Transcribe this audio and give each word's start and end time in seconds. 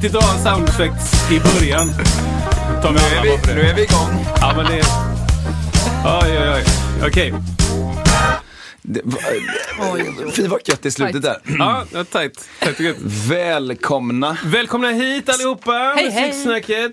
Viktigt 0.00 0.16
att 0.18 0.24
ha 0.24 0.38
sound 0.54 0.68
effects 0.68 1.30
i 1.30 1.40
början. 1.40 1.88
Vi 2.82 2.90
Nu 2.90 2.98
är 2.98 3.22
vi, 3.22 3.28
det. 3.46 3.54
nu 3.54 3.60
är 3.60 3.74
vi 3.74 3.82
igång. 3.82 4.26
Ja, 4.40 4.52
men 4.56 4.64
det... 4.66 4.82
Oj, 6.04 6.38
oj, 6.38 6.50
oj. 6.54 6.64
Okej. 7.06 7.34
Det, 8.82 9.00
var- 9.04 10.30
Fy 10.32 10.46
vad 10.46 10.60
gött 10.64 10.86
i 10.86 10.90
slutet 10.90 11.22
där. 11.22 11.36
Ja, 11.58 11.84
ja, 11.92 12.04
tajt. 12.04 12.48
tajt 12.60 12.80
gött. 12.80 12.96
Välkomna. 13.28 14.36
Välkomna 14.44 14.88
hit 14.90 15.28
allihopa! 15.28 15.92
Hej, 15.96 16.10
hej. 16.10 16.26
Musiksnacket. 16.28 16.92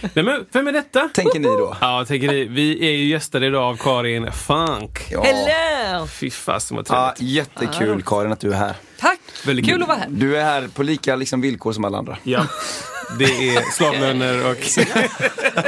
Nej, 0.00 0.24
men, 0.24 0.46
vem 0.52 0.66
är 0.68 0.72
detta? 0.72 1.08
tänker 1.14 1.38
ni 1.40 1.48
då? 1.48 1.76
Ja, 1.80 2.04
tänker 2.08 2.28
ni. 2.28 2.44
Vi 2.44 2.86
är 2.88 2.92
ju 2.92 3.04
gästade 3.08 3.46
idag 3.46 3.62
av 3.62 3.76
Karin 3.76 4.32
Funk. 4.32 4.98
Ja. 5.10 5.22
Hello! 5.24 6.06
Fy 6.06 6.30
fasen 6.30 6.76
vad 6.76 6.86
Ja, 6.88 7.14
trevligt. 7.16 7.34
jättekul 7.36 8.02
Karin 8.02 8.32
att 8.32 8.40
du 8.40 8.52
är 8.52 8.56
här. 8.56 8.74
Tack! 9.00 9.18
Väldigt 9.46 9.64
Kul 9.66 9.74
kul. 9.74 9.82
att 9.82 9.88
vara 9.88 9.98
här. 9.98 10.06
Du 10.10 10.36
är 10.36 10.44
här 10.44 10.68
på 10.74 10.82
lika 10.82 11.16
liksom, 11.16 11.40
villkor 11.40 11.72
som 11.72 11.84
alla 11.84 11.98
andra. 11.98 12.18
Ja. 12.22 12.46
Det 13.18 13.24
är 13.24 13.72
slavlöner 13.72 14.50
och... 14.50 14.56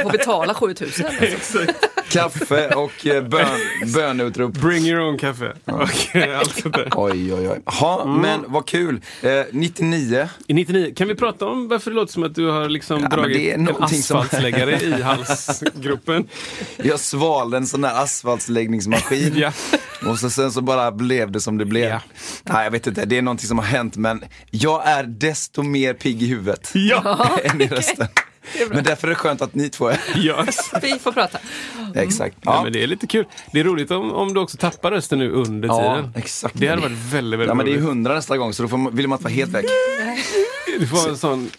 Får 0.01 0.11
betala 0.11 0.53
7000. 0.53 1.05
Kaffe 2.11 2.69
och 2.69 3.07
eh, 3.07 3.23
bön. 3.23 4.51
Bring 4.51 4.85
your 4.85 5.01
own 5.01 5.17
kaffe. 5.17 5.53
Och 5.65 5.81
allt 6.39 6.59
sånt 6.61 6.75
där. 6.75 6.89
Oj, 6.95 7.33
oj, 7.33 7.49
oj. 7.49 7.59
Ja, 7.65 8.01
Mm. 8.03 8.21
men 8.21 8.43
vad 8.47 8.65
kul. 8.65 9.01
Eh, 9.21 9.29
99. 9.51 10.29
I 10.47 10.53
99, 10.53 10.93
kan 10.95 11.07
vi 11.07 11.15
prata 11.15 11.45
om 11.45 11.67
varför 11.67 11.91
det 11.91 11.95
låter 11.95 12.13
som 12.13 12.23
att 12.23 12.35
du 12.35 12.47
har 12.47 12.69
liksom 12.69 13.01
men 13.01 13.09
dragit 13.09 13.53
en 13.53 13.63
någonting 13.63 14.01
som- 14.01 14.17
asfaltsläggare 14.19 14.81
i 14.81 14.91
halsgropen? 15.01 16.27
Jag 16.77 16.99
svalde 16.99 17.57
en 17.57 17.67
sån 17.67 17.81
där 17.81 18.03
asfaltsläggningsmaskin. 18.03 19.33
Ja. 19.35 19.51
Och 20.07 20.19
så, 20.19 20.29
sen 20.29 20.51
så 20.51 20.61
bara 20.61 20.91
blev 20.91 21.31
det 21.31 21.39
som 21.41 21.57
det 21.57 21.65
blev. 21.65 21.89
Ja. 21.89 22.01
Nej, 22.43 22.63
jag 22.63 22.71
vet 22.71 22.87
inte, 22.87 23.05
det 23.05 23.17
är 23.17 23.21
någonting 23.21 23.47
som 23.47 23.57
har 23.59 23.65
hänt 23.65 23.97
men 23.97 24.23
jag 24.51 24.87
är 24.87 25.03
desto 25.03 25.63
mer 25.63 25.93
pigg 25.93 26.23
i 26.23 26.27
huvudet 26.27 26.71
Ja! 26.73 27.28
Än 27.43 27.61
i 27.61 27.67
rösten. 27.67 28.07
Men 28.69 28.83
därför 28.83 29.07
är 29.07 29.09
det 29.09 29.15
skönt 29.15 29.41
att 29.41 29.55
ni 29.55 29.69
två 29.69 29.87
är 29.87 29.99
ja. 30.15 30.45
Vi 30.81 30.99
får 30.99 31.11
prata. 31.11 31.39
Exakt. 31.95 32.35
Ja, 32.41 32.55
Ja, 32.55 32.63
men 32.63 32.73
det 32.73 32.83
är 32.83 32.87
lite 32.87 33.07
kul. 33.07 33.25
Det 33.53 33.59
är 33.59 33.63
roligt 33.63 33.91
om, 33.91 34.11
om 34.13 34.33
du 34.33 34.39
också 34.39 34.57
tappar 34.57 34.91
rösten 34.91 35.19
nu 35.19 35.31
under 35.31 35.67
Ja, 35.67 35.95
tiden. 35.95 36.13
exakt. 36.15 36.53
Det 36.57 36.67
hade 36.67 36.81
varit 36.81 36.91
väldigt, 37.11 37.39
väldigt 37.39 37.47
ja 37.47 37.53
men 37.53 37.65
det 37.65 37.71
är 37.71 37.73
roligt. 37.73 37.85
hundra 37.85 38.13
nästa 38.13 38.37
gång 38.37 38.53
så 38.53 38.63
då 38.63 38.69
får 38.69 38.77
man, 38.77 38.95
vill 38.95 39.07
man 39.07 39.15
inte 39.17 39.23
vara 39.23 39.33
helt 39.33 39.51
väck. 39.51 39.65
Du 40.79 40.87
får 40.87 41.09
en 41.09 41.17
sån... 41.17 41.49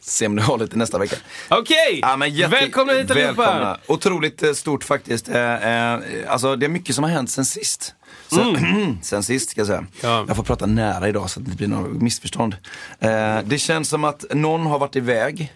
Se 0.00 0.26
om 0.26 0.36
du 0.36 0.42
håller 0.42 0.66
till 0.66 0.78
nästa 0.78 0.98
vecka. 0.98 1.16
Okej! 1.48 1.98
Ja, 2.02 2.16
men 2.16 2.34
jätte- 2.34 2.50
Välkomna 2.56 2.92
hit 2.92 3.10
allihopa! 3.10 3.42
Välkomna. 3.42 3.78
Otroligt 3.86 4.42
eh, 4.42 4.52
stort 4.52 4.84
faktiskt. 4.84 5.28
Eh, 5.28 5.92
eh, 5.94 6.00
alltså 6.28 6.56
det 6.56 6.66
är 6.66 6.70
mycket 6.70 6.94
som 6.94 7.04
har 7.04 7.10
hänt 7.10 7.30
sen 7.30 7.44
sist. 7.44 7.94
Så, 8.30 8.56
sen 9.02 9.22
sist 9.22 9.50
ska 9.50 9.60
jag 9.60 9.66
säga. 9.68 9.78
Mm. 9.78 9.90
Ja. 10.02 10.24
Jag 10.28 10.36
får 10.36 10.42
prata 10.42 10.66
nära 10.66 11.08
idag 11.08 11.30
så 11.30 11.40
att 11.40 11.46
det 11.46 11.50
inte 11.52 11.56
blir 11.66 11.68
något 11.76 12.02
missförstånd. 12.02 12.56
Eh, 12.98 13.38
det 13.44 13.58
känns 13.58 13.88
som 13.88 14.04
att 14.04 14.24
någon 14.30 14.66
har 14.66 14.78
varit 14.78 14.96
iväg. 14.96 15.52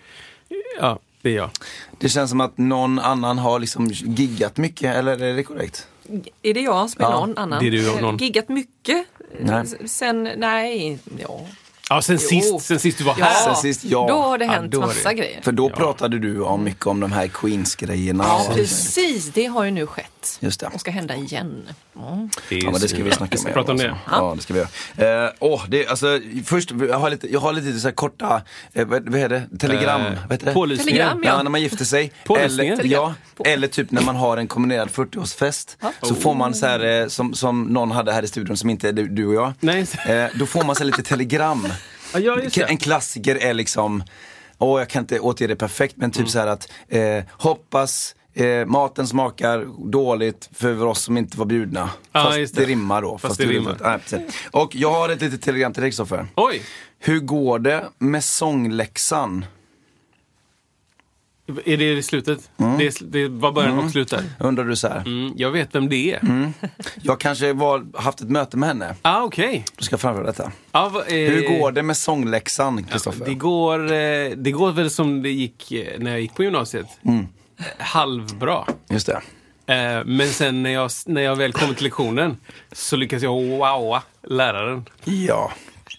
Ja, 0.80 0.98
det 1.22 1.30
är 1.30 1.36
jag. 1.36 1.50
Det 1.98 2.08
känns 2.08 2.30
som 2.30 2.40
att 2.40 2.58
någon 2.58 2.98
annan 2.98 3.38
har 3.38 3.58
liksom 3.58 3.86
giggat 3.90 4.56
mycket, 4.56 4.96
eller 4.96 5.22
är 5.22 5.34
det 5.36 5.42
korrekt? 5.42 5.86
Är 6.42 6.54
det 6.54 6.60
jag 6.60 6.90
som 6.90 7.04
är 7.04 7.08
Ja, 7.10 7.20
någon 7.26 7.38
annan? 7.38 7.60
det 7.62 7.66
är 7.66 7.70
du 7.70 7.90
och 7.90 8.02
någon. 8.02 8.16
Giggat 8.16 8.48
mycket? 8.48 9.06
Nej. 9.40 9.64
Sen, 9.86 10.28
nej, 10.36 10.98
ja. 11.18 11.40
Ja, 11.90 12.02
sen 12.02 12.18
Jo. 12.20 12.28
sist, 12.28 12.66
sen 12.66 12.78
sist 12.78 12.98
du 12.98 13.04
var 13.04 13.14
Ja, 13.18 13.24
här. 13.24 13.44
Sen 13.44 13.56
sist, 13.56 13.84
ja. 13.84 14.06
då 14.08 14.14
har 14.14 14.38
det 14.38 14.44
Ja, 14.44 14.50
hänt 14.52 14.74
är 14.74 14.78
massa 14.78 15.08
det- 15.08 15.14
grejer. 15.14 15.40
För 15.42 15.52
då 15.52 15.70
pratade 15.70 16.18
du 16.18 16.40
om 16.42 16.64
mycket 16.64 16.86
om 16.86 17.00
de 17.00 17.12
här 17.12 17.28
Queens-grejerna. 17.28 18.24
Ja, 18.28 18.46
precis. 18.54 19.26
Det 19.32 19.44
har 19.46 19.64
ju 19.64 19.70
nu 19.70 19.86
skett. 19.86 20.06
Just 20.40 20.60
det. 20.60 20.66
Och 20.66 20.80
ska 20.80 20.90
hända 20.90 21.14
igen. 21.16 21.68
Mm. 21.96 22.30
Ja 22.50 22.70
men 22.70 22.80
det 22.80 22.88
ska 22.88 23.02
vi 23.02 23.10
snacka 23.10 23.38
mer 23.44 23.52
prata 23.52 23.72
om 23.72 23.78
om. 23.78 23.84
det. 23.84 23.90
alltså. 23.90 24.10
Ja 24.10 24.32
det 24.36 24.42
ska 24.42 24.54
vi 24.54 24.60
göra. 24.96 25.24
Eh, 25.26 25.32
åh, 25.38 25.64
det, 25.68 25.86
alltså, 25.86 26.20
först, 26.44 26.70
jag 26.88 26.98
har 26.98 27.10
lite, 27.10 27.32
jag 27.32 27.40
har 27.40 27.52
lite 27.52 27.80
så 27.80 27.88
här 27.88 27.94
korta, 27.94 28.42
eh, 28.72 28.86
vad, 28.86 29.08
vad 29.08 29.20
heter 29.20 29.46
det? 29.50 29.58
Telegram? 29.58 30.00
Eh, 30.00 30.12
vad 30.22 30.32
heter 30.32 30.46
det? 30.46 30.52
Pålysningar. 30.52 30.90
Telegram, 30.98 31.20
Ja, 31.24 31.30
ja. 31.36 31.42
när 31.42 31.50
man 31.50 31.60
gifter 31.62 31.84
sig. 31.84 32.12
Pålysningar? 32.24 32.72
Eller, 32.80 32.84
ja, 32.84 33.14
eller 33.44 33.68
typ 33.68 33.90
när 33.90 34.02
man 34.02 34.16
har 34.16 34.36
en 34.36 34.46
kombinerad 34.46 34.88
40-årsfest. 34.88 35.76
Så 36.02 36.14
får 36.14 36.34
man 36.34 36.54
så 36.54 36.66
här, 36.66 37.00
eh, 37.02 37.08
som, 37.08 37.34
som 37.34 37.62
någon 37.62 37.90
hade 37.90 38.12
här 38.12 38.22
i 38.22 38.28
studion 38.28 38.56
som 38.56 38.70
inte 38.70 38.88
är 38.88 38.92
du, 38.92 39.08
du 39.08 39.26
och 39.26 39.34
jag. 39.34 39.52
Nej. 39.60 39.86
Eh, 40.08 40.26
då 40.38 40.46
får 40.46 40.64
man 40.64 40.74
så 40.74 40.78
här 40.78 40.86
lite 40.86 41.02
telegram. 41.02 41.66
Ja, 42.16 42.38
En 42.68 42.76
klassiker 42.76 43.36
är 43.36 43.54
liksom, 43.54 44.04
åh 44.58 44.80
jag 44.80 44.88
kan 44.88 45.02
inte 45.02 45.20
återge 45.20 45.46
det 45.48 45.56
perfekt 45.56 45.96
men 45.96 46.10
typ 46.10 46.18
Mm. 46.18 46.28
så 46.28 46.38
här 46.38 46.46
att 46.46 46.68
eh, 46.88 47.24
hoppas 47.32 48.14
eh, 48.34 48.66
maten 48.66 49.06
smakar 49.06 49.66
dåligt 49.90 50.48
för 50.52 50.84
oss 50.84 51.02
som 51.02 51.16
inte 51.16 51.38
var 51.38 51.46
bjudna. 51.46 51.90
Ja, 52.12 52.22
Fast 52.24 52.36
det. 52.54 52.60
det. 52.60 52.66
rimmar 52.66 53.02
då. 53.02 53.18
Fast 53.18 53.38
det 53.38 53.44
du- 53.44 53.52
rimmar. 53.52 54.00
Nej. 54.12 54.26
Och 54.50 54.76
jag 54.76 54.92
har 54.92 55.08
ett 55.08 55.20
litet 55.22 55.42
telegram 55.42 55.72
till 55.72 55.82
dig 55.82 55.90
Kristoffer. 55.90 56.26
Oj! 56.36 56.62
Hur 56.98 57.20
går 57.20 57.58
det 57.58 57.84
med 57.98 58.24
sångläxan? 58.24 59.44
Är 61.64 61.76
det 61.76 61.92
i 61.92 62.02
slutet? 62.02 62.50
Det, 62.56 62.86
är, 62.86 63.04
det 63.04 63.28
var 63.28 63.52
början 63.52 63.78
och 63.78 63.90
slut 63.90 64.08
där. 64.10 64.22
Undrar 64.40 64.64
du 64.64 64.76
så 64.76 64.88
här. 64.88 65.00
Mm, 65.06 65.32
jag 65.36 65.50
vet 65.50 65.74
vem 65.74 65.88
det 65.88 66.12
är. 66.12 66.52
Jag 67.02 67.20
kanske 67.20 67.52
var, 67.52 67.86
haft 67.94 68.20
ett 68.20 68.30
möte 68.30 68.56
med 68.56 68.68
henne. 68.68 68.94
Ah, 69.02 69.22
okej. 69.22 69.64
Då 69.76 69.84
ska 69.84 69.92
jag 69.92 70.00
framföra 70.00 70.26
detta. 70.26 70.52
Ah, 70.70 70.88
vad, 70.88 71.02
eh, 71.02 71.14
Hur 71.14 71.58
går 71.58 71.72
det 71.72 71.82
med 71.82 71.96
sångläxan 71.96 72.84
Kristoffer? 72.84 73.24
Det 73.24 73.34
går, 73.34 73.92
eh, 73.92 74.30
det 74.36 74.50
går 74.50 74.72
väl 74.72 74.90
som 74.90 75.22
det 75.22 75.30
gick 75.30 75.72
eh, 75.72 75.98
när 75.98 76.10
jag 76.10 76.20
gick 76.20 76.34
på 76.34 76.42
gymnasiet. 76.44 76.86
Mm. 77.58 77.70
Halvbra. 77.78 78.64
Just 78.90 79.06
det. 79.06 79.20
Eh, 79.74 80.04
Men 80.04 80.28
sen 80.28 80.62
när 80.62 80.70
jag, 80.70 80.90
när 81.06 81.22
jag 81.22 81.36
väl 81.36 81.52
kom 81.52 81.74
till 81.74 81.84
lektionen 81.84 82.36
så 82.72 82.96
lyckas 82.96 83.22
jag 83.22 83.32
wowa 83.32 84.02
läraren. 84.28 84.84
Ja. 85.04 85.52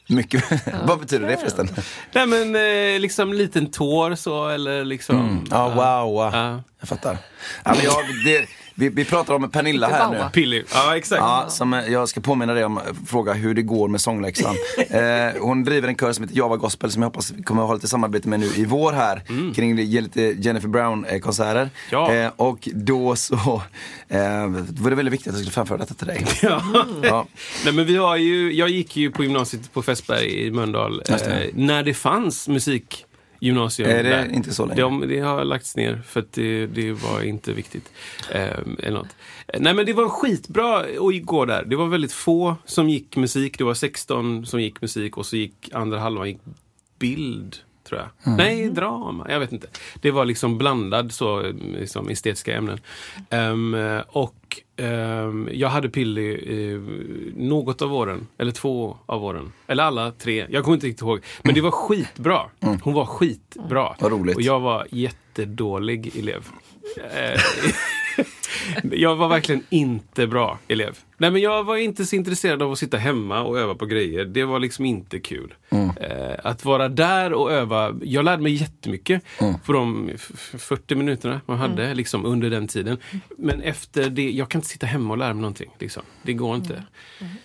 Mycket. 0.07 0.43
Vad 0.83 0.99
betyder 0.99 1.27
det 1.27 1.37
förresten? 1.37 1.69
Nej 2.11 2.25
men 2.27 2.55
eh, 2.55 2.99
liksom 2.99 3.33
liten 3.33 3.71
tår 3.71 4.15
så 4.15 4.47
eller 4.47 4.85
liksom. 4.85 5.45
Ja, 5.51 5.69
wow. 5.69 5.75
wow. 6.13 6.33
Ja. 6.33 6.61
Jag 6.79 6.89
fattar. 6.89 7.17
Ja, 7.63 7.73
men 7.75 7.83
jag, 7.83 7.95
det, 8.25 8.47
vi, 8.75 8.89
vi 8.89 9.05
pratar 9.05 9.33
om 9.33 9.49
Pernilla 9.49 9.87
här 9.87 10.11
nu. 10.11 10.23
Pilly. 10.33 10.63
Ja 10.73 10.97
exakt. 10.97 11.19
Ja, 11.19 11.45
som, 11.49 11.73
jag 11.73 12.09
ska 12.09 12.21
påminna 12.21 12.53
dig 12.53 12.65
om, 12.65 12.77
eh, 12.77 12.83
fråga 13.07 13.33
hur 13.33 13.53
det 13.53 13.61
går 13.61 13.87
med 13.87 14.01
sångläxan. 14.01 14.55
eh, 14.89 15.01
hon 15.41 15.63
driver 15.63 15.87
en 15.87 15.95
kör 15.95 16.13
som 16.13 16.23
heter 16.23 16.37
Java 16.37 16.55
Gospel 16.57 16.91
som 16.91 17.01
jag 17.01 17.09
hoppas 17.09 17.31
vi 17.31 17.43
kommer 17.43 17.61
att 17.61 17.67
ha 17.67 17.73
lite 17.75 17.87
samarbete 17.87 18.29
med 18.29 18.39
nu 18.39 18.45
i 18.55 18.65
vår 18.65 18.93
här. 18.93 19.21
Kring 19.55 19.75
det, 19.75 19.83
ge 19.83 20.01
lite 20.01 20.21
Jennifer 20.21 20.67
Brown-konserter. 20.67 21.69
Ja. 21.91 22.13
Eh, 22.13 22.31
och 22.35 22.69
då 22.73 23.15
så 23.15 23.35
eh, 24.07 24.47
var 24.79 24.89
det 24.89 24.95
väldigt 24.95 25.13
viktigt 25.13 25.27
att 25.27 25.33
jag 25.33 25.35
skulle 25.45 25.51
framföra 25.51 25.77
detta 25.77 25.93
till 25.93 26.07
dig. 26.07 26.25
Ja. 26.41 26.61
Ja. 27.03 27.25
Nej, 27.65 27.73
men 27.73 27.85
vi 27.85 27.95
har 27.97 28.15
ju, 28.17 28.53
jag 28.53 28.69
gick 28.69 28.97
ju 28.97 29.11
på 29.11 29.23
gymnasiet 29.23 29.73
på 29.73 29.81
Fässberg 29.81 30.45
i 30.45 30.51
Mölndal 30.51 31.01
det. 31.05 31.13
eh, 31.25 31.49
när 31.53 31.83
det 31.83 31.93
fanns 31.93 32.47
musikgymnasium. 33.53 33.89
Är 33.89 34.03
det 34.03 34.35
inte 34.35 34.53
så 34.53 34.65
länge? 34.65 34.81
De, 34.81 35.07
det 35.07 35.19
har 35.19 35.43
lagts 35.43 35.75
ner 35.75 36.01
för 36.07 36.19
att 36.19 36.33
det, 36.33 36.67
det 36.67 36.91
var 36.91 37.21
inte 37.21 37.53
viktigt. 37.53 37.91
Eh, 38.31 38.59
eller 38.79 38.91
något. 38.91 39.15
Eh, 39.47 39.59
Nej 39.61 39.73
men 39.73 39.85
det 39.85 39.93
var 39.93 40.09
skitbra 40.09 40.79
att 40.79 41.25
gå 41.25 41.45
där. 41.45 41.65
Det 41.65 41.75
var 41.75 41.87
väldigt 41.87 42.13
få 42.13 42.55
som 42.65 42.89
gick 42.89 43.15
musik. 43.15 43.57
Det 43.57 43.63
var 43.63 43.73
16 43.73 44.45
som 44.45 44.61
gick 44.61 44.81
musik 44.81 45.17
och 45.17 45.25
så 45.25 45.35
gick 45.35 45.69
andra 45.73 45.99
halvan 45.99 46.27
gick 46.27 46.39
bild. 46.99 47.55
Tror 47.89 48.01
jag. 48.01 48.33
Mm. 48.33 48.37
Nej, 48.37 48.69
drama. 48.69 49.25
Jag 49.29 49.39
vet 49.39 49.51
inte. 49.51 49.67
Det 50.01 50.11
var 50.11 50.25
liksom 50.25 50.57
blandad 50.57 51.11
så, 51.11 51.53
liksom, 51.79 52.09
estetiska 52.09 52.55
ämnen. 52.55 52.79
Ehm, 53.29 53.75
och 54.07 54.35
jag 55.51 55.69
hade 55.69 55.89
Pilly 55.89 56.33
eh, 56.33 56.79
något 57.35 57.81
av 57.81 57.93
åren. 57.93 58.27
Eller 58.37 58.51
två 58.51 58.97
av 59.05 59.23
åren. 59.23 59.51
Eller 59.67 59.83
alla 59.83 60.11
tre. 60.11 60.45
Jag 60.49 60.63
kommer 60.63 60.75
inte 60.75 60.87
riktigt 60.87 61.01
ihåg. 61.01 61.19
Men 61.43 61.53
det 61.53 61.61
var 61.61 61.71
skitbra. 61.71 62.41
Hon 62.83 62.93
var 62.93 63.05
skitbra. 63.05 63.85
Mm. 63.87 63.97
Vad 63.99 64.11
roligt. 64.11 64.35
Och 64.35 64.41
jag 64.41 64.59
var 64.59 64.87
jättedålig 64.89 66.17
elev. 66.17 66.47
Jag 68.91 69.15
var 69.15 69.27
verkligen 69.27 69.63
inte 69.69 70.27
bra 70.27 70.59
elev. 70.67 70.97
Nej, 71.17 71.31
men 71.31 71.41
jag 71.41 71.63
var 71.63 71.77
inte 71.77 72.05
så 72.05 72.15
intresserad 72.15 72.61
av 72.61 72.71
att 72.71 72.77
sitta 72.79 72.97
hemma 72.97 73.41
och 73.43 73.59
öva 73.59 73.75
på 73.75 73.85
grejer. 73.85 74.25
Det 74.25 74.43
var 74.45 74.59
liksom 74.59 74.85
inte 74.85 75.19
kul. 75.19 75.53
Eh, 76.01 76.35
att 76.43 76.65
vara 76.65 76.89
där 76.89 77.33
och 77.33 77.51
öva. 77.51 77.95
Jag 78.03 78.25
lärde 78.25 78.43
mig 78.43 78.53
jättemycket 78.53 79.23
på 79.65 79.73
de 79.73 80.09
f- 80.15 80.31
f- 80.33 80.61
40 80.61 80.95
minuterna 80.95 81.41
man 81.45 81.57
hade 81.57 81.93
liksom, 81.93 82.25
under 82.25 82.49
den 82.49 82.67
tiden. 82.67 82.97
Men 83.37 83.61
efter 83.61 84.09
det, 84.09 84.31
jag 84.31 84.49
kan 84.49 84.59
inte 84.59 84.67
sitta 84.69 84.85
hemma 84.85 85.13
och 85.13 85.17
lära 85.17 85.33
mig 85.33 85.41
någonting. 85.41 85.69
Liksom. 85.79 86.03
Det 86.23 86.33
går 86.33 86.55
inte. 86.55 86.83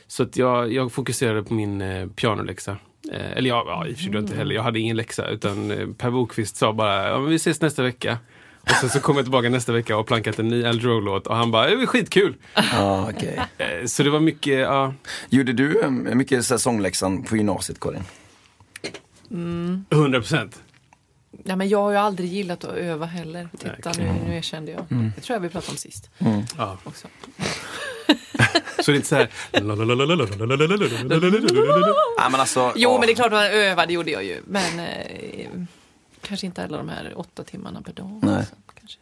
Så 0.06 0.22
att 0.22 0.36
jag, 0.36 0.72
jag 0.72 0.92
fokuserade 0.92 1.42
på 1.42 1.54
min 1.54 1.80
eh, 1.80 2.06
pianoläxa. 2.06 2.76
Eh, 3.12 3.32
eller 3.36 3.48
jag, 3.48 3.66
ja, 3.66 3.86
i 3.86 3.92
och 3.92 3.96
för 3.96 4.02
sig 4.04 4.16
inte 4.18 4.36
heller. 4.36 4.54
Jag 4.54 4.62
hade 4.62 4.78
ingen 4.80 4.96
läxa. 4.96 5.28
Utan 5.28 5.70
eh, 5.70 5.86
Per 5.98 6.10
Bokvist 6.10 6.56
sa 6.56 6.72
bara, 6.72 7.08
ja, 7.08 7.18
men 7.18 7.30
vi 7.30 7.36
ses 7.36 7.60
nästa 7.60 7.82
vecka. 7.82 8.18
Och 8.62 8.70
sen 8.70 8.90
så 8.90 9.00
kom 9.00 9.16
jag 9.16 9.24
tillbaka 9.24 9.48
nästa 9.48 9.72
vecka 9.72 9.96
och 9.96 10.06
plankat 10.06 10.38
en 10.38 10.48
ny 10.48 10.64
Al 10.64 10.80
Jarreau-låt 10.80 11.26
och 11.26 11.36
han 11.36 11.50
bara, 11.50 11.66
det 11.66 11.76
var 11.76 11.86
skitkul. 11.86 12.34
Ja, 12.54 13.10
okej. 13.16 13.40
Eh, 13.58 13.86
Så 13.86 14.02
det 14.02 14.10
var 14.10 14.20
mycket, 14.20 14.58
ja, 14.60 14.94
Gjorde 15.28 15.52
du 15.52 15.80
eh, 15.80 15.90
mycket 15.90 16.44
så 16.46 16.54
här 16.54 16.58
sångläxan 16.58 17.22
på 17.22 17.36
gymnasiet, 17.36 17.80
Karin? 17.80 18.02
100 19.90 20.20
procent. 20.20 20.62
Ja, 21.44 21.56
men 21.56 21.68
jag 21.68 21.78
har 21.82 21.90
ju 21.90 21.96
aldrig 21.96 22.32
gillat 22.32 22.64
att 22.64 22.76
öva 22.76 23.06
heller. 23.06 23.48
Titta, 23.58 23.92
nu, 23.98 24.14
nu 24.28 24.36
erkände 24.36 24.72
jag. 24.72 24.84
Det 25.16 25.20
tror 25.20 25.34
jag 25.36 25.40
vi 25.40 25.48
pratade 25.48 25.70
om 25.70 25.76
sist 25.76 26.10
Ja. 26.58 26.78
också. 26.84 27.08
Så 28.84 28.90
det 28.90 28.94
är 28.94 28.96
inte 28.96 29.08
så 29.08 29.14
här... 29.16 29.28
Nej, 32.18 32.30
men 32.30 32.40
alltså, 32.40 32.72
Jo, 32.76 32.90
ja. 32.90 32.98
men 32.98 33.06
det 33.06 33.12
är 33.12 33.14
klart 33.14 33.26
att 33.26 33.32
man 33.32 33.44
övade, 33.46 33.92
gjorde 33.92 34.10
jag 34.10 34.24
ju. 34.24 34.40
Men 34.46 34.80
eh, 34.80 34.86
kanske 36.30 36.46
inte 36.46 36.64
alla 36.64 36.76
de 36.76 36.88
här 36.88 37.12
åtta 37.16 37.44
timmarna 37.44 37.82
per 37.82 37.92
dag. 37.92 38.18
Nej. 38.22 38.44
Kanske. 38.74 38.98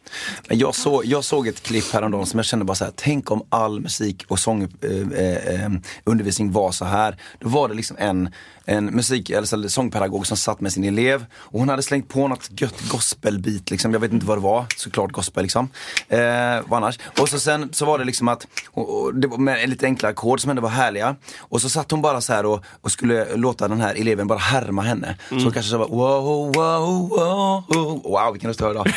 Jag, 0.55 0.75
så, 0.75 1.01
jag 1.05 1.23
såg 1.23 1.47
ett 1.47 1.63
klipp 1.63 1.93
häromdagen 1.93 2.25
som 2.25 2.37
jag 2.37 2.45
kände 2.45 2.65
bara 2.65 2.75
så 2.75 2.83
här, 2.83 2.93
tänk 2.95 3.31
om 3.31 3.43
all 3.49 3.79
musik 3.79 4.25
och 4.27 4.39
sångundervisning 4.39 5.55
eh, 5.55 5.65
eh, 5.65 5.71
undervisning 6.03 6.51
var 6.51 6.71
så 6.71 6.85
här. 6.85 7.17
Då 7.39 7.49
var 7.49 7.69
det 7.69 7.73
liksom 7.73 7.97
en, 7.99 8.29
en 8.69 8.85
musik, 8.85 9.29
eller 9.29 9.47
så- 9.47 9.69
sångpedagog 9.69 10.27
som 10.27 10.37
satt 10.37 10.61
med 10.61 10.73
sin 10.73 10.83
elev 10.83 11.25
och 11.33 11.59
hon 11.59 11.69
hade 11.69 11.81
slängt 11.83 12.07
på 12.09 12.27
något 12.27 12.49
gött 12.61 12.81
gospelbeat, 12.91 13.71
liksom. 13.71 13.93
jag 13.93 13.99
vet 13.99 14.11
inte 14.13 14.25
vad 14.25 14.37
det 14.37 14.41
var, 14.41 14.65
såklart 14.77 15.11
gospel 15.11 15.43
liksom. 15.43 15.69
Eh, 16.07 16.19
vad 16.67 16.77
annars? 16.77 16.99
Och 17.19 17.29
så 17.29 17.39
sen 17.39 17.69
så 17.73 17.85
var 17.85 17.97
det 17.99 18.05
liksom 18.05 18.27
att, 18.27 18.47
och, 18.67 19.01
och 19.01 19.15
det 19.15 19.27
var 19.27 19.37
med 19.37 19.69
lite 19.69 19.85
enkla 19.85 20.09
ackord 20.09 20.39
som 20.41 20.49
ändå 20.49 20.61
var 20.61 20.69
härliga. 20.69 21.15
Och 21.39 21.61
så 21.61 21.69
satt 21.69 21.91
hon 21.91 22.01
bara 22.01 22.21
så 22.21 22.33
här 22.33 22.45
och, 22.45 22.63
och 22.81 22.91
skulle 22.91 23.35
låta 23.35 23.67
den 23.67 23.81
här 23.81 23.95
eleven 23.95 24.27
bara 24.27 24.39
härma 24.39 24.81
henne. 24.81 25.17
Så 25.29 25.35
hon 25.35 25.51
kanske 25.51 25.71
så 25.71 25.77
bara 25.77 25.87
wow, 25.87 26.51
wow, 26.53 27.09
wow, 27.09 28.01
wow, 28.03 28.31
vilken 28.31 28.47
röst 28.49 28.59
jag 28.59 28.67
har 28.67 28.71
idag. 28.73 28.93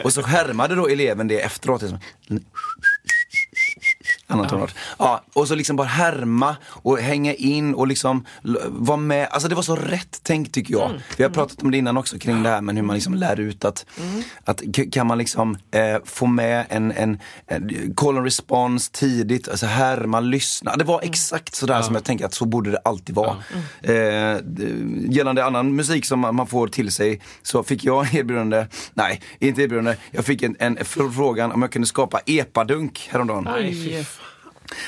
Och 0.04 0.12
så 0.12 0.22
härmade 0.22 0.74
då 0.74 0.88
eleven 0.88 1.28
det 1.28 1.40
efteråt. 1.40 1.82
Liksom. 1.82 1.98
Annan 4.32 4.48
tonart. 4.48 4.74
Ja, 4.98 5.22
och 5.32 5.48
så 5.48 5.54
liksom 5.54 5.76
bara 5.76 5.86
härma 5.86 6.56
och 6.66 6.98
hänga 6.98 7.34
in 7.34 7.74
och 7.74 7.86
liksom 7.86 8.24
vara 8.68 8.96
med. 8.96 9.28
Alltså 9.30 9.48
det 9.48 9.54
var 9.54 9.62
så 9.62 9.76
rätt 9.76 10.22
tänkt 10.22 10.54
tycker 10.54 10.74
jag. 10.74 10.90
Vi 11.16 11.24
har 11.24 11.30
pratat 11.30 11.62
om 11.62 11.70
det 11.70 11.78
innan 11.78 11.96
också 11.96 12.18
kring 12.18 12.42
det 12.42 12.48
här 12.48 12.60
med 12.60 12.74
hur 12.74 12.82
man 12.82 12.94
liksom 12.96 13.14
lär 13.14 13.40
ut 13.40 13.64
att, 13.64 13.86
att 14.44 14.62
k- 14.76 14.82
kan 14.92 15.06
man 15.06 15.18
liksom 15.18 15.56
eh, 15.70 15.96
få 16.04 16.26
med 16.26 16.66
en, 16.68 16.92
en, 16.92 17.18
en 17.46 17.94
call 17.96 18.16
and 18.16 18.24
response 18.24 18.90
tidigt, 18.92 19.48
alltså 19.48 19.66
härma, 19.66 20.20
lyssna. 20.20 20.76
Det 20.76 20.84
var 20.84 21.00
exakt 21.02 21.54
sådär 21.54 21.82
som 21.82 21.94
jag 21.94 22.04
tänker 22.04 22.24
att 22.24 22.34
så 22.34 22.44
borde 22.44 22.70
det 22.70 22.78
alltid 22.84 23.14
vara. 23.14 23.36
Eh, 23.82 24.36
d- 24.44 24.68
gällande 25.10 25.44
annan 25.44 25.76
musik 25.76 26.04
som 26.06 26.20
man 26.20 26.46
får 26.46 26.68
till 26.68 26.92
sig 26.92 27.20
så 27.42 27.62
fick 27.62 27.84
jag 27.84 28.14
erbjudande, 28.14 28.66
nej 28.94 29.20
inte 29.38 29.62
erbjudande, 29.62 29.96
jag 30.10 30.24
fick 30.24 30.42
en, 30.42 30.56
en 30.58 30.78
fr- 30.78 31.12
frågan 31.12 31.52
om 31.52 31.62
jag 31.62 31.72
kunde 31.72 31.86
skapa 31.88 32.20
epadunk 32.26 33.08
häromdagen. 33.12 33.46
Fan. 34.04 34.21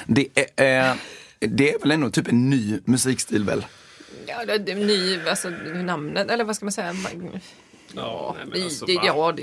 Det 0.07 0.27
är, 0.35 0.91
eh, 0.91 0.95
det 1.41 1.75
är 1.75 1.79
väl 1.79 1.91
ändå 1.91 2.11
typ 2.11 2.29
en 2.29 2.51
ny 2.51 2.79
musikstil 2.85 3.45
väl? 3.45 3.67
Ja, 4.27 4.45
det, 4.47 4.59
det 4.59 4.73
är 4.73 4.77
ny, 4.77 5.21
alltså 5.29 5.51
namnet, 5.75 6.31
eller 6.31 6.45
vad 6.45 6.57
ska 6.57 6.65
man 6.65 6.73
säga? 6.73 6.95
Ja, 7.95 8.35
nej, 8.39 8.47
men 8.47 8.59
det, 8.59 8.65
alltså, 8.65 8.87
det, 8.87 8.93
ja, 8.93 9.33
det, 9.37 9.43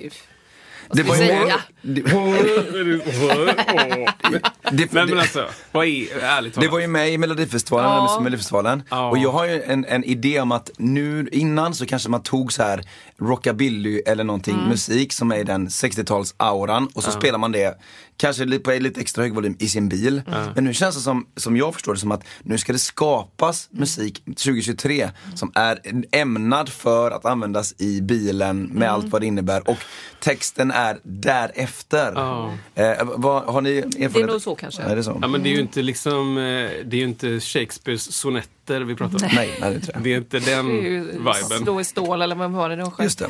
Det 0.93 1.01
ju- 1.03 1.09
säga? 1.15 1.61
det, 1.81 2.01
det, 4.71 4.93
men 4.93 5.07
det, 5.07 5.19
alltså, 5.19 5.49
vad 5.71 5.85
är, 5.87 6.19
ärligt 6.23 6.53
det 6.53 6.59
talat. 6.59 6.71
var 6.71 6.79
ju 6.79 6.87
med 6.87 7.13
i 7.13 7.17
Melodifestivalen, 7.17 7.89
Ja. 7.89 8.19
Melodifestivalen. 8.19 8.83
Ja. 8.89 9.09
och 9.09 9.17
jag 9.17 9.31
har 9.31 9.45
ju 9.45 9.63
en, 9.63 9.85
en 9.85 10.03
idé 10.03 10.39
om 10.39 10.51
att 10.51 10.71
nu 10.77 11.29
innan 11.31 11.75
så 11.75 11.85
kanske 11.85 12.09
man 12.09 12.23
tog 12.23 12.53
så 12.53 12.63
här 12.63 12.83
rockabilly 13.17 14.01
eller 14.05 14.23
någonting 14.23 14.57
musik 14.69 15.13
som 15.13 15.31
är 15.31 15.37
i 15.37 15.43
den 15.43 15.67
60-tals-auran 15.67 16.87
och 16.93 17.03
så 17.03 17.11
spelar 17.11 17.39
man 17.39 17.51
det 17.51 17.77
kanske 18.21 18.45
lite 18.45 18.63
på 18.63 18.71
lite 18.71 19.01
extra 19.01 19.23
hög 19.23 19.33
volym 19.33 19.55
i 19.59 19.67
sin 19.69 19.89
bil. 19.89 20.21
Men 20.55 20.63
nu 20.63 20.73
känns 20.73 20.95
det 20.95 21.01
som, 21.01 21.27
som 21.35 21.57
jag 21.57 21.73
förstår 21.73 21.93
det 21.93 21.99
som 21.99 22.11
att 22.11 22.23
nu 22.43 22.57
ska 22.57 22.73
det 22.73 22.79
skapas 22.79 23.69
musik 23.71 24.23
2023 24.25 25.09
som 25.35 25.51
är 25.55 25.79
ämnad 26.11 26.69
för 26.69 27.11
att 27.11 27.25
användas 27.25 27.75
i 27.77 28.01
bilen 28.01 28.63
med 28.63 28.91
allt 28.91 29.05
vad 29.05 29.21
det 29.21 29.27
innebär 29.27 29.69
och 29.69 29.77
texten 30.19 30.71
är 30.71 30.99
därefter. 31.03 32.11
Ja. 32.15 32.53
Eh, 32.75 32.93
vad, 33.03 33.43
har 33.43 33.61
ni 33.61 33.77
erfarenhet? 33.77 34.13
Det 34.13 34.21
är 34.21 34.27
nog 34.27 34.41
så 34.41 34.55
kanske. 34.55 34.81
Är 34.81 34.95
det 34.95 35.03
så? 35.03 35.17
Ja 35.21 35.27
men 35.27 35.43
det 35.43 35.49
är 35.49 35.53
ju 35.53 35.61
inte 35.61 35.81
liksom, 35.81 36.37
eh, 36.37 36.43
det 36.43 36.93
är 36.93 36.99
ju 36.99 37.03
inte 37.03 37.39
Shakespeares 37.39 38.13
sonetter 38.15 38.81
vi 38.81 38.95
pratar 38.95 39.15
om. 39.15 39.29
Nej, 39.35 39.57
nej 39.61 39.73
det 39.73 39.79
tror 39.79 39.95
jag. 39.95 40.03
Det 40.03 40.13
är 40.13 40.17
inte 40.17 40.39
den 40.39 40.67
viben. 40.67 41.63
Slå 41.63 41.81
i 41.81 41.83
stål 41.83 42.21
eller 42.21 42.35
vad 42.35 42.51
var 42.51 42.69
det 42.69 42.75
de 42.75 42.91
sjöng? 42.91 43.03
Just 43.03 43.19
det. 43.19 43.29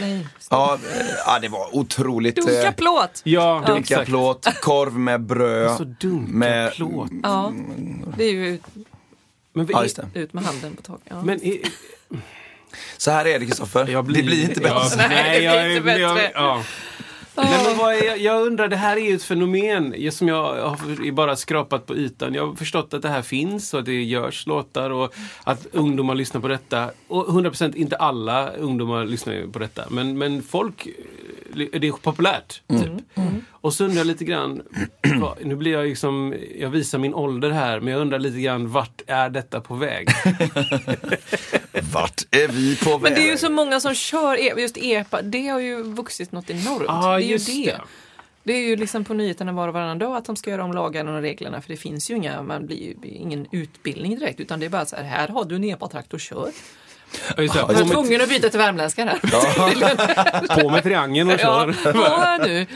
Nej. 0.00 0.26
Ja, 0.50 0.78
eh, 0.94 1.06
ja 1.26 1.38
det 1.38 1.48
var 1.48 1.76
otroligt. 1.76 2.38
eh, 2.38 2.44
Dunka 2.44 2.72
plåt! 2.72 3.20
Ja, 3.24 3.62
Dunka 3.66 3.80
exakt. 3.80 4.06
plåt, 4.08 4.46
korv 4.62 4.98
med 4.98 5.20
bröd. 5.20 5.76
Så 5.76 5.84
dunka 5.84 6.32
med, 6.32 6.72
plåt. 6.72 7.10
Ja, 7.22 7.52
det 8.16 8.24
är 8.24 8.32
ju 8.32 8.46
ut, 8.48 8.62
Men, 9.52 9.68
Ja, 9.72 9.82
just 9.82 9.96
det. 9.96 10.20
ut 10.20 10.32
med 10.32 10.44
handen 10.44 10.76
på 10.76 10.82
taket. 10.82 11.06
Ja. 11.08 11.22
men 11.22 11.42
i- 11.42 11.62
Så 12.96 13.10
här 13.10 13.24
är 13.26 13.38
det 13.38 13.46
Kristoffer, 13.46 13.88
jag 13.88 14.04
det 14.04 14.22
blir 14.22 14.42
inte 14.44 14.60
bättre. 14.60 14.68
Ja, 14.68 14.90
Nej, 15.08 15.40
det 15.40 15.44
jag, 15.44 15.82
blir 15.82 15.92
inte 15.92 16.00
jag, 16.00 16.14
bättre. 16.14 16.62
Nej, 17.36 17.64
men 17.68 17.78
vad 17.78 17.94
är, 17.94 18.16
jag- 18.16 18.46
undrar, 18.46 18.68
det 18.68 18.76
här 18.76 18.96
är 18.96 19.00
ju 19.00 19.14
ett 19.16 19.22
fenomen 19.22 20.10
som 20.12 20.28
jag 20.28 20.42
har 20.68 21.10
bara 21.12 21.36
skrapat 21.36 21.86
på 21.86 21.96
ytan. 21.96 22.34
Jag 22.34 22.46
har 22.46 22.54
förstått 22.54 22.94
att 22.94 23.02
det 23.02 23.08
här 23.08 23.22
finns 23.22 23.74
och 23.74 23.80
att 23.80 23.86
det 23.86 24.02
görs 24.02 24.46
låtar 24.46 24.90
och 24.90 25.14
att 25.44 25.66
ungdomar 25.72 26.14
lyssnar 26.14 26.40
på 26.40 26.48
detta. 26.48 26.90
Och 27.08 27.26
100% 27.28 27.76
inte 27.76 27.96
alla 27.96 28.50
ungdomar 28.50 29.04
lyssnar 29.04 29.34
ju 29.34 29.50
på 29.52 29.58
detta. 29.58 29.84
Men, 29.90 30.18
men 30.18 30.42
folk, 30.42 30.88
det 31.54 31.88
är 31.88 31.92
populärt. 31.92 32.62
Typ. 32.68 33.18
Och 33.50 33.74
så 33.74 33.84
undrar 33.84 33.98
jag 33.98 34.06
lite 34.06 34.24
grann, 34.24 34.62
nu 35.44 35.56
blir 35.56 35.72
jag 35.72 35.86
liksom, 35.86 36.34
jag 36.58 36.70
visar 36.70 36.98
min 36.98 37.14
ålder 37.14 37.50
här, 37.50 37.80
men 37.80 37.92
jag 37.92 38.00
undrar 38.00 38.18
lite 38.18 38.40
grann, 38.40 38.68
vart 38.68 39.02
är 39.06 39.30
detta 39.30 39.60
på 39.60 39.74
väg? 39.74 40.08
Vart 41.92 42.22
är 42.30 42.48
vi 42.48 42.76
på 42.76 42.90
väg? 42.90 43.02
Men 43.02 43.14
det 43.14 43.28
är 43.28 43.30
ju 43.30 43.38
så 43.38 43.50
många 43.50 43.80
som 43.80 43.94
kör 43.94 44.40
e- 44.40 44.60
just 44.60 44.76
EPA. 44.76 45.22
Det 45.22 45.48
har 45.48 45.60
ju 45.60 45.82
vuxit 45.82 46.32
något 46.32 46.50
enormt. 46.50 46.84
Ja, 46.88 47.16
det 47.16 47.24
är 47.24 47.28
ju 47.28 47.38
det. 47.38 47.64
det. 47.64 47.80
Det 48.44 48.52
är 48.52 48.68
ju 48.68 48.76
liksom 48.76 49.04
på 49.04 49.14
nyheterna 49.14 49.52
var 49.52 49.68
och 49.68 49.74
varannan 49.74 49.98
dag 49.98 50.16
att 50.16 50.24
de 50.24 50.36
ska 50.36 50.50
göra 50.50 50.64
om 50.64 50.72
lagarna 50.72 51.16
och 51.16 51.22
reglerna 51.22 51.60
för 51.60 51.68
det 51.68 51.76
finns 51.76 52.10
ju 52.10 52.14
inga, 52.14 52.42
man 52.42 52.66
blir 52.66 52.76
ju 52.76 52.94
ingen 53.02 53.46
utbildning 53.52 54.18
direkt 54.18 54.40
utan 54.40 54.60
det 54.60 54.66
är 54.66 54.70
bara 54.70 54.86
så 54.86 54.96
här, 54.96 55.02
här 55.04 55.28
har 55.28 55.44
du 55.44 55.56
en 55.56 55.64
EPA-traktor, 55.64 56.18
kör. 56.18 56.50
Så 57.12 57.18
här, 57.36 57.46
Jag 57.58 57.66
på, 57.68 57.72
med, 57.72 57.88
tvungen 57.90 58.20
att 58.20 58.28
byta 58.28 58.48
till 58.48 58.58
värmländska 58.58 59.04
här. 59.04 60.60
på 60.62 60.70
med 60.70 60.82
triangeln 60.82 61.28
och 61.30 61.36
Ja, 61.40 61.72
kör. 61.72 61.92
ja, 61.94 62.38
nu. 62.42 62.66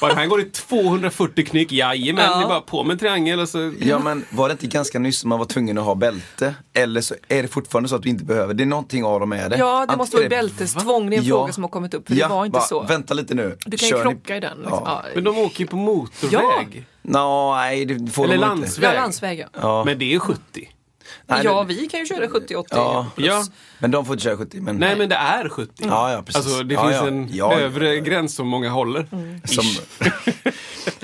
Bara, 0.00 0.14
här 0.14 0.26
går 0.26 0.38
det 0.38 0.52
240 0.52 1.44
knyck, 1.46 1.72
jajamän, 1.72 2.24
Ja. 2.30 2.36
det 2.38 2.44
är 2.44 2.48
bara 2.48 2.60
på 2.60 2.84
med 2.84 3.00
triangel 3.00 3.40
och 3.40 3.48
så... 3.48 3.72
Ja 3.80 3.98
men 3.98 4.24
var 4.30 4.48
det 4.48 4.52
inte 4.52 4.66
ganska 4.66 4.98
nyss 4.98 5.18
som 5.20 5.28
man 5.28 5.38
var 5.38 5.46
tvungen 5.46 5.78
att 5.78 5.84
ha 5.84 5.94
bälte? 5.94 6.54
Eller 6.72 7.00
så 7.00 7.14
är 7.28 7.42
det 7.42 7.48
fortfarande 7.48 7.88
så 7.88 7.96
att 7.96 8.02
du 8.02 8.08
inte 8.08 8.24
behöver, 8.24 8.54
det 8.54 8.64
är 8.64 8.66
någonting 8.66 9.04
av 9.04 9.20
dem 9.20 9.32
är 9.32 9.48
det. 9.48 9.56
Ja, 9.56 9.86
det 9.90 9.96
måste 9.96 10.16
vara 10.16 10.28
bältestvång. 10.28 11.10
Det 11.10 11.16
är 11.16 11.18
en 11.18 11.24
Ja. 11.24 11.36
fråga 11.38 11.52
som 11.52 11.64
har 11.64 11.68
kommit 11.70 11.94
upp. 11.94 12.08
För 12.08 12.14
det 12.14 12.26
var 12.26 12.44
inte 12.46 12.58
va, 12.58 12.64
så. 12.64 12.82
Vänta 12.82 13.14
lite 13.14 13.34
nu. 13.34 13.56
Du 13.66 13.76
kan 13.76 13.88
ju 13.88 13.94
Kör 13.94 14.04
ni- 14.04 14.10
krocka 14.10 14.36
i 14.36 14.40
den. 14.40 14.58
Liksom. 14.58 14.78
Ja. 14.84 15.02
Ja. 15.04 15.10
Men 15.14 15.24
de 15.24 15.38
åker 15.38 15.60
ju 15.60 15.66
på 15.66 15.76
motorväg. 15.76 16.84
Nå, 17.02 17.54
nej 17.56 17.84
det 17.84 18.12
får 18.12 18.24
Eller 18.24 18.34
de 18.34 18.42
inte. 18.42 18.46
landsväg. 18.48 18.88
Ja, 18.90 18.92
landsväg 19.00 19.38
ja. 19.38 19.46
Ja. 19.60 19.84
Men 19.84 19.98
det 19.98 20.14
är 20.14 20.18
70. 20.18 20.40
Nej, 21.26 21.40
ja, 21.44 21.64
det- 21.68 21.74
vi 21.74 21.86
kan 21.88 22.00
ju 22.00 22.06
köra 22.06 22.28
70-80 22.28 22.64
Ja. 22.70 23.06
plus. 23.14 23.26
Ja. 23.28 23.44
Men 23.78 23.90
de 23.90 24.04
får 24.06 24.12
inte 24.14 24.24
köra 24.24 24.36
70. 24.36 24.60
Men, 24.60 24.76
Nej, 24.76 24.96
men 24.96 25.08
det 25.08 25.14
är 25.16 25.48
70. 25.48 25.72
Ja, 25.86 26.12
ja, 26.12 26.22
precis. 26.22 26.36
Alltså, 26.46 26.62
det 26.62 26.74
Ja, 26.74 26.82
finns 26.82 26.94
ja. 27.00 27.06
en 27.08 27.28
Ja, 27.32 27.52
ja. 27.52 27.58
övre 27.60 28.00
gräns 28.00 28.34
som 28.34 28.48
många 28.48 28.70
håller. 28.70 29.06
Som, 29.44 29.64
Ish. 29.64 29.80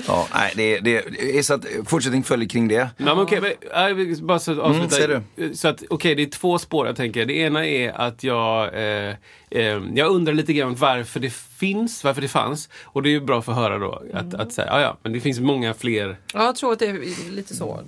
Ja, 0.07 0.27
nej, 0.33 0.53
det, 0.55 0.79
det, 0.79 1.05
det 1.11 1.37
är 1.37 1.41
så 1.41 1.53
att 1.53 1.65
fortsättning 1.85 2.23
följer 2.23 2.49
kring 2.49 2.67
det. 2.67 2.77
Nej, 2.77 2.89
men 2.97 3.19
okej, 3.19 3.41
men, 3.41 3.51
jag 3.73 3.93
vill 3.93 4.23
bara 4.23 4.39
så 4.39 4.51
att 4.51 4.59
avsluta. 4.59 4.95
säg 5.35 5.55
Så 5.55 5.67
att, 5.67 5.83
okej, 5.89 6.15
det 6.15 6.23
är 6.23 6.29
två 6.29 6.59
spår 6.59 6.87
jag 6.87 6.95
tänker. 6.95 7.25
Det 7.25 7.33
ena 7.33 7.67
är 7.67 7.91
att 8.01 8.23
jag, 8.23 8.73
eh, 8.73 9.15
eh, 9.49 9.81
jag 9.95 10.11
undrar 10.11 10.33
lite 10.33 10.53
grann 10.53 10.75
varför 10.75 11.19
det 11.19 11.33
finns, 11.33 12.03
varför 12.03 12.21
det 12.21 12.27
fanns. 12.27 12.69
Och 12.83 13.03
det 13.03 13.09
är 13.09 13.11
ju 13.11 13.21
bra 13.21 13.41
för 13.41 13.51
att 13.51 13.57
höra 13.57 13.77
då, 13.77 14.03
att, 14.13 14.33
att 14.33 14.53
säga, 14.53 14.67
ja, 14.67 14.81
ja, 14.81 14.97
men 15.03 15.13
det 15.13 15.19
finns 15.19 15.39
många 15.39 15.73
fler 15.73 16.17
Ja, 16.33 16.43
jag 16.45 16.55
tror 16.55 16.73
att 16.73 16.79
det 16.79 16.85
är 16.85 17.31
lite 17.31 17.55
så. 17.55 17.81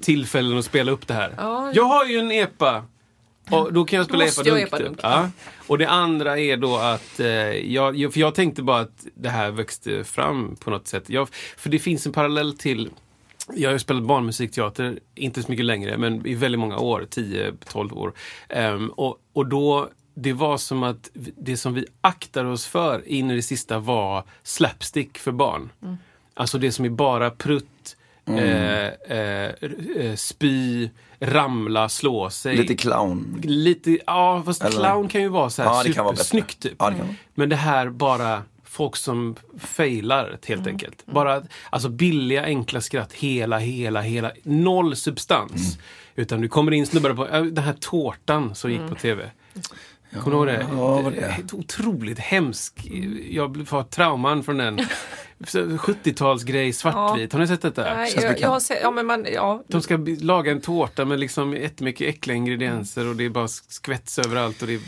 tillfällen 0.00 0.58
att 0.58 0.64
spela 0.64 0.92
upp 0.92 1.06
det 1.06 1.14
här. 1.14 1.34
Ja, 1.36 1.72
Jag 1.74 1.84
har 1.84 2.04
ju 2.04 2.18
en 2.18 2.32
EPA 2.32 2.84
Och 3.50 3.72
då 3.72 3.84
kan 3.84 3.96
jag 3.96 4.06
spela 4.06 4.24
jag 4.44 4.60
epadunk, 4.60 4.96
typ. 4.96 5.00
Ja. 5.02 5.30
Och 5.66 5.78
det 5.78 5.88
andra 5.88 6.38
är 6.38 6.56
då 6.56 6.76
att, 6.76 7.20
eh, 7.20 7.26
jag, 7.72 8.12
för 8.12 8.20
jag 8.20 8.34
tänkte 8.34 8.62
bara 8.62 8.80
att 8.80 9.06
det 9.14 9.28
här 9.28 9.50
växte 9.50 10.04
fram 10.04 10.56
på 10.56 10.70
något 10.70 10.88
sätt. 10.88 11.04
Jag, 11.10 11.28
för 11.56 11.70
det 11.70 11.78
finns 11.78 12.06
en 12.06 12.12
parallell 12.12 12.58
till 12.58 12.90
jag 13.54 13.68
har 13.68 13.72
ju 13.72 13.78
spelat 13.78 14.02
barnmusikteater, 14.02 14.98
inte 15.14 15.42
så 15.42 15.50
mycket 15.50 15.64
längre, 15.64 15.98
men 15.98 16.26
i 16.26 16.34
väldigt 16.34 16.58
många 16.58 16.78
år, 16.78 17.06
10-12 17.10 17.92
år. 17.92 18.12
Ehm, 18.48 18.88
och, 18.88 19.18
och 19.32 19.46
då, 19.46 19.88
det 20.14 20.32
var 20.32 20.58
som 20.58 20.82
att 20.82 21.10
det 21.14 21.56
som 21.56 21.74
vi 21.74 21.86
aktar 22.00 22.44
oss 22.44 22.66
för 22.66 23.08
in 23.08 23.30
i 23.30 23.36
det 23.36 23.42
sista 23.42 23.78
var 23.78 24.24
slapstick 24.42 25.18
för 25.18 25.32
barn. 25.32 25.70
Alltså 26.34 26.58
det 26.58 26.72
som 26.72 26.84
är 26.84 26.88
bara 26.88 27.30
prutt, 27.30 27.96
eh, 28.26 28.86
eh, 28.86 29.54
eh, 29.96 30.14
spy, 30.14 30.90
ramla, 31.20 31.88
slå 31.88 32.30
sig. 32.30 32.56
Lite 32.56 32.74
clown. 32.76 33.40
Lite, 33.44 33.98
ja 34.06 34.42
fast 34.46 34.62
Eller- 34.62 34.76
clown 34.80 35.08
kan 35.08 35.20
ju 35.22 35.28
vara 35.28 35.50
så 35.50 35.62
här 35.62 35.70
Ja, 35.70 35.82
det 35.82 36.02
vara 36.02 36.16
supersnyggt 36.16 36.60
typ. 36.60 36.74
Ja, 36.78 36.90
det. 36.90 37.14
Men 37.34 37.48
det 37.48 37.56
här 37.56 37.88
bara 37.88 38.42
folk 38.64 38.96
som 38.96 39.36
failar 39.58 40.38
helt 40.46 40.66
enkelt. 40.66 41.06
Bara 41.06 41.42
alltså 41.70 41.88
billiga 41.88 42.44
enkla 42.44 42.80
skratt 42.80 43.12
hela, 43.12 43.58
hela, 43.58 44.00
hela. 44.00 44.32
Noll 44.42 44.96
substans. 44.96 45.78
Utan 46.14 46.40
du 46.40 46.48
kommer 46.48 46.72
in 46.72 46.86
snubbar 46.86 47.14
på 47.14 47.28
äh, 47.28 47.42
den 47.44 47.64
här 47.64 47.76
tårtan 47.80 48.54
som 48.54 48.72
gick 48.72 48.88
på 48.88 48.94
TV. 48.94 49.30
Kommer 50.22 50.46
du 50.46 50.52
ihåg 50.52 50.60
det? 50.60 50.66
Ja, 50.76 51.10
det? 51.10 51.42
Ett 51.44 51.54
Otroligt 51.54 52.18
hemsk. 52.18 52.86
Jag 53.30 53.68
får 53.68 53.82
trauman 53.82 54.44
från 54.44 54.56
den. 54.56 54.78
70-talsgrej, 55.38 56.72
svartvit. 56.72 57.32
Har 57.32 57.40
ni 57.40 57.46
sett 57.46 57.62
detta? 57.62 57.94
Nej, 57.94 58.12
jag, 58.16 58.40
jag 58.40 58.48
har 58.48 58.60
sett, 58.60 58.78
ja 58.82 58.90
men 58.90 59.06
man, 59.06 59.26
ja. 59.32 59.62
De 59.68 59.82
ska 59.82 59.98
laga 60.20 60.52
en 60.52 60.60
tårta 60.60 61.04
med 61.04 61.20
liksom 61.20 61.52
jättemycket 61.52 62.08
äckliga 62.08 62.36
ingredienser 62.36 63.08
och 63.08 63.16
det 63.16 63.24
är 63.24 63.28
bara 63.30 63.48
skvätts 63.48 64.18
överallt. 64.18 64.62
Och 64.62 64.68
det 64.68 64.74
är 64.74 64.80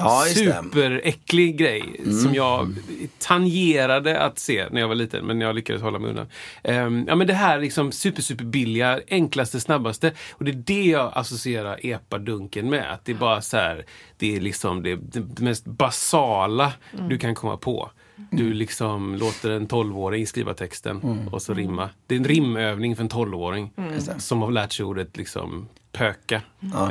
Ja, 0.00 0.26
just 0.26 0.44
det. 0.44 0.62
superäcklig 0.62 1.58
grej 1.58 2.00
som 2.22 2.34
jag 2.34 2.74
tangerade 3.18 4.20
att 4.20 4.38
se 4.38 4.66
när 4.70 4.80
jag 4.80 4.88
var 4.88 4.94
liten, 4.94 5.26
men 5.26 5.40
jag 5.40 5.54
lyckades 5.54 5.82
hålla 5.82 5.98
mig 5.98 6.10
undan. 6.10 6.26
Ehm, 6.62 7.04
ja, 7.08 7.14
men 7.14 7.26
det 7.26 7.34
här 7.34 7.60
liksom 7.60 7.92
super, 7.92 8.22
super 8.22 8.44
billiga, 8.44 9.00
enklaste, 9.08 9.60
snabbaste. 9.60 10.12
Och 10.32 10.44
det 10.44 10.50
är 10.50 10.62
det 10.66 10.84
jag 10.84 11.12
associerar 11.14 11.86
epadunken 11.86 12.70
med. 12.70 12.92
Att 12.92 13.04
det 13.04 13.12
är 13.12 13.16
bara 13.16 13.42
så 13.42 13.56
här, 13.56 13.84
det 14.16 14.36
är 14.36 14.40
liksom 14.40 14.82
det, 14.82 14.96
det 14.96 15.40
mest 15.40 15.64
basala 15.64 16.72
du 17.08 17.18
kan 17.18 17.34
komma 17.34 17.56
på. 17.56 17.90
Du 18.30 18.54
liksom 18.54 19.14
låter 19.14 19.50
en 19.50 19.68
12-åring 19.68 20.26
skriva 20.26 20.54
texten 20.54 21.28
och 21.32 21.42
så 21.42 21.54
rimma. 21.54 21.90
Det 22.06 22.14
är 22.14 22.18
en 22.18 22.24
rimövning 22.24 22.96
för 22.96 23.02
en 23.02 23.10
12-åring 23.10 23.70
som 24.18 24.42
har 24.42 24.50
lärt 24.50 24.72
sig 24.72 24.84
ordet 24.84 25.16
liksom 25.16 25.68
pöka 25.92 26.42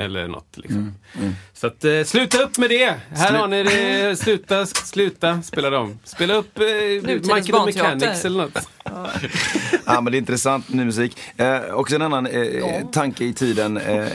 eller 0.01 0.27
något. 0.27 0.57
Liksom. 0.57 0.93
Så 1.53 1.67
att, 1.67 1.83
eh, 1.85 2.03
sluta 2.05 2.37
upp 2.43 2.57
med 2.57 2.69
det! 2.69 2.95
Här 3.11 3.31
Slu- 3.31 3.37
har 3.37 3.47
ni 3.47 3.63
det. 3.63 4.15
Sluta, 4.19 4.65
sluta 4.65 5.41
spela 5.41 5.69
dem. 5.69 5.99
Spela 6.03 6.33
upp 6.33 6.59
eh, 6.59 6.63
Michael. 7.35 7.65
Mechanics 7.65 8.25
eller 8.25 8.37
något. 8.43 8.69
Ja, 9.85 10.01
men 10.01 10.11
det 10.11 10.17
är 10.17 10.19
intressant, 10.19 10.69
ny 10.69 10.85
musik. 10.85 11.17
Eh, 11.37 11.59
också 11.73 11.95
en 11.95 12.01
annan 12.01 12.27
eh, 12.27 12.87
tanke 12.91 13.25
i 13.25 13.33
tiden 13.33 13.77
eh, 13.77 14.07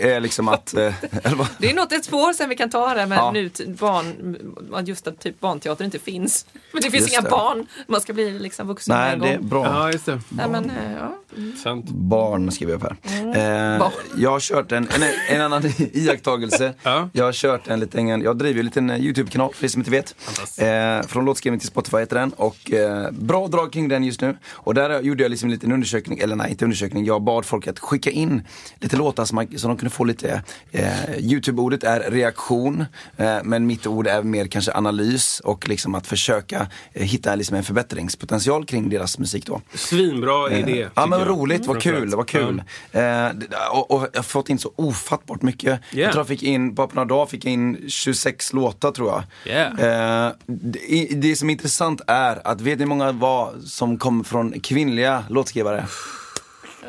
är 0.00 0.20
liksom 0.20 0.48
att... 0.48 0.74
Eh? 0.74 0.94
Det 1.58 1.70
är 1.70 1.74
något 1.74 1.92
ett 1.92 2.04
spår 2.04 2.32
sen 2.32 2.48
vi 2.48 2.56
kan 2.56 2.70
ta 2.70 2.94
det 2.94 3.06
med 3.06 3.18
Ja. 3.18 3.30
nu 3.32 3.50
barn, 3.66 4.36
att 4.74 4.88
just 4.88 5.06
att 5.06 5.20
typ 5.20 5.40
barnteater 5.40 5.84
inte 5.84 5.98
finns. 5.98 6.46
Men 6.72 6.82
det 6.82 6.90
finns 6.90 7.02
Just 7.02 7.12
inga 7.12 7.20
det. 7.20 7.30
barn. 7.30 7.66
Man 7.88 8.00
ska 8.00 8.12
bli 8.12 8.38
liksom 8.38 8.66
vuxen 8.68 8.96
Nej, 8.96 9.12
en 9.12 9.18
det 9.20 9.28
är 9.28 9.36
gång. 9.38 9.48
bra. 9.48 9.64
Ja, 9.64 9.92
just 9.92 10.06
det. 10.06 10.20
Nej, 10.28 10.46
men, 10.50 10.70
eh, 10.70 10.92
ja. 11.00 11.16
Sant. 11.62 11.88
Barn 11.90 12.50
skriver 12.52 12.72
jag 12.72 12.82
upp 12.82 12.88
här. 13.04 13.72
Eh, 13.74 13.78
Barn. 13.78 13.92
Jag 14.16 14.30
har 14.30 14.40
kört 14.40 14.72
en, 14.72 14.88
en, 14.88 15.02
en 15.36 15.40
annan 15.42 15.62
iakttagelse. 15.92 16.74
Ja. 16.82 17.08
Jag 17.12 17.24
har 17.24 17.32
kört 17.32 17.68
en 17.68 17.80
liten, 17.80 18.08
jag 18.08 18.38
driver 18.38 18.58
en 18.60 18.64
liten 18.66 18.90
eh, 18.90 19.00
YouTube-kanal 19.00 19.54
för 19.54 19.64
er 19.64 19.68
som 19.68 19.80
inte 19.80 19.90
vet. 19.90 20.14
Eh, 20.58 21.06
från 21.08 21.24
låtskrivning 21.24 21.60
till 21.60 21.68
Spotify 21.68 21.96
heter 21.96 22.16
den. 22.16 22.30
Och 22.32 22.72
eh, 22.72 23.10
bra 23.10 23.46
drag 23.48 23.72
kring 23.72 23.88
den 23.88 24.04
just 24.04 24.20
nu. 24.20 24.36
Och 24.52 24.74
där 24.74 25.00
gjorde 25.00 25.22
jag 25.22 25.30
liksom 25.30 25.46
en 25.46 25.52
liten 25.52 25.72
undersökning, 25.72 26.18
eller 26.18 26.36
nej 26.36 26.50
inte 26.50 26.64
undersökning, 26.64 27.04
jag 27.04 27.22
bad 27.22 27.44
folk 27.44 27.66
att 27.66 27.78
skicka 27.78 28.10
in 28.10 28.42
lite 28.80 28.96
låtar 28.96 29.24
som, 29.24 29.36
man, 29.36 29.58
så 29.58 29.68
de 29.68 29.76
kunde 29.76 29.90
få 29.90 30.04
lite, 30.04 30.42
eh, 30.72 31.18
YouTube-ordet 31.18 31.84
är 31.84 32.10
reaktion, 32.10 32.84
eh, 33.16 33.36
men 33.44 33.66
mitt 33.66 33.86
ord 33.86 34.06
är 34.06 34.22
mer 34.22 34.46
kanske 34.46 34.72
analys 34.74 35.40
och 35.40 35.68
liksom 35.68 35.94
att 35.94 36.06
försöka 36.06 36.66
eh, 36.92 37.02
hitta 37.06 37.34
liksom 37.34 37.56
en 37.56 37.64
förbättringspotential 37.64 38.64
kring 38.64 38.88
deras 38.90 39.18
musik 39.18 39.46
då. 39.46 39.60
Svinbra 39.74 40.50
idé. 40.52 40.88
Ja 40.94 41.06
men 41.06 41.24
roligt, 41.24 41.66
vad 41.66 41.82
kul, 41.82 42.14
vad 42.16 42.28
kul. 42.28 42.62
Det- 42.92 43.32
och, 43.72 43.90
och 43.90 44.05
jag 44.12 44.18
har 44.18 44.22
fått 44.22 44.50
in 44.50 44.58
så 44.58 44.72
ofattbart 44.76 45.42
mycket. 45.42 45.64
Yeah. 45.64 45.80
Jag 45.92 46.12
tror 46.12 46.20
jag 46.20 46.28
fick 46.28 46.42
in, 46.42 46.74
bara 46.74 46.86
på 46.86 46.94
några 46.94 47.08
dagar 47.08 47.26
fick 47.26 47.44
jag 47.44 47.52
in 47.52 47.84
26 47.88 48.52
låtar 48.52 48.92
tror 48.92 49.08
jag. 49.08 49.22
Yeah. 49.54 50.26
Eh, 50.26 50.32
det, 50.46 51.08
det 51.14 51.36
som 51.36 51.50
är 51.50 51.52
intressant 51.52 52.00
är 52.06 52.46
att 52.46 52.60
vet 52.60 52.78
ni 52.78 52.82
hur 52.84 52.88
många 52.88 53.12
var 53.12 53.54
som 53.64 53.98
kom 53.98 54.24
från 54.24 54.60
kvinnliga 54.60 55.24
låtskrivare? 55.28 55.86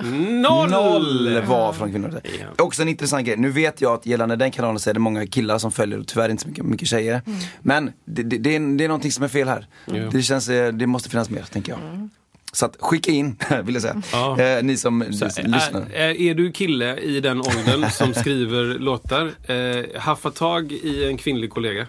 Noll! 0.02 0.70
Noll 0.70 1.42
var 1.42 1.74
från 1.74 1.92
kvinnor. 1.92 2.22
Ja. 2.24 2.64
Också 2.64 2.82
en 2.82 2.88
intressant 2.88 3.26
grej. 3.26 3.38
Nu 3.38 3.50
vet 3.50 3.82
jag 3.82 3.94
att 3.94 4.06
gällande 4.06 4.36
den 4.36 4.52
kanalen 4.52 4.80
så 4.80 4.90
är 4.90 4.94
det 4.94 5.00
många 5.00 5.28
killar 5.28 5.58
som 5.58 5.72
följer 5.72 6.00
och 6.00 6.08
tyvärr 6.08 6.30
inte 6.30 6.44
så 6.44 6.50
mycket, 6.50 6.66
mycket 6.66 6.88
tjejer. 6.88 7.22
Men 7.62 7.92
det, 8.06 8.24
det, 8.24 8.38
det, 8.38 8.56
är, 8.56 8.78
det 8.78 8.84
är 8.84 8.88
någonting 8.88 9.12
som 9.12 9.24
är 9.24 9.28
fel 9.28 9.48
här. 9.48 9.68
Ja. 9.86 9.94
Det, 9.94 10.22
känns, 10.22 10.50
eh, 10.50 10.74
det 10.74 10.88
måste 10.88 11.10
finnas 11.10 11.30
mer, 11.30 11.44
tänker 11.44 11.72
jag. 11.72 12.10
Så 12.58 12.66
att 12.66 12.76
skicka 12.80 13.12
in, 13.12 13.36
vill 13.64 13.76
jag 13.76 13.82
säga. 13.82 14.02
Ja. 14.12 14.42
Eh, 14.42 14.64
ni 14.64 14.78
som 14.78 15.04
Så, 15.14 15.26
lyssnar. 15.26 15.86
är, 15.94 16.22
är 16.22 16.34
du 16.36 16.52
kille 16.52 16.98
i 16.98 17.20
den 17.20 17.38
åldern 17.40 17.92
som 17.92 18.14
skriver 18.14 18.80
låtar, 18.80 19.32
eh, 19.48 20.00
haffa 20.02 20.32
tag 20.32 20.72
i 20.72 21.06
en 21.06 21.18
kvinnlig 21.18 21.50
kollega. 21.50 21.88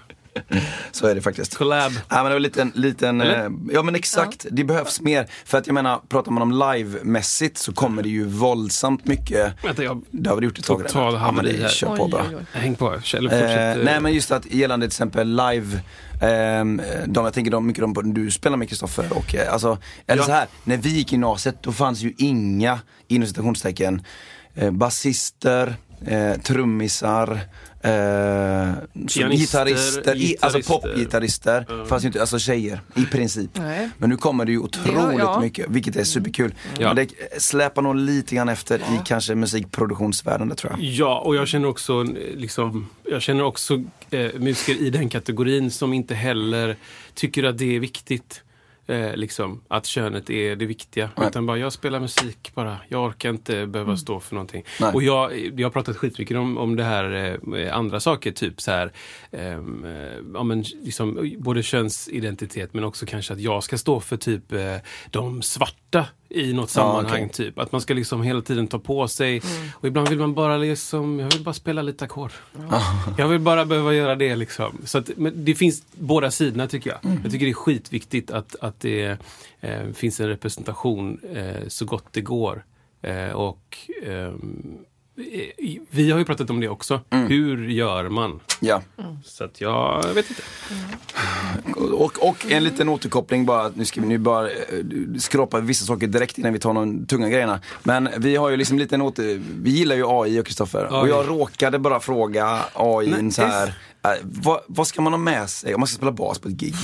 Så 0.93 1.07
är 1.07 1.15
det 1.15 1.23
faktiskt. 1.23 1.57
Collab. 1.57 1.93
Ja 2.09 2.15
men 2.17 2.25
det 2.25 2.29
var 2.31 2.37
en 2.37 2.43
liten, 2.43 2.73
liten 2.75 3.21
Eller? 3.21 3.45
eh, 3.45 3.51
ja 3.73 3.83
men 3.83 3.95
exakt, 3.95 4.47
det 4.51 4.65
behövs 4.65 5.01
mer. 5.01 5.27
För 5.45 5.59
att 5.59 5.67
jag 5.67 5.75
menar, 5.75 6.01
pratar 6.09 6.33
man 6.33 6.43
om 6.43 6.53
live-mässigt 6.53 7.59
så 7.59 7.73
kommer 7.73 8.03
det 8.03 8.09
ju 8.09 8.25
våldsamt 8.25 9.05
mycket. 9.07 9.65
Vänta, 9.65 9.85
jag... 9.85 10.03
Det 10.11 10.31
har 10.31 10.37
vi 10.37 10.45
gjort 10.45 10.59
ett 10.59 10.65
tag 10.65 10.83
Total. 10.87 11.15
Ja 11.15 11.19
haveri 11.21 11.53
det 11.57 11.63
här. 11.63 11.69
kör 11.69 11.97
på 11.97 12.05
Oj, 12.05 12.11
bara. 12.11 12.25
Häng 12.53 12.75
på, 12.75 12.87
eller 12.89 13.01
fortsätt. 13.31 13.77
Eh, 13.77 13.85
nej 13.85 14.01
men 14.01 14.13
just 14.15 14.31
att 14.31 14.47
gällande 14.53 14.87
till 14.87 14.91
exempel 14.93 15.29
live, 15.37 15.81
ehm, 16.23 16.83
de, 17.07 17.25
jag 17.25 17.33
tänker 17.35 17.51
de, 17.51 17.67
mycket 17.67 17.95
de 17.95 18.15
du 18.15 18.31
spelar 18.31 18.57
med 18.57 18.69
Kristoffer 18.69 19.07
och 19.11 19.35
eh, 19.35 19.53
alltså, 19.53 19.79
eller 20.07 20.23
Ja. 20.23 20.27
så 20.27 20.33
här, 20.33 20.47
när 20.65 20.77
vi 20.77 20.89
gick 20.91 21.13
i 21.13 21.15
gymnasiet 21.15 21.63
då 21.63 21.73
fanns 21.73 22.01
ju 22.01 22.15
inga, 22.19 22.81
inom 23.09 23.29
citationstecken, 23.29 24.03
eh, 24.55 24.71
basister, 24.71 25.77
eh, 26.07 26.33
trummisar, 26.41 27.41
eh, 27.81 27.91
gitarrister, 29.31 30.17
i, 30.17 30.37
alltså 30.41 30.59
gitarrister. 30.59 30.63
popgitarrister, 30.89 31.85
fanns 31.87 32.05
ju 32.05 32.07
inte, 32.07 32.21
alltså 32.21 32.39
tjejer 32.39 32.81
i 32.97 33.05
princip. 33.05 33.51
Nej. 33.55 33.91
Men 33.99 34.11
nu 34.11 34.17
kommer 34.17 34.45
det 34.45 34.53
ju 34.53 34.59
otroligt 34.59 34.95
har- 35.01 35.13
ja. 35.19 35.41
mycket, 35.41 35.67
vilket 35.71 35.97
är 35.97 36.05
superkul. 36.05 36.55
Ja. 36.79 36.95
Men 36.95 37.07
det 37.07 37.43
släpar 37.43 37.83
nog 37.83 37.97
lite 37.97 38.35
grann 38.35 38.49
efter 38.49 38.79
i 38.79 39.01
kanske 39.05 39.35
musikproduktionsvärlden, 39.35 40.49
det 40.49 40.55
tror 40.55 40.73
jag. 40.73 40.81
Ja, 40.83 41.19
och 41.19 41.37
jag 41.37 41.49
känner 41.49 41.69
också, 41.69 42.01
eh, 42.01 42.37
liksom, 42.37 42.89
jag 43.11 43.23
känner 43.23 43.45
också 43.45 43.75
eh, 44.11 44.31
musiker 44.39 44.83
i 44.83 44.91
den 44.91 45.09
kategorin 45.09 45.71
som 45.71 45.93
inte 45.93 46.15
heller 46.15 46.77
tycker 47.15 47.45
att 47.45 47.59
det 47.59 47.77
är 47.77 47.81
viktigt. 47.81 48.43
Eh, 48.89 49.17
liksom, 49.17 49.61
att 49.69 49.87
könet 49.87 50.31
är 50.31 50.57
det 50.57 50.67
viktiga. 50.67 51.11
Nej. 51.17 51.29
Utan 51.29 51.47
bara, 51.47 51.59
jag 51.59 51.73
spelar 51.73 52.01
musik 52.01 52.51
bara. 52.55 52.79
Jag 52.89 53.05
orkar 53.05 53.31
inte 53.31 53.67
behöva 53.67 53.97
stå 53.97 54.21
för 54.21 54.35
någonting. 54.35 54.65
Nej. 54.81 54.95
Och 54.95 55.03
jag, 55.03 55.37
jag 55.57 55.67
har 55.67 55.71
pratat 55.71 55.97
skitmycket 55.97 56.37
om, 56.37 56.59
om 56.59 56.77
det 56.77 56.85
här, 56.85 57.39
eh, 57.57 57.77
andra 57.77 58.01
saker. 58.01 58.33
Typ 58.33 58.61
så 58.61 58.71
här, 58.71 58.93
ehm, 59.31 59.85
eh, 59.85 60.17
ja, 60.35 60.43
men, 60.43 60.65
liksom, 60.83 61.35
både 61.39 61.63
könsidentitet 61.63 62.75
men 62.75 62.85
också 62.85 63.07
kanske 63.07 63.33
att 63.33 63.41
jag 63.41 63.65
ska 63.65 63.79
stå 63.79 64.01
för 64.01 64.17
typ 64.17 64.53
eh, 64.53 64.77
de 65.11 65.43
svarta 65.43 66.07
i 66.31 66.53
något 66.53 66.71
sammanhang. 66.71 67.25
okej. 67.25 67.29
typ. 67.29 67.59
Att 67.59 67.73
man 67.73 67.81
ska 67.81 67.95
liksom 67.95 68.23
hela 68.23 68.43
tiden 68.43 68.67
ta 68.67 68.79
på 68.79 69.09
sig. 69.09 69.43
Och 69.75 69.89
ibland 69.89 70.09
vill 70.09 70.19
man 70.19 70.35
bara 70.35 70.57
liksom, 70.57 71.19
jag 71.19 71.31
vill 71.31 71.45
bara 71.45 71.55
spela 71.55 71.83
lite 71.83 72.05
ackord. 72.05 72.33
Jag 73.19 73.29
vill 73.29 73.41
bara 73.41 73.65
behöva 73.65 73.95
göra 73.95 74.15
det 74.15 74.37
liksom. 74.37 74.79
Så 74.85 74.99
att, 74.99 75.11
men 75.17 75.45
det 75.45 75.55
finns 75.55 75.83
båda 75.93 76.31
sidorna 76.31 76.67
tycker 76.67 76.91
jag. 76.91 76.99
Jag 77.23 77.33
tycker 77.33 77.47
det 77.47 77.53
är 77.53 77.55
skitviktigt 77.55 78.31
att, 78.31 78.57
att 78.61 78.81
det 78.81 79.19
eh, 79.61 79.93
finns 79.95 80.21
en 80.21 80.29
representation 80.29 81.21
eh, 81.35 81.69
så 81.69 81.85
gott 81.85 82.05
det 82.11 82.21
går. 82.21 82.65
Eh, 83.03 83.31
och 83.31 83.79
ehm, 84.07 84.79
vi 85.91 86.11
har 86.11 86.19
ju 86.19 86.25
pratat 86.25 86.51
om 86.51 86.61
det 86.61 86.69
också. 86.69 87.01
Hur 87.11 87.69
gör 87.69 88.09
man? 88.09 88.41
Ja. 88.61 88.83
Så 89.25 89.45
att 89.45 89.61
jag 89.61 90.15
vet 90.15 90.27
inte. 90.31 90.43
Och, 91.95 92.29
och 92.29 92.47
en 92.53 92.65
liten 92.65 92.89
återkoppling 92.89 93.47
bara, 93.47 93.71
nu 93.75 93.85
ska 93.85 94.01
vi 94.01 94.07
nu 94.07 94.19
bara 94.19 94.51
eh, 94.51 94.57
skrapa 95.19 95.61
vissa 95.61 95.85
saker 95.85 96.07
direkt 96.07 96.39
innan 96.39 96.53
vi 96.53 96.59
tar 96.59 96.75
de 96.75 97.07
tunga 97.07 97.29
grejerna. 97.29 97.61
Men 97.83 98.09
vi 98.17 98.37
har 98.37 98.51
ju 98.51 98.57
liksom 98.57 98.77
en 98.77 98.83
liten 98.83 99.03
åter, 99.03 99.43
vi 99.63 99.71
gillar 99.71 99.97
ju 99.97 100.05
AI 100.07 100.41
och 100.41 100.47
Kristoffer. 100.47 100.85
Och 101.01 101.09
jag 101.09 101.29
råkade 101.29 101.79
bara 101.79 102.01
fråga 102.01 102.65
AI 102.75 103.11
Nej, 103.23 103.33
så 103.33 103.43
här, 103.43 103.67
eh, 104.05 104.11
vad, 104.23 104.61
vad 104.67 104.87
ska 104.87 105.03
man 105.03 105.13
ha 105.13 105.19
med 105.19 105.51
sig 105.51 105.75
om 105.75 105.81
man 105.81 105.87
ska 105.87 105.97
spela 105.97 106.13
bas 106.13 106.39
på 106.39 106.49
ett 106.49 106.55
gig? 106.55 106.75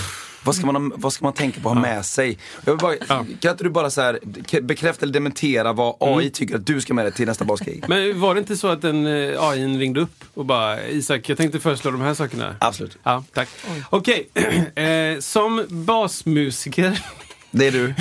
Vad 0.45 0.55
ska 0.55 0.67
man, 0.67 0.93
vad 0.97 1.13
ska 1.13 1.25
man 1.25 1.33
tänka 1.33 1.61
på 1.61 1.69
att 1.69 1.75
ha 1.75 1.83
med 1.83 2.07
sig? 2.07 2.39
Bara, 2.65 2.97
Kan 2.97 3.27
inte 3.51 3.65
du 3.65 3.71
bara 3.71 3.91
så 3.91 4.01
här, 4.01 4.19
bekräfta 4.61 5.03
eller 5.05 5.13
dementera 5.13 5.73
vad 5.73 5.97
AI 6.01 6.13
Mm. 6.13 6.31
tycker 6.31 6.57
att 6.57 6.67
du 6.67 6.81
ska 6.81 6.95
med 6.95 7.05
dig 7.05 7.13
till 7.13 7.27
nästa 7.27 7.45
basgig? 7.45 7.85
Men 7.89 8.21
var 8.21 8.35
det 8.35 8.39
inte 8.41 8.57
så 8.57 8.69
att 8.69 8.83
den 8.83 9.07
eh, 9.07 9.43
AI 9.43 9.79
ringde 9.79 10.01
upp 10.01 10.25
och 10.35 10.45
bara 10.45 10.83
Isak, 10.87 11.29
jag 11.29 11.39
tänkte 11.39 11.61
föreslå 11.61 11.91
de 11.91 12.01
här 12.01 12.15
sakerna? 12.15 12.57
Absolut. 12.61 12.99
Ja, 13.03 13.25
tack. 13.35 13.49
Okej, 13.91 14.29
eh, 14.75 15.21
som 15.21 15.65
basmusiker, 15.69 17.01
Det 17.51 17.67
är 17.67 17.73
du. 17.73 17.95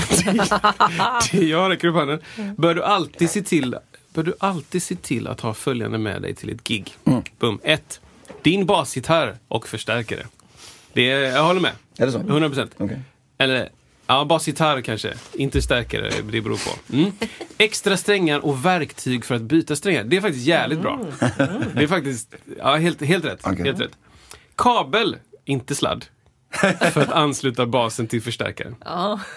jag 1.50 1.72
räcker 1.72 1.88
upp 1.88 1.96
handen, 1.96 2.20
bör 2.58 2.76
du 2.76 2.84
alltid 2.84 3.30
se 3.30 3.42
till 3.42 3.76
bör 4.14 4.24
du 4.24 4.34
alltid 4.40 4.84
se 4.84 4.96
till 4.96 5.28
att 5.28 5.42
ha 5.42 5.54
följande 5.54 5.98
med 5.98 6.22
dig 6.22 6.36
till 6.36 6.50
ett 6.50 6.64
gig. 6.64 6.98
Boom. 7.40 7.60
1. 7.64 8.00
Din 8.42 8.66
basgitarr 8.66 9.38
och 9.48 9.68
förstärkare. 9.68 10.26
Det 10.94 11.12
är, 11.12 11.20
jag 11.20 11.44
håller 11.44 11.62
med. 11.62 11.72
Är 11.98 12.06
det 12.06 12.12
så? 12.12 12.20
100 12.20 12.50
procent. 12.50 12.72
Okej. 12.78 13.00
Eller, 13.38 13.70
ja, 14.08 14.26
basgitarr 14.26 14.82
kanske. 14.82 15.14
Inte 15.34 15.62
stärkare, 15.62 16.12
det 16.32 16.42
beror 16.42 16.58
på. 16.58 16.94
Mm. 16.94 17.12
Extra 17.58 17.98
strängar 17.98 18.40
och 18.40 18.66
verktyg 18.66 19.26
för 19.26 19.36
att 19.36 19.42
byta 19.42 19.76
strängar. 19.76 20.04
Det 20.04 20.18
är 20.18 20.22
faktiskt 20.22 20.46
jävligt 20.46 20.80
bra. 20.82 21.00
Det 21.74 21.84
är 21.84 21.88
faktiskt, 21.88 22.36
ja, 22.58 22.76
helt, 22.76 23.02
helt 23.02 23.26
rätt. 23.26 23.40
Okej. 23.44 23.66
Helt 23.66 23.80
rätt. 23.80 23.98
Kabel, 24.56 25.18
inte 25.46 25.76
sladd. 25.76 26.06
För 26.92 27.02
att 27.02 27.12
ansluta 27.12 27.66
basen 27.66 28.08
till 28.08 28.22
förstärkaren. 28.22 28.76
Ja. 28.86 29.20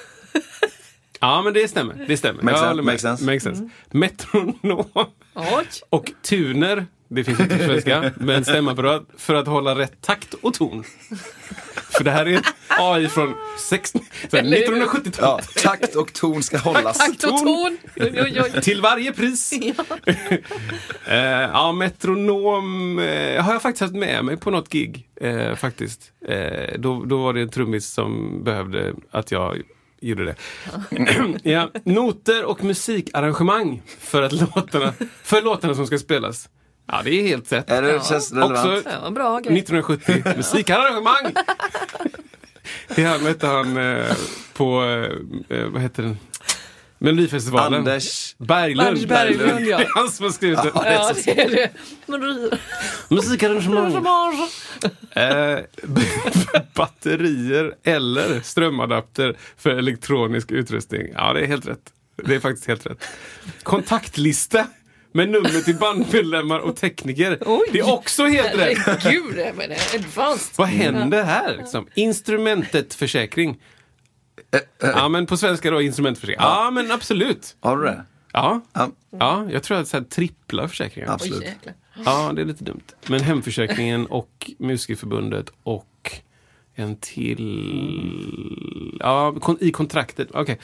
Ja, 1.21 1.43
men 1.43 1.53
det 1.53 1.69
stämmer. 1.69 2.05
Det 2.09 2.17
stämmer. 2.17 2.43
Makes 2.43 2.61
sense, 2.61 3.25
makes 3.25 3.43
sense. 3.43 3.59
Sense. 3.59 3.75
Metronom 3.91 4.85
och 5.91 6.13
tuner, 6.23 6.87
det 7.09 7.25
finns 7.25 7.41
inte 7.41 7.59
på 7.59 7.65
svenska, 7.65 8.13
men 8.21 8.45
stämapparat 8.45 9.03
för 9.17 9.35
att 9.35 9.47
hålla 9.47 9.79
rätt 9.79 10.01
takt 10.01 10.35
och 10.35 10.55
ton. 10.55 10.85
För 11.97 12.05
det 12.05 12.11
här 12.11 12.27
är 12.27 12.41
AI 12.69 13.09
från 13.09 13.35
60 13.59 13.99
så 14.31 14.37
här, 14.37 14.45
Eller 14.45 14.57
hur? 14.57 14.87
1970-talet. 14.87 15.49
Ja, 15.55 15.63
takt 15.63 15.95
och 15.95 16.13
ton 16.13 16.43
ska 16.43 16.59
hållas. 16.59 16.99
Takt 16.99 17.25
och 17.25 17.39
ton. 17.39 17.79
Till 18.63 18.81
varje 18.81 19.13
pris. 19.13 19.53
eh, 21.07 21.17
ja, 21.17 21.73
metronom 21.73 22.99
eh, 22.99 23.45
har 23.45 23.53
jag 23.53 23.63
faktiskt 23.63 23.81
haft 23.81 23.95
med 23.95 24.25
mig 24.25 24.37
på 24.37 24.51
något 24.51 24.69
gig. 24.69 25.09
Eh, 25.21 25.55
faktiskt. 25.55 26.13
Eh, 26.29 26.79
då, 26.79 27.05
då 27.05 27.23
var 27.23 27.33
det 27.33 27.41
en 27.41 27.51
trummis 27.51 27.87
som 27.87 28.41
behövde 28.45 28.95
att 29.11 29.31
jag 29.31 29.63
gjorde 30.01 30.25
det. 30.25 30.35
ja, 31.43 31.71
noter 31.85 32.45
och 32.45 32.65
musikarrangemang 32.65 33.83
för, 33.99 34.23
att 34.23 34.33
låtarna, 34.33 34.93
för 35.23 35.43
låtarna 35.43 35.75
som 35.75 35.87
ska 35.87 35.99
spelas. 35.99 36.49
Ja, 36.87 37.01
det 37.05 37.11
är 37.11 37.23
helt 37.27 37.53
rätt. 37.53 37.71
Är 37.71 37.83
det, 37.83 38.05
känns 38.09 38.33
relevant? 38.33 38.67
Också 38.79 38.91
Ja, 39.05 39.11
bra 39.11 39.39
grej. 39.41 39.59
1970, 39.59 40.23
musikarrangemang! 40.37 41.35
Det 42.95 43.03
här 43.03 43.19
mötte 43.19 43.47
han 43.47 43.77
eh, 43.77 44.05
på, 44.53 44.83
eh, 45.49 45.65
vad 45.67 45.83
heter 45.83 46.03
den? 46.03 46.19
Melodifestivalen. 46.99 47.79
Anders. 47.79 48.35
Berglund. 48.39 48.89
Anders 48.89 49.07
Berglund, 49.07 49.67
ja. 49.67 49.79
Det 49.79 49.85
är 49.85 49.91
han 49.95 50.11
som 50.11 50.25
har 50.25 50.33
skrivit 50.33 50.63
det. 50.63 50.71
Ja, 50.75 51.13
det 51.25 51.41
är 51.43 51.51
det. 51.51 51.71
Men 52.07 52.21
du- 52.21 52.51
Musikarrangemang. 53.09 53.95
Eh, 55.11 55.59
batterier 56.75 57.75
eller 57.85 58.41
strömadapter 58.41 59.37
för 59.57 59.71
elektronisk 59.71 60.51
utrustning. 60.51 61.13
Ja, 61.15 61.33
det 61.33 61.41
är 61.41 61.47
helt 61.47 61.67
rätt. 61.67 61.93
Det 62.25 62.35
är 62.35 62.41
faktiskt 62.41 62.67
helt 62.69 62.87
rätt. 62.87 63.05
Kontaktlista 63.63 64.67
med 65.17 65.29
nummer 65.29 65.65
till 65.65 65.77
bandmedlemmar 65.77 66.59
och 66.59 66.77
tekniker. 66.77 67.39
Oj. 67.47 67.69
Det 67.73 67.79
är 67.79 67.93
också 67.93 68.25
helt 68.25 68.59
rätt. 68.59 68.79
Herregud, 68.79 69.35
det 69.35 69.53
men 69.57 69.73
advanced. 69.95 70.55
Vad 70.57 70.69
händer 70.69 71.25
här? 71.25 71.57
Liksom? 71.57 71.87
Instrumentet 71.95 72.95
försäkring. 72.95 73.61
Ja, 74.81 75.09
men 75.09 75.27
på 75.27 75.37
svenska 75.37 75.71
då 75.71 75.83
instrumentförsäkring. 75.83 76.41
Ja, 76.41 76.71
men 76.71 76.91
absolut. 76.91 77.57
Har 77.61 77.77
du 77.77 77.85
det? 77.85 78.05
Ja, 78.33 78.61
Ja, 78.73 78.91
ja 79.11 79.47
jag 79.51 79.63
tror 79.63 79.79
att 79.79 79.89
så 79.89 79.97
här, 79.97 80.05
trippla 80.05 80.69
försäkringar. 80.69 81.13
absolut. 81.13 81.45
Ja, 82.05 82.33
det 82.35 82.41
är 82.41 82.45
lite 82.47 82.65
dumt. 82.65 82.81
Men 83.07 83.21
Hemförsäkringen 83.21 84.07
och 84.07 84.51
Musikerförbundet 84.59 85.51
och 85.63 86.11
en 86.75 86.97
till... 86.97 88.97
Ja, 89.01 89.35
i 89.61 89.71
kontraktet. 89.71 90.29
Okej. 90.35 90.59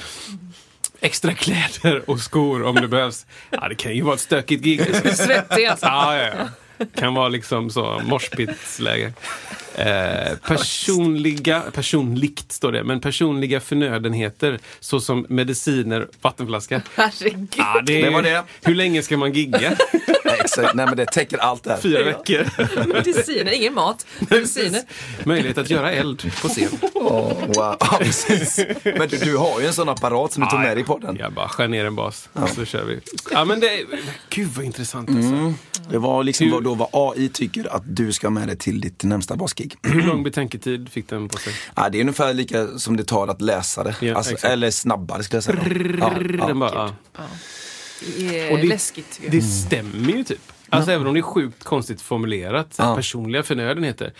Extra 1.03 1.35
kläder 1.35 2.11
och 2.11 2.21
skor 2.21 2.63
om 2.63 2.75
det 2.75 2.89
behövs. 2.89 3.27
Ja, 3.51 3.69
det 3.69 3.75
kan 3.75 3.95
ju 3.95 4.03
vara 4.03 4.15
ett 4.15 4.21
stökigt 4.21 4.63
gig. 4.65 4.81
Svettig 5.15 5.67
alltså. 5.67 5.87
Ja, 5.87 6.17
ja, 6.17 6.27
ja. 6.27 6.49
Kan 6.95 7.15
vara 7.15 7.29
liksom 7.29 7.71
så 7.71 8.01
moshpitsläge. 8.05 9.13
Eh, 9.77 10.37
personliga, 10.47 11.61
personligt 11.73 12.53
står 12.53 12.73
det, 12.73 12.85
men 12.85 13.01
personliga 13.01 13.61
förnödenheter 13.61 14.59
såsom 14.81 15.27
mediciner, 15.29 16.09
vattenflaska. 16.23 16.83
Herregud. 16.95 17.49
Ja, 17.57 17.83
det, 17.87 18.03
Det 18.03 18.11
var 18.11 18.23
det. 18.23 18.43
Hur 18.63 18.75
länge 18.75 19.03
ska 19.03 19.17
man 19.17 19.33
gigga? 19.33 19.59
Nej, 20.25 20.37
exakt. 20.41 20.75
Nej 20.75 20.87
men 20.87 20.97
det 20.97 21.07
täcker 21.07 21.39
allt 21.39 21.65
där. 21.65 21.77
Fyra 21.77 22.05
veckor. 22.05 22.47
Mediciner, 22.95 23.53
ingen 23.53 23.75
mat. 23.75 24.07
Mediciner. 24.19 24.81
Möjlighet 25.25 25.59
att 25.59 25.71
göra 25.71 25.93
eld 25.93 26.33
på 26.43 26.49
scen. 26.49 26.69
Åh, 26.95 27.33
wow. 27.47 27.77
Ja, 27.81 27.99
precis. 28.01 28.61
Men 28.85 29.09
du, 29.09 29.17
du 29.19 29.37
har 29.37 29.61
ju 29.61 29.67
en 29.67 29.73
sån 29.73 29.89
apparat 29.89 30.33
som 30.33 30.43
du 30.45 30.51
tog 30.51 30.61
med 30.61 30.77
dig 30.77 30.81
i 30.83 30.87
podden. 30.87 31.17
Jag 31.21 31.33
bara 31.33 31.49
skär 31.49 31.69
ner 31.69 31.85
en 31.85 31.95
bas, 31.97 32.29
så 32.57 32.65
kör 32.65 32.85
vi. 32.85 33.01
Ja, 33.31 33.45
men 33.45 33.61
det, 33.61 33.85
gud 34.31 34.49
vad 34.57 34.65
intressant 34.65 35.09
alltså. 35.11 35.53
Det 35.91 35.99
var 35.99 36.25
liksom 36.25 36.47
Hur- 36.47 36.53
vad, 36.55 36.65
då 36.65 36.75
vad 36.75 36.89
AI 36.93 37.29
tycker 37.29 37.77
att 37.77 37.83
du 37.87 38.13
ska 38.13 38.27
ha 38.27 38.33
med 38.33 38.49
dig 38.49 38.57
till 38.59 38.81
ditt 38.81 39.05
närmsta 39.05 39.37
basgig. 39.63 39.77
Hur 39.95 40.03
lång 40.03 40.23
betänketid 40.23 40.89
fick 40.89 41.09
den 41.09 41.29
på 41.29 41.39
sig? 41.39 41.53
Ja, 41.77 41.89
det 41.89 41.99
är 41.99 42.01
ungefär 42.01 42.35
lika 42.35 42.67
som 42.79 42.97
det 42.97 43.05
tar 43.05 43.29
att 43.29 43.41
läsa 43.41 43.85
det. 43.85 43.97
Ja, 44.01 44.17
alltså, 44.17 44.47
eller 44.47 44.71
snabbare 44.71 45.23
skulle 45.23 45.37
jag 45.37 45.45
säga. 45.45 45.59
Ja, 46.01 46.13
ja. 46.39 46.47
Den 46.47 46.59
bara, 46.59 46.95
ja. 47.15 47.23
Det 48.19 48.41
är 48.41 48.53
Och 48.53 48.59
det- 48.59 48.67
läskigt. 48.67 49.21
Det 49.29 49.43
stämmer 49.43 50.13
ju 50.13 50.25
typ. 50.25 50.53
Alltså 50.69 50.91
även 50.93 51.07
om 51.07 51.15
det 51.15 51.21
är 51.21 51.23
sjukt 51.23 51.65
konstigt 51.65 52.01
formulerat, 52.03 52.75
så 52.75 52.97
personliga 52.97 53.43
förnödenheter, 53.43 54.13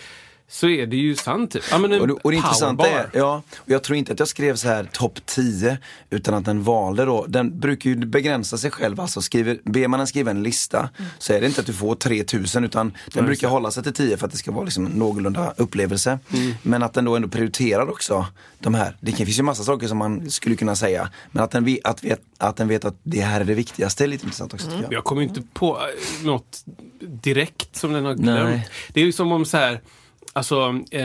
så 0.53 0.67
är 0.67 0.87
det 0.87 0.97
ju 0.97 1.15
sant 1.15 1.51
typ. 1.51 1.63
Ja, 1.71 1.77
men 1.77 1.91
en 1.91 2.01
Och 2.01 2.07
det, 2.07 2.13
och 2.13 2.31
det 2.31 2.37
intressanta 2.37 2.89
är, 2.89 3.09
ja, 3.13 3.41
och 3.57 3.71
jag 3.71 3.83
tror 3.83 3.97
inte 3.97 4.13
att 4.13 4.19
jag 4.19 4.27
skrev 4.27 4.55
så 4.55 4.67
här 4.67 4.89
topp 4.91 5.25
10 5.25 5.77
utan 6.09 6.33
att 6.33 6.45
den 6.45 6.63
valde 6.63 7.05
då, 7.05 7.25
den 7.27 7.59
brukar 7.59 7.89
ju 7.89 7.95
begränsa 7.95 8.57
sig 8.57 8.71
själv, 8.71 8.99
alltså 8.99 9.21
skriver, 9.21 9.59
ber 9.63 9.87
man 9.87 9.99
den 9.99 10.07
skriva 10.07 10.31
en 10.31 10.43
lista 10.43 10.89
så 11.17 11.33
är 11.33 11.41
det 11.41 11.47
inte 11.47 11.61
att 11.61 11.67
du 11.67 11.73
får 11.73 11.95
3000 11.95 12.63
utan 12.63 12.93
den 13.13 13.25
brukar 13.25 13.47
hålla 13.47 13.71
sig 13.71 13.83
till 13.83 13.93
10 13.93 14.17
för 14.17 14.25
att 14.25 14.31
det 14.31 14.37
ska 14.37 14.51
vara 14.51 14.63
liksom 14.63 14.85
någorlunda 14.85 15.53
upplevelse. 15.57 16.19
Men 16.61 16.83
att 16.83 16.93
den 16.93 17.05
då 17.05 17.15
ändå 17.15 17.27
prioriterar 17.27 17.89
också 17.89 18.25
de 18.59 18.73
här, 18.73 18.97
det 18.99 19.11
finns 19.11 19.39
ju 19.39 19.43
massa 19.43 19.63
saker 19.63 19.87
som 19.87 19.97
man 19.97 20.31
skulle 20.31 20.55
kunna 20.55 20.75
säga, 20.75 21.09
men 21.31 21.43
att 21.43 21.51
den, 21.51 21.65
vet, 21.65 21.85
att, 21.85 22.03
vet, 22.03 22.21
att 22.37 22.57
den 22.57 22.67
vet 22.67 22.85
att 22.85 22.95
det 23.03 23.21
här 23.21 23.41
är 23.41 23.45
det 23.45 23.53
viktigaste 23.53 24.03
är 24.03 24.07
lite 24.07 24.23
intressant 24.23 24.53
också 24.53 24.67
tycker 24.67 24.83
jag. 24.83 24.93
Jag 24.93 25.03
kommer 25.03 25.21
inte 25.21 25.41
på 25.53 25.77
eh, 25.77 26.25
något 26.25 26.63
direkt 26.99 27.75
som 27.75 27.93
den 27.93 28.05
har 28.05 28.15
Nej. 28.15 28.23
glömt. 28.23 28.61
Det 28.93 29.01
är 29.01 29.05
ju 29.05 29.11
som 29.11 29.31
om 29.31 29.45
så 29.45 29.57
här, 29.57 29.81
alltså, 30.33 30.79
eh, 30.91 31.03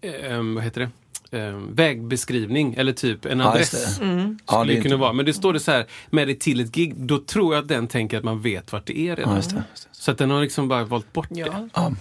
eh, 0.00 0.42
vad 0.54 0.64
heter 0.64 0.80
det? 0.80 0.90
Eh, 1.38 1.56
vägbeskrivning 1.70 2.74
eller 2.74 2.92
typ 2.92 3.24
en 3.24 3.40
Ja, 3.40 3.46
adress. 3.52 3.70
det. 3.70 3.76
Skulle 3.78 4.36
Ja, 4.46 4.64
det 4.64 4.74
det 4.74 4.80
kunna 4.82 4.96
vara. 4.96 5.12
Men 5.12 5.26
det 5.26 5.32
står 5.34 5.52
det 5.52 5.60
så 5.60 5.70
här, 5.72 5.86
med 6.10 6.28
dig 6.28 6.38
till 6.38 6.60
ett 6.60 6.72
gig, 6.72 6.94
då 6.96 7.18
tror 7.18 7.54
jag 7.54 7.62
att 7.62 7.68
den 7.68 7.86
tänker 7.88 8.18
att 8.18 8.24
man 8.24 8.42
vet 8.42 8.72
vart 8.72 8.86
det 8.86 8.98
är 8.98 9.16
redan. 9.16 9.30
Ja, 9.30 9.36
just 9.36 9.50
det, 9.50 9.62
just 9.70 9.82
det. 9.84 9.88
Så 9.92 10.10
att 10.10 10.18
den 10.18 10.30
har 10.30 10.40
liksom 10.42 10.68
bara 10.68 10.84
valt 10.84 11.12
bort 11.12 11.26
det. 11.30 11.40
Ja, 11.40 11.68
Ja. 11.74 11.92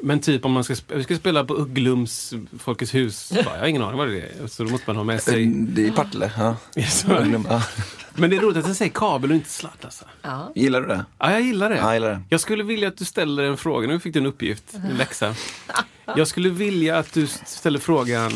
Men 0.00 0.20
typ 0.20 0.44
om 0.44 0.52
man 0.52 0.64
ska, 0.64 0.74
sp- 0.74 0.96
vi 0.96 1.04
ska 1.04 1.16
spela 1.16 1.44
på 1.44 1.54
Ugglums 1.54 2.34
Folkets 2.58 2.94
hus, 2.94 3.32
bara, 3.44 3.54
jag 3.54 3.60
har 3.60 3.66
ingen 3.66 3.82
aning 3.82 3.98
vad 3.98 4.08
det 4.08 4.20
är. 4.20 4.46
Så 4.46 4.64
då 4.64 4.70
måste 4.70 4.84
man 4.90 4.96
ha 4.96 5.04
med 5.04 5.22
sig... 5.22 5.46
Det 5.46 5.82
är 5.82 5.86
i 5.88 5.90
Partille, 5.90 6.32
ja. 6.38 6.56
Ja. 6.74 7.62
Men 8.14 8.30
det 8.30 8.36
är 8.36 8.40
roligt 8.40 8.56
att 8.56 8.64
den 8.64 8.74
säger 8.74 8.92
kabel 8.92 9.30
och 9.30 9.36
inte 9.36 9.50
sladd 9.50 9.72
alltså. 9.82 10.04
Ja. 10.22 10.52
Gillar 10.54 10.80
du 10.80 10.86
det? 10.88 11.04
Ja, 11.18 11.32
jag 11.32 11.42
gillar 11.42 11.70
det. 11.70 11.76
Ja, 11.76 11.82
jag 11.84 11.94
gillar 11.94 12.10
det. 12.10 12.20
Jag 12.28 12.40
skulle 12.40 12.64
vilja 12.64 12.88
att 12.88 12.96
du 12.96 13.04
ställer 13.04 13.42
en 13.44 13.56
fråga. 13.56 13.88
Nu 13.88 14.00
fick 14.00 14.12
du 14.14 14.18
en 14.20 14.26
uppgift, 14.26 14.74
en 14.90 14.96
läxa. 14.96 15.34
Jag 16.16 16.28
skulle 16.28 16.48
vilja 16.48 16.98
att 16.98 17.12
du 17.12 17.26
ställer 17.26 17.78
frågan, 17.78 18.32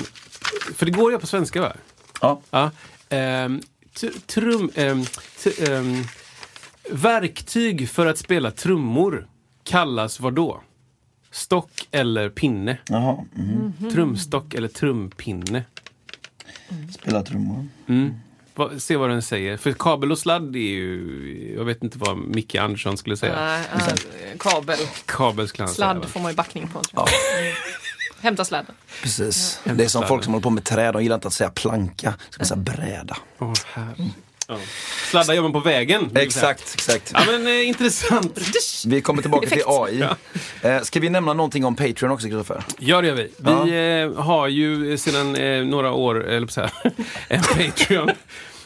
för 0.75 0.87
det 0.87 0.93
går 0.93 1.13
ju 1.13 1.19
på 1.19 1.27
svenska 1.27 1.61
va? 1.61 1.73
Ja. 2.21 2.41
Ja. 2.51 2.71
Ehm, 3.09 3.61
trum, 4.27 4.71
ehm, 4.75 5.05
ehm, 5.69 6.05
verktyg 6.91 7.89
för 7.89 8.07
att 8.07 8.19
spela 8.19 8.51
trummor 8.51 9.29
kallas 9.65 10.21
vad 10.21 10.35
då? 10.35 10.61
Stock 11.31 11.89
eller 11.91 12.29
pinne? 12.29 12.79
Jaha. 12.89 13.25
Mm. 13.37 13.73
Trumstock 13.93 14.55
eller 14.55 14.69
trumpinne? 14.69 15.65
Spela 16.95 17.23
trummor. 17.23 17.67
Mm. 17.87 18.15
Va, 18.55 18.71
se 18.79 18.97
vad 18.97 19.11
den 19.11 19.23
säger. 19.23 19.57
För 19.57 19.73
kabel 19.73 20.13
och 20.13 20.19
sladd 20.19 20.57
är 20.57 20.61
ju... 20.61 21.55
Jag 21.59 21.65
vet 21.65 21.83
inte 21.83 21.99
vad 21.99 22.19
Micke 22.19 22.55
Andersson 22.55 22.97
skulle 22.97 23.17
säga. 23.17 23.37
Nej, 23.37 23.65
ja, 23.73 23.97
kabel. 24.39 24.79
Kabel 25.07 25.49
skulle 25.49 25.65
han 25.65 25.75
säga. 25.75 25.77
Sladd 25.77 25.97
va? 25.97 26.07
får 26.09 26.21
man 26.21 26.33
ju 26.33 26.37
backning 26.37 26.69
på. 26.69 26.83
jag. 26.93 27.09
Hämta 28.21 28.45
sladden. 28.45 28.75
Precis. 29.03 29.61
Det 29.65 29.85
är 29.85 29.89
som 29.89 30.07
folk 30.07 30.25
som 30.25 30.33
håller 30.33 30.43
på 30.43 30.51
med 30.51 30.65
träd, 30.65 30.95
de 30.95 31.03
gillar 31.03 31.15
inte 31.15 31.29
att 31.29 31.35
säga 31.35 31.51
planka, 31.51 32.15
de 32.31 32.33
ska 32.33 32.45
säga 32.45 32.57
bräda. 32.57 33.17
Åh, 33.39 33.53
herre. 33.73 34.11
Ja. 34.49 34.59
Sladdar 35.11 35.35
gör 35.35 35.43
man 35.43 35.53
på 35.53 35.61
vägen. 35.61 36.11
Exakt, 36.15 36.75
exakt. 36.75 37.11
Ja 37.15 37.21
men 37.27 37.47
eh, 37.47 37.69
intressant. 37.69 38.39
Vi 38.87 39.01
kommer 39.01 39.23
tillbaka 39.23 39.49
till. 39.49 39.63
AI. 39.67 40.05
Eh, 40.63 40.81
ska 40.83 41.01
vi 41.01 41.09
nämna 41.11 41.33
någonting 41.33 41.65
om 41.65 41.77
Patreon 41.77 42.11
också, 42.11 42.27
Kristoffer? 42.27 42.65
Ja, 42.79 43.01
det 43.01 43.07
gör 43.07 43.15
vi. 43.15 43.31
Vi 43.37 44.11
eh, 44.17 44.23
har 44.23 44.49
ju 44.49 44.99
sedan 44.99 45.37
eh, 45.37 45.65
några 45.65 45.93
år, 45.93 46.25
eller 46.29 46.47
så 46.47 46.61
här, 46.61 46.71
en 47.29 47.43
Patreon. 47.43 48.11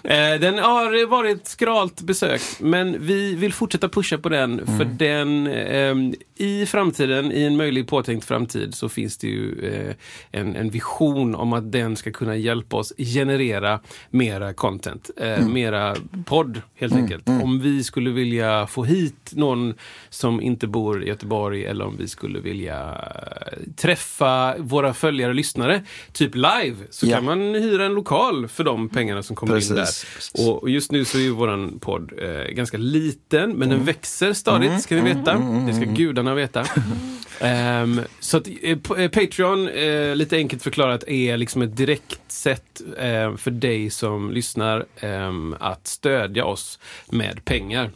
Eh, 0.05 0.41
den 0.41 0.59
har 0.59 1.07
varit 1.07 1.47
skralt 1.47 2.01
besökt, 2.01 2.61
men 2.61 3.07
vi 3.07 3.35
vill 3.35 3.53
fortsätta 3.53 3.89
pusha 3.89 4.19
på 4.19 4.29
den. 4.29 4.67
För 4.67 4.85
den, 4.85 5.47
ehm, 5.47 6.15
i 6.37 6.67
framtiden, 6.67 7.33
i 7.33 7.43
en 7.43 7.57
möjlig 7.57 7.89
påtänkt 7.89 8.25
framtid, 8.27 8.75
så 8.75 8.89
finns 8.89 9.17
det 9.19 9.27
ju 9.27 9.69
eh, 9.73 9.95
en, 10.41 10.57
en 10.57 10.71
vision 10.71 11.35
om 11.35 11.53
att 11.53 11.73
den 11.73 11.97
ska 11.97 12.11
kunna 12.11 12.37
hjälpa 12.37 12.77
oss 12.77 12.93
generera 12.99 13.81
mera 14.11 14.53
content. 14.55 15.11
Eh, 15.17 15.49
Mera 15.49 15.97
podd, 16.27 16.63
helt 16.75 16.95
enkelt. 16.95 17.29
Om 17.29 17.61
vi 17.61 17.85
skulle 17.85 18.11
vilja 18.11 18.67
få 18.67 18.85
hit 18.85 19.33
någon 19.33 19.75
som 20.09 20.41
inte 20.41 20.67
bor 20.67 21.05
i 21.05 21.09
Göteborg 21.09 21.65
eller 21.65 21.85
om 21.85 21.97
vi 21.97 22.09
skulle 22.09 22.41
vilja 22.41 23.05
träffa 23.77 24.55
våra 24.59 24.95
följare 24.95 25.29
och 25.31 25.35
lyssnare, 25.35 25.83
typ 26.13 26.35
live, 26.35 26.77
så 26.91 27.07
Ja. 27.07 27.17
kan 27.17 27.25
man 27.25 27.41
hyra 27.41 27.85
en 27.87 27.95
lokal 27.95 28.49
för 28.49 28.65
de 28.65 28.89
pengarna 28.89 29.23
som 29.23 29.37
kommer 29.37 29.53
in 29.53 29.57
Precis, 29.57 29.75
där. 29.77 29.85
Precis. 30.15 30.47
Och 30.47 30.63
och 30.63 30.71
just 30.71 30.93
nu 30.93 31.05
så 31.05 31.19
är 31.19 31.23
ju 31.23 31.31
våran 31.31 31.79
podd 31.79 32.13
eh, 32.19 32.53
ganska 32.53 32.77
liten, 32.77 33.51
men 33.51 33.69
den 33.69 33.85
växer 33.85 34.33
stadigt, 34.33 34.83
ska 34.83 34.95
vi 34.95 35.01
veta. 35.01 35.39
Det 35.67 35.75
ska 35.75 35.85
gudarna 35.85 36.35
veta. 36.35 36.67
Ehm, 37.41 38.01
så 38.21 38.37
att, 38.37 38.49
eh, 38.63 38.79
eh, 38.99 39.11
Patreon, 39.11 39.69
eh, 39.69 40.17
lite 40.17 40.37
enkelt 40.37 40.63
förklarat, 40.63 41.05
är 41.09 41.37
liksom 41.37 41.63
ett 41.63 41.77
direkt 41.77 42.33
sätt 42.33 42.81
eh, 42.99 43.37
för 43.37 43.51
dig 43.51 43.91
som 43.91 44.31
lyssnar 44.31 44.87
ehm, 45.01 45.57
att 45.61 45.87
stödja 45.87 46.45
oss 46.45 46.79
med 47.11 47.45
pengar. 47.45 47.91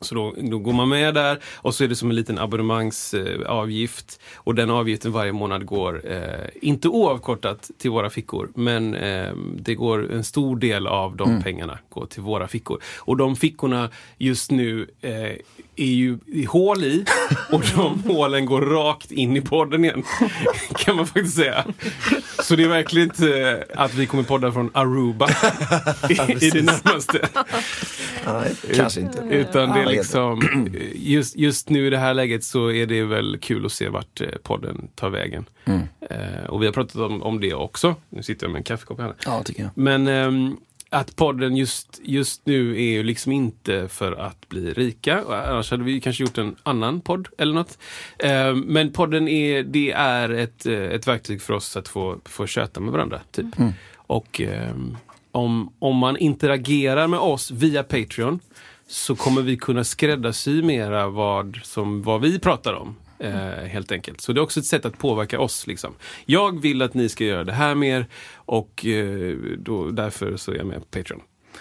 Så 0.00 0.14
då, 0.14 0.34
då 0.38 0.58
går 0.58 0.72
man 0.72 0.88
med 0.88 1.14
där 1.14 1.38
och 1.54 1.74
så 1.74 1.84
är 1.84 1.88
det 1.88 1.96
som 1.96 2.10
en 2.10 2.16
liten 2.16 2.38
abonnemangsavgift. 2.38 4.20
och 4.34 4.54
den 4.54 4.70
avgiften 4.70 5.12
varje 5.12 5.32
månad 5.32 5.66
går, 5.66 6.02
eh, 6.12 6.48
inte 6.62 6.88
oavkortat 6.88 7.70
till 7.78 7.90
våra 7.90 8.10
fickor, 8.10 8.50
men 8.54 8.94
eh, 8.94 9.32
det 9.58 9.74
går 9.74 10.12
en 10.12 10.24
stor 10.24 10.56
del 10.56 10.86
av 10.86 11.16
de 11.16 11.42
pengarna 11.42 11.78
går 11.88 12.06
till 12.06 12.22
våra 12.22 12.48
fickor. 12.48 12.82
Och 12.98 13.16
de 13.16 13.36
fickorna 13.36 13.90
just 14.18 14.50
nu 14.50 14.90
eh, 15.00 15.32
är 15.76 15.92
ju 15.92 16.18
i 16.26 16.44
hål 16.44 16.84
i 16.84 17.04
och 17.52 17.62
de 17.76 18.02
hålen 18.02 18.46
går 18.46 18.60
rakt 18.60 19.12
in 19.12 19.36
i 19.36 19.40
podden 19.40 19.84
igen. 19.84 20.02
Kan 20.76 20.96
man 20.96 21.06
faktiskt 21.06 21.36
säga. 21.36 21.64
Så 22.42 22.56
det 22.56 22.64
är 22.64 22.68
verkligen 22.68 23.08
inte 23.08 23.64
att 23.74 23.94
vi 23.94 24.06
kommer 24.06 24.22
podda 24.22 24.52
från 24.52 24.70
Aruba 24.74 25.28
i, 26.08 26.12
i 26.46 26.50
det 26.50 26.62
närmaste. 26.62 27.28
Nej, 28.26 28.54
kanske 28.74 29.00
inte. 29.00 29.18
Utan 29.30 29.72
det 29.72 29.80
är 29.80 29.86
liksom, 29.86 30.42
just, 30.94 31.36
just 31.36 31.70
nu 31.70 31.86
i 31.86 31.90
det 31.90 31.98
här 31.98 32.14
läget 32.14 32.44
så 32.44 32.70
är 32.70 32.86
det 32.86 33.02
väl 33.02 33.38
kul 33.40 33.66
att 33.66 33.72
se 33.72 33.88
vart 33.88 34.20
eh, 34.20 34.28
podden 34.42 34.88
tar 34.94 35.10
vägen. 35.10 35.44
Mm. 35.64 35.80
Eh, 36.00 36.44
och 36.48 36.62
vi 36.62 36.66
har 36.66 36.72
pratat 36.72 36.96
om, 36.96 37.22
om 37.22 37.40
det 37.40 37.54
också. 37.54 37.94
Nu 38.08 38.22
sitter 38.22 38.46
jag 38.46 38.52
med 38.52 38.58
en 38.58 38.64
kaffekopp 38.64 39.00
här. 39.00 39.14
Ja, 39.24 39.42
tycker 39.42 39.62
jag. 39.62 39.70
Men 39.74 40.06
ehm, 40.06 40.56
att 40.90 41.16
podden 41.16 41.56
just, 41.56 42.00
just 42.04 42.46
nu 42.46 42.76
är 42.76 42.90
ju 42.90 43.02
liksom 43.02 43.32
inte 43.32 43.88
för 43.88 44.12
att 44.12 44.48
bli 44.48 44.72
rika. 44.72 45.22
Annars 45.28 45.70
hade 45.70 45.84
vi 45.84 46.00
kanske 46.00 46.22
gjort 46.22 46.38
en 46.38 46.56
annan 46.62 47.00
podd 47.00 47.28
eller 47.38 47.54
något. 47.54 47.78
Ehm, 48.18 48.60
men 48.60 48.92
podden 48.92 49.28
är, 49.28 49.62
det 49.62 49.92
är 49.92 50.28
ett, 50.28 50.66
eh, 50.66 50.74
ett 50.74 51.08
verktyg 51.08 51.42
för 51.42 51.54
oss 51.54 51.76
att 51.76 51.88
få, 51.88 52.18
få 52.24 52.46
köta 52.46 52.80
med 52.80 52.92
varandra. 52.92 53.20
Typ. 53.30 53.46
Och 54.06 54.40
ehm, 54.40 54.96
om, 55.36 55.72
om 55.78 55.96
man 55.96 56.16
interagerar 56.16 57.06
med 57.06 57.18
oss 57.20 57.50
via 57.50 57.82
Patreon 57.82 58.40
så 58.88 59.16
kommer 59.16 59.42
vi 59.42 59.56
kunna 59.56 59.84
skräddarsy 59.84 60.62
mera 60.62 61.08
vad, 61.08 61.60
som, 61.62 62.02
vad 62.02 62.20
vi 62.20 62.38
pratar 62.38 62.72
om. 62.74 62.96
Eh, 63.18 63.34
helt 63.68 63.92
enkelt. 63.92 64.20
Så 64.20 64.32
det 64.32 64.40
är 64.40 64.42
också 64.42 64.60
ett 64.60 64.66
sätt 64.66 64.84
att 64.84 64.98
påverka 64.98 65.40
oss. 65.40 65.66
Liksom. 65.66 65.92
Jag 66.26 66.60
vill 66.60 66.82
att 66.82 66.94
ni 66.94 67.08
ska 67.08 67.24
göra 67.24 67.44
det 67.44 67.52
här 67.52 67.74
mer 67.74 68.06
och 68.34 68.86
eh, 68.86 69.34
då, 69.58 69.90
därför 69.90 70.36
så 70.36 70.52
är 70.52 70.56
jag 70.56 70.66
med 70.66 70.78
på 70.78 70.98
Patreon. 70.98 71.20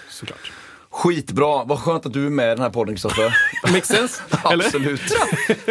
Såklart. 0.09 0.51
Skitbra, 0.89 1.63
vad 1.63 1.79
skönt 1.79 2.05
att 2.05 2.13
du 2.13 2.25
är 2.25 2.29
med 2.29 2.45
i 2.45 2.49
den 2.49 2.59
här 2.59 2.69
podden 2.69 2.95
Kristoffer. 2.95 3.37
Makes 3.71 3.87
sense? 3.87 4.21
Absolut. 4.43 5.01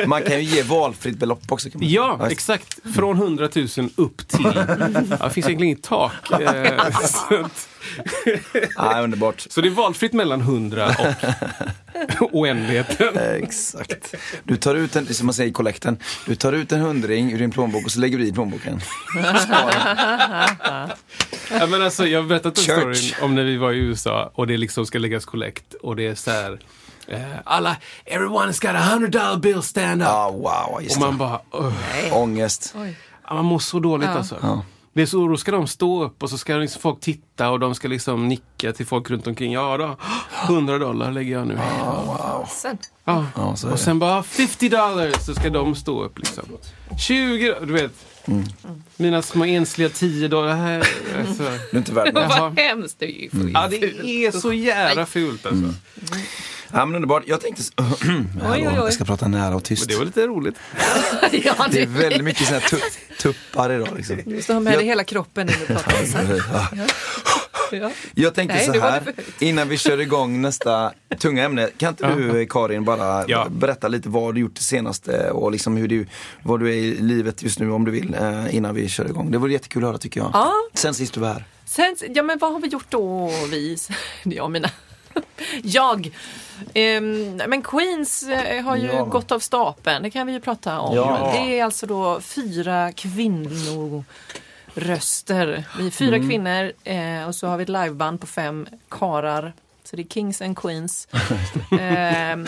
Man 0.06 0.22
kan 0.22 0.36
ju 0.42 0.56
ge 0.56 0.62
valfritt 0.62 1.18
belopp 1.18 1.52
också. 1.52 1.68
Ja, 1.80 2.16
Nice. 2.16 2.32
exakt. 2.32 2.78
Från 2.94 3.16
100 3.16 3.48
000 3.54 3.68
upp 3.96 4.28
till... 4.28 4.44
Ja, 4.54 5.24
det 5.24 5.30
finns 5.30 5.46
egentligen 5.46 5.62
inget 5.62 5.82
tak. 5.82 6.30
Eh, 6.40 6.86
Ja, 8.76 9.00
underbart. 9.00 9.46
så 9.50 9.60
det 9.60 9.68
är 9.68 9.70
valfritt 9.70 10.12
mellan 10.12 10.40
100 10.40 10.96
och 12.20 12.28
oändligheten. 12.34 13.18
Exakt. 13.42 14.14
Du 14.44 14.56
tar 14.56 14.74
ut 14.74 14.96
en, 14.96 15.14
som 15.14 15.26
man 15.26 15.34
säger 15.34 15.50
i 15.50 15.52
kollekten, 15.52 15.98
du 16.26 16.34
tar 16.34 16.52
ut 16.52 16.72
en 16.72 16.80
hundring 16.80 17.32
ur 17.32 17.38
din 17.38 17.50
plånbok 17.50 17.84
och 17.84 17.90
så 17.90 18.00
lägger 18.00 18.18
du 18.18 18.26
i 18.26 18.32
plånboken. 18.32 18.80
Ja, 21.50 21.66
men 21.66 21.82
alltså, 21.82 22.06
jag 22.06 22.22
har 22.22 22.28
berättat 22.28 22.58
en 22.58 22.64
Church. 22.64 22.96
story 22.98 23.24
om 23.24 23.34
när 23.34 23.44
vi 23.44 23.56
var 23.56 23.72
i 23.72 23.76
USA 23.78 24.30
och 24.34 24.46
det 24.46 24.56
liksom 24.56 24.86
ska 24.86 24.98
läggas 24.98 25.24
kollekt 25.24 25.74
och 25.74 25.96
det 25.96 26.06
är 26.06 26.14
så 26.14 26.30
här. 26.30 26.58
Eh, 27.08 27.20
alla, 27.44 27.76
everyone's 28.06 28.60
got 28.62 28.70
a 28.76 28.88
hundred 28.92 29.10
dollar 29.10 29.36
bill 29.36 29.62
stand 29.62 30.02
up. 30.02 30.08
Ja, 30.08 30.30
wow, 30.30 30.82
just 30.82 30.96
och 30.96 31.00
man 31.02 31.10
det. 31.12 31.18
bara, 31.18 31.40
"Ugh." 31.52 31.74
Ångest. 32.12 32.74
Oj. 32.76 32.96
Man 33.30 33.44
mår 33.44 33.58
så 33.58 33.78
dåligt 33.78 34.08
Ja. 34.08 34.14
alltså. 34.18 34.38
Ja. 34.42 34.62
Det 34.94 35.02
är 35.02 35.06
så, 35.06 35.28
då 35.28 35.36
ska 35.36 35.50
de 35.52 35.66
stå 35.66 36.04
upp 36.04 36.22
och 36.22 36.30
så 36.30 36.38
ska 36.38 36.54
liksom 36.56 36.82
folk 36.82 37.00
titta 37.00 37.50
och 37.50 37.60
de 37.60 37.74
ska 37.74 37.88
liksom 37.88 38.28
nicka 38.28 38.72
till 38.72 38.86
folk 38.86 39.10
runt 39.10 39.26
omkring. 39.26 39.52
Ja 39.52 39.76
då, 39.76 39.96
100 40.44 40.78
dollar 40.78 41.12
lägger 41.12 41.32
jag 41.32 41.46
nu. 41.46 41.58
Sen. 42.50 42.78
Ja. 43.04 43.26
Ja, 43.36 43.56
så 43.56 43.66
är 43.66 43.70
Och 43.72 43.76
det. 43.78 43.82
sen 43.84 43.98
bara 43.98 44.22
50 44.22 44.68
dollars 44.68 45.14
så 45.26 45.34
ska 45.34 45.50
de 45.50 45.74
stå 45.74 46.02
upp 46.04 46.18
liksom. 46.18 46.44
20, 46.98 47.54
du 47.66 47.72
vet. 47.72 47.92
Mm. 48.26 48.44
Mina 48.96 49.22
små 49.22 49.44
ensliga 49.44 49.88
10 49.88 50.28
dollar. 50.28 50.54
Här, 50.56 50.88
alltså. 51.28 51.42
Du 51.42 51.48
är 51.70 51.76
inte 51.76 51.92
värd. 51.92 52.10
Jaha. 52.14 52.40
Vad 52.40 52.58
hemskt. 52.58 52.96
Det 52.98 53.06
är 53.06 53.22
ju 53.22 53.28
Mm. 53.32 53.50
Ja, 53.54 53.68
det 53.70 54.26
är 54.26 54.30
så 54.30 54.52
jävla 54.52 55.06
fult 55.06 55.46
alltså. 55.46 55.68
Ja, 56.74 56.86
men 56.86 56.94
underbart. 56.94 57.22
Jag 57.26 57.40
tänkte... 57.40 57.62
Hallå, 57.76 58.54
oj, 58.54 58.68
oj. 58.68 58.74
jag 58.74 58.92
ska 58.92 59.04
prata 59.04 59.28
nära 59.28 59.54
och 59.56 59.64
tyst. 59.64 59.82
Men 59.82 59.88
det 59.88 59.98
var 59.98 60.04
lite 60.04 60.26
roligt. 60.26 60.54
ja, 61.44 61.66
Det 61.70 61.80
är 61.82 61.86
du, 61.86 61.92
väldigt 61.92 62.24
mycket 62.24 62.46
såna 62.46 62.58
här 62.58 62.68
tu- 62.68 62.80
tuppar 63.22 63.72
idag. 63.72 63.88
Liksom. 63.96 64.16
du 64.24 64.34
måste 64.36 64.52
ha 64.52 64.60
med 64.60 64.78
dig 64.78 64.86
hela 64.86 65.04
kroppen 65.04 65.46
när 65.46 65.54
du 65.60 65.66
pratar. 65.66 66.42
Ja. 66.76 66.84
Ja. 67.72 67.90
Jag 68.14 68.34
tänkte 68.34 68.56
Nej, 68.56 68.66
så 68.66 68.72
det 68.72 68.80
här, 68.80 69.02
det 69.38 69.46
innan 69.46 69.68
vi 69.68 69.76
kör 69.78 70.00
igång 70.00 70.40
nästa 70.42 70.92
tunga 71.18 71.44
ämne. 71.44 71.70
Kan 71.76 71.88
inte 71.88 72.14
du 72.14 72.46
Karin 72.46 72.84
bara 72.84 73.24
Ja. 73.28 73.46
berätta 73.50 73.88
lite 73.88 74.08
vad 74.08 74.34
du 74.34 74.40
gjort 74.40 74.54
det 74.54 74.62
senaste 74.62 75.30
och 75.30 75.52
liksom 75.52 75.76
hur 75.76 75.88
du, 75.88 76.06
vad 76.42 76.60
du 76.60 76.68
är 76.68 76.74
i 76.74 76.94
livet 77.00 77.42
just 77.42 77.58
nu 77.58 77.70
om 77.72 77.84
du 77.84 77.90
vill 77.90 78.14
eh, 78.14 78.54
innan 78.56 78.74
vi 78.74 78.88
kör 78.88 79.04
igång. 79.04 79.30
Det 79.30 79.38
vore 79.38 79.52
jättekul 79.52 79.84
att 79.84 79.88
höra 79.88 79.98
tycker 79.98 80.20
jag. 80.20 80.30
Ja. 80.32 80.52
Sen 80.74 80.94
sist 80.94 81.14
du 81.14 81.20
var 81.20 81.28
här. 81.32 81.44
Sen, 81.66 81.96
ja 82.08 82.22
men 82.22 82.38
vad 82.38 82.52
har 82.52 82.60
vi 82.60 82.68
gjort 82.68 82.86
då 82.88 83.30
vi? 83.50 83.76
Jag 84.22 84.50
mina. 84.50 84.70
Jag. 85.62 86.10
Ehm, 86.74 87.36
men 87.36 87.62
Queens 87.62 88.22
eh, 88.22 88.64
har 88.64 88.76
ju 88.76 88.86
Ja. 88.86 89.04
gått 89.04 89.32
av 89.32 89.38
stapeln, 89.38 90.02
det 90.02 90.10
kan 90.10 90.26
vi 90.26 90.32
ju 90.32 90.40
prata 90.40 90.80
om. 90.80 90.96
Ja. 90.96 91.32
Det 91.34 91.58
är 91.58 91.64
alltså 91.64 91.86
då 91.86 92.20
fyra 92.20 92.92
kvinnoröster. 92.92 94.04
Vi 95.78 95.86
är 95.86 95.90
fyra 95.90 96.16
Mm. 96.16 96.28
kvinnor 96.28 96.72
eh, 96.84 97.28
och 97.28 97.34
så 97.34 97.46
har 97.46 97.56
vi 97.56 97.62
ett 97.62 97.68
liveband 97.68 98.20
på 98.20 98.26
fem 98.26 98.66
karar. 98.88 99.52
Så 99.84 99.96
det 99.96 100.02
är 100.02 100.06
Kings 100.06 100.42
and 100.42 100.58
Queens. 100.58 101.08
Ehm, 101.80 102.46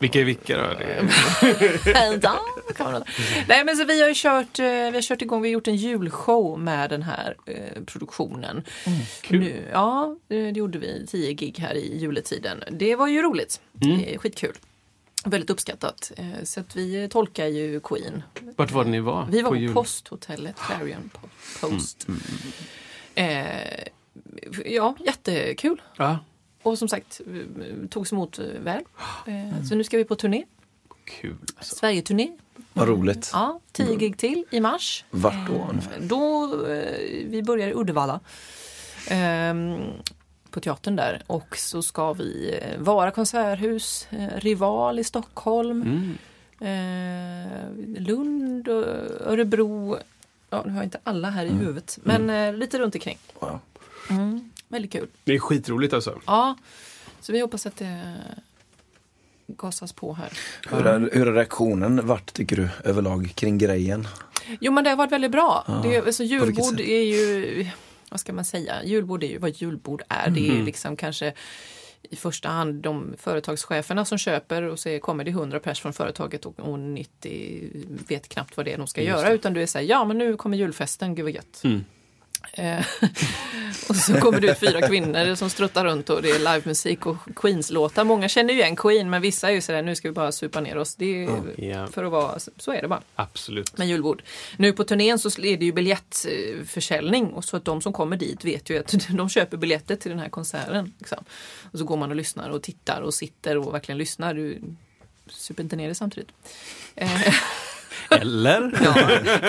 Vilka 0.00 0.20
är 0.20 0.24
vilka 0.24 0.56
då? 0.56 0.68
Nej 3.48 3.64
men 3.64 3.76
så 3.76 3.84
vi 3.84 4.00
har 4.00 4.08
ju 4.08 4.14
kört, 4.16 4.58
eh, 4.58 4.64
vi 4.64 4.90
har 4.94 5.02
kört 5.02 5.22
igång, 5.22 5.42
vi 5.42 5.48
har 5.48 5.52
gjort 5.52 5.68
en 5.68 5.76
julshow 5.76 6.58
med 6.60 6.90
den 6.90 7.02
här 7.02 7.34
eh, 7.46 7.82
produktionen. 7.86 8.64
Kul. 9.20 9.40
Nu, 9.40 9.68
ja, 9.72 10.16
eh, 10.28 10.36
det 10.36 10.50
gjorde 10.58 10.78
vi, 10.78 11.06
tio 11.06 11.32
gig 11.32 11.58
här 11.58 11.74
i 11.74 11.98
juletiden. 11.98 12.62
Det 12.70 12.96
var 12.96 13.06
ju 13.06 13.22
roligt, 13.22 13.60
Eh, 14.04 14.18
skitkul. 14.18 14.54
Väldigt 15.24 15.50
uppskattat. 15.50 16.12
Eh, 16.16 16.24
Så 16.44 16.60
att 16.60 16.76
vi 16.76 17.08
tolkar 17.08 17.46
ju 17.46 17.80
Queen. 17.80 18.22
Vart 18.56 18.70
var 18.70 18.84
det 18.84 18.90
ni 18.90 19.00
var? 19.00 19.26
Vi 19.30 19.42
var 19.42 19.50
på, 19.50 19.56
jul? 19.56 19.72
Posthotellet, 19.74 20.56
Clarion 20.66 21.10
Po- 21.14 21.28
Post. 21.70 22.06
Eh, 23.14 23.84
ja, 24.64 24.94
jättekul. 25.06 25.82
Ja, 25.96 26.18
Och 26.62 26.78
som 26.78 26.88
sagt, 26.88 27.20
eh, 27.26 27.88
togs 27.88 28.12
emot 28.12 28.38
eh, 28.38 28.44
väl. 28.46 28.82
Eh, 29.26 29.64
Så 29.68 29.74
nu 29.74 29.84
ska 29.84 29.96
vi 29.96 30.04
på 30.04 30.14
turné, 30.16 30.44
kul 31.04 31.36
alltså. 31.56 31.74
Sverige-turné. 31.76 32.28
Vad 32.72 32.88
roligt. 32.88 33.30
Ja, 33.32 33.60
tio 33.72 33.96
gig 33.96 34.18
till 34.18 34.44
i 34.50 34.60
mars. 34.60 35.04
Vart 35.10 35.46
då 35.48 35.66
ungefär? 35.70 36.00
Då, 36.00 36.46
vi 37.26 37.42
börjar 37.46 37.68
i 37.68 37.72
Uddevalla. 37.74 38.20
ehm, 39.08 39.76
på 40.50 40.60
teatern 40.60 40.96
där. 40.96 41.22
Och 41.26 41.56
så 41.56 41.82
ska 41.82 42.12
vi 42.12 42.60
Vara 42.78 43.10
konserthus, 43.10 44.08
Rival 44.36 44.98
i 44.98 45.04
Stockholm, 45.04 45.82
Mm. 45.82 46.16
Lund, 47.98 48.68
Örebro. 48.68 49.96
Ja, 50.50 50.62
nu 50.66 50.70
har 50.70 50.76
jag 50.78 50.86
inte 50.86 51.00
alla 51.04 51.30
här 51.30 51.44
i 51.44 51.48
huvudet, 51.48 51.98
men 52.02 52.30
eh, 52.30 52.54
lite 52.54 52.78
runt 52.78 52.94
omkring. 52.94 53.18
Wow. 53.40 53.58
Mm. 54.10 54.50
väldigt 54.68 54.92
kul. 54.92 55.08
Det 55.24 55.32
är 55.34 55.38
skitroligt 55.38 55.92
alltså. 55.94 56.20
Ja, 56.26 56.56
så 57.20 57.32
vi 57.32 57.40
hoppas 57.40 57.66
att 57.66 57.76
det 57.76 58.14
gasas 59.46 59.92
på 59.92 60.12
här. 60.14 60.28
Hur 60.70 60.80
har, 60.84 61.10
hur 61.12 61.26
har 61.26 61.32
reaktionen 61.32 62.06
varit 62.06 62.32
tycker 62.32 62.56
du 62.56 62.68
överlag 62.84 63.32
kring 63.34 63.58
grejen? 63.58 64.08
Jo 64.60 64.72
men 64.72 64.84
det 64.84 64.90
har 64.90 64.96
varit 64.96 65.12
väldigt 65.12 65.30
bra. 65.32 65.80
det, 65.82 65.96
är- 65.96 66.06
alltså, 66.06 66.22
julbord 66.24 66.80
är 66.80 67.02
ju, 67.02 67.66
vad 68.10 68.20
ska 68.20 68.32
man 68.32 68.44
säga, 68.44 68.84
julbord 68.84 69.22
är 69.24 69.28
ju 69.28 69.38
vad 69.38 69.50
julbord 69.50 70.02
är. 70.08 70.30
Det 70.30 70.40
är 70.40 70.44
Mm. 70.44 70.56
ju 70.58 70.64
liksom 70.64 70.96
kanske 70.96 71.32
i 72.02 72.16
första 72.16 72.48
hand 72.48 72.82
de 72.82 73.14
företagscheferna 73.18 74.04
som 74.04 74.18
köper 74.18 74.62
och 74.62 74.78
så 74.78 74.98
kommer 74.98 75.24
det 75.24 75.30
100 75.30 75.60
pers 75.60 75.80
från 75.80 75.92
företaget 75.92 76.46
och, 76.46 76.60
och 76.60 76.78
90 76.78 77.70
vet 78.08 78.28
knappt 78.28 78.56
vad 78.56 78.66
det 78.66 78.72
är 78.72 78.78
de 78.78 78.86
ska 78.86 79.02
göra 79.02 79.32
utan 79.32 79.52
du 79.54 79.62
är 79.62 79.66
såhär, 79.66 79.84
ja 79.84 80.04
men 80.04 80.18
nu 80.18 80.36
kommer 80.36 80.56
julfesten, 80.56 81.14
gud 81.14 81.24
vad 81.24 81.32
gött. 81.34 81.60
Mm. 81.64 81.84
Eh, 82.52 82.78
och 83.88 83.96
så 83.96 84.14
kommer 84.14 84.40
det 84.40 84.50
ut 84.50 84.58
fyra 84.58 84.88
kvinnor 84.88 85.34
som 85.34 85.50
struttar 85.50 85.84
runt 85.84 86.10
och 86.10 86.22
det 86.22 86.30
är 86.30 86.38
livemusik 86.38 87.06
och 87.06 87.16
Queens-låtar. 87.36 88.04
Många 88.04 88.28
känner 88.28 88.54
ju 88.54 88.60
igen 88.60 88.76
Queen 88.76 89.10
men 89.10 89.22
vissa 89.22 89.48
är 89.48 89.52
ju 89.52 89.60
sådär, 89.60 89.82
nu 89.82 89.94
ska 89.94 90.08
vi 90.08 90.12
bara 90.12 90.32
supa 90.32 90.60
ner 90.60 90.76
oss. 90.76 90.94
Det 90.94 91.24
är, 91.24 91.40
Ja. 91.64 91.86
för 91.86 92.04
att 92.04 92.10
vara, 92.12 92.38
så 92.56 92.72
är 92.72 92.82
det 92.82 92.88
bara 92.88 93.02
Absolut. 93.14 93.78
med 93.78 93.88
julbord. 93.88 94.22
Nu 94.56 94.72
på 94.72 94.84
turnén 94.84 95.18
så 95.18 95.28
är 95.42 95.56
det 95.56 95.64
ju 95.64 95.72
biljettförsäljning 95.72 97.26
och 97.26 97.44
så 97.44 97.56
att 97.56 97.64
de 97.64 97.80
som 97.82 97.92
kommer 97.92 98.16
dit 98.16 98.44
vet 98.44 98.70
ju 98.70 98.78
att 98.78 98.94
de 99.10 99.28
köper 99.28 99.56
biljetter 99.56 99.96
till 99.96 100.10
den 100.10 100.18
här 100.20 100.28
konserten. 100.28 100.92
Liksom. 100.98 101.24
Och 101.72 101.78
så 101.78 101.84
går 101.84 101.96
man 101.96 102.10
och 102.10 102.16
lyssnar 102.16 102.50
och 102.50 102.62
tittar 102.62 103.00
och 103.00 103.14
sitter 103.14 103.56
och 103.56 103.74
verkligen 103.74 103.98
lyssnar. 103.98 104.34
Du 104.34 104.58
super 105.28 105.62
inte 105.62 105.76
ner 105.76 105.88
det 105.88 105.94
samtidigt. 105.94 106.30
Eller? 108.10 108.72
ja, 108.84 108.92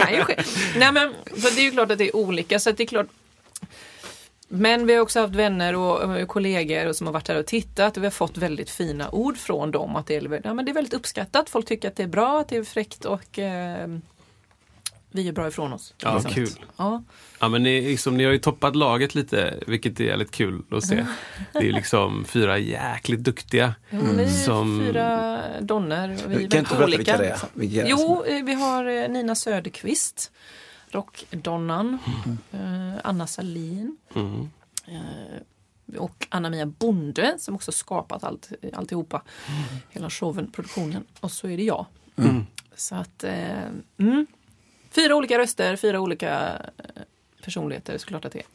kan 0.06 0.16
ju 0.16 0.24
ske. 0.24 0.44
Nej, 0.78 0.92
men, 0.92 1.14
för 1.26 1.56
det 1.56 1.62
är 1.62 1.64
ju 1.64 1.72
klart 1.72 1.92
att 1.92 1.98
det 1.98 2.08
är 2.08 2.16
olika. 2.16 2.60
Så 2.60 2.70
att 2.70 2.78
det 2.78 2.84
är 2.84 2.88
klart 2.88 3.08
men 4.54 4.88
vi 4.88 4.94
har 4.94 5.02
också 5.02 5.20
haft 5.20 5.36
vänner 5.36 5.76
och 5.76 6.28
kollegor 6.28 6.94
som 6.94 7.08
har 7.08 7.14
varit 7.14 7.28
här 7.28 7.40
och 7.40 7.46
tittat 7.46 7.98
och 7.98 8.04
vi 8.04 8.06
har 8.06 8.12
fått 8.12 8.38
väldigt 8.38 8.70
fina 8.70 9.10
ord 9.12 9.38
från 9.38 9.72
dem. 9.72 9.96
Att 9.96 10.08
det, 10.08 10.16
är, 10.16 10.42
ja, 10.44 10.54
men 10.54 10.66
det 10.66 10.72
är 10.72 10.74
väldigt 10.74 10.94
uppskattat. 10.94 11.50
Folk 11.50 11.66
tycker 11.66 11.88
att 11.88 11.96
det 11.96 12.04
är 12.04 12.08
bra, 12.08 12.40
att 12.40 12.48
det 12.48 12.58
är 12.58 12.64
fräckt 12.64 13.06
och 13.06 13.40
eh, 13.40 13.88
vi 15.12 15.22
gör 15.22 15.32
bra 15.34 15.48
ifrån 15.48 15.74
oss. 15.74 15.94
Ja, 15.98 16.14
Liksom. 16.14 16.32
kul. 16.34 16.50
Ja. 16.78 17.04
Ja, 17.40 17.48
men 17.50 17.64
ni, 17.64 17.82
liksom, 17.82 18.18
ni 18.18 18.24
har 18.24 18.32
ju 18.32 18.38
toppat 18.40 18.76
laget 18.76 19.16
lite, 19.16 19.60
vilket 19.68 20.00
är 20.00 20.06
väldigt 20.08 20.32
kul 20.32 20.64
att 20.72 20.84
se. 20.86 21.06
Det 21.54 21.60
är 21.70 21.74
liksom 21.74 22.26
fyra 22.26 22.58
jäkligt 22.58 23.20
duktiga. 23.20 23.76
Jo, 23.90 24.00
vi 24.18 24.24
är 24.24 24.28
Som- 24.28 24.80
fyra 24.80 25.42
donner 25.62 26.18
och 26.26 26.32
vi 26.32 26.44
är 26.46 26.50
Kan 26.50 26.60
inte 26.60 26.84
olika. 26.84 26.98
vilka 26.98 27.18
det 27.18 27.30
är? 27.30 27.40
Vilka 27.54 27.80
är 27.80 27.84
det 27.84 27.90
Jo, 27.90 28.24
eh, 28.28 28.44
vi 28.46 28.54
har 28.54 28.86
eh, 28.86 29.10
Nina 29.10 29.36
Söderqvist, 29.36 30.32
rockdonnan, 30.90 31.98
eh, 32.52 32.94
Anna 33.04 33.28
Salin 33.28 33.98
Mm. 34.16 34.50
och 35.98 36.28
Anna-Mia 36.30 36.66
Bonde 36.66 37.36
som 37.40 37.56
också 37.56 37.72
skapat 37.72 38.24
allt, 38.24 38.52
alltihopa. 38.74 39.22
Hela 39.90 40.10
showen, 40.10 40.52
produktionen. 40.52 41.04
Och 41.20 41.32
så 41.32 41.48
är 41.48 41.58
det 41.58 41.64
jag. 41.64 41.86
Mm. 42.18 42.46
Så 42.76 42.96
att, 42.96 43.24
eh, 43.24 43.62
mm. 43.98 44.28
Fyra 44.96 45.16
olika 45.16 45.38
röster, 45.40 45.76
fyra 45.76 46.00
olika 46.00 46.30
eh, 46.78 47.02
personligheter 47.44 47.98
såklart 47.98 48.26
att 48.26 48.32
det 48.34 48.40
är. 48.40 48.46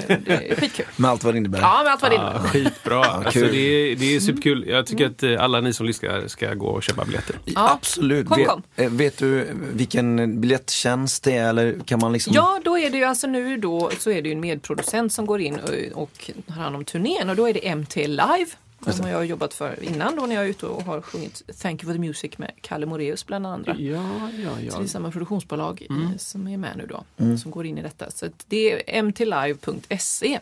Eh, 0.12 0.18
Det 0.24 0.50
är 0.50 0.56
skitkul. 0.56 0.86
Med 0.96 1.10
allt 1.10 1.24
vad 1.24 1.34
det 1.34 1.38
innebär. 1.38 1.60
Ja, 1.60 1.80
men 1.84 1.92
allt 1.92 2.02
vad 2.02 2.10
det 2.10 2.14
innebär. 2.14 2.38
skitbra. 2.38 3.04
alltså, 3.04 3.30
kul. 3.32 3.52
det, 3.52 3.58
är, 3.58 3.96
det 3.96 4.16
är 4.16 4.20
superkul. 4.20 4.64
Jag 4.68 4.86
tycker 4.86 5.06
att 5.06 5.22
eh, 5.22 5.42
alla 5.44 5.60
ni 5.60 5.72
som 5.72 5.86
lyssnar 5.86 6.26
ska 6.28 6.54
gå 6.54 6.66
och 6.66 6.82
köpa 6.82 7.04
biljetter. 7.04 7.36
Ja. 7.44 7.70
Absolut. 7.72 8.28
Kom, 8.28 8.38
vet, 8.38 8.48
kom. 8.48 8.62
eh, 8.76 8.90
vet 8.90 9.18
du 9.18 9.46
vilken 9.72 10.40
biljettjänst 10.40 11.24
det 11.24 11.36
är 11.36 11.48
eller 11.48 11.76
kan 11.84 11.98
man 12.00 12.12
liksom? 12.12 12.32
Ja, 12.34 12.60
då 12.64 12.78
är 12.78 12.90
det 12.90 12.96
ju 12.98 13.04
alltså 13.04 13.26
nu 13.26 13.56
då 13.56 13.90
så 13.98 14.10
är 14.10 14.22
det 14.22 14.28
ju 14.28 14.32
en 14.34 14.40
medproducent 14.40 15.12
som 15.12 15.26
går 15.26 15.40
in 15.40 15.58
och, 15.60 16.02
och 16.02 16.30
har 16.48 16.62
hand 16.62 16.76
om 16.76 16.84
turnén 16.84 17.30
och 17.30 17.36
då 17.36 17.48
är 17.48 17.54
det 17.54 17.74
MT 17.76 17.96
Live. 17.96 18.46
Som 18.86 19.06
jag 19.08 19.16
har 19.16 19.24
jobbat 19.24 19.54
för 19.54 19.82
innan 19.84 20.16
då 20.16 20.26
när 20.26 20.34
jag 20.34 20.44
är 20.44 20.48
ute 20.48 20.66
och 20.66 20.82
har 20.82 21.00
sjungit 21.00 21.42
Thank 21.62 21.82
you 21.82 21.88
for 21.92 21.94
the 21.94 22.06
music 22.06 22.38
med 22.38 22.50
Kalle 22.60 22.86
Moreus 22.86 23.26
bland 23.26 23.46
andra. 23.46 23.76
Ja, 23.78 24.30
ja, 24.44 24.50
Så 24.56 24.62
ja. 24.66 24.78
det 24.78 24.84
är 24.84 24.88
samma 24.88 25.10
produktionsbolag 25.10 25.86
Mm. 25.90 26.02
eh, 26.02 26.16
som 26.16 26.48
är 26.48 26.56
med 26.56 26.76
nu 26.76 26.86
då, 26.86 27.04
som 27.36 27.50
går 27.50 27.66
in 27.66 27.78
i 27.78 27.82
detta. 27.82 28.10
Så 28.10 28.26
det 28.46 28.96
är 28.98 29.02
mtlive.se. 29.02 30.38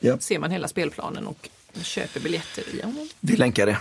Ja. 0.00 0.18
ser 0.18 0.38
man 0.38 0.50
hela 0.50 0.68
spelplanen 0.68 1.26
och 1.26 1.48
köper 1.82 2.20
biljetter 2.20 2.62
i. 2.74 2.80
Ja. 2.82 2.92
Vi 3.20 3.36
länkar 3.36 3.66
det. 3.66 3.78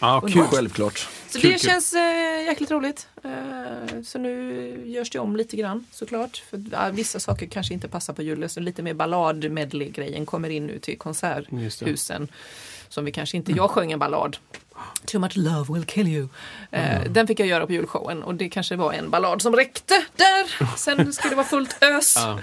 ja 0.00 0.20
kul. 0.20 0.42
Självklart. 0.42 1.08
Så 1.28 1.40
Kul, 1.40 1.50
det 1.52 1.58
kul. 1.58 1.70
känns 1.70 1.92
eh, 1.94 2.44
jäkligt 2.46 2.70
roligt. 2.70 3.08
Eh, 3.24 4.02
så 4.04 4.18
nu 4.18 4.82
görs 4.86 5.10
det 5.10 5.18
om 5.18 5.36
lite 5.36 5.56
grann 5.56 5.86
såklart. 5.90 6.36
För, 6.50 6.64
ja, 6.72 6.90
vissa 6.92 7.20
saker 7.20 7.46
kanske 7.46 7.74
inte 7.74 7.88
passar 7.88 8.12
på 8.14 8.22
julen. 8.22 8.48
Så 8.48 8.60
lite 8.60 8.82
mer 8.82 8.94
ballad 8.94 9.40
grejen 9.94 10.26
kommer 10.26 10.50
in 10.50 10.66
nu 10.66 10.78
till 10.78 10.78
Just 10.78 10.86
det. 10.86 10.96
konserthusen. 10.96 12.28
Som 12.94 13.04
vi 13.04 13.12
kanske 13.12 13.36
inte, 13.36 13.52
jag 13.52 13.70
sjöng 13.70 13.92
en 13.92 13.98
ballad. 13.98 14.36
Too 15.06 15.20
much 15.20 15.36
love 15.36 15.74
will 15.74 15.84
kill 15.84 16.08
you. 16.08 16.28
Eh, 16.70 17.02
Den 17.10 17.26
fick 17.26 17.40
jag 17.40 17.48
göra 17.48 17.66
på 17.66 17.72
julshowen 17.72 18.22
och 18.22 18.34
det 18.34 18.48
kanske 18.48 18.76
var 18.76 18.92
en 18.92 19.10
ballad 19.10 19.42
som 19.42 19.56
räckte 19.56 19.94
där. 20.16 20.76
Sen 20.76 21.12
skulle 21.12 21.30
det 21.30 21.36
vara 21.36 21.46
fullt 21.46 21.82
ös. 21.82 22.14
Ja. 22.16 22.38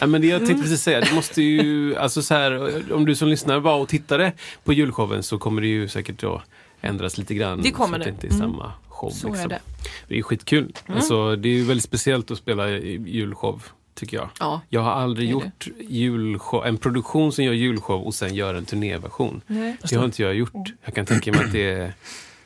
Ja, 0.00 0.06
men 0.06 0.20
det 0.20 0.26
jag 0.26 0.36
Mm. 0.36 0.46
tänkte 0.48 0.62
precis 0.62 0.82
säga, 0.82 1.00
det 1.00 1.12
måste 1.14 1.42
ju, 1.42 1.96
alltså 1.96 2.22
så 2.22 2.34
här, 2.34 2.82
om 2.92 3.04
du 3.04 3.14
som 3.14 3.28
lyssnar 3.28 3.58
var 3.60 3.76
och 3.76 3.88
tittade 3.88 4.32
på 4.64 4.72
julshowen 4.72 5.22
så 5.22 5.38
kommer 5.38 5.62
det 5.62 5.68
ju 5.68 5.88
säkert 5.88 6.18
då 6.20 6.42
ändras 6.80 7.18
lite 7.18 7.34
grann. 7.34 7.62
Det 7.62 7.70
kommer 7.70 7.98
så 7.98 8.00
att 8.00 8.04
det. 8.04 8.10
det 8.10 8.14
inte 8.14 8.26
är 8.26 8.40
Mm. 8.44 8.52
samma 8.52 8.72
show. 8.88 9.10
Så 9.10 9.26
är 9.28 9.30
liksom. 9.32 9.48
det. 9.48 9.54
Mm. 9.54 9.66
Det 10.08 10.18
är 10.18 10.22
skitkul. 10.22 10.72
Alltså, 10.86 11.36
det 11.36 11.48
är 11.48 11.52
ju 11.52 11.64
väldigt 11.64 11.84
speciellt 11.84 12.30
att 12.30 12.38
spela 12.38 12.68
i 12.70 13.02
julshow, 13.06 13.62
tycker 13.98 14.16
jag. 14.16 14.28
Ja. 14.40 14.60
Jag 14.68 14.80
har 14.80 14.90
aldrig 14.92 15.30
gjort 15.30 15.68
julshow, 15.88 16.66
en 16.66 16.76
produktion 16.78 17.32
som 17.32 17.44
gör 17.44 17.52
julshow 17.52 18.02
och 18.02 18.14
sen 18.14 18.34
gör 18.34 18.54
en 18.54 18.64
turnéversion. 18.64 19.40
Nej. 19.46 19.76
Det 19.90 19.96
har 19.96 20.04
inte 20.04 20.22
jag 20.22 20.34
gjort. 20.34 20.68
Jag 20.84 20.94
kan 20.94 21.06
tänka 21.06 21.32
mig 21.32 21.40
att 21.44 21.52
det 21.52 21.70
är, 21.70 21.92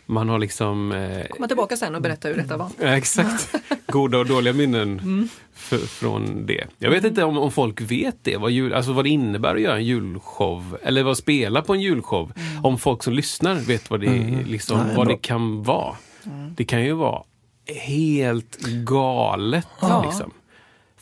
man 0.07 0.29
har 0.29 0.39
liksom... 0.39 0.93
Eh, 0.93 1.27
Komma 1.31 1.47
tillbaka 1.49 1.77
sen 1.77 1.95
och 1.95 2.03
berätta 2.03 2.29
hur 2.29 2.37
detta 2.37 2.57
var. 2.57 2.69
Ja, 2.81 2.87
exakt. 2.97 3.55
Goda 3.87 4.19
och 4.19 4.27
dåliga 4.27 4.55
minnen 4.55 4.99
Mm. 5.01 5.29
f- 5.57 5.89
från 5.91 6.47
det. 6.47 6.65
Jag 6.79 6.91
vet 6.91 7.05
inte 7.05 7.25
om, 7.25 7.39
om 7.39 7.51
folk 7.53 7.81
vet 7.81 8.17
det, 8.23 8.37
vad, 8.37 8.51
jul, 8.51 8.73
alltså 8.75 8.93
vad 8.93 9.05
det 9.05 9.09
innebär 9.09 9.55
att 9.55 9.61
göra 9.61 9.77
en 9.77 9.85
julshow. 9.85 10.79
Eller 10.83 11.03
vad 11.03 11.17
spela 11.17 11.63
på 11.63 11.75
en 11.75 11.81
julshow. 11.81 12.33
Mm. 12.37 12.65
Om 12.65 12.79
folk 12.79 13.03
som 13.03 13.13
lyssnar 13.13 13.55
vet 13.55 13.91
vad 13.91 14.01
det, 14.01 14.39
liksom, 14.47 14.79
Nej, 14.79 14.97
vad 14.97 15.07
bra. 15.07 15.15
det 15.17 15.23
kan 15.23 15.63
vara. 15.63 15.97
Mm. 16.27 16.55
Det 16.57 16.65
kan 16.65 16.85
ju 16.85 16.93
vara 16.93 17.23
helt 17.87 18.59
galet. 18.85 19.67
Ja. 19.81 20.05
Liksom. 20.05 20.31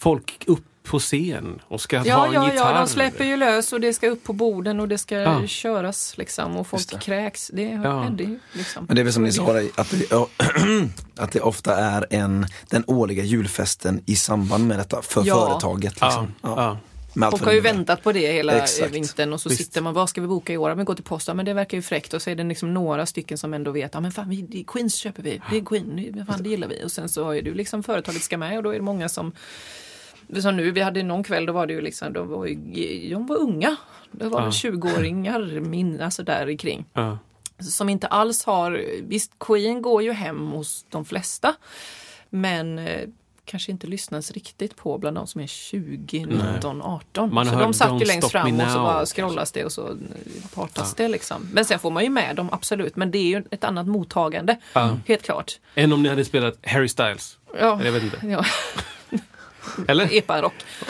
Folk 0.01 0.45
upp 0.47 0.65
på 0.83 0.99
scen 0.99 1.61
och 1.69 1.81
ska 1.81 1.99
ha 1.99 2.05
Ja, 2.07 2.27
en 2.27 2.33
ja, 2.33 2.53
gitarr. 2.53 2.73
ja, 2.75 2.79
de 2.81 2.87
släpper 2.89 3.25
ju 3.25 3.37
lös 3.37 3.73
och 3.73 3.81
det 3.81 3.93
ska 3.95 4.09
upp 4.09 4.25
på 4.25 4.33
borden 4.33 4.81
och 4.81 4.89
det 4.89 4.99
ska 4.99 5.17
Ja. 5.19 5.47
köras 5.47 6.19
liksom 6.19 6.57
och 6.57 6.67
folk 6.67 6.91
det. 6.91 6.99
kräks. 7.01 7.51
Det 7.55 7.63
Ja. 7.63 8.03
händer 8.03 8.25
ju 8.25 8.39
liksom. 8.53 8.85
Men 8.87 8.97
det 8.97 9.03
är 9.03 9.05
väl 9.05 9.13
som 9.13 9.25
ni 9.25 9.33
sa, 9.33 9.59
att 9.77 9.91
det, 9.91 10.13
att 11.23 11.33
det 11.33 11.41
ofta 11.41 11.77
är 11.77 12.07
en, 12.11 12.47
den 12.71 12.85
årliga 12.87 13.25
julfesten 13.25 14.03
i 14.07 14.17
samband 14.17 14.67
med 14.67 14.79
detta 14.79 15.03
för 15.03 15.23
Ja. 15.27 15.47
företaget. 15.47 15.95
Ja, 16.01 16.07
Liksom. 16.07 16.35
ja. 16.43 16.79
Folk 17.31 17.45
har 17.45 17.53
ju 17.53 17.61
väntat 17.61 18.03
på 18.03 18.13
det 18.13 18.33
hela 18.33 18.53
Exakt. 18.53 18.95
vintern 18.95 19.33
och 19.33 19.41
så 19.41 19.49
Visst. 19.49 19.65
sitter 19.65 19.81
man, 19.81 19.95
vad 19.95 20.09
ska 20.09 20.21
vi 20.21 20.27
boka 20.27 20.53
i 20.53 20.57
år? 20.57 20.75
Men 20.75 20.85
gå 20.85 20.95
till 20.95 21.05
posten, 21.05 21.37
men 21.37 21.47
det 21.47 21.53
verkar 21.55 21.79
ju 21.79 21.83
fräckt 21.83 22.15
och 22.15 22.23
så 22.23 22.31
är 22.31 22.35
det 22.35 22.45
liksom 22.45 22.75
några 22.75 23.07
stycken 23.07 23.39
som 23.39 23.55
ändå 23.55 23.71
vet, 23.71 23.91
ja 23.95 24.01
men 24.01 24.13
fan, 24.13 24.29
vi, 24.31 24.65
Queens 24.67 24.95
köper 24.95 25.23
vi, 25.23 25.41
det 25.51 25.57
är 25.57 25.65
Queen, 25.65 26.25
fan, 26.29 26.43
det 26.43 26.49
gillar 26.49 26.69
vi. 26.69 26.85
Och 26.85 26.93
sen 26.93 27.09
så 27.09 27.31
är 27.31 27.43
det 27.43 27.49
ju 27.49 27.55
liksom 27.55 27.83
företaget 27.83 28.23
ska 28.23 28.39
med 28.39 28.57
och 28.57 28.63
då 28.63 28.71
är 28.71 28.75
det 28.75 28.83
många 28.83 29.09
som 29.09 29.33
som 30.43 30.57
nu, 30.57 30.71
vi 30.71 30.81
hade 30.81 31.03
någon 31.03 31.23
kväll, 31.23 31.47
då 31.47 31.53
var 31.53 31.67
det 31.67 31.73
ju 31.73 31.81
liksom, 31.81 32.13
de 32.13 32.29
var, 32.29 32.47
ju, 32.47 33.11
de 33.15 33.27
var 33.27 33.37
unga. 33.37 33.77
Det 34.13 34.29
var 34.29 34.41
Ja. 34.43 34.49
20-åringar, 34.49 35.61
min, 35.61 36.01
alltså 36.01 36.23
där 36.23 36.49
i 36.49 36.57
kring 36.57 36.85
Ja. 36.93 37.19
som 37.59 37.89
inte 37.89 38.07
alls 38.07 38.45
har, 38.45 38.85
visst 39.03 39.33
Queen 39.39 39.83
går 39.83 40.03
ju 40.03 40.13
hem 40.13 40.47
hos 40.51 40.85
de 40.89 41.05
flesta 41.05 41.55
men 42.31 42.79
eh, 42.79 43.09
kanske 43.45 43.73
inte 43.73 43.87
lyssnas 43.87 44.31
riktigt 44.31 44.77
på 44.77 44.99
bland 44.99 45.17
de 45.17 45.27
som 45.27 45.41
är 45.41 45.47
20, 45.47 46.27
19, 46.55 46.83
18. 46.83 47.35
Man 47.35 47.47
så 47.47 47.53
hör 47.53 47.61
de 47.63 47.75
satt 47.75 48.01
ju 48.03 48.05
längst 48.07 48.31
fram 48.31 48.61
och 48.61 48.71
så 48.71 48.79
bara 48.79 49.07
scrollas 49.07 49.53
det 49.53 49.65
och 49.65 49.73
så 49.73 49.89
eh, 49.89 49.97
partas 50.55 50.95
det 50.95 51.09
liksom. 51.09 51.49
Men 51.53 51.65
sen 51.65 51.79
får 51.79 51.91
man 51.91 52.03
ju 52.05 52.11
med 52.11 52.37
dem 52.37 52.49
absolut, 52.53 52.97
men 52.97 53.11
det 53.11 53.19
är 53.19 53.39
ju 53.39 53.45
ett 53.51 53.65
annat 53.65 53.87
mottagande. 53.87 54.57
Ja. 54.73 54.97
Helt 55.09 55.23
klart. 55.23 55.59
Än 55.75 55.93
om 55.93 56.03
ni 56.03 56.09
hade 56.09 56.25
spelat 56.25 56.59
Harry 56.67 56.89
Styles. 56.89 57.39
Ja, 57.61 57.75
Eller 57.75 57.85
jag 57.85 57.93
vet 57.93 58.03
inte. 58.03 58.27
ja. 58.27 58.45
Eller? 59.89 60.15
epa-rock. 60.15 60.55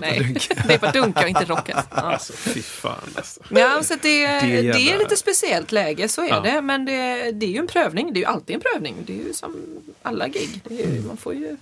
Nej, 0.00 0.36
epa-dunka 0.68 1.22
och 1.22 1.28
inte 1.28 1.44
rocken. 1.44 1.76
Ja. 1.90 1.96
Alltså, 1.96 2.32
fy 2.32 2.62
fan 2.62 2.98
alltså. 3.16 3.40
Ja, 3.48 3.82
så 3.82 3.94
det, 4.02 4.26
Det 4.26 4.62
det, 4.62 4.90
är 4.92 4.98
lite 4.98 5.16
speciellt 5.16 5.72
läge, 5.72 6.08
så 6.08 6.22
är 6.22 6.28
Ja. 6.28 6.40
det. 6.40 6.60
Men 6.62 6.84
det, 6.84 7.32
det 7.32 7.46
är 7.46 7.50
ju 7.50 7.58
en 7.58 7.66
prövning. 7.66 8.12
Det 8.12 8.18
är 8.18 8.22
ju 8.22 8.26
alltid 8.26 8.54
en 8.56 8.62
prövning. 8.62 8.94
Det 9.06 9.12
är 9.20 9.24
ju 9.26 9.32
som 9.32 9.56
alla 10.02 10.28
gig. 10.28 10.60
Det 10.64 10.82
är 10.84 10.94
ju, 10.94 11.02
man 11.02 11.16
får 11.16 11.34
ju, 11.34 11.56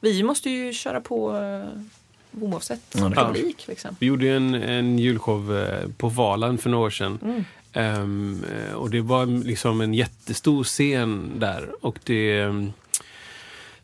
vi 0.00 0.22
måste 0.22 0.50
ju 0.50 0.72
köra 0.72 1.00
på 1.00 1.32
uh, 1.32 2.42
oavsett 2.42 2.80
Ja, 2.94 3.08
det 3.08 3.20
är 3.20 3.24
publik. 3.24 3.64
Liksom. 3.68 3.96
Vi 4.00 4.06
gjorde 4.06 4.30
en, 4.30 4.54
en 4.54 4.98
julshow 4.98 5.58
eh, 5.58 5.88
på 5.96 6.08
Valand 6.08 6.60
för 6.60 6.70
några 6.70 6.86
år 6.86 6.90
sedan. 6.90 7.18
Mm. 7.22 7.44
Eh, 7.72 8.72
och 8.72 8.90
det 8.90 9.00
var 9.00 9.26
liksom 9.44 9.80
en 9.80 9.94
jättestor 9.94 10.64
scen 10.64 11.30
där. 11.38 11.68
Och 11.80 11.98
det, 12.04 12.40
ehm, 12.40 12.72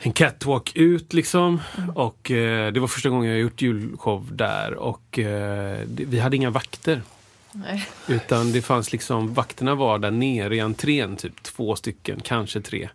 en 0.05 0.13
catwalk 0.13 0.77
ut 0.77 1.13
liksom. 1.13 1.61
Och 1.95 2.31
eh, 2.31 2.73
det 2.73 2.81
var 2.81 2.89
första 2.89 3.09
gången 3.09 3.31
jag 3.31 3.41
gjort 3.41 3.63
julshow 3.63 4.29
där 4.33 4.75
och 4.75 5.19
eh, 5.19 5.81
det, 5.87 6.05
vi 6.05 6.19
hade 6.19 6.37
inga 6.37 6.51
vakter. 6.51 7.03
Nej. 7.53 7.87
Utan 8.09 8.53
det 8.53 8.63
fanns 8.63 8.93
liksom, 8.93 9.35
vakterna 9.35 9.75
var 9.75 9.99
där 9.99 10.11
nere 10.11 10.57
i 10.57 10.61
entrén, 10.61 11.17
typ 11.17 11.43
två 11.43 11.77
stycken, 11.77 12.21
kanske 12.21 12.61
tre. 12.61 12.89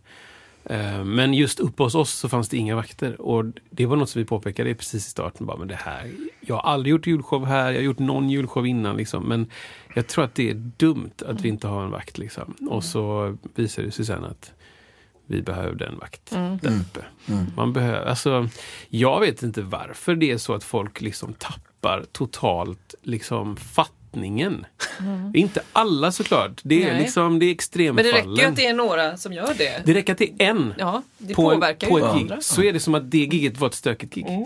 Eh, 0.64 1.04
Men 1.04 1.34
just 1.34 1.60
uppe 1.60 1.84
hos 1.84 1.96
oss 1.96 2.12
så 2.12 2.30
fanns 2.30 2.50
det 2.50 2.58
inga 2.58 2.76
vakter. 2.76 3.22
Och 3.22 3.46
det 3.70 3.86
var 3.86 3.96
något 3.96 4.10
som 4.10 4.22
vi 4.22 4.26
påpekade 4.26 4.76
precis 4.76 5.08
i 5.08 5.10
starten. 5.10 5.46
Bara, 5.46 5.58
men 5.58 5.68
det 5.68 5.76
här, 5.76 6.12
jag 6.42 6.56
har 6.56 6.72
aldrig 6.72 6.92
gjort 6.92 7.08
julshow 7.08 7.46
här, 7.46 7.72
jag 7.72 7.78
har 7.78 7.84
gjort 7.84 8.00
någon 8.00 8.30
julshow 8.30 8.68
innan. 8.68 8.98
Liksom. 8.98 9.24
Men 9.24 9.48
jag 9.96 10.08
tror 10.08 10.24
att 10.24 10.36
det 10.36 10.50
är 10.50 10.72
dumt 10.78 11.14
att 11.26 11.42
vi 11.42 11.50
inte 11.50 11.68
har 11.68 11.84
en 11.84 11.92
vakt. 11.92 12.18
Liksom. 12.18 12.56
Och 12.70 12.84
så 12.84 13.38
visade 13.56 13.88
det 13.88 13.92
sig 13.92 14.06
sen 14.06 14.26
att 14.26 14.52
vi 15.30 15.42
behövde 15.42 15.86
en 15.86 15.98
vakt 15.98 16.30
där 16.62 16.80
uppe. 16.82 17.06
Man 17.56 17.74
behöver, 17.74 18.06
alltså, 18.06 18.50
jag 18.90 19.20
vet 19.20 19.44
inte 19.44 19.62
varför 19.62 20.16
det 20.16 20.32
är 20.32 20.38
så 20.38 20.54
att 20.54 20.64
folk 20.64 21.02
liksom 21.02 21.34
tappar 21.34 22.06
totalt 22.12 22.96
liksom, 23.02 23.58
fattningen. 24.14 24.66
Inte 25.34 25.62
alla 25.74 26.12
såklart. 26.12 26.62
Det 26.64 26.84
är, 26.84 26.94
Nej. 26.94 27.02
liksom, 27.02 27.40
det 27.40 27.46
är 27.46 27.48
Men 27.48 27.54
extremfallen. 27.54 28.12
det 28.12 28.18
räcker 28.18 28.42
ju 28.44 28.50
att 28.50 28.56
det 28.56 28.66
är 28.66 28.74
några 28.74 29.18
som 29.18 29.34
gör 29.34 29.54
det. 29.58 29.82
Det 29.86 29.94
räcker 29.94 30.14
att 30.14 30.20
det 30.20 30.32
är 30.44 30.50
en 30.50 30.74
Ja, 30.78 31.02
det 31.18 31.34
på, 31.34 31.52
en, 31.52 31.56
påverkar 31.60 31.88
på 31.88 32.00
ju 32.00 32.06
ett 32.06 32.14
gig. 32.14 32.22
andra. 32.22 32.42
Så 32.42 32.64
är 32.64 32.74
det 32.74 32.80
som 32.80 32.96
att 32.96 33.12
det 33.12 33.18
giget 33.18 33.60
var 33.60 33.68
ett 33.68 33.74
stökigt 33.74 34.14
gig. 34.14 34.26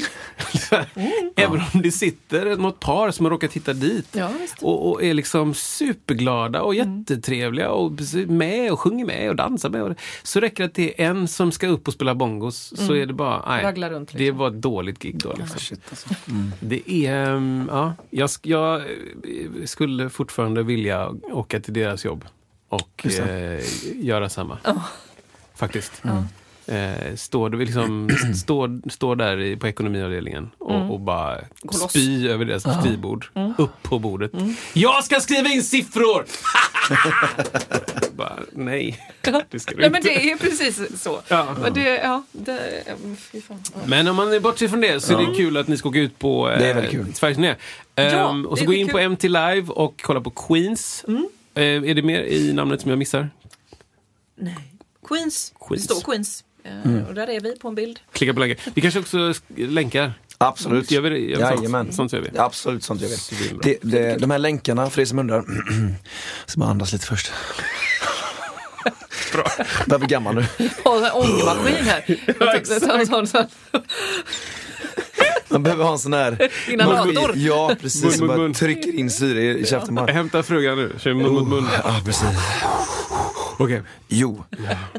Även 1.36 1.62
om 1.74 1.82
det 1.82 1.92
sitter 1.92 2.56
något 2.56 2.80
par 2.80 3.12
som 3.12 3.26
har 3.26 3.32
råkat 3.32 3.54
hitta 3.54 3.74
dit 3.74 4.08
Ja, 4.12 4.30
visst. 4.40 4.64
och, 4.64 4.92
och 4.92 5.04
är 5.04 5.14
liksom 5.14 5.54
superglada 5.54 6.62
och 6.62 6.76
jättetrevliga 6.76 7.70
och 7.70 7.92
med 8.28 8.72
och 8.72 8.80
sjunger 8.80 9.06
med 9.06 9.30
och 9.30 9.36
dansar 9.36 9.70
med. 9.70 9.84
Och, 9.84 9.94
så 10.24 10.40
räcker 10.40 10.64
det 10.64 10.68
att 10.68 10.74
det 10.76 11.02
är 11.02 11.10
en 11.10 11.28
som 11.28 11.52
ska 11.52 11.68
upp 11.68 11.88
och 11.88 11.94
spela 11.94 12.16
bongos 12.16 12.74
så 12.78 12.96
är 12.96 13.06
det 13.06 13.14
bara, 13.14 13.44
nej, 13.48 13.90
runt, 13.90 14.10
det 14.12 14.18
liksom. 14.20 14.38
var 14.38 14.48
ett 14.48 14.62
dåligt 14.62 15.00
gig 15.00 15.18
då. 15.18 15.34
Liksom. 15.38 15.60
Shit, 15.60 15.82
alltså. 15.90 16.10
Det 16.60 16.92
är, 16.92 17.66
ja, 17.70 17.94
jag, 18.10 18.30
jag 18.42 18.76
eh, 18.76 18.86
skulle 19.66 20.10
fortfarande 20.10 20.64
vilja 20.64 21.10
åka 21.32 21.60
till 21.60 21.74
deras 21.74 22.06
jobb 22.06 22.26
och 22.70 23.06
eh, 23.06 23.60
göra 23.96 24.30
samma. 24.30 24.58
Faktiskt. 25.56 26.04
Eh, 26.68 27.16
står 27.16 27.50
du 27.50 27.66
liksom, 27.66 28.10
står, 28.44 28.90
står 28.90 29.16
där 29.16 29.40
i, 29.40 29.56
på 29.58 29.68
ekonomiavdelningen 29.68 30.50
och, 30.58 30.92
och 30.94 31.00
bara 31.00 31.36
Gå 31.62 31.78
loss. 31.78 31.90
spy 31.92 32.28
över 32.30 32.46
deras 32.46 32.80
skrivbord. 32.80 33.26
Upp 33.58 33.84
på 33.84 34.00
bordet. 34.00 34.32
Jag 34.74 35.04
ska 35.04 35.20
skriva 35.20 35.50
in 35.50 35.64
siffror! 35.64 36.26
bara, 38.18 38.40
nej, 38.52 39.00
det 39.50 39.60
ska 39.60 39.72
du 39.76 39.78
Nej 39.78 39.86
inte. 39.88 39.90
men 39.90 40.04
det 40.04 40.32
är 40.32 40.38
precis 40.38 41.02
så. 41.02 41.22
Ja. 41.28 41.56
Men 41.62 41.74
det, 41.74 41.82
ja, 41.96 42.24
det, 42.32 42.84
fy 43.18 43.42
fan. 43.42 43.60
Ja. 43.74 43.80
Men 43.86 44.08
om 44.08 44.16
man 44.16 44.42
bortser 44.42 44.68
från 44.68 44.82
det 44.82 45.00
så 45.04 45.14
är 45.20 45.26
det 45.28 45.36
kul 45.38 45.58
att 45.58 45.68
ni 45.68 45.78
ska 45.78 45.90
åka 45.90 46.00
ut 46.00 46.20
på 46.20 46.50
eh, 46.50 46.60
Det 46.60 46.66
är 46.68 46.74
väldigt 46.74 46.92
kul. 46.92 47.14
Sveriges 47.14 47.38
turné. 47.38 47.56
Ja, 47.96 48.04
Ehm, 48.30 48.46
och 48.46 48.60
så 48.60 48.66
gå 48.66 48.74
in 48.74 48.88
på 48.88 48.98
skitkul. 48.98 49.10
MT 49.12 49.24
Live 49.24 49.68
och 49.74 50.02
kolla 50.04 50.22
på 50.22 50.30
Queens. 50.30 51.06
Eh, 51.54 51.64
är 51.64 51.94
det 51.94 52.02
mer 52.02 52.22
i 52.22 52.54
namnet 52.54 52.82
som 52.82 52.90
jag 52.90 52.98
missar? 53.00 53.30
Nej. 54.36 54.58
Queens. 55.08 55.54
Queens. 55.68 55.88
Det 55.88 55.94
står 55.96 56.02
Queens. 56.12 56.44
Eh, 56.64 57.08
Och 57.08 57.14
där 57.14 57.30
är 57.30 57.40
vi 57.40 57.56
på 57.60 57.68
en 57.68 57.76
bild. 57.76 58.00
Klicka 58.14 58.34
på 58.34 58.40
länkar. 58.40 58.64
Vi 58.74 58.82
kanske 58.82 59.00
också 59.00 59.34
länkar. 59.56 60.14
Absolut. 60.38 60.92
Gör 60.92 61.02
vi 61.02 61.10
det? 61.10 61.18
Gör 61.20 61.28
vi 61.38 61.44
sånt? 61.44 61.58
Jajamän. 61.60 61.92
Sånt 61.94 62.14
gör 62.14 62.22
vi. 62.22 62.38
Absolut, 62.38 62.84
sånt 62.84 63.02
gör 63.02 63.10
vi. 63.10 63.58
Det, 63.64 63.78
det, 63.82 64.16
de 64.18 64.32
här 64.32 64.38
länkarna, 64.40 64.90
för 64.90 65.02
er 65.02 65.06
som 65.06 65.20
undrar, 65.20 65.44
så 66.46 66.60
man 66.60 66.70
andas 66.70 66.94
lite 66.94 67.06
först. 67.06 67.32
Bra. 69.34 69.44
Börjar 69.88 70.00
bli 70.00 70.08
gammal 70.08 70.36
nu. 70.36 70.46
Och 70.84 71.06
en 71.06 71.12
ångmaskin 71.12 71.86
här. 71.86 72.04
exakt. 72.56 72.84
Så- 72.84 73.06
så- 73.06 73.26
så- 73.26 73.48
Man 75.54 75.64
behöver 75.64 75.84
ha 75.84 75.92
en 75.92 76.00
sån 76.00 76.14
här 76.14 76.50
Inhalator. 76.72 77.32
Ja, 77.36 77.68
Mun, 77.68 77.78
precis. 77.78 78.04
mun, 78.04 78.12
Som 78.14 78.28
bara 78.28 78.38
mun. 78.38 78.54
trycker 78.54 78.96
in 79.00 79.10
syre 79.12 79.42
i, 79.60 79.66
käften. 79.66 79.96
bara. 79.96 80.12
Hämta 80.12 80.44
frugan 80.44 80.78
nu. 80.78 80.92
Kör 81.00 81.14
mun 81.14 81.34
mot 81.34 81.48
mun. 81.48 81.68
Ja, 81.84 82.02
precis. 82.06 82.28
Okej. 83.58 83.82
Jo, 84.08 84.44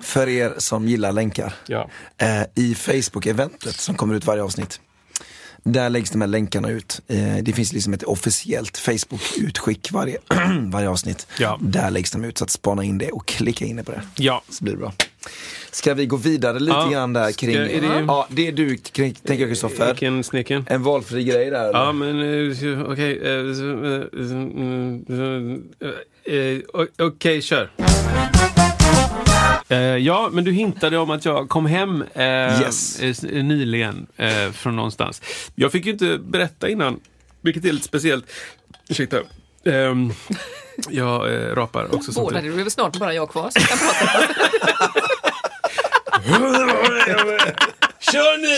för 0.02 0.28
er 0.28 0.54
som 0.58 0.88
gillar 0.88 1.12
länkar. 1.12 1.54
Ja. 1.66 1.88
Eh, 2.18 2.42
I 2.54 2.74
Facebook-eventet 2.74 3.76
som 3.80 3.94
kommer 3.94 4.14
ut 4.14 4.24
varje 4.26 4.42
avsnitt. 4.42 4.80
Där 5.66 5.90
läggs 5.90 6.10
de 6.10 6.20
här 6.20 6.28
länkarna 6.28 6.68
ut. 6.70 7.00
Eh, 7.08 7.36
det 7.42 7.52
finns 7.52 7.72
liksom 7.72 7.92
ett 7.92 8.02
officiellt 8.02 8.78
Facebook-utskick 8.78 9.92
varje, 9.92 10.18
varje 10.70 10.88
avsnitt. 10.88 11.26
Ja. 11.38 11.58
Där 11.62 11.90
läggs 11.90 12.10
de 12.10 12.24
ut, 12.24 12.38
så 12.38 12.44
att 12.44 12.50
spana 12.50 12.84
in 12.84 12.98
det 12.98 13.10
och 13.10 13.26
klicka 13.26 13.64
in 13.64 13.76
det 13.76 13.84
på 13.84 13.92
det. 13.92 14.02
Ja. 14.16 14.42
Så 14.48 14.64
blir 14.64 14.72
det 14.74 14.78
bra. 14.78 14.92
Ska 15.74 15.94
vi 15.94 16.06
gå 16.06 16.16
vidare 16.16 16.58
lite 16.58 16.76
Ja. 16.76 16.88
grann 16.88 17.12
där 17.12 17.32
Ska- 17.32 17.46
kring, 17.46 17.56
är 17.56 17.80
det- 17.80 18.04
ja 18.08 18.26
det 18.30 18.48
är 18.48 18.52
du 18.52 18.76
kring, 18.76 19.14
tänker 19.14 19.42
jag 19.42 19.50
Kristoffer. 19.50 19.86
Vilken 19.86 20.24
sneken? 20.24 20.66
En 20.70 20.82
valfri 20.82 21.24
grej 21.24 21.50
där. 21.50 21.68
eller? 21.68 21.78
Ja, 21.78 21.92
men 21.92 22.20
eh, 22.20 22.90
okej. 22.90 23.20
så, 23.54 23.94
eh, 26.30 26.38
eh, 26.38 27.06
Okej, 27.06 27.42
kör. 27.42 27.70
Eh, 29.68 29.78
ja, 29.78 30.28
men 30.32 30.44
du 30.44 30.52
hintade 30.52 30.98
om 30.98 31.10
att 31.10 31.24
jag 31.24 31.48
kom 31.48 31.66
hem 31.66 32.04
Yes. 32.62 33.00
nyligen 33.22 34.06
från 34.52 34.76
någonstans. 34.76 35.22
Jag 35.54 35.72
fick 35.72 35.86
ju 35.86 35.92
inte 35.92 36.18
berätta 36.18 36.68
innan, 36.68 37.00
vilket 37.40 37.64
är 37.64 37.72
lite 37.72 37.84
speciellt. 37.86 38.24
Ursäkta. 38.88 39.16
Ehm, 39.66 40.12
jag 40.90 41.34
eh, 41.34 41.54
rapar 41.54 41.94
också 41.94 42.12
Båda, 42.12 42.40
det 42.40 42.48
är 42.48 42.52
väl 42.52 42.70
snart 42.70 42.96
bara 42.98 43.14
jag 43.14 43.30
kvar 43.30 43.50
som 43.50 43.62
kan 43.62 43.78
prata. 43.78 45.00
Kör 48.12 48.38
ni! 48.38 48.56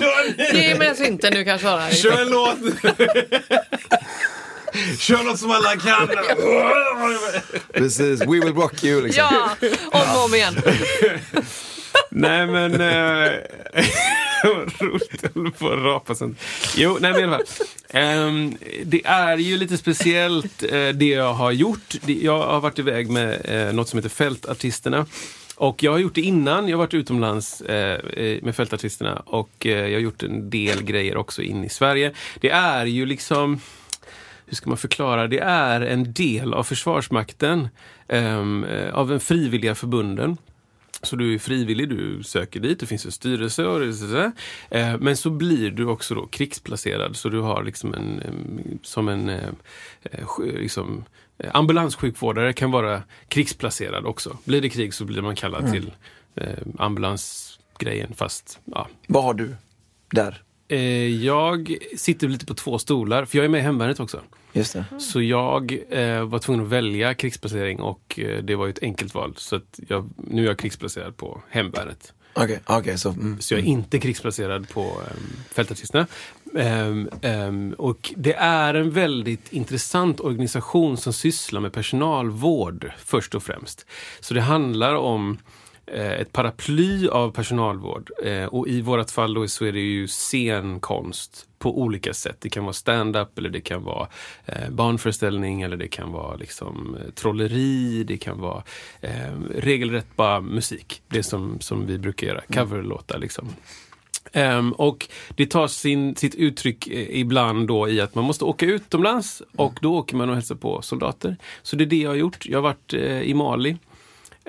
Kör 0.00 0.52
ni! 0.52 0.60
Ge 0.60 0.74
mig 0.78 0.96
synten 0.96 1.34
du 1.34 1.44
kan 1.44 1.58
köra. 1.58 1.90
Kör 1.90 2.22
en 2.22 2.28
låt! 2.28 2.58
Kör 4.98 5.22
något 5.24 5.38
som 5.38 5.50
alla 5.50 5.76
kan! 5.76 6.08
Precis, 7.72 8.20
we 8.20 8.26
will 8.26 8.54
rock 8.54 8.84
you 8.84 9.02
liksom. 9.02 9.24
Ja, 9.30 9.50
om 9.92 10.16
och 10.16 10.24
om 10.24 10.34
igen. 10.34 10.56
Nej 12.10 12.46
men... 12.46 12.80
Eh, 12.80 13.30
roligt, 14.80 15.20
jag 15.22 15.30
håller 15.34 15.50
på 15.50 15.68
att 15.68 15.78
rapa 15.78 16.14
sen. 16.14 16.36
Jo, 16.76 16.98
nej 17.00 17.12
men 17.12 17.20
i 17.20 17.24
alla 17.24 17.36
fall. 17.36 17.46
Ehm, 17.90 18.56
det 18.84 19.06
är 19.06 19.36
ju 19.36 19.56
lite 19.56 19.78
speciellt 19.78 20.62
eh, 20.62 20.88
det 20.88 21.08
jag 21.08 21.32
har 21.32 21.50
gjort. 21.50 21.94
Jag 22.06 22.38
har 22.38 22.60
varit 22.60 22.78
iväg 22.78 23.10
med 23.10 23.40
eh, 23.44 23.72
något 23.74 23.88
som 23.88 23.98
heter 23.98 24.08
Fältartisterna. 24.08 25.06
Och 25.58 25.82
jag 25.82 25.92
har 25.92 25.98
gjort 25.98 26.14
det 26.14 26.20
innan, 26.20 26.68
jag 26.68 26.76
har 26.76 26.84
varit 26.84 26.94
utomlands 26.94 27.60
eh, 27.60 28.00
eh, 28.24 28.42
med 28.42 28.56
Fältartisterna. 28.56 29.22
Och 29.26 29.66
eh, 29.66 29.86
jag 29.86 29.94
har 29.94 30.00
gjort 30.00 30.22
en 30.22 30.50
del 30.50 30.82
grejer 30.82 31.16
också 31.16 31.42
in 31.42 31.64
i 31.64 31.68
Sverige. 31.68 32.12
Det 32.40 32.50
är 32.50 32.86
ju 32.86 33.06
liksom 33.06 33.60
hur 34.46 34.56
ska 34.56 34.70
man 34.70 34.76
förklara, 34.76 35.26
det 35.26 35.38
är 35.38 35.80
en 35.80 36.12
del 36.12 36.54
av 36.54 36.64
Försvarsmakten, 36.64 37.68
ehm, 38.08 38.64
eh, 38.64 38.94
av 38.94 39.08
den 39.08 39.20
frivilliga 39.20 39.74
förbunden. 39.74 40.36
Så 41.02 41.16
du 41.16 41.34
är 41.34 41.38
frivillig, 41.38 41.88
du 41.88 42.22
söker 42.22 42.60
dit, 42.60 42.80
det 42.80 42.86
finns 42.86 43.04
en 43.04 43.12
styrelse 43.12 43.64
och 43.64 43.80
det, 43.80 43.92
så, 43.92 44.08
så, 44.08 44.32
eh, 44.70 44.98
Men 44.98 45.16
så 45.16 45.30
blir 45.30 45.70
du 45.70 45.86
också 45.86 46.14
då 46.14 46.26
krigsplacerad. 46.26 47.16
Så 47.16 47.28
du 47.28 47.40
har 47.40 47.62
liksom 47.62 47.94
en, 47.94 48.22
som 48.82 49.08
en 49.08 49.28
eh, 49.28 49.48
eh 50.02 50.26
liksom, 50.38 51.04
ambulanssjukvårdare 51.52 52.52
kan 52.52 52.70
vara 52.70 53.02
krigsplacerad 53.28 54.06
också. 54.06 54.38
Blir 54.44 54.60
det 54.60 54.68
krig 54.68 54.94
så 54.94 55.04
blir 55.04 55.22
man 55.22 55.36
kallad 55.36 55.72
till 55.72 55.92
eh, 56.34 56.58
ambulansgrejen 56.78 58.14
fast 58.14 58.60
ja, 58.64 58.88
Vad 59.06 59.24
har 59.24 59.34
du 59.34 59.56
där? 60.10 60.42
Eh, 60.68 61.24
jag 61.24 61.76
sitter 61.96 62.28
lite 62.28 62.46
på 62.46 62.54
två 62.54 62.78
stolar, 62.78 63.24
för 63.24 63.38
jag 63.38 63.44
är 63.44 63.48
med 63.48 63.58
i 63.58 63.62
hemvärnet 63.62 64.00
också. 64.00 64.20
Just 64.52 64.72
det. 64.72 64.84
Så 64.98 65.22
jag 65.22 65.78
eh, 65.90 66.24
var 66.24 66.38
tvungen 66.38 66.64
att 66.64 66.72
välja 66.72 67.14
krigsplacering 67.14 67.80
och 67.80 68.18
eh, 68.20 68.42
det 68.42 68.54
var 68.54 68.66
ju 68.66 68.70
ett 68.70 68.82
enkelt 68.82 69.14
val. 69.14 69.34
Så 69.36 69.60
jag, 69.88 70.10
nu 70.16 70.42
är 70.42 70.46
jag 70.46 70.58
krigsplacerad 70.58 71.16
på 71.16 71.42
hemvärnet. 71.48 72.14
Okay, 72.44 72.58
okay, 72.66 72.96
så. 72.96 73.10
Mm. 73.10 73.40
Så 73.40 73.54
jag 73.54 73.60
är 73.60 73.64
inte 73.64 73.98
krigsplacerad 73.98 74.68
på 74.68 74.80
ehm, 74.80 74.90
um, 74.90 75.36
fältartisterna. 75.50 76.06
Um, 76.52 76.62
um, 76.62 77.10
ehm, 77.22 77.74
och 77.78 78.14
det 78.16 78.34
är 78.34 78.74
en 78.74 78.90
väldigt 78.90 79.52
intressant 79.52 80.20
organisation 80.20 80.96
som 80.96 81.12
sysslar 81.12 81.60
med 81.60 81.72
personalvård 81.72 82.92
först 83.04 83.34
och 83.34 83.42
främst. 83.42 83.86
Så 84.20 84.34
det 84.34 84.40
handlar 84.40 84.94
om 84.94 85.38
ett 85.92 86.32
paraply 86.32 87.08
av 87.08 87.30
personalvård. 87.30 88.10
Eh, 88.24 88.44
och 88.44 88.68
i 88.68 88.80
vårt 88.80 89.10
fall 89.10 89.34
då 89.34 89.48
så 89.48 89.64
är 89.64 89.72
det 89.72 89.80
ju 89.80 90.08
scenkonst 90.08 91.46
på 91.58 91.80
olika 91.80 92.14
sätt. 92.14 92.36
Det 92.40 92.48
kan 92.48 92.64
vara 92.64 92.72
stand-up 92.72 93.38
eller 93.38 93.48
det 93.48 93.60
kan 93.60 93.84
vara 93.84 94.08
eh, 94.46 94.70
barnföreställning 94.70 95.62
eller 95.62 95.76
det 95.76 95.88
kan 95.88 96.12
vara 96.12 96.36
liksom 96.36 96.96
eh, 97.00 97.10
trolleri, 97.10 98.04
det 98.04 98.16
kan 98.16 98.40
vara 98.40 98.62
eh, 99.00 99.32
regelrätt 99.54 100.16
bara 100.16 100.40
musik. 100.40 101.02
Det 101.08 101.22
som, 101.22 101.60
som 101.60 101.86
vi 101.86 101.98
brukar 101.98 102.26
göra, 102.26 102.40
coverlåtar 102.40 103.18
liksom. 103.18 103.48
Ehm, 104.32 104.72
och 104.72 105.08
det 105.36 105.46
tar 105.46 105.66
sin, 105.66 106.16
sitt 106.16 106.34
uttryck 106.34 106.86
eh, 106.86 107.20
ibland 107.20 107.68
då 107.68 107.88
i 107.88 108.00
att 108.00 108.14
man 108.14 108.24
måste 108.24 108.44
åka 108.44 108.66
utomlands 108.66 109.42
och 109.56 109.78
då 109.82 109.96
åker 109.96 110.16
man 110.16 110.28
och 110.28 110.34
hälsar 110.34 110.54
på 110.54 110.82
soldater. 110.82 111.36
Så 111.62 111.76
det 111.76 111.84
är 111.84 111.86
det 111.86 111.96
jag 111.96 112.10
har 112.10 112.16
gjort. 112.16 112.46
Jag 112.46 112.58
har 112.58 112.62
varit 112.62 112.94
eh, 112.94 113.20
i 113.22 113.34
Mali 113.34 113.76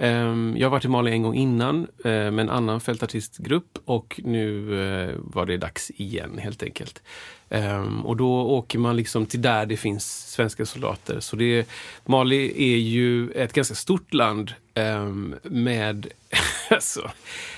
Ehm, 0.02 0.56
jag 0.58 0.68
har 0.68 0.72
varit 0.72 0.86
i 0.86 0.88
Mali 0.88 1.12
en 1.12 1.24
gång 1.24 1.36
innan 1.36 1.88
eh, 2.06 2.12
med 2.12 2.40
en 2.40 2.50
annan 2.50 2.82
fältartistgrupp 2.82 3.78
och 3.86 4.22
nu 4.24 4.82
eh, 4.82 5.16
var 5.18 5.46
det 5.46 5.58
dags 5.58 5.92
igen 5.96 6.38
helt 6.38 6.64
enkelt. 6.64 7.04
Ehm, 7.50 8.06
och 8.06 8.18
då 8.18 8.42
åker 8.42 8.80
man 8.80 8.96
liksom 8.96 9.26
till 9.26 9.42
där 9.42 9.66
det 9.66 9.78
finns 9.78 10.32
svenska 10.32 10.66
soldater. 10.66 11.20
Så 11.20 11.36
det, 11.36 11.68
Mali 12.06 12.74
är 12.74 12.78
ju 12.78 13.32
ett 13.32 13.54
ganska 13.54 13.76
stort 13.76 14.14
land 14.14 14.54
ehm, 14.74 15.36
med 15.44 16.08
alltså, 16.70 17.12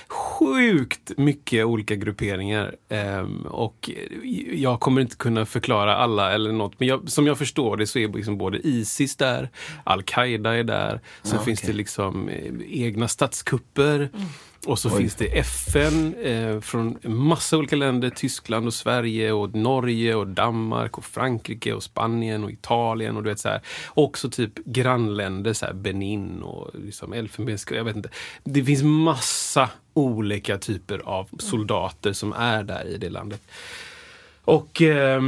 sjukt 0.08 1.12
mycket 1.16 1.64
olika 1.64 1.94
grupperingar. 1.94 2.74
Ehm, 2.88 3.42
och 3.42 3.90
jag 4.52 4.80
kommer 4.80 5.00
inte 5.00 5.16
kunna 5.16 5.46
förklara 5.46 5.96
alla 5.96 6.32
eller 6.32 6.52
något, 6.52 6.80
men 6.80 6.88
jag, 6.88 7.10
som 7.10 7.26
jag 7.26 7.38
förstår 7.38 7.76
det 7.76 7.86
så 7.86 7.98
är 7.98 8.08
liksom 8.08 8.38
både 8.38 8.58
Isis 8.58 9.16
där, 9.16 9.48
Al-Qaida 9.84 10.54
är 10.54 10.64
där, 10.64 11.00
sen 11.22 11.38
Ja, 11.38 11.44
finns 11.44 11.60
det 11.60 11.72
liksom 11.72 12.28
eh, 12.28 12.52
egna 12.68 13.08
statskupper. 13.08 14.08
Och 14.66 14.78
så 14.78 14.88
Oj. 14.88 14.96
finns 14.98 15.14
det 15.14 15.38
FN 15.38 16.14
eh, 16.14 16.60
från 16.60 16.98
massa 17.02 17.56
olika 17.58 17.76
länder. 17.76 18.10
Tyskland 18.10 18.66
och 18.66 18.74
Sverige 18.74 19.32
och 19.32 19.54
Norge 19.54 20.14
och 20.14 20.26
Danmark 20.26 20.98
och 20.98 21.04
Frankrike 21.04 21.72
och 21.72 21.82
Spanien 21.82 22.44
och 22.44 22.50
Italien 22.50 23.16
och 23.16 23.22
du 23.22 23.30
vet 23.30 23.38
så 23.38 23.48
här. 23.48 23.60
Också 23.88 24.30
typ 24.30 24.64
grannländer, 24.64 25.52
så 25.52 25.66
här 25.66 25.72
Benin 25.72 26.42
och 26.42 26.70
liksom 26.74 27.12
Elfenbenskusten. 27.12 27.76
Jag 27.76 27.84
vet 27.84 27.96
inte. 27.96 28.08
Det 28.44 28.64
finns 28.64 28.82
massa 28.82 29.70
olika 29.94 30.58
typer 30.58 30.98
av 30.98 31.28
soldater 31.38 32.12
som 32.12 32.32
är 32.32 32.62
där 32.62 32.86
i 32.86 32.98
det 32.98 33.10
landet. 33.10 33.42
Och 34.44 34.82
eh, 34.82 35.22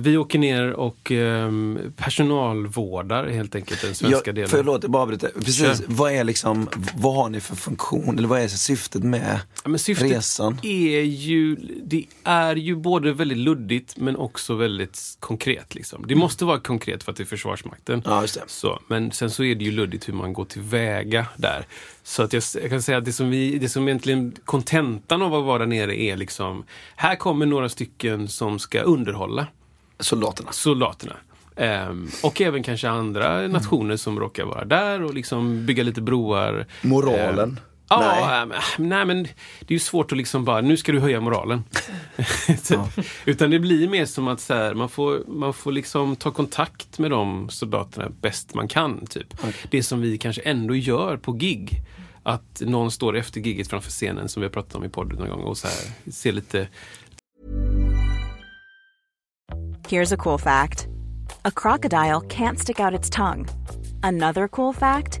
vi 0.00 0.16
åker 0.16 0.38
ner 0.38 0.70
och 0.72 1.10
ehm, 1.10 1.78
personalvårdar 1.96 3.28
helt 3.28 3.54
enkelt 3.54 3.82
den 3.82 3.94
svenska 3.94 4.22
jag, 4.26 4.34
delen. 4.34 4.50
Förlåt, 4.50 4.82
jag 4.82 4.90
bara 4.90 5.02
avbryter. 5.02 5.30
Precis, 5.34 5.56
Kör. 5.56 5.76
vad 5.86 6.12
är 6.12 6.24
liksom, 6.24 6.68
vad 6.96 7.14
har 7.14 7.28
ni 7.28 7.40
för 7.40 7.56
funktion, 7.56 8.18
eller 8.18 8.28
vad 8.28 8.40
är 8.40 8.48
syftet 8.48 9.02
med 9.02 9.40
Ja, 9.64 9.78
syftet 9.78 10.10
resan? 10.10 10.58
är 10.62 11.00
ju, 11.00 11.56
det 11.84 12.04
är 12.24 12.56
ju 12.56 12.76
både 12.76 13.12
väldigt 13.12 13.38
luddigt 13.38 13.96
men 13.96 14.16
också 14.16 14.54
väldigt 14.54 15.16
konkret. 15.20 15.74
Liksom. 15.74 16.04
Det 16.08 16.14
måste 16.14 16.44
vara 16.44 16.60
konkret 16.60 17.02
för 17.02 17.12
att 17.12 17.16
det 17.16 17.22
är 17.22 17.24
Försvarsmakten. 17.24 18.02
Ja. 18.04 18.24
Så, 18.46 18.80
men 18.88 19.12
sen 19.12 19.30
så 19.30 19.44
är 19.44 19.54
det 19.54 19.64
ju 19.64 19.70
luddigt 19.70 20.08
hur 20.08 20.12
man 20.14 20.32
går 20.32 20.44
tillväga 20.44 21.26
där. 21.36 21.66
Så 22.06 22.22
att 22.22 22.32
jag, 22.32 22.42
jag 22.62 22.70
kan 22.70 22.82
säga 22.82 22.98
att 22.98 23.04
det 23.04 23.12
som, 23.12 23.30
vi, 23.30 23.58
det 23.58 23.68
som 23.68 23.88
egentligen 23.88 24.36
kontentan 24.44 25.22
av 25.22 25.34
att 25.34 25.44
vara 25.44 25.58
där 25.58 25.66
nere 25.66 26.00
är 26.00 26.16
liksom, 26.16 26.64
här 26.96 27.16
kommer 27.16 27.46
några 27.46 27.68
stycken 27.68 28.28
som 28.28 28.58
ska 28.58 28.80
underhålla 28.80 29.46
Soldaterna. 29.98 30.52
soldaterna. 30.52 31.16
Ehm, 31.56 32.08
och 32.22 32.40
även 32.40 32.62
kanske 32.62 32.88
andra 32.88 33.48
nationer 33.48 33.96
som 33.96 34.20
råkar 34.20 34.44
vara 34.44 34.64
där 34.64 35.02
och 35.02 35.14
liksom 35.14 35.66
bygga 35.66 35.82
lite 35.82 36.00
broar. 36.00 36.66
Moralen? 36.82 37.48
Ehm, 37.48 37.56
Ja, 37.88 38.00
Nej. 38.00 38.46
nej. 38.46 38.88
nej 38.88 39.04
men 39.04 39.22
det 39.60 39.68
är 39.68 39.72
ju 39.72 39.78
svårt 39.78 40.12
att 40.12 40.18
liksom 40.18 40.44
bara, 40.44 40.60
nu 40.60 40.76
ska 40.76 40.92
du 40.92 41.00
höja 41.00 41.20
moralen. 41.20 41.64
Typ. 42.46 43.06
Utan 43.24 43.50
det 43.50 43.58
blir 43.58 43.88
mer 43.88 44.06
som 44.06 44.28
att 44.28 44.40
så 44.40 44.54
här, 44.54 44.74
man, 44.74 44.88
får, 44.88 45.22
man 45.26 45.54
får 45.54 45.72
liksom 45.72 46.16
ta 46.16 46.30
kontakt 46.30 46.98
med 46.98 47.10
de 47.10 47.48
soldaterna 47.48 48.08
bäst 48.20 48.54
man 48.54 48.68
kan. 48.68 49.06
Typ. 49.06 49.26
Det 49.70 49.82
som 49.82 50.00
vi 50.00 50.18
kanske 50.18 50.42
ändå 50.42 50.74
gör 50.74 51.16
på 51.16 51.32
gig. 51.32 51.82
Att 52.26 52.62
någon 52.66 52.90
står 52.90 53.16
efter 53.16 53.40
giget 53.40 53.68
framför 53.68 53.90
scenen 53.90 54.28
som 54.28 54.40
vi 54.40 54.46
har 54.46 54.52
pratat 54.52 54.74
om 54.74 54.84
i 54.84 54.88
podden 54.88 55.18
någon 55.18 55.28
gång 55.28 55.42
och 55.42 55.58
så 55.58 55.66
här, 55.66 56.12
ser 56.12 56.32
lite 56.32 56.68
Here's 59.88 60.14
a 60.14 60.16
cool 60.16 60.38
fact 60.38 60.86
a 61.42 61.50
crocodile 61.50 62.20
can't 62.20 62.56
stick 62.56 62.80
out 62.80 63.00
its 63.00 63.10
tongue. 63.10 63.46
Another 64.02 64.48
cool 64.48 64.74
fact 64.74 65.20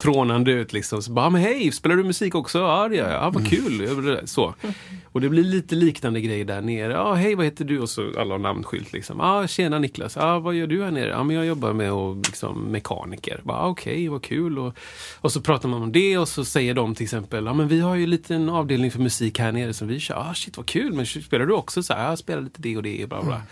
trånande 0.00 0.52
ut 0.52 0.72
liksom. 0.72 1.02
Så 1.02 1.12
bara, 1.12 1.30
men 1.30 1.40
hej, 1.42 1.72
spelar 1.72 1.96
du 1.96 2.04
musik 2.04 2.34
också? 2.34 2.58
Ja, 2.58 2.88
det 2.88 2.96
gör 2.96 3.10
jag. 3.10 3.22
Ja, 3.22 3.30
vad 3.30 3.48
kul. 3.48 4.20
Så. 4.24 4.54
Och 5.12 5.20
det 5.20 5.28
blir 5.28 5.44
lite 5.44 5.74
liknande 5.74 6.20
grejer 6.20 6.44
där 6.44 6.60
nere. 6.60 6.92
Ja, 6.92 7.14
hej, 7.14 7.34
vad 7.34 7.44
heter 7.44 7.64
du? 7.64 7.78
Och 7.78 7.90
så 7.90 8.12
alla 8.18 8.34
har 8.34 8.38
namnskylt 8.38 8.92
liksom. 8.92 9.18
Ja, 9.18 9.46
tjena 9.46 9.78
Niklas. 9.78 10.16
Ja, 10.16 10.38
vad 10.38 10.54
gör 10.54 10.66
du 10.66 10.84
här 10.84 10.90
nere? 10.90 11.08
Ja, 11.10 11.22
men 11.24 11.36
jag 11.36 11.46
jobbar 11.46 11.72
med 11.72 11.92
och, 11.92 12.16
liksom, 12.16 12.62
mekaniker. 12.62 13.40
Ja, 13.46 13.66
Okej, 13.68 14.08
vad 14.08 14.22
kul. 14.22 14.58
Och, 14.58 14.74
och 15.20 15.32
så 15.32 15.40
pratar 15.40 15.68
man 15.68 15.82
om 15.82 15.92
det 15.92 16.18
och 16.18 16.28
så 16.28 16.44
säger 16.44 16.74
de 16.74 16.94
till 16.94 17.04
exempel, 17.04 17.44
ja 17.44 17.54
men 17.54 17.68
vi 17.68 17.80
har 17.80 17.94
ju 17.94 18.04
en 18.04 18.10
liten 18.10 18.48
avdelning 18.48 18.90
för 18.90 18.98
musik 18.98 19.38
här 19.38 19.52
nere 19.52 19.72
som 19.72 19.88
vi 19.88 20.00
kör. 20.00 20.14
Ja, 20.14 20.34
shit 20.34 20.56
vad 20.56 20.66
kul. 20.66 20.92
Men 20.92 21.06
spelar 21.06 21.46
du 21.46 21.52
också? 21.52 21.82
Så 21.82 21.94
här, 21.94 22.02
ja, 22.02 22.08
jag 22.08 22.18
spelar 22.18 22.42
lite 22.42 22.62
det 22.62 22.76
och 22.76 22.82
det. 22.82 23.08
Bla, 23.08 23.22
bla. 23.22 23.42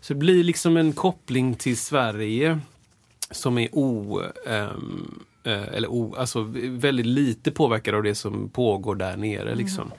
Så 0.00 0.12
det 0.12 0.18
blir 0.18 0.44
liksom 0.44 0.76
en 0.76 0.92
koppling 0.92 1.54
till 1.54 1.76
Sverige 1.76 2.58
som 3.30 3.58
är 3.58 3.68
o... 3.72 4.22
eh, 4.46 4.68
eller 5.44 5.88
o, 5.88 6.14
alltså 6.18 6.42
väldigt 6.62 7.06
lite 7.06 7.50
påverkad 7.50 7.94
av 7.94 8.02
det 8.02 8.14
som 8.14 8.48
pågår 8.48 8.94
där 8.94 9.16
nere. 9.16 9.54
Liksom. 9.54 9.92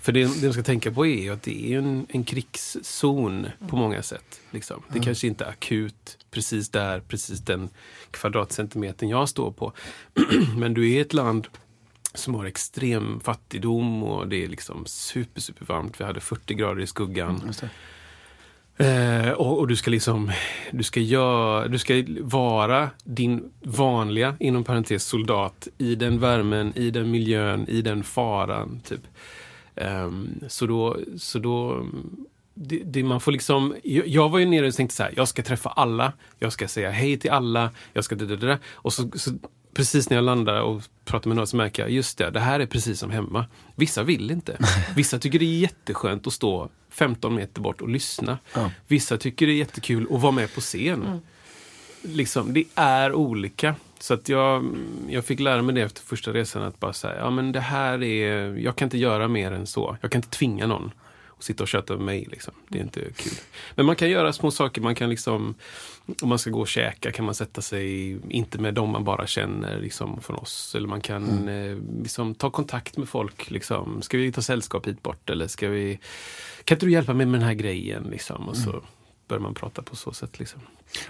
För 0.00 0.12
det, 0.12 0.40
det 0.40 0.46
man 0.46 0.52
ska 0.52 0.62
tänka 0.62 0.92
på 0.92 1.06
är 1.06 1.32
att 1.32 1.42
det 1.42 1.72
är 1.72 1.78
en, 1.78 2.06
en 2.08 2.24
krigszon 2.24 3.46
på 3.68 3.76
många 3.76 4.02
sätt. 4.02 4.40
Liksom. 4.50 4.82
Det 4.88 5.00
kanske 5.00 5.26
inte 5.26 5.44
är 5.44 5.48
akut 5.48 6.18
precis 6.30 6.68
där, 6.68 7.00
precis 7.00 7.40
den 7.40 7.68
kvadratcentimetern 8.10 9.08
jag 9.08 9.28
står 9.28 9.50
på. 9.50 9.72
Men 10.56 10.74
du 10.74 10.92
är 10.92 11.00
ett 11.00 11.12
land 11.12 11.48
som 12.14 12.34
har 12.34 12.44
extrem 12.44 13.20
fattigdom 13.20 14.02
och 14.02 14.28
det 14.28 14.44
är 14.44 14.48
liksom 14.48 14.86
super, 14.86 15.40
super 15.40 15.64
varmt. 15.66 16.00
Vi 16.00 16.04
hade 16.04 16.20
40 16.20 16.54
grader 16.54 16.82
i 16.82 16.86
skuggan. 16.86 17.54
Eh, 18.78 19.30
och, 19.30 19.58
och 19.58 19.68
du 19.68 19.76
ska 19.76 19.90
liksom, 19.90 20.32
du 20.70 20.82
ska, 20.82 21.00
göra, 21.00 21.68
du 21.68 21.78
ska 21.78 22.04
vara 22.20 22.90
din 23.04 23.50
vanliga, 23.62 24.36
inom 24.40 24.64
parentes, 24.64 25.04
soldat 25.04 25.68
i 25.78 25.94
den 25.94 26.20
värmen, 26.20 26.72
i 26.76 26.90
den 26.90 27.10
miljön, 27.10 27.68
i 27.68 27.82
den 27.82 28.04
faran. 28.04 28.80
Typ. 28.88 29.00
Ehm, 29.76 30.40
så 30.48 30.66
då, 30.66 30.96
så 31.16 31.38
då 31.38 31.86
det, 32.54 32.82
det 32.84 33.02
man 33.02 33.20
får 33.20 33.32
liksom, 33.32 33.74
jag, 33.82 34.06
jag 34.06 34.28
var 34.28 34.38
ju 34.38 34.46
nere 34.46 34.66
och 34.66 34.74
tänkte 34.74 34.96
så 34.96 35.02
här, 35.02 35.12
jag 35.16 35.28
ska 35.28 35.42
träffa 35.42 35.68
alla, 35.68 36.12
jag 36.38 36.52
ska 36.52 36.68
säga 36.68 36.90
hej 36.90 37.18
till 37.18 37.30
alla, 37.30 37.70
jag 37.92 38.04
ska... 38.04 38.14
Det. 38.14 38.58
Och 38.72 38.92
så, 38.92 39.10
så 39.14 39.30
precis 39.74 40.10
när 40.10 40.16
jag 40.16 40.24
landar 40.24 40.60
och 40.60 40.82
pratar 41.04 41.28
med 41.28 41.36
någon 41.36 41.46
så 41.46 41.56
märker 41.56 41.82
jag, 41.82 41.90
just 41.90 42.18
det, 42.18 42.30
det 42.30 42.40
här 42.40 42.60
är 42.60 42.66
precis 42.66 42.98
som 42.98 43.10
hemma. 43.10 43.46
Vissa 43.76 44.02
vill 44.02 44.30
inte. 44.30 44.58
Vissa 44.96 45.18
tycker 45.18 45.38
det 45.38 45.44
är 45.44 45.58
jätteskönt 45.58 46.26
att 46.26 46.32
stå 46.32 46.68
15 46.98 47.34
meter 47.34 47.60
bort 47.60 47.80
och 47.80 47.88
lyssna. 47.88 48.38
Vissa 48.86 49.16
tycker 49.16 49.46
det 49.46 49.52
är 49.52 49.56
jättekul 49.56 50.06
att 50.10 50.20
vara 50.20 50.32
med 50.32 50.54
på 50.54 50.60
scen. 50.60 51.20
Liksom, 52.02 52.52
det 52.54 52.64
är 52.74 53.12
olika. 53.12 53.74
Så 53.98 54.14
att 54.14 54.28
jag, 54.28 54.76
jag 55.08 55.24
fick 55.24 55.40
lära 55.40 55.62
mig 55.62 55.74
det 55.74 55.82
efter 55.82 56.02
första 56.02 56.32
resan 56.32 56.62
att 56.62 56.80
bara 56.80 56.92
säga, 56.92 57.16
ja 57.16 57.30
men 57.30 57.52
det 57.52 57.60
här 57.60 58.02
är, 58.02 58.56
jag 58.56 58.76
kan 58.76 58.86
inte 58.86 58.98
göra 58.98 59.28
mer 59.28 59.52
än 59.52 59.66
så. 59.66 59.96
Jag 60.00 60.10
kan 60.10 60.18
inte 60.18 60.28
tvinga 60.28 60.66
någon 60.66 60.90
att 61.38 61.44
sitta 61.44 61.64
och 61.64 61.68
köta 61.68 61.96
med 61.96 62.04
mig. 62.04 62.26
Liksom. 62.30 62.54
Det 62.68 62.78
är 62.78 62.82
inte 62.82 63.00
kul. 63.00 63.32
Men 63.74 63.86
man 63.86 63.96
kan 63.96 64.10
göra 64.10 64.32
små 64.32 64.50
saker. 64.50 64.80
Man 64.80 64.94
kan 64.94 65.10
liksom, 65.10 65.54
om 66.22 66.28
man 66.28 66.38
ska 66.38 66.50
gå 66.50 66.60
och 66.60 66.68
käka 66.68 67.12
kan 67.12 67.24
man 67.24 67.34
sätta 67.34 67.62
sig, 67.62 68.18
inte 68.28 68.58
med 68.58 68.74
dem 68.74 68.90
man 68.90 69.04
bara 69.04 69.26
känner 69.26 69.80
liksom, 69.80 70.20
från 70.20 70.36
oss. 70.36 70.74
Eller 70.74 70.88
man 70.88 71.00
kan 71.00 71.48
eh, 71.48 71.76
liksom, 72.02 72.34
ta 72.34 72.50
kontakt 72.50 72.96
med 72.96 73.08
folk. 73.08 73.50
Liksom. 73.50 74.02
Ska 74.02 74.18
vi 74.18 74.32
ta 74.32 74.42
sällskap 74.42 74.86
hit 74.86 75.02
bort? 75.02 75.30
Eller 75.30 75.46
ska 75.46 75.68
vi, 75.68 75.98
kan 76.64 76.74
inte 76.74 76.86
du 76.86 76.92
hjälpa 76.92 77.14
mig 77.14 77.26
med 77.26 77.40
den 77.40 77.46
här 77.46 77.54
grejen? 77.54 78.02
Liksom? 78.10 78.48
Och 78.48 78.56
så 78.56 78.82
börjar 79.28 79.40
man 79.40 79.54
prata 79.54 79.82
på 79.82 79.96
så 79.96 80.12
sätt. 80.12 80.38
Liksom. 80.38 80.60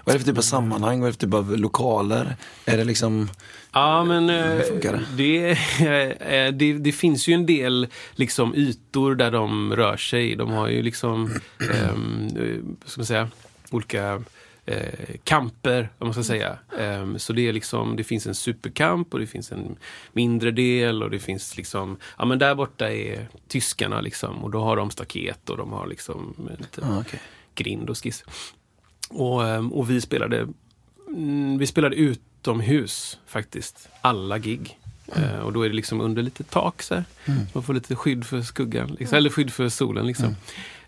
Vad 0.03 0.15
är 0.15 0.19
det 0.19 0.25
för 0.25 0.31
typ 0.31 0.37
av 0.37 0.41
sammanhang? 0.41 0.99
Vad 0.99 1.07
är 1.07 1.11
det 1.11 1.19
för 1.19 1.25
typ 1.25 1.33
av 1.33 1.57
lokaler? 1.57 2.35
Är 2.65 2.77
det 2.77 2.83
liksom... 2.83 3.29
Ja, 3.71 4.03
men 4.03 4.29
eh, 4.29 4.59
funkar 4.59 5.05
det, 5.17 5.49
eh, 6.19 6.53
det, 6.53 6.73
det 6.73 6.91
finns 6.91 7.27
ju 7.27 7.33
en 7.33 7.45
del 7.45 7.87
liksom, 8.15 8.55
ytor 8.55 9.15
där 9.15 9.31
de 9.31 9.75
rör 9.75 9.97
sig. 9.97 10.35
De 10.35 10.51
har 10.51 10.67
ju 10.67 10.81
liksom, 10.81 11.39
ehm, 11.73 12.27
eh, 12.27 12.87
ska 12.89 12.99
man 12.99 13.05
säga, 13.05 13.29
olika 13.71 14.23
eh, 14.69 15.15
kamper, 15.23 15.89
om 15.97 16.07
man 16.07 16.13
ska 16.13 16.23
säga. 16.23 16.57
Ehm, 16.79 17.19
så 17.19 17.33
det, 17.33 17.47
är 17.47 17.53
liksom, 17.53 17.95
det 17.95 18.03
finns 18.03 18.27
en 18.27 18.35
superkamp 18.35 19.13
och 19.13 19.19
det 19.19 19.27
finns 19.27 19.51
en 19.51 19.75
mindre 20.13 20.51
del 20.51 21.03
och 21.03 21.09
det 21.09 21.19
finns 21.19 21.57
liksom, 21.57 21.97
ja 22.17 22.25
men 22.25 22.39
där 22.39 22.55
borta 22.55 22.91
är 22.91 23.27
tyskarna 23.47 24.01
liksom 24.01 24.43
och 24.43 24.51
då 24.51 24.59
har 24.63 24.75
de 24.75 24.91
staket 24.91 25.49
och 25.49 25.57
de 25.57 25.71
har 25.71 25.87
liksom 25.87 26.35
lite 26.59 26.81
Ah, 26.85 26.99
okej. 26.99 27.19
grind 27.55 27.89
och 27.89 27.97
skiss. 28.03 28.23
Och, 29.09 29.47
ehm, 29.47 29.73
och 29.73 29.89
vi 29.89 30.01
spelade 30.01 30.47
mm, 31.07 31.57
vi 31.57 31.67
spelade 31.67 31.95
utomhus 31.95 33.17
faktiskt, 33.25 33.89
alla 34.01 34.37
gig. 34.37 34.75
Eh, 35.15 35.39
och 35.39 35.53
då 35.53 35.61
är 35.65 35.69
det 35.69 35.75
liksom 35.75 36.01
under 36.01 36.21
lite 36.23 36.43
tak 36.43 36.81
så 36.81 36.95
här. 36.95 37.03
Man 37.53 37.63
får 37.63 37.73
lite 37.73 37.95
skydd 37.95 38.25
för 38.25 38.41
skuggan, 38.41 38.95
liksom, 38.99 39.17
eller 39.17 39.29
skydd 39.29 39.53
för 39.53 39.69
solen. 39.69 40.07
Liksom. 40.07 40.35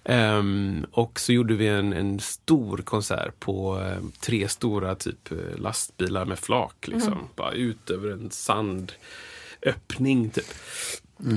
Ehm, 0.03 0.85
och 0.91 1.19
så 1.19 1.33
gjorde 1.33 1.53
vi 1.53 1.67
en, 1.67 1.93
en 1.93 2.19
stor 2.19 2.77
konsert 2.77 3.39
på 3.39 3.79
eh, 3.79 4.03
tre 4.19 4.47
stora 4.47 4.95
typ 4.95 5.31
eh, 5.31 5.37
lastbilar 5.57 6.25
med 6.25 6.39
flak. 6.39 6.87
Liksom. 6.87 7.27
Bara 7.35 7.51
ut 7.51 7.89
över 7.89 8.11
en 8.11 8.31
sandöppning 8.31 10.29
typ. 10.29 10.53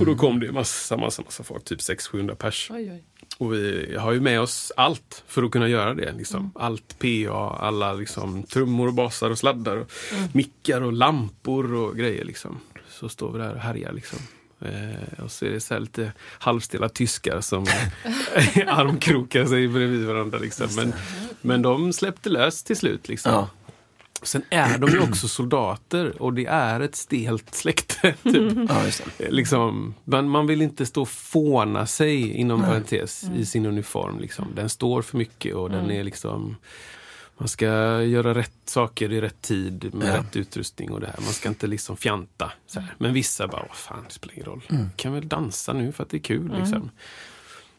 Och 0.01 0.07
då 0.07 0.17
kom 0.17 0.41
det 0.41 0.53
massa, 0.53 0.97
massa, 0.97 1.23
massa 1.23 1.43
folk, 1.43 1.65
typ 1.65 1.81
600-700 1.81 2.35
pers. 2.35 2.71
Oj, 2.71 2.91
oj. 2.93 3.05
Och 3.39 3.53
vi 3.53 3.97
har 3.99 4.13
ju 4.13 4.21
med 4.21 4.41
oss 4.41 4.73
allt 4.77 5.25
för 5.27 5.43
att 5.43 5.51
kunna 5.51 5.69
göra 5.69 5.95
det. 5.95 6.13
Liksom. 6.13 6.53
Allt 6.55 6.99
PA, 6.99 7.57
alla 7.61 7.93
liksom, 7.93 8.43
trummor 8.43 8.89
och 8.89 8.95
basar 8.95 9.31
och 9.31 9.39
sladdar. 9.39 9.77
Och 9.77 9.91
Mickar 10.33 10.81
och 10.81 10.93
lampor 10.93 11.75
och 11.75 11.97
grejer. 11.97 12.25
Liksom. 12.25 12.61
Så 12.89 13.09
står 13.09 13.33
vi 13.33 13.39
där 13.39 13.55
och 13.55 13.61
härjar. 13.61 13.93
Liksom. 13.93 14.19
Eh, 14.61 15.25
och 15.25 15.31
så 15.31 15.45
är 15.45 15.51
det 15.51 15.61
så 15.61 15.79
lite 15.79 16.13
halvstela 16.39 16.89
tyskar 16.89 17.41
som 17.41 17.63
armkrokar 18.67 19.45
sig 19.45 19.69
bredvid 19.69 20.07
varandra. 20.07 20.39
Liksom. 20.39 20.69
Men, 20.77 20.93
men 21.41 21.63
de 21.63 21.93
släppte 21.93 22.31
lös 22.31 22.63
till 22.63 22.77
slut. 22.77 23.09
Liksom. 23.09 23.33
Ja. 23.33 23.49
Sen 24.23 24.43
är 24.51 24.79
de 24.79 24.91
ju 24.91 25.01
också 25.01 25.29
soldater 25.29 26.23
och 26.23 26.33
det 26.33 26.47
är 26.47 26.81
ett 26.81 26.97
stelt 26.97 27.55
släkte. 27.55 28.15
Typ. 28.23 28.53
Ja, 28.69 28.83
det. 29.19 29.31
Liksom, 29.31 29.95
man, 30.05 30.29
man 30.29 30.47
vill 30.47 30.63
inte 30.63 30.87
stå 30.87 31.03
och 31.03 31.09
fåna 31.09 31.87
sig 31.87 32.31
inom 32.31 32.63
parentes 32.63 33.25
i 33.37 33.47
sin 33.47 33.67
uniform. 33.67 34.21
Liksom. 34.21 34.47
Den 34.55 34.69
står 34.69 35.03
för 35.03 35.19
mycket 35.19 35.55
och 35.55 35.71
den 35.71 35.91
är 35.91 36.05
liksom 36.05 36.57
man 37.39 37.49
ska 37.49 37.67
göra 38.03 38.35
rätt 38.35 38.53
saker 38.65 39.13
i 39.13 39.21
rätt 39.21 39.43
tid 39.43 39.95
med 39.95 40.09
Ja. 40.09 40.17
rätt 40.19 40.37
utrustning 40.37 40.91
och 40.91 41.01
det 41.01 41.07
här. 41.07 41.21
Man 41.21 41.33
ska 41.33 41.49
inte 41.49 41.67
liksom 41.67 41.97
fjanta. 41.97 42.53
Så 42.67 42.81
här. 42.81 42.95
Men 42.99 43.13
vissa 43.15 43.49
bara, 43.49 43.65
vad 43.69 43.77
fan, 43.77 44.05
det 44.09 44.15
spelar 44.15 44.35
ingen 44.35 44.47
roll. 44.47 44.63
kan 44.97 45.13
väl 45.13 45.29
dansa 45.29 45.73
nu 45.73 45.93
för 45.93 46.03
att 46.03 46.09
det 46.11 46.17
är 46.17 46.21
kul. 46.21 46.55
Liksom. 46.59 46.91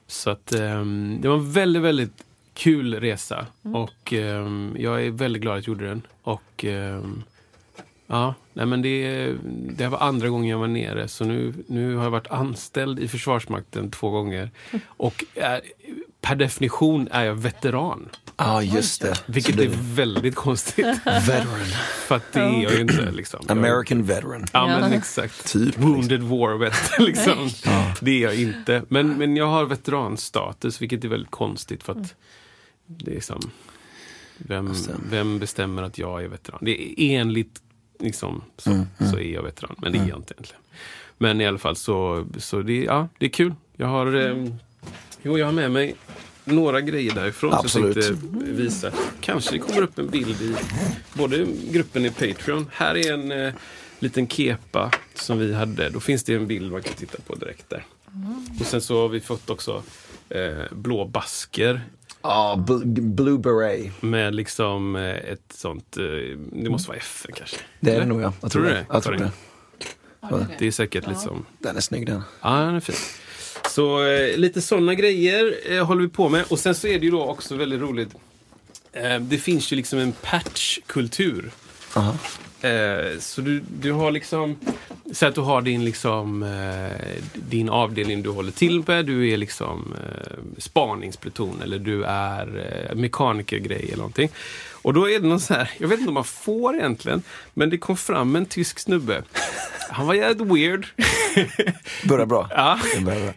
Så 0.08 0.30
att 0.30 0.54
ehm, 0.54 1.18
det 1.22 1.28
var 1.28 1.36
en 1.36 1.52
väldigt, 1.52 1.84
väldigt 1.84 2.24
kul 2.54 2.94
resa. 3.00 3.46
Och 3.62 4.14
ehm, 4.14 4.76
jag 4.80 5.06
är 5.06 5.10
väldigt 5.12 5.42
glad 5.42 5.58
att 5.58 5.68
jag 5.68 5.74
gjorde 5.74 5.88
den. 5.88 6.02
Och 6.22 6.66
ehm, 6.66 7.24
ja, 8.08 8.34
nej 8.54 8.66
men 8.66 8.82
det, 8.82 9.34
det 9.78 9.88
var 9.88 10.00
andra 10.00 10.30
gången 10.30 10.50
jag 10.50 10.58
var 10.60 10.68
nere. 10.68 11.08
Så 11.08 11.26
nu, 11.26 11.54
nu 11.68 11.96
har 11.96 12.04
jag 12.04 12.12
varit 12.12 12.28
anställd 12.32 13.00
i 13.00 13.08
Försvarsmakten 13.08 13.92
två 13.92 14.10
gånger. 14.10 14.52
Och 14.86 15.24
är, 15.36 15.62
per 16.26 16.36
definition 16.36 17.08
är 17.12 17.24
jag 17.24 17.36
veteran. 17.36 18.10
Ja, 18.38 18.62
just 18.64 19.02
det. 19.02 19.24
Vilket 19.26 19.60
är 19.60 19.70
väldigt 19.96 20.36
konstigt. 20.36 20.86
Veteran. 21.06 21.66
För 22.08 22.16
att 22.16 22.34
det 22.34 22.40
är 22.40 22.64
jag 22.64 22.74
ju 22.74 22.82
inte. 22.82 23.12
Liksom. 23.12 23.40
Jag- 23.48 23.58
American 23.58 24.04
veteran. 24.04 24.46
Ja, 24.54 24.68
men 24.68 24.94
exakt. 24.94 25.52
Typ, 25.54 25.78
Wounded 25.78 26.24
war 26.24 26.58
vet 26.58 27.00
liksom. 27.00 27.50
Det 28.02 28.12
är 28.12 28.22
jag 28.22 28.36
inte. 28.42 28.84
Men, 28.88 29.18
men 29.18 29.36
jag 29.36 29.48
har 29.48 29.66
veteranstatus, 29.66 30.82
vilket 30.82 31.04
är 31.04 31.08
väldigt 31.08 31.32
konstigt 31.32 31.84
för 31.84 31.94
att 31.94 32.16
det 32.88 33.16
är 33.18 33.22
som... 33.22 33.40
Vem, 34.38 34.74
vem 35.10 35.40
bestämmer 35.40 35.84
att 35.84 35.98
jag 35.98 36.24
är 36.24 36.28
veteran? 36.28 36.60
Det 36.62 37.02
är 37.02 37.20
enligt 37.20 37.62
liksom, 38.00 38.42
så, 38.58 38.70
Mm, 38.72 38.86
så 39.12 39.18
är 39.20 39.34
jag 39.34 39.44
veteran, 39.44 39.76
men 39.78 39.92
det 39.92 39.98
är 39.98 40.08
jag 40.08 40.18
inte 40.18 40.34
egentligen. 40.34 40.62
Men 41.18 41.42
i 41.42 41.46
alla 41.48 41.58
fall 41.58 41.76
så, 41.76 42.26
så 42.38 42.62
det, 42.62 42.84
ja, 42.84 43.08
det 43.18 43.26
är 43.26 43.30
kul. 43.30 43.54
Jag 43.76 43.88
har, 43.88 44.16
eh, 44.16 44.46
jo, 45.26 45.38
jag 45.38 45.46
har 45.46 45.54
med 45.54 45.72
mig 45.72 45.96
några 46.44 46.82
grejer 46.82 47.14
därifrån 47.16 47.54
Absolut. 47.54 48.04
som 48.06 48.14
jag 48.16 48.22
tänkte 48.32 48.52
visa. 48.52 48.92
Kanske 49.22 49.52
det 49.52 49.60
kommer 49.60 49.82
upp 49.82 50.00
en 50.00 50.08
bild 50.10 50.42
i 50.42 50.56
både 51.14 51.48
gruppen 51.72 52.06
i 52.06 52.10
Patreon. 52.12 52.70
Här 52.74 52.96
är 52.98 53.14
en 53.14 53.32
eh, 53.32 53.54
liten 54.00 54.28
kepa 54.28 54.92
som 55.14 55.40
vi 55.40 55.54
hade. 55.54 55.90
Då 55.90 56.00
finns 56.00 56.24
det 56.24 56.34
en 56.36 56.48
bild 56.48 56.72
man 56.72 56.82
kan 56.82 56.94
titta 56.94 57.18
på 57.28 57.36
direkt 57.36 57.70
där. 57.70 57.86
Och 58.60 58.66
sen 58.66 58.82
så 58.82 59.02
har 59.02 59.08
vi 59.10 59.20
fått 59.22 59.50
också 59.50 59.84
eh, 60.30 60.54
blå 60.72 61.06
basker 61.06 61.82
Ja, 62.22 62.56
bl- 62.68 63.02
Blue 63.16 63.38
Beret. 63.40 64.02
med 64.02 64.36
liksom 64.36 64.96
eh, 64.96 65.04
ett 65.16 65.54
sånt, 65.54 65.98
eh, 65.98 66.04
det 66.52 66.70
måste 66.70 66.88
vara 66.90 66.98
FN 66.98 67.32
kanske? 67.36 67.58
Det 67.80 67.92
är 67.96 68.00
det 68.00 68.06
nog 68.06 68.22
ja. 68.22 68.34
Jag 68.42 68.52
Tror 68.52 68.64
du 68.64 68.70
det? 68.70 68.86
Jag 68.90 69.04
tror 69.04 69.18
Karin? 69.18 69.32
det. 70.30 70.48
Det 70.60 70.68
är 70.68 70.72
säkert 70.72 71.08
liksom, 71.08 71.46
Den 71.60 71.78
är 71.78 71.82
snygg 71.82 72.06
den. 72.08 72.22
ja 72.42 72.50
den 72.56 72.76
är 72.76 72.80
fin. 72.80 72.96
Så 73.76 74.06
eh, 74.06 74.38
lite 74.38 74.62
sådana 74.62 74.94
grejer 74.94 75.56
eh, 75.66 75.86
håller 75.86 76.02
vi 76.02 76.08
på 76.08 76.30
med. 76.30 76.46
Och 76.50 76.60
sen 76.60 76.76
så 76.76 76.88
är 76.88 77.00
det 77.00 77.06
ju 77.06 77.12
då 77.12 77.24
också 77.24 77.56
väldigt 77.56 77.82
roligt. 77.82 78.10
Eh, 78.94 79.20
det 79.20 79.38
finns 79.38 79.72
ju 79.72 79.76
liksom 79.76 80.00
en 80.00 80.12
patchkultur. 80.12 81.52
Aha. 81.94 82.16
Eh, 82.62 83.20
så 83.20 83.42
du, 83.42 83.64
du 83.80 83.92
har 83.92 84.12
liksom, 84.12 84.56
så 85.12 85.26
att 85.26 85.36
du 85.36 85.42
har 85.42 85.62
din, 85.62 85.86
liksom, 85.86 86.44
eh, 86.44 87.22
din 87.34 87.70
avdelning 87.70 88.24
du 88.24 88.30
håller 88.30 88.52
till 88.52 88.84
med. 88.88 89.06
Du 89.06 89.30
är 89.30 89.38
liksom 89.38 89.94
eh, 90.04 90.34
spaningspluton 90.58 91.62
eller 91.64 91.80
du 91.80 92.04
är 92.04 92.48
eh, 92.90 92.96
mekanikergrej 92.96 93.84
eller 93.84 93.98
någonting. 93.98 94.30
Och 94.86 94.94
då 94.94 95.10
är 95.10 95.20
det 95.20 95.28
någon 95.28 95.40
så 95.40 95.54
här, 95.54 95.72
jag 95.78 95.88
vet 95.88 96.00
inte 96.00 96.08
om 96.08 96.14
man 96.14 96.24
får 96.24 96.76
egentligen, 96.76 97.24
men 97.54 97.70
det 97.70 97.78
kom 97.78 97.98
fram 97.98 98.36
en 98.36 98.46
tysk 98.46 98.80
snubbe. 98.80 99.24
Han 99.90 100.08
var 100.08 100.14
jävligt 100.14 100.48
weird. 100.48 100.88
Börjar 102.04 102.26
bra. 102.26 102.50
Ja. 102.52 102.80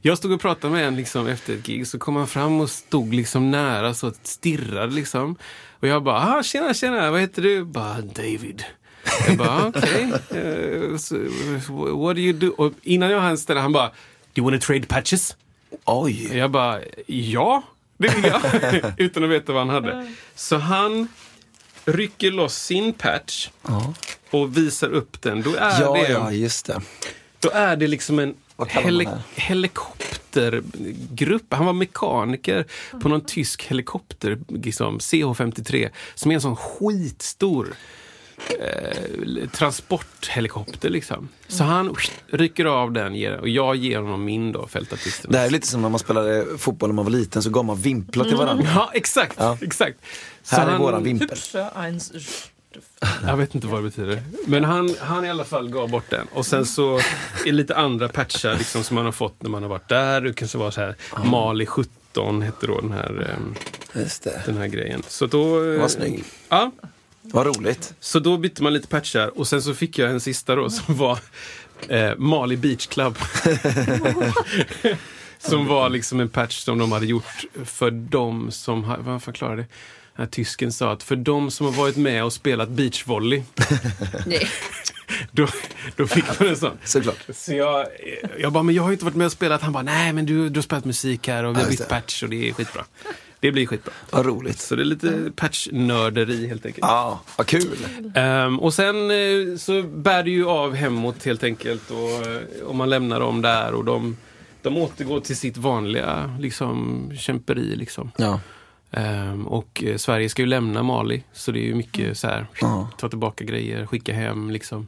Jag 0.03 0.19
stod 0.19 0.33
och 0.33 0.41
pratade 0.41 0.73
med 0.73 0.89
en 0.89 0.97
liksom, 0.97 1.27
efter 1.27 1.55
ett 1.55 1.63
gig, 1.63 1.87
så 1.87 1.99
kom 1.99 2.17
han 2.17 2.27
fram 2.27 2.61
och 2.61 2.71
stod 2.71 3.15
liksom 3.15 3.51
nära 3.51 3.95
så 3.95 4.13
stirrade 4.23 4.95
liksom. 4.95 5.37
Och 5.81 5.89
jag 5.89 6.03
bara, 6.03 6.37
ah, 6.37 6.43
tjena, 6.43 6.75
tjena, 6.75 7.11
vad 7.11 7.21
heter 7.21 7.43
du? 7.43 7.65
Bara, 7.65 8.01
David. 8.01 8.65
Jag 9.27 9.37
bara, 9.37 9.67
okej. 9.67 10.13
eh, 10.31 10.97
so, 10.97 11.17
what 11.97 12.17
do 12.17 12.21
you 12.21 12.33
do? 12.33 12.49
Och 12.49 12.73
innan 12.83 13.11
jag 13.11 13.21
hann 13.21 13.39
ställa, 13.39 13.61
han 13.61 13.73
bara, 13.73 13.89
do 13.89 13.95
you 14.37 14.45
wanna 14.45 14.59
trade 14.59 14.87
patches? 14.87 15.37
Oj. 15.85 16.37
Jag 16.37 16.51
bara, 16.51 16.81
ja, 17.07 17.63
det 17.99 18.09
vill 18.09 18.25
jag. 18.25 18.41
Utan 18.97 19.25
att 19.25 19.31
veta 19.31 19.53
vad 19.53 19.67
han 19.67 19.75
hade. 19.75 20.13
Så 20.35 20.57
han 20.57 21.09
rycker 21.93 22.31
loss 22.31 22.55
sin 22.55 22.93
patch 22.93 23.49
Ja, 23.67 23.95
och 24.31 24.57
visar 24.57 24.89
upp 24.89 25.23
den. 25.23 25.43
Då 25.43 25.55
är 25.55 25.81
ja, 25.81 25.93
det... 25.93 26.09
ja 26.13 26.33
just 26.33 26.67
det. 26.67 26.81
Då 27.41 27.51
är 27.51 27.77
det 27.77 27.87
liksom 27.87 28.19
en 28.19 28.35
heli- 28.69 29.09
helikoptergrupp. 29.35 31.55
Han 31.55 31.67
var 31.67 31.73
mekaniker 31.73 32.65
på 33.03 33.09
någon 33.09 33.21
tysk 33.25 33.63
helikopter, 33.63 34.39
liksom, 34.49 34.99
CH-53, 34.99 35.91
som 36.15 36.31
är 36.31 36.35
en 36.35 36.41
sån 36.41 36.57
skitstor 36.57 37.75
eh, 38.61 39.49
transporthelikopter. 39.49 40.89
Liksom. 40.91 41.29
Så 41.49 41.65
han 41.65 41.95
rycker 42.27 42.65
av 42.65 42.93
den 42.93 43.15
ger, 43.15 43.37
och 43.37 43.49
jag 43.49 43.77
ger 43.77 43.99
honom 44.01 44.25
min 44.25 44.53
då, 44.53 44.67
fältartisten. 44.67 45.33
Det 45.33 45.39
här 45.39 45.47
är 45.47 45.51
lite 45.51 45.67
som 45.67 45.83
när 45.83 45.89
man 45.89 45.99
spelade 45.99 46.59
fotboll 46.59 46.89
när 46.89 46.95
man 46.95 47.05
var 47.05 47.13
liten 47.13 47.43
så 47.43 47.51
gav 47.51 47.65
man 47.65 47.77
vimplar 47.77 48.25
till 48.25 48.37
varandra. 48.37 48.65
Ja, 48.75 48.91
exakt. 48.95 49.35
Ja. 49.39 49.59
exakt. 49.63 49.99
Så 50.43 50.57
Här 50.57 50.67
är 50.67 50.71
han- 50.71 50.81
våran 50.81 51.03
vimpel. 51.05 51.39
Jag 53.27 53.37
vet 53.37 53.55
inte 53.55 53.67
vad 53.67 53.79
det 53.79 53.85
betyder. 53.91 54.23
Men 54.47 54.65
han, 54.65 54.95
han 55.01 55.25
i 55.25 55.31
alla 55.31 55.45
fall 55.45 55.69
gav 55.71 55.91
bort 55.91 56.11
den. 56.11 56.27
Och 56.33 56.47
sen 56.47 56.67
så 56.67 56.97
är 57.47 57.53
lite 57.53 57.77
andra 57.77 58.09
patchar 58.09 58.55
liksom, 58.59 58.85
som 58.85 58.95
man 58.95 59.05
har 59.05 59.13
fått 59.13 59.43
när 59.43 59.51
man 59.51 59.63
har 59.63 59.71
varit 59.71 59.89
där. 59.89 60.21
Det 60.21 60.33
kanske 60.33 60.59
var 60.59 60.71
så 60.71 60.81
här 60.81 60.95
Mali 61.25 61.67
17 61.67 62.43
hette 62.43 62.67
då 62.67 62.81
den 62.81 62.93
här, 62.93 63.37
Just 63.95 64.23
det. 64.25 64.43
den 64.47 64.57
här 64.57 64.67
grejen. 64.67 65.03
Så 65.09 65.27
då... 65.27 65.73
eh, 65.73 65.81
Vad 65.81 65.91
snygg. 65.91 66.25
Ja, 66.49 66.71
Vad 67.33 67.47
roligt. 67.47 67.95
så 68.01 68.19
då 68.19 68.37
bytte 68.37 68.63
man 68.63 68.73
lite 68.73 68.89
patchar 68.89 69.39
och 69.39 69.47
sen 69.49 69.63
så 69.63 69.75
fick 69.75 69.99
jag 69.99 70.11
en 70.11 70.21
sista 70.21 70.55
då 70.55 70.71
som 70.71 70.97
var 70.97 71.19
eh, 71.89 72.17
Mali 72.17 72.57
Beach 72.57 72.87
Club. 72.87 73.19
som 75.39 75.67
var 75.67 75.89
liksom 75.89 76.21
en 76.21 76.29
patch 76.29 76.59
som 76.59 76.79
de 76.79 76.93
hade 76.93 77.07
gjort 77.07 77.45
för 77.65 77.91
de 77.91 78.51
som, 78.51 78.97
vad 78.99 79.23
förklarar 79.23 79.57
det? 79.57 79.67
Den 80.17 80.25
här 80.25 80.27
tysken 80.27 80.73
sa 80.73 80.93
att 80.93 81.03
för 81.03 81.17
de 81.17 81.51
som 81.51 81.67
har 81.67 81.73
varit 81.73 81.97
med 81.97 82.25
och 82.25 82.33
spelat 82.33 82.69
beachvolley, 82.69 83.43
då, 85.33 85.49
då 85.97 86.07
fick 86.07 86.41
man 86.41 86.49
en 86.49 86.57
sån. 86.57 86.79
Såklart. 86.85 87.17
Så 87.35 87.55
jag, 87.55 87.87
jag 88.39 88.53
bara, 88.53 88.63
men 88.63 88.75
jag 88.75 88.83
har 88.83 88.91
ju 88.91 88.95
inte 88.95 89.05
varit 89.05 89.17
med 89.17 89.25
och 89.25 89.33
spelat. 89.33 89.63
Han 89.63 89.73
bara, 89.73 89.83
nej 89.83 90.13
men 90.13 90.27
du, 90.27 90.49
du 90.49 90.59
har 90.59 90.63
spelat 90.63 90.85
musik 90.85 91.29
här 91.29 91.45
och 91.45 91.57
vi 91.57 91.61
har 91.61 91.69
bytt 91.69 91.89
patch 91.89 92.23
och 92.23 92.29
det 92.29 92.49
är 92.49 92.53
skitbra. 92.53 92.85
Det 93.41 93.53
blir 93.53 93.67
skitbra. 93.67 93.93
Vad 94.11 94.27
roligt. 94.27 94.59
Så 94.59 94.77
det 94.77 94.83
är 94.83 94.85
lite 94.85 95.33
patchnörderi 95.37 96.47
helt 96.49 96.67
enkelt. 96.67 96.85
Ja, 96.87 97.21
vad 97.37 97.47
kul. 97.47 97.77
Ehm, 98.15 98.61
och 98.61 98.75
sen 98.75 99.11
eh, 99.11 99.57
så 99.57 99.83
bär 99.83 100.23
det 100.23 100.31
ju 100.31 100.47
av 100.49 100.75
hemåt 100.75 101.25
helt 101.25 101.45
enkelt 101.45 101.91
och, 101.91 102.27
eh, 102.27 102.67
och 102.67 102.75
man 102.75 102.91
lämnar 102.91 103.21
dem 103.21 103.43
där 103.43 103.73
och 103.75 103.85
de, 103.85 104.17
de 104.63 104.77
återgår 104.77 105.21
till 105.21 105.37
sitt 105.37 105.57
vanliga 105.57 106.37
liksom, 106.41 107.11
kämperi. 107.19 107.77
Liksom. 107.77 108.11
Ja. 108.17 108.41
Ehm, 108.91 109.47
och 109.47 109.85
eh, 109.87 109.97
Sverige 109.97 110.29
ska 110.29 110.43
ju 110.43 110.49
lämna 110.49 110.83
Mali 110.83 111.23
så 111.33 111.53
det 111.53 111.59
är 111.61 111.67
ju 111.67 111.75
mycket 111.75 112.19
så 112.19 112.27
här, 112.27 112.47
Ja. 112.61 112.89
ta 112.99 113.09
tillbaka 113.09 113.45
grejer, 113.45 113.87
skicka 113.87 114.15
hem 114.15 114.51
liksom. 114.51 114.87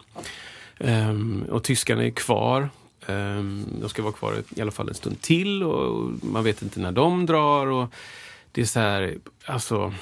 Ehm, 0.79 1.45
och 1.51 1.65
tyskarna 1.65 2.05
är 2.05 2.11
kvar. 2.11 2.71
Ehm, 3.07 3.65
de 3.81 3.89
ska 3.89 4.03
vara 4.03 4.13
kvar 4.13 4.35
i 4.57 4.61
alla 4.61 4.71
fall 4.71 4.89
en 4.89 4.95
stund 4.95 5.21
till 5.21 5.63
och 5.63 6.11
man 6.23 6.45
vet 6.45 6.63
inte 6.63 6.81
när 6.81 6.93
de 6.93 7.27
drar. 7.27 7.67
Och 7.67 7.95
det 8.53 8.61
är 8.61 8.65
så 8.65 8.81
här, 8.81 9.19
alltså, 9.45 9.95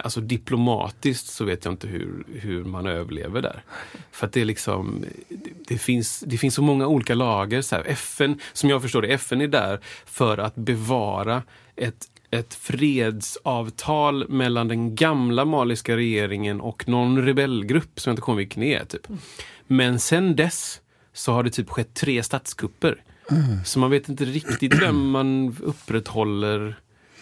alltså 0.00 0.20
diplomatiskt 0.20 1.26
så 1.26 1.44
vet 1.44 1.64
jag 1.64 1.74
inte 1.74 1.86
hur, 1.86 2.24
hur 2.34 2.64
man 2.64 2.86
överlever 2.86 3.42
där. 3.42 3.62
För 4.10 4.26
att 4.26 4.32
det 4.32 4.40
är 4.40 4.44
liksom, 4.44 5.04
det, 5.28 5.50
det, 5.66 5.78
finns, 5.78 6.20
det 6.26 6.38
finns 6.38 6.54
så 6.54 6.62
många 6.62 6.86
olika 6.86 7.14
lager. 7.14 7.62
Så 7.62 7.76
här, 7.76 7.84
FN, 7.84 8.40
som 8.52 8.70
jag 8.70 8.82
förstår 8.82 9.02
det, 9.02 9.08
FN 9.08 9.40
är 9.40 9.48
där 9.48 9.80
för 10.04 10.38
att 10.38 10.54
bevara 10.54 11.42
ett 11.76 12.06
ett 12.30 12.54
fredsavtal 12.54 14.28
mellan 14.28 14.68
den 14.68 14.94
gamla 14.94 15.44
maliska 15.44 15.96
regeringen 15.96 16.60
och 16.60 16.88
någon 16.88 17.22
rebellgrupp 17.22 18.00
som 18.00 18.10
jag 18.10 18.12
inte 18.12 18.22
kommer 18.22 18.34
ihåg 18.34 18.38
vilken 18.38 18.62
är. 18.62 18.84
Typ. 18.84 19.06
Men 19.66 20.00
sen 20.00 20.36
dess 20.36 20.80
så 21.12 21.32
har 21.32 21.42
det 21.42 21.50
typ 21.50 21.70
skett 21.70 21.94
tre 21.94 22.22
statskupper. 22.22 23.02
Så 23.64 23.78
man 23.78 23.90
vet 23.90 24.08
inte 24.08 24.24
riktigt 24.24 24.82
vem 24.82 25.10
man 25.10 25.56
upprätthåller. 25.62 26.80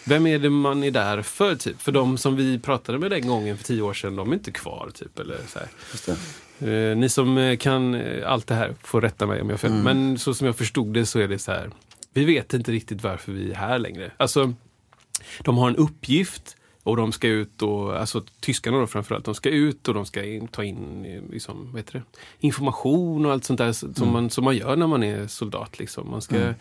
Vem 0.09 0.27
är 0.27 0.39
det 0.39 0.49
man 0.49 0.83
är 0.83 0.91
där 0.91 1.21
för? 1.21 1.55
Typ? 1.55 1.81
För 1.81 1.91
de 1.91 2.17
som 2.17 2.35
vi 2.35 2.59
pratade 2.59 2.99
med 2.99 3.11
den 3.11 3.27
gången 3.27 3.57
för 3.57 3.63
tio 3.63 3.81
år 3.81 3.93
sedan, 3.93 4.15
de 4.15 4.29
är 4.29 4.33
inte 4.33 4.51
kvar. 4.51 4.91
Typ, 4.93 5.19
eller 5.19 5.37
så. 5.47 5.59
Eh, 6.65 6.97
ni 6.97 7.09
som 7.09 7.37
eh, 7.37 7.57
kan 7.57 7.95
eh, 7.95 8.31
allt 8.31 8.47
det 8.47 8.55
här 8.55 8.75
får 8.83 9.01
rätta 9.01 9.25
mig 9.25 9.41
om 9.41 9.49
jag 9.49 9.53
har 9.53 9.57
fel. 9.57 9.71
Men 9.71 10.17
så 10.17 10.33
som 10.33 10.47
jag 10.47 10.55
förstod 10.55 10.93
det 10.93 11.05
så 11.05 11.19
är 11.19 11.27
det 11.27 11.39
så 11.39 11.51
här. 11.51 11.69
Vi 12.13 12.25
vet 12.25 12.53
inte 12.53 12.71
riktigt 12.71 13.03
varför 13.03 13.31
vi 13.31 13.51
är 13.51 13.55
här 13.55 13.79
längre. 13.79 14.11
Alltså, 14.17 14.53
de 15.43 15.57
har 15.57 15.69
en 15.69 15.75
uppgift 15.75 16.55
och 16.83 16.97
de 16.97 17.11
ska 17.11 17.27
ut 17.27 17.61
och, 17.61 17.99
alltså 17.99 18.23
tyskarna 18.39 18.79
då 18.79 18.87
framförallt, 18.87 19.25
de 19.25 19.35
ska 19.35 19.49
ut 19.49 19.87
och 19.87 19.93
de 19.93 20.05
ska 20.05 20.23
in, 20.23 20.47
ta 20.47 20.63
in 20.63 21.05
eh, 21.05 21.31
liksom, 21.31 21.73
vad 21.73 21.83
det? 21.91 22.01
information 22.39 23.25
och 23.25 23.31
allt 23.31 23.43
sånt 23.43 23.57
där 23.57 23.71
som, 23.71 24.11
man, 24.11 24.29
som 24.29 24.43
man 24.43 24.55
gör 24.57 24.75
när 24.75 24.87
man 24.87 25.03
är 25.03 25.27
soldat. 25.27 25.79
Liksom. 25.79 26.09
Man 26.11 26.21
ska 26.21 26.53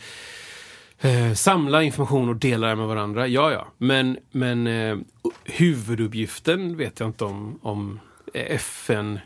eh, 1.01 1.33
samla 1.35 1.83
information 1.83 2.29
och 2.29 2.37
dela 2.37 2.67
det 2.67 2.77
med 2.77 2.87
varandra. 2.87 3.27
Ja, 3.27 3.53
ja. 3.53 3.67
Men, 3.79 4.19
men 4.31 4.67
eh, 4.67 4.97
huvuduppgiften 5.45 6.77
vet 6.77 7.01
jag 7.01 7.09
inte 7.09 7.25
om, 7.25 7.59
om 7.63 8.01
eh, 8.35 8.55
FN 8.55 9.19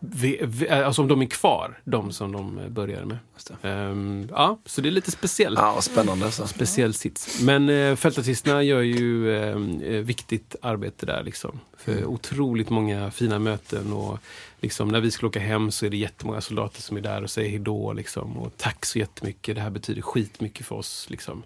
vi, 0.00 0.40
vi, 0.42 0.68
alltså 0.68 1.02
om 1.02 1.08
de 1.08 1.22
är 1.22 1.26
kvar, 1.26 1.80
de 1.84 2.12
som 2.12 2.32
de 2.32 2.58
eh, 2.58 2.68
började 2.68 3.06
med. 3.06 3.18
Ehm, 3.62 4.28
ja, 4.32 4.58
så 4.64 4.80
det 4.80 4.88
är 4.88 4.90
lite 4.90 5.10
speciellt. 5.10 5.58
Ja, 5.58 5.80
spännande. 5.80 6.24
alltså. 6.24 6.42
Så. 6.42 6.48
Speciell 6.48 6.94
sits. 6.94 7.40
Men 7.42 7.68
eh, 7.68 7.96
fältartisterna 7.96 8.62
gör 8.62 8.80
ju 8.80 9.36
eh, 9.36 9.94
eh, 9.94 10.02
viktigt 10.02 10.56
arbete 10.62 11.06
där. 11.06 11.22
Liksom. 11.22 11.60
För 11.76 12.04
otroligt 12.04 12.70
många 12.70 13.10
fina 13.10 13.38
möten. 13.38 13.92
Och 13.92 14.18
liksom, 14.60 14.88
när 14.88 15.00
vi 15.00 15.10
skulle 15.10 15.28
åka 15.28 15.40
hem 15.40 15.70
så 15.70 15.86
är 15.86 15.90
det 15.90 15.96
jättemånga 15.96 16.40
soldater 16.40 16.82
som 16.82 16.96
är 16.96 17.00
där 17.00 17.22
och 17.22 17.30
säger 17.30 17.50
hejdå. 17.50 17.92
Liksom. 17.92 18.38
Och 18.38 18.52
tack 18.56 18.86
så 18.86 18.98
jättemycket. 18.98 19.54
Det 19.54 19.60
här 19.60 19.70
betyder 19.70 20.02
skitmycket 20.02 20.66
för 20.66 20.74
oss. 20.76 21.06
Liksom. 21.10 21.42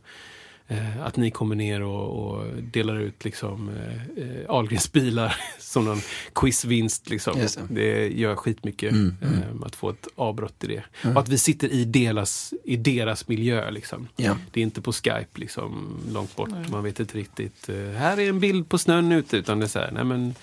Eh, 0.68 1.02
att 1.06 1.16
ni 1.16 1.30
kommer 1.30 1.54
ner 1.54 1.82
och, 1.82 2.26
och 2.36 2.44
delar 2.62 2.96
ut 3.00 3.24
liksom, 3.24 3.68
eh, 3.68 4.24
eh, 4.24 4.50
Ahlgrens 4.50 4.92
bilar 4.92 5.36
som 5.58 5.84
någon 5.84 6.00
quizvinst. 6.34 7.10
Liksom. 7.10 7.40
Just 7.40 7.58
det. 7.68 8.08
Gör 8.08 8.36
skitmycket 8.36 8.92
Mm, 8.92 9.16
eh, 9.22 9.66
att 9.66 9.76
få 9.76 9.90
ett 9.90 10.08
avbrott 10.16 10.64
i 10.64 10.66
det. 10.66 10.82
Och 11.14 11.20
att 11.20 11.28
vi 11.28 11.38
sitter 11.38 11.68
i 11.68 11.84
deras, 11.84 12.54
i 12.64 12.76
deras 12.76 13.28
miljö. 13.28 13.70
Liksom. 13.70 14.08
Ja. 14.16 14.36
Det 14.52 14.60
är 14.60 14.64
inte 14.64 14.80
på 14.80 14.92
Skype 14.92 15.26
liksom, 15.40 15.96
långt 16.12 16.36
bort. 16.36 16.68
Man 16.70 16.84
vet 16.84 17.00
inte 17.00 17.18
riktigt. 17.18 17.68
eh, 17.68 17.76
här 17.76 18.20
är 18.20 18.28
en 18.28 18.40
bild 18.40 18.68
på 18.68 18.78
snön 18.78 19.12
ute. 19.12 19.36
Utan 19.36 19.58
det 19.58 19.66
är 19.66 19.68
så 19.68 19.78
här, 19.78 19.90
nej 19.90 20.04
men 20.04 20.34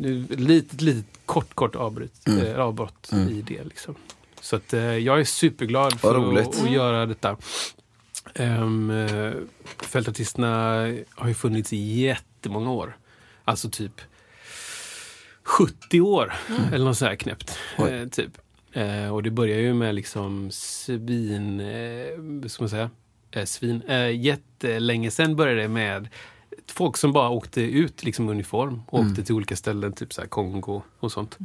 nu, 0.00 0.24
litet, 0.30 0.80
litet 0.80 1.04
kort, 1.26 1.54
kort 1.54 1.74
avbryt, 1.76 2.12
Mm. 2.28 2.46
eh, 2.46 2.58
avbrott 2.60 3.10
i 3.30 3.42
det. 3.46 3.64
Liksom. 3.64 3.94
Så 4.40 4.56
att, 4.56 4.72
eh, 4.74 4.80
jag 4.82 5.20
är 5.20 5.24
superglad 5.24 6.00
för 6.00 6.14
roligt. 6.14 6.48
att, 6.48 6.62
att 6.62 6.70
göra 6.72 7.06
detta. 7.06 7.36
Um, 8.38 8.92
fältartisterna 9.82 10.76
har 11.10 11.28
ju 11.28 11.34
funnits 11.34 11.72
i 11.72 11.76
jättemånga 11.76 12.70
år. 12.70 12.96
Alltså 13.44 13.70
typ 13.70 14.00
70 15.42 16.00
år 16.00 16.34
eller 16.72 16.84
något 16.84 16.96
så 16.98 17.04
här 17.04 17.16
knäppt. 17.16 17.58
Eh, 17.78 18.08
typ. 18.08 18.30
Eh, 18.72 19.14
och 19.14 19.22
det 19.22 19.30
börjar 19.30 19.58
ju 19.58 19.74
med 19.74 19.94
liksom 19.94 20.50
svin, 20.50 21.60
eh, 21.60 22.48
ska 22.48 22.62
man 22.62 22.70
säga, 22.70 22.90
eh, 23.30 23.44
svin. 23.44 23.82
Eh, 23.88 24.20
jättelänge 24.20 25.10
sen 25.10 25.36
började 25.36 25.62
det 25.62 25.68
med 25.68 26.08
folk 26.66 26.96
som 26.96 27.12
bara 27.12 27.28
åkte 27.28 27.60
ut 27.60 28.04
liksom 28.04 28.28
uniform. 28.28 28.82
Och 28.86 29.00
åkte 29.00 29.24
till 29.24 29.34
olika 29.34 29.56
ställen, 29.56 29.92
typ 29.92 30.12
så 30.12 30.20
här 30.20 30.28
Kongo 30.28 30.82
och 31.00 31.12
sånt. 31.12 31.38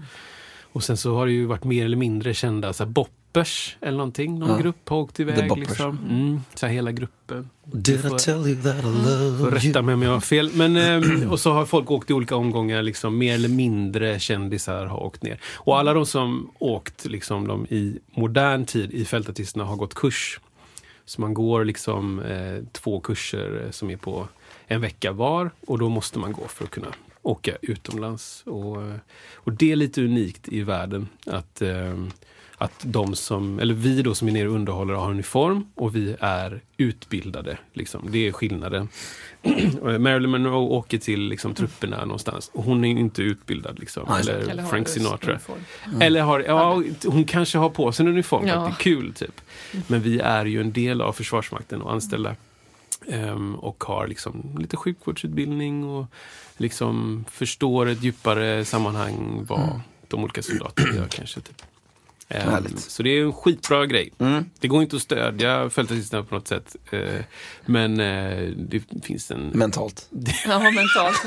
Och 0.61 0.83
sen 0.83 0.97
så 0.97 1.15
har 1.15 1.25
det 1.25 1.31
ju 1.31 1.45
varit 1.45 1.63
mer 1.63 1.85
eller 1.85 1.97
mindre 1.97 2.33
kända 2.33 2.73
så 2.73 2.83
här 2.83 2.91
boppers 3.33 3.77
eller 3.81 3.97
någonting. 3.97 4.39
Någon 4.39 4.49
Ja. 4.49 4.57
grupp 4.57 4.89
har 4.89 4.97
åkt 4.97 5.19
iväg. 5.19 5.57
Liksom. 5.57 5.99
Mm, 6.09 6.41
så 6.55 6.65
här 6.65 6.73
hela 6.73 6.91
gruppen. 6.91 7.49
Did 7.65 8.05
I 8.05 8.09
tell 8.19 8.47
you 8.47 8.61
that 8.61 8.75
I 8.75 8.87
love 8.87 9.37
Får 9.39 9.51
rätta 9.51 9.81
mig 9.81 9.93
om 9.95 10.01
jag 10.01 10.11
har 10.11 10.19
fel. 10.19 10.51
Men, 10.53 10.75
eh, 10.77 11.31
och 11.31 11.39
så 11.39 11.51
har 11.51 11.65
folk 11.65 11.91
åkt 11.91 12.09
i 12.09 12.13
olika 12.13 12.35
omgångar. 12.35 12.81
Liksom, 12.81 13.17
mer 13.17 13.33
eller 13.35 13.49
mindre 13.49 14.19
kändisar 14.19 14.85
har 14.85 15.03
åkt 15.03 15.23
ner. 15.23 15.39
Och 15.53 15.79
alla 15.79 15.93
de 15.93 16.05
som 16.05 16.49
åkt 16.59 17.05
liksom, 17.05 17.47
de, 17.47 17.65
i 17.65 17.99
modern 18.15 18.65
tid 18.65 18.91
i 18.93 19.05
fältartisterna 19.05 19.65
har 19.65 19.75
gått 19.75 19.93
kurs. 19.93 20.39
Så 21.05 21.21
man 21.21 21.33
går 21.33 21.65
liksom 21.65 22.19
eh, 22.19 22.63
två 22.71 22.99
kurser 22.99 23.61
eh, 23.65 23.71
som 23.71 23.89
är 23.89 23.97
på 23.97 24.27
en 24.67 24.81
vecka 24.81 25.11
var. 25.11 25.51
Och 25.67 25.79
då 25.79 25.89
måste 25.89 26.19
man 26.19 26.31
gå 26.31 26.47
för 26.47 26.63
att 26.63 26.71
kunna 26.71 26.87
åka 27.21 27.51
utomlands. 27.61 28.43
Och, 28.45 28.81
eh, 28.81 28.95
och 29.33 29.53
det 29.53 29.71
är 29.71 29.75
lite 29.75 30.01
unikt 30.03 30.47
i 30.47 30.61
världen. 30.61 31.07
att 31.25 31.61
eh, 31.61 31.93
att 32.63 32.79
de 32.85 33.15
som, 33.15 33.59
eller 33.59 33.73
vi 33.73 34.01
då 34.01 34.15
som 34.15 34.27
är 34.27 34.31
nere 34.31 34.47
och 34.49 34.55
underhåller 34.55 34.93
har 34.93 35.09
uniform 35.11 35.65
och 35.75 35.95
vi 35.95 36.15
är 36.19 36.61
utbildade. 36.77 37.57
Liksom. 37.73 38.07
Det 38.11 38.27
är 38.27 38.31
skillnaden. 38.31 38.89
Marilyn 39.99 40.29
Monroe 40.31 40.55
åker 40.69 40.97
till 40.97 41.21
liksom, 41.21 41.53
trupperna 41.53 42.05
någonstans 42.05 42.51
och 42.53 42.63
hon 42.63 42.85
är 42.85 42.89
inte 42.89 43.21
utbildad. 43.21 43.79
Liksom. 43.79 44.03
Nej. 44.09 44.21
Eller, 44.21 44.49
Eller 44.49 44.63
Frank 44.65 44.87
Sinatra. 44.89 45.31
uniform. 45.31 45.59
Eller 46.01 46.21
har, 46.21 46.39
ja, 46.39 46.83
hon 47.05 47.23
kanske 47.23 47.57
har 47.57 47.69
på 47.69 47.91
sig 47.91 48.05
en 48.05 48.11
uniform 48.11 48.41
för 48.41 48.49
Ja. 48.49 48.55
att 48.55 48.65
det 48.65 48.71
är 48.81 48.83
kul. 48.83 49.13
Typ. 49.13 49.41
Men 49.87 50.01
vi 50.01 50.19
är 50.19 50.45
ju 50.45 50.61
en 50.61 50.71
del 50.71 51.01
av 51.01 51.13
Försvarsmakten 51.13 51.81
och 51.81 51.93
anställda. 51.93 52.35
Ehm, 53.07 53.55
och 53.55 53.83
har 53.83 54.07
liksom 54.07 54.57
lite 54.59 54.77
sjukvårdsutbildning 54.77 55.83
och 55.83 56.05
liksom 56.57 57.25
förstår 57.31 57.89
ett 57.89 58.03
djupare 58.03 58.65
sammanhang 58.65 59.45
vad 59.49 59.79
de 60.07 60.23
olika 60.23 60.41
soldaterna 60.41 60.95
gör 60.95 61.07
kanske. 61.07 61.41
Typ. 61.41 61.61
Ehm, 62.29 62.49
Härligt. 62.51 62.79
så 62.79 63.03
det 63.03 63.09
är 63.09 63.21
en 63.25 63.33
skitbra 63.33 63.85
grej. 63.85 64.13
Mm. 64.19 64.45
Det 64.59 64.67
går 64.67 64.81
inte 64.81 64.95
att 64.95 65.01
stödja 65.01 65.69
fältartisterna 65.69 66.23
på 66.23 66.35
något 66.35 66.47
sätt. 66.47 66.75
eh, 66.91 66.99
men 67.65 67.99
eh, 67.99 68.49
det 68.57 68.81
finns 69.03 69.31
en... 69.31 69.47
Mentalt. 69.53 70.09
Ja, 70.47 70.59
mentalt. 70.59 71.25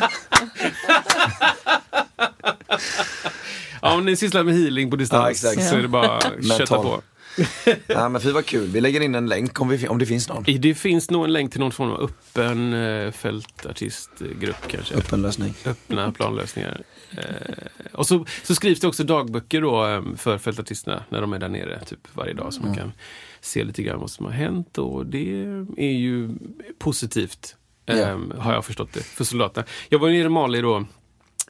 Ja, 3.83 3.95
om 3.95 4.05
ni 4.05 4.17
sysslar 4.17 4.43
med 4.43 4.55
healing 4.55 4.91
på 4.91 4.97
distans 4.97 5.45
Ja, 5.45 5.63
så 5.63 5.77
är 5.77 5.83
det 5.83 5.89
bara 5.89 6.17
att 6.17 6.49
kötta 6.59 6.77
på. 6.83 7.03
Ja, 7.87 8.09
men 8.09 8.21
fy 8.21 8.33
vad 8.33 8.47
kul. 8.47 8.69
Vi 8.69 8.81
lägger 8.81 9.01
in 9.01 9.15
en 9.15 9.27
länk 9.27 9.61
om, 9.61 9.69
vi, 9.69 9.89
om 9.89 9.99
det 9.99 10.07
finns 10.07 10.29
någon. 10.29 10.45
Det 10.59 10.75
finns 10.75 11.11
nog 11.11 11.25
en 11.25 11.33
länk 11.33 11.51
till 11.53 11.61
någon 11.61 11.73
form 11.73 11.91
av 11.91 12.01
öppen 12.03 12.73
eh, 12.73 13.11
fältartistgrupp 13.13 14.69
kanske. 14.69 14.95
Öppen 14.95 15.23
lösning. 15.23 15.55
Öppna 15.67 16.13
planlösningar. 16.13 16.83
Eh, 17.11 17.67
och 17.93 18.07
så, 18.07 18.27
så 18.43 18.55
skrivs 18.55 18.81
det 18.81 18.87
också 18.89 19.05
dagböcker 19.05 19.61
då 19.61 19.87
eh, 19.87 20.03
för 20.17 20.39
fältartisterna 20.39 21.05
när 21.09 21.21
de 21.21 21.33
är 21.33 21.39
där 21.39 21.49
nere 21.49 21.85
typ 21.85 22.09
varje 22.15 22.35
dag 22.35 22.53
så 22.55 22.63
man 22.63 22.75
kan 22.75 22.93
se 23.41 23.65
lite 23.65 23.83
grann 23.83 24.01
vad 24.01 24.11
som 24.11 24.27
har 24.27 24.33
hänt 24.33 24.79
och 24.79 25.07
det 25.07 25.45
är 25.77 25.93
ju 25.93 26.31
positivt. 26.79 27.57
eh, 27.87 27.99
Ja. 27.99 28.19
Har 28.39 28.53
jag 28.53 28.65
förstått 28.65 28.93
det, 28.93 29.03
för 29.03 29.25
soldaterna. 29.25 29.67
Jag 29.89 29.99
var 29.99 30.09
nere 30.09 30.27
i 30.27 30.29
Mali 30.29 30.61
då 30.61 30.77
eh, 30.77 30.85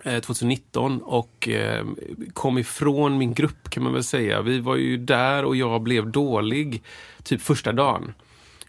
2019 0.06 1.02
och 1.02 1.48
eh, 1.48 1.86
kom 2.32 2.58
ifrån 2.58 3.18
min 3.18 3.34
grupp 3.34 3.70
kan 3.70 3.82
man 3.82 3.92
väl 3.92 4.04
säga. 4.04 4.42
Vi 4.42 4.58
var 4.58 4.76
ju 4.76 4.96
där 4.96 5.44
och 5.44 5.56
jag 5.56 5.82
blev 5.82 6.10
dålig 6.10 6.82
typ 7.22 7.42
första 7.42 7.72
dagen. 7.72 8.12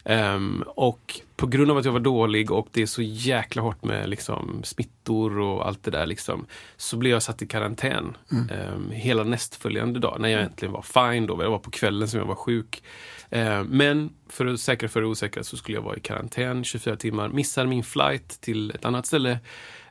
Ehm, 0.10 0.64
och 0.68 1.20
på 1.36 1.48
grund 1.48 1.72
av 1.72 1.78
att 1.78 1.86
jag 1.86 1.92
var 1.92 2.00
dålig 2.00 2.52
och 2.52 2.68
det 2.72 2.82
är 2.82 2.86
så 2.86 3.02
jäkla 3.02 3.62
hårt 3.62 3.84
med 3.84 4.10
liksom, 4.10 4.62
smittor 4.64 5.40
och 5.40 5.68
allt 5.68 5.84
det 5.84 5.92
där 5.92 6.06
liksom, 6.06 6.46
så 6.78 6.98
blev 6.98 7.12
jag 7.14 7.24
satt 7.24 7.42
i 7.42 7.48
karantän 7.48 8.18
ehm, 8.52 8.92
hela 8.92 9.24
nästföljande 9.24 10.00
dag 10.00 10.18
när 10.20 10.30
jag 10.30 10.42
äntligen 10.42 10.74
var 10.74 10.82
fine. 10.82 11.28
Då. 11.28 11.36
Det 11.36 11.50
var 11.50 11.60
på 11.60 11.72
kvällen 11.72 12.08
som 12.08 12.20
jag 12.20 12.28
var 12.28 12.36
sjuk. 12.36 12.84
Ehm, 13.30 13.68
men 13.68 14.10
för 14.30 14.46
att 14.46 14.60
säkra 14.60 14.90
för 14.90 15.02
det 15.02 15.08
osäkra 15.08 15.44
så 15.44 15.58
skulle 15.58 15.78
jag 15.78 15.84
vara 15.84 15.98
i 15.98 16.00
karantän 16.00 16.64
24 16.64 16.96
timmar, 16.96 17.30
missar 17.30 17.66
min 17.66 17.84
flight 17.84 18.42
till 18.42 18.72
ett 18.72 18.86
annat 18.86 19.06
ställe. 19.06 19.40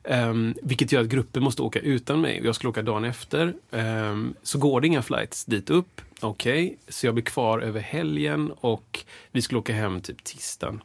Um, 0.08 0.54
vilket 0.62 0.92
gör 0.92 1.00
att 1.00 1.08
gruppen 1.08 1.42
måste 1.42 1.62
åka 1.62 1.80
utan 1.80 2.20
mig. 2.20 2.40
Jag 2.44 2.54
skulle 2.54 2.70
åka 2.70 2.82
dagen 2.82 3.04
efter. 3.04 3.54
Um, 3.70 4.34
så 4.42 4.58
går 4.58 4.80
det 4.80 4.86
inga 4.86 5.02
flights 5.02 5.44
dit 5.44 5.70
upp. 5.70 6.00
Okej, 6.20 6.66
okay. 6.66 6.76
så 6.88 7.06
jag 7.06 7.14
blir 7.14 7.24
kvar 7.24 7.58
över 7.58 7.80
helgen 7.80 8.52
och 8.60 9.04
vi 9.32 9.42
skulle 9.42 9.58
åka 9.58 9.72
hem 9.72 10.00
typ 10.00 10.24
tisdagen. 10.24 10.80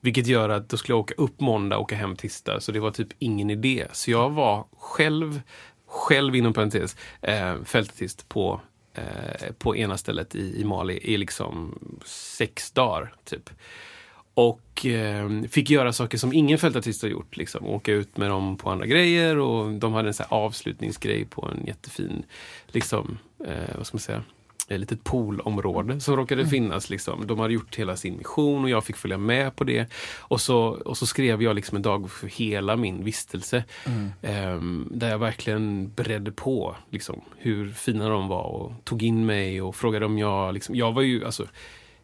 Vilket 0.00 0.26
gör 0.26 0.48
att 0.48 0.68
då 0.68 0.76
skulle 0.76 0.94
jag 0.94 1.00
åka 1.00 1.14
upp 1.14 1.40
måndag 1.40 1.76
och 1.76 1.82
åka 1.82 1.96
hem 1.96 2.16
tisdag. 2.16 2.60
Så 2.60 2.72
det 2.72 2.80
var 2.80 2.90
typ 2.90 3.08
ingen 3.18 3.50
idé. 3.50 3.86
Så 3.92 4.10
jag 4.10 4.30
var 4.30 4.66
själv, 4.78 5.40
själv 5.86 6.36
inom 6.36 6.52
parentes, 6.52 6.96
eh, 7.22 7.62
fältartist 7.64 8.28
på, 8.28 8.60
eh, 8.94 9.52
på 9.58 9.76
ena 9.76 9.96
stället 9.96 10.34
i, 10.34 10.60
i 10.60 10.64
Mali 10.64 10.98
i 11.02 11.16
liksom 11.16 11.78
sex 12.04 12.70
dagar. 12.70 13.14
typ. 13.24 13.50
Och 14.40 14.86
eh, 14.86 15.42
fick 15.50 15.70
göra 15.70 15.92
saker 15.92 16.18
som 16.18 16.32
ingen 16.32 16.58
fältartist 16.58 17.02
har 17.02 17.08
gjort. 17.08 17.36
Liksom. 17.36 17.66
Åka 17.66 17.92
ut 17.92 18.16
med 18.16 18.30
dem 18.30 18.56
på 18.56 18.70
andra 18.70 18.86
grejer 18.86 19.38
och 19.38 19.72
de 19.72 19.92
hade 19.92 20.08
en 20.08 20.14
så 20.14 20.24
avslutningsgrej 20.28 21.24
på 21.24 21.48
en 21.48 21.66
jättefin, 21.66 22.22
liksom, 22.66 23.18
eh, 23.46 23.76
vad 23.76 23.86
ska 23.86 23.94
man 23.94 24.00
säga, 24.00 24.22
ett 24.68 24.80
litet 24.80 25.04
poolområde 25.04 26.00
som 26.00 26.16
råkade 26.16 26.46
finnas. 26.46 26.90
Liksom. 26.90 27.26
De 27.26 27.38
hade 27.38 27.54
gjort 27.54 27.76
hela 27.76 27.96
sin 27.96 28.16
mission 28.16 28.64
och 28.64 28.70
jag 28.70 28.84
fick 28.84 28.96
följa 28.96 29.18
med 29.18 29.56
på 29.56 29.64
det. 29.64 29.92
Och 30.18 30.40
så, 30.40 30.58
och 30.58 30.96
så 30.96 31.06
skrev 31.06 31.42
jag 31.42 31.56
liksom 31.56 31.76
en 31.76 31.82
dag 31.82 32.10
för 32.10 32.26
hela 32.26 32.76
min 32.76 33.04
vistelse. 33.04 33.64
Mm. 33.86 34.10
Eh, 34.22 34.86
där 34.96 35.10
jag 35.10 35.18
verkligen 35.18 35.92
beredde 35.94 36.32
på 36.32 36.76
liksom, 36.90 37.20
hur 37.38 37.72
fina 37.72 38.08
de 38.08 38.28
var 38.28 38.44
och 38.44 38.72
tog 38.84 39.02
in 39.02 39.26
mig 39.26 39.62
och 39.62 39.76
frågade 39.76 40.06
om 40.06 40.18
jag... 40.18 40.54
Liksom, 40.54 40.74
jag 40.74 40.92
var 40.92 41.02
ju, 41.02 41.24
alltså, 41.24 41.46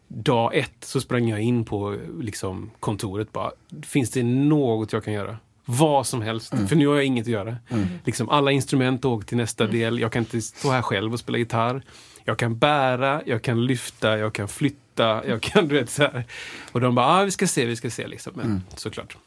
dag 0.07 0.55
ett 0.55 0.75
så 0.79 1.01
sprang 1.01 1.29
jag 1.29 1.41
in 1.41 1.65
på 1.65 1.97
liksom, 2.19 2.71
kontoret 2.79 3.33
bara, 3.33 3.51
finns 3.83 4.11
det 4.11 4.23
något 4.23 4.93
jag 4.93 5.03
kan 5.03 5.13
göra? 5.13 5.37
Vad 5.65 6.07
som 6.07 6.21
helst, 6.21 6.53
mm. 6.53 6.67
för 6.67 6.75
nu 6.75 6.87
har 6.87 6.95
jag 6.95 7.05
inget 7.05 7.23
att 7.23 7.31
göra. 7.31 7.55
Mm. 7.69 7.87
Liksom, 8.03 8.29
alla 8.29 8.51
instrument 8.51 9.05
åker 9.05 9.27
till 9.27 9.37
nästa 9.37 9.63
mm. 9.63 9.75
del, 9.75 9.99
jag 9.99 10.11
kan 10.11 10.21
inte 10.21 10.41
stå 10.41 10.71
här 10.71 10.81
själv 10.81 11.13
och 11.13 11.19
spela 11.19 11.37
gitarr. 11.37 11.81
Jag 12.23 12.39
kan 12.39 12.57
bära, 12.57 13.21
jag 13.25 13.41
kan 13.41 13.65
lyfta, 13.65 14.17
jag 14.17 14.33
kan 14.33 14.47
flytta, 14.47 15.27
jag 15.27 15.41
kan 15.41 15.67
du 15.67 15.75
vet 15.75 15.89
så 15.89 16.03
här. 16.03 16.23
Och 16.71 16.81
de 16.81 16.95
bara, 16.95 17.05
ah, 17.05 17.23
vi 17.23 17.31
ska 17.31 17.47
se, 17.47 17.65
vi 17.65 17.75
ska 17.75 17.89
se 17.89 18.07
liksom. 18.07 18.33
Men, 18.35 18.45
mm. 18.45 18.61
såklart. 18.75 19.17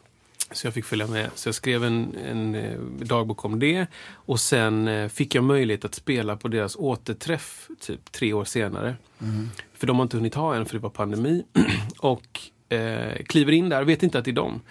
Så 0.51 0.67
jag 0.67 0.73
fick 0.73 0.85
följa 0.85 1.07
med. 1.07 1.29
Så 1.35 1.47
jag 1.47 1.55
skrev 1.55 1.83
en, 1.83 2.15
en 2.25 2.55
eh, 2.55 2.79
dagbok 2.81 3.45
om 3.45 3.59
det. 3.59 3.87
Och 4.13 4.39
sen 4.39 4.87
eh, 4.87 5.09
fick 5.09 5.35
jag 5.35 5.43
möjlighet 5.43 5.85
att 5.85 5.95
spela 5.95 6.35
på 6.35 6.47
deras 6.47 6.75
återträff 6.75 7.67
typ 7.79 8.11
tre 8.11 8.33
år 8.33 8.45
senare. 8.45 8.95
Mm. 9.21 9.49
För 9.81 9.87
de 9.87 9.95
har 9.95 10.03
inte 10.03 10.17
hunnit 10.17 10.35
ha 10.35 10.55
en 10.55 10.65
för 10.65 10.73
det 10.73 10.79
var 10.79 10.89
pandemi. 10.89 11.43
och 11.97 12.39
eh, 12.69 13.23
kliver 13.25 13.51
in 13.51 13.69
där, 13.69 13.83
vet 13.83 14.03
inte 14.03 14.19
att 14.19 14.25
det 14.25 14.31
är 14.31 14.35
dem. 14.35 14.61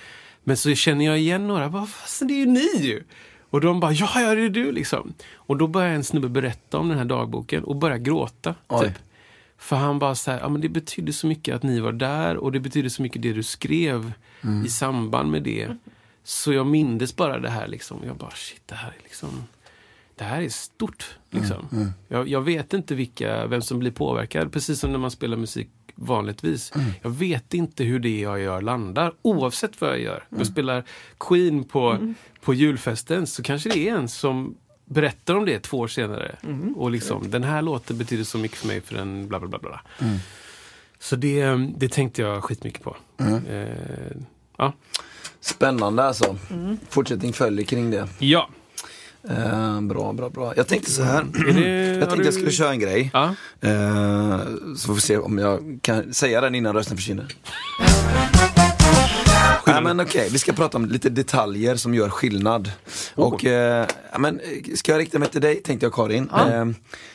Men 0.45 0.57
så 0.57 0.75
känner 0.75 1.05
jag 1.05 1.19
igen 1.19 1.49
några, 1.49 1.69
bara, 1.69 1.87
fast 1.87 2.29
det 2.29 2.35
är 2.35 2.39
ju 2.39 2.47
ni 2.47 2.77
ju! 2.79 3.03
Och 3.51 3.61
de 3.61 3.81
bara, 3.81 3.93
ja, 3.93 4.11
ja 4.15 4.35
det 4.35 4.41
är 4.41 4.49
du 4.49 4.73
liksom. 4.73 5.15
Och 5.35 5.57
då 5.57 5.67
börjar 5.67 5.91
en 5.91 6.05
snubbe 6.05 6.29
berätta 6.29 6.79
om 6.79 6.89
den 6.89 6.99
här 6.99 7.05
dagboken 7.05 7.65
och 7.65 7.77
börjar 7.77 7.99
gråta. 7.99 8.55
Typ. 8.81 8.93
För 9.59 9.77
han 9.77 9.99
bara 9.99 10.15
så 10.15 10.31
ja 10.31 10.49
men 10.49 10.61
det 10.61 10.69
betyder 10.69 11.13
så 11.13 11.27
mycket 11.27 11.55
att 11.55 11.63
ni 11.63 11.81
var 11.81 11.93
där 11.93 12.37
och 12.37 12.53
det 12.53 12.61
betyder 12.61 12.89
så 12.89 13.03
mycket 13.03 13.23
det 13.23 13.33
du 13.33 13.43
skrev 13.43 14.13
mm. 14.43 14.67
i 14.67 14.69
samband 14.69 15.31
med 15.31 15.43
det. 15.43 15.77
Så 16.25 16.53
jag 16.53 16.67
mindes 16.67 17.17
bara 17.17 17.39
det 17.39 17.51
här 17.51 17.69
liksom. 17.69 17.99
Jag 18.07 18.17
bara, 18.17 18.31
shit, 18.31 18.63
det 18.67 18.75
här 18.75 18.89
är 18.89 19.03
liksom 19.03 19.45
det 20.21 20.27
här 20.27 20.43
är 20.43 20.49
stort. 20.49 21.19
Liksom. 21.31 21.69
Mm, 21.73 21.83
mm. 21.83 21.93
Jag, 22.09 22.29
jag, 22.29 22.41
vet 22.41 22.75
inte 22.75 22.95
vilka, 22.95 23.47
vem 23.47 23.63
som 23.63 23.79
blir 23.79 23.91
påverkad, 23.91 24.53
precis 24.53 24.81
som 24.81 24.93
när 24.93 24.99
man 24.99 25.11
spelar 25.11 25.37
musik 25.37 25.69
vanligtvis. 25.95 26.73
Mm. 26.75 26.91
Jag 27.03 27.11
vet 27.11 27.55
inte 27.55 27.85
hur 27.85 27.99
det 27.99 28.21
jag 28.21 28.41
gör 28.41 28.61
landar, 28.61 29.13
oavsett 29.23 29.81
vad 29.81 29.91
jag 29.91 30.01
gör. 30.01 30.25
Jag 30.29 30.37
mm. 30.37 30.45
spelar 30.45 30.85
Queen 31.19 31.65
på, 31.65 31.91
mm. 31.91 32.15
på 32.41 32.55
julfesten, 32.55 33.27
så 33.27 33.43
kanske 33.43 33.69
det 33.69 33.89
är 33.89 33.95
en 33.95 34.09
som 34.09 34.57
berättar 34.85 35.35
om 35.35 35.45
det 35.45 35.61
två 35.61 35.79
år 35.79 35.89
senare. 35.89 36.37
Mm. 36.43 36.77
Och 36.77 36.91
liksom, 36.91 37.31
den 37.31 37.45
här 37.45 37.63
låten 37.63 37.99
betyder 37.99 38.25
så 38.25 38.39
mycket 38.39 38.59
för 38.59 38.67
mig 38.67 38.81
för 38.81 38.97
en 38.97 39.29
bla 39.29 39.41
bla 39.41 39.49
bla. 39.49 39.59
bla. 39.59 39.81
Mm. 39.99 40.19
Så 40.99 41.17
det, 41.17 41.45
det 41.77 41.89
tänkte 41.89 42.23
jag 42.23 42.45
skitmycket 42.45 42.83
på. 42.83 42.97
Mm. 43.19 43.47
Eh, 43.47 44.17
ja. 44.57 44.73
Spännande 45.41 46.05
alltså. 46.05 46.37
Mm. 46.51 46.79
Fortsättning 46.89 47.33
följer 47.33 47.65
kring 47.65 47.91
det. 47.91 48.09
Ja. 48.19 48.49
Eh, 49.29 49.81
bra, 49.81 50.13
bra, 50.13 50.29
bra. 50.29 50.53
Jag 50.57 50.67
tänkte 50.67 50.91
så 50.91 51.03
här. 51.03 51.27
Det, 51.55 51.99
jag 52.01 52.09
tänkte 52.09 52.27
jag 52.27 52.35
skulle 52.35 52.51
köra 52.51 52.71
en 52.71 52.81
grej. 52.81 53.11
Ja. 53.13 53.35
Eh, 53.61 54.41
så 54.77 54.87
får 54.87 54.95
vi 54.95 55.01
se 55.01 55.19
om 55.19 55.39
jag 55.39 55.79
kan 55.83 56.15
säga 56.15 56.41
den 56.41 56.55
innan 56.55 56.75
rösten 56.75 56.97
försvinner. 56.97 57.27
Ja, 59.67 59.81
men 59.81 60.01
okej, 60.01 60.21
okay. 60.21 60.29
vi 60.31 60.39
ska 60.39 60.53
prata 60.53 60.79
om 60.79 60.87
lite 60.87 61.11
detaljer 61.11 61.77
som 61.77 61.95
gör 61.95 62.09
skillnad. 62.09 62.73
Oh. 63.17 63.25
Och, 63.25 63.45
eh, 63.45 63.87
men, 64.19 64.41
ska 64.75 64.93
jag 64.93 64.99
rikta 64.99 65.19
mig 65.19 65.29
till 65.29 65.41
dig 65.41 65.63
tänkte 65.63 65.87
jag 65.87 65.95
Karin. 65.95 66.31
Ja. 66.33 66.51
Eh, 66.51 66.67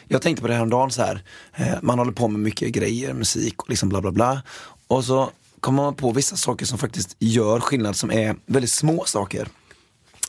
jag 0.07 0.21
tänkte 0.21 0.41
på 0.41 0.47
det 0.47 0.53
här 0.53 0.65
dagen 0.65 0.91
så 0.91 1.01
här. 1.01 1.23
Eh, 1.55 1.73
man 1.81 1.99
håller 1.99 2.11
på 2.11 2.27
med 2.27 2.39
mycket 2.39 2.69
grejer, 2.69 3.13
musik 3.13 3.61
och 3.61 3.69
liksom 3.69 3.89
bla 3.89 4.01
bla 4.01 4.11
bla. 4.11 4.41
Och 4.87 5.03
så 5.03 5.29
kommer 5.59 5.83
man 5.83 5.95
på 5.95 6.11
vissa 6.11 6.35
saker 6.35 6.65
som 6.65 6.77
faktiskt 6.77 7.15
gör 7.19 7.59
skillnad 7.59 7.95
som 7.95 8.11
är 8.11 8.35
väldigt 8.45 8.71
små 8.71 9.03
saker. 9.05 9.47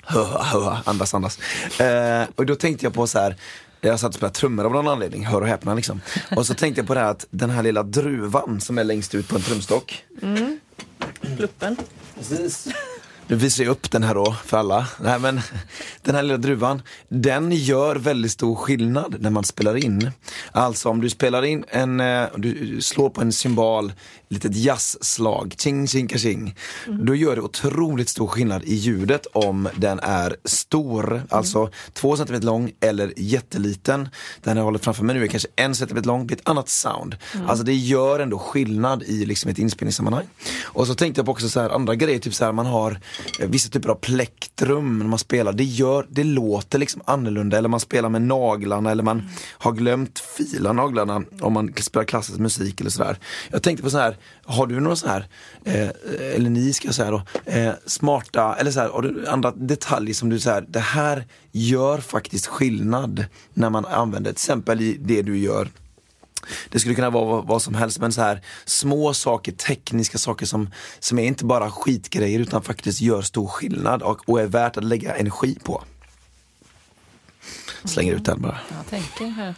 Andas, 0.84 1.14
andas. 1.14 1.38
Eh, 1.80 2.28
och 2.36 2.46
då 2.46 2.54
tänkte 2.54 2.86
jag 2.86 2.94
på 2.94 3.07
så 3.07 3.18
här, 3.18 3.36
jag 3.80 4.00
satt 4.00 4.09
och 4.09 4.14
spelade 4.14 4.34
trummor 4.34 4.64
av 4.64 4.72
någon 4.72 4.88
anledning, 4.88 5.26
hör 5.26 5.40
och 5.40 5.48
häpna 5.48 5.74
liksom. 5.74 6.00
Och 6.36 6.46
så 6.46 6.54
tänkte 6.54 6.80
jag 6.80 6.88
på 6.88 6.94
det 6.94 7.00
här 7.00 7.11
att 7.11 7.26
den 7.30 7.50
här 7.50 7.62
lilla 7.62 7.82
druvan 7.82 8.61
som 8.61 8.78
är 8.78 8.84
längst 8.84 9.14
ut 9.14 9.28
på 9.28 9.36
en 9.36 9.42
trumstock. 9.42 10.04
Mm. 10.22 10.61
Pluppen. 11.36 11.76
Precis. 12.18 12.68
Nu 13.28 13.36
visar 13.36 13.64
jag 13.64 13.70
upp 13.70 13.90
den 13.90 14.02
här 14.02 14.14
då 14.14 14.32
för 14.44 14.57
alla. 14.57 14.86
Nej, 15.00 15.18
men, 15.18 15.40
den 16.02 16.14
här 16.14 16.22
lilla 16.22 16.36
druvan, 16.36 16.82
den 17.09 17.52
gör 17.52 17.96
väldigt 17.96 18.32
stor 18.32 18.54
skillnad 18.54 19.16
när 19.20 19.30
man 19.30 19.44
spelar 19.44 19.76
in. 19.76 20.11
Alltså 20.52 20.88
om 20.88 21.00
du 21.00 21.11
spelar 21.11 21.44
in 21.44 21.64
en, 21.68 22.00
eh, 22.00 22.26
du 22.36 22.80
slår 22.80 23.11
på 23.11 23.20
en 23.20 23.32
symbol 23.32 23.92
litet 24.28 24.56
jazzslag, 24.56 25.54
ching 25.58 25.86
ching 25.86 26.08
ching. 26.08 26.56
Mm. 26.86 27.06
Då 27.06 27.14
gör 27.14 27.36
det 27.36 27.42
otroligt 27.42 28.08
stor 28.08 28.26
skillnad 28.26 28.64
i 28.64 28.74
ljudet 28.74 29.26
om 29.32 29.68
den 29.76 30.00
är 30.02 30.36
stor, 30.44 31.12
mm. 31.12 31.26
alltså 31.30 31.70
två 31.92 32.16
centimeter 32.16 32.46
lång 32.46 32.72
eller 32.80 33.12
jätteliten. 33.16 34.08
Den 34.42 34.56
jag 34.56 34.64
håller 34.64 34.78
framför 34.78 35.04
mig 35.04 35.16
nu 35.16 35.24
är 35.24 35.26
kanske 35.26 35.48
en 35.56 35.74
centimeter 35.74 36.06
lång, 36.06 36.26
det 36.26 36.34
är 36.34 36.36
ett 36.36 36.48
annat 36.48 36.68
sound. 36.68 37.16
Mm. 37.34 37.48
Alltså 37.48 37.64
det 37.64 37.74
gör 37.74 38.18
ändå 38.18 38.38
skillnad 38.38 39.02
i 39.02 39.26
liksom 39.26 39.50
ett 39.50 39.58
inspelningssammanhang. 39.58 40.26
Och 40.64 40.86
så 40.86 40.94
tänkte 40.94 41.18
jag 41.18 41.26
på 41.26 41.32
också 41.32 41.48
så 41.48 41.60
här, 41.60 41.70
andra 41.70 41.94
grejer, 41.94 42.18
typ 42.18 42.34
så 42.34 42.44
här, 42.44 42.52
man 42.52 42.66
har 42.66 43.00
eh, 43.40 43.48
vissa 43.48 43.70
typer 43.70 43.88
av 43.88 43.94
plektrum 43.94 44.98
när 44.98 45.06
man 45.06 45.18
spelar. 45.18 45.52
Det, 45.52 45.64
gör, 45.64 46.06
det 46.10 46.24
låter 46.24 46.78
liksom 46.78 47.02
annorlunda, 47.04 47.58
eller 47.58 47.68
man 47.68 47.80
spelar 47.80 48.08
med 48.08 48.22
naglarna 48.22 48.90
eller 48.90 49.02
man 49.02 49.20
mm. 49.20 49.30
har 49.58 49.72
glömt 49.72 50.18
fila 50.18 50.72
naglarna 50.72 51.22
om 51.40 51.52
man 51.52 51.72
spelar 51.76 52.04
klassisk 52.04 52.38
musik 52.38 52.80
eller 52.80 52.90
sådär. 52.90 53.18
Jag 53.50 53.62
tänkte 53.62 53.82
på 53.82 53.90
så 53.90 53.98
här 53.98 54.15
har 54.44 54.66
du 54.66 54.80
några 54.80 54.96
så 54.96 55.08
här, 55.08 55.26
eh, 55.64 55.88
eller 56.34 56.50
ni 56.50 56.72
ska 56.72 56.92
säga 56.92 57.10
då, 57.10 57.22
eh, 57.44 57.72
smarta, 57.86 58.56
eller 58.56 58.70
så 58.70 58.80
här, 58.80 58.88
har 58.88 59.02
du 59.02 59.26
andra 59.28 59.50
detaljer 59.50 60.14
som 60.14 60.28
du 60.28 60.40
säger, 60.40 60.64
det 60.68 60.80
här 60.80 61.24
gör 61.52 61.98
faktiskt 61.98 62.46
skillnad 62.46 63.24
när 63.54 63.70
man 63.70 63.86
använder, 63.86 64.30
till 64.30 64.36
exempel 64.36 64.80
i 64.80 64.96
det 65.00 65.22
du 65.22 65.38
gör 65.38 65.68
det 66.68 66.78
skulle 66.80 66.94
kunna 66.94 67.10
vara 67.10 67.42
vad, 67.42 67.62
som 67.62 67.74
helst, 67.74 67.98
men 67.98 68.12
så 68.12 68.20
här 68.20 68.42
små 68.64 69.14
saker, 69.14 69.52
tekniska 69.52 70.18
saker 70.18 70.46
som, 70.46 70.70
som 70.98 71.18
är 71.18 71.24
inte 71.24 71.44
bara 71.44 71.70
skitgrejer 71.70 72.40
utan 72.40 72.62
faktiskt 72.62 73.00
gör 73.00 73.22
stor 73.22 73.46
skillnad 73.46 74.02
och, 74.02 74.28
och 74.28 74.40
är 74.40 74.46
värt 74.46 74.76
att 74.76 74.84
lägga 74.84 75.16
energi 75.16 75.58
på. 75.64 75.84
Slänger 77.84 78.12
ut 78.12 78.24
den 78.24 78.42
bara. 78.42 78.58
Jag 78.76 78.86
tänker 78.86 79.26
här. 79.36 79.54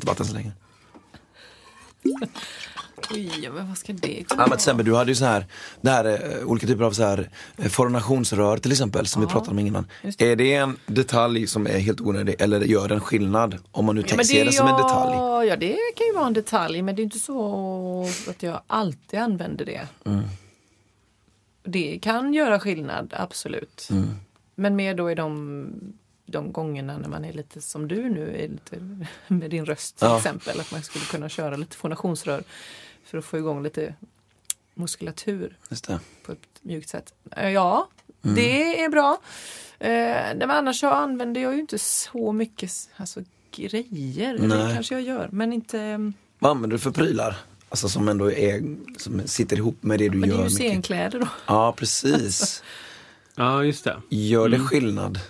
Ta 0.00 0.06
vatten 0.06 0.26
så 0.26 0.34
länge. 0.34 0.52
Oj, 3.10 3.50
men 3.54 3.68
vad 3.68 3.78
ska 3.78 3.92
det 3.92 4.24
ja, 4.28 4.36
men 4.36 4.46
till 4.46 4.54
exempel, 4.54 4.86
du 4.86 4.94
hade 4.94 5.10
ju 5.10 5.14
så 5.14 5.24
här, 5.24 5.46
det 5.80 5.90
här 5.90 6.04
eh, 6.04 6.46
olika 6.46 6.66
typer 6.66 6.84
av 6.84 6.92
så 6.92 7.02
här 7.02 7.30
eh, 7.56 7.68
fornationsrör 7.68 8.56
till 8.56 8.72
exempel 8.72 9.06
som 9.06 9.22
ja, 9.22 9.28
vi 9.28 9.32
pratade 9.32 9.50
om 9.50 9.58
innan. 9.58 9.86
Det. 10.02 10.20
Är 10.20 10.36
det 10.36 10.54
en 10.54 10.76
detalj 10.86 11.46
som 11.46 11.66
är 11.66 11.78
helt 11.78 12.00
onödig 12.00 12.34
eller 12.38 12.60
gör 12.60 12.88
den 12.88 13.00
skillnad? 13.00 13.58
Om 13.70 13.84
man 13.84 13.94
nu 13.94 14.04
ja, 14.06 14.24
ser 14.24 14.44
det 14.44 14.52
som 14.52 14.68
en 14.68 14.76
detalj. 14.76 15.48
Ja, 15.48 15.56
det 15.56 15.76
kan 15.96 16.06
ju 16.06 16.12
vara 16.12 16.26
en 16.26 16.32
detalj 16.32 16.82
men 16.82 16.96
det 16.96 17.02
är 17.02 17.04
inte 17.04 17.18
så 17.18 18.08
att 18.28 18.42
jag 18.42 18.60
alltid 18.66 19.20
använder 19.20 19.64
det. 19.64 19.86
Mm. 20.04 20.22
Det 21.64 21.98
kan 22.02 22.34
göra 22.34 22.60
skillnad, 22.60 23.14
absolut. 23.16 23.88
Mm. 23.90 24.10
Men 24.54 24.76
mer 24.76 24.94
då 24.94 25.10
i 25.10 25.14
de 25.14 25.66
de 26.32 26.52
gångerna 26.52 26.98
när 26.98 27.08
man 27.08 27.24
är 27.24 27.32
lite 27.32 27.60
som 27.60 27.88
du 27.88 28.08
nu 28.10 28.36
är 28.44 28.48
lite, 28.48 28.76
med 29.28 29.50
din 29.50 29.64
röst 29.66 29.96
till 29.98 30.08
Ja. 30.08 30.16
exempel. 30.16 30.60
Att 30.60 30.72
man 30.72 30.82
skulle 30.82 31.04
kunna 31.04 31.28
köra 31.28 31.56
lite 31.56 31.76
fonationsrör 31.76 32.42
för 33.04 33.18
att 33.18 33.24
få 33.24 33.38
igång 33.38 33.62
lite 33.62 33.94
muskulatur 34.74 35.58
Just 35.68 35.86
det. 35.88 36.00
på 36.26 36.32
ett 36.32 36.38
mjukt 36.62 36.88
sätt. 36.88 37.14
Eh, 37.36 37.48
Ja, 37.50 37.88
Mm. 38.24 38.34
det 38.36 38.82
är 38.84 38.88
bra. 38.88 39.18
Eh, 39.78 39.88
men 40.36 40.50
annars 40.50 40.80
så 40.80 40.88
använder 40.90 41.40
jag 41.40 41.54
ju 41.54 41.60
inte 41.60 41.78
så 41.78 42.32
mycket 42.32 42.70
alltså, 42.96 43.20
grejer. 43.56 44.38
Det 44.38 44.46
Nej. 44.46 44.74
kanske 44.74 44.94
jag 44.94 45.02
gör, 45.02 45.28
men 45.32 45.52
inte... 45.52 45.76
Men 45.98 46.14
Vad 46.38 46.50
använder 46.50 46.76
du 46.76 46.80
för 46.80 46.90
prylar? 46.90 47.36
Alltså 47.68 47.88
som 47.88 48.08
ändå 48.08 48.32
är, 48.32 48.76
som 48.98 49.22
sitter 49.28 49.56
ihop 49.56 49.82
med 49.82 49.98
det 49.98 50.08
du 50.08 50.20
det 50.20 50.28
gör 50.28 50.38
är 50.38 50.42
ju 50.42 50.48
scenkläder 50.50 51.20
då. 51.20 51.28
Ja, 51.46 51.72
precis. 51.76 52.62
Ja, 53.34 53.64
just 53.64 53.84
det. 53.84 53.96
Gör 54.08 54.46
Mm. 54.46 54.60
det 54.60 54.66
skillnad? 54.66 55.20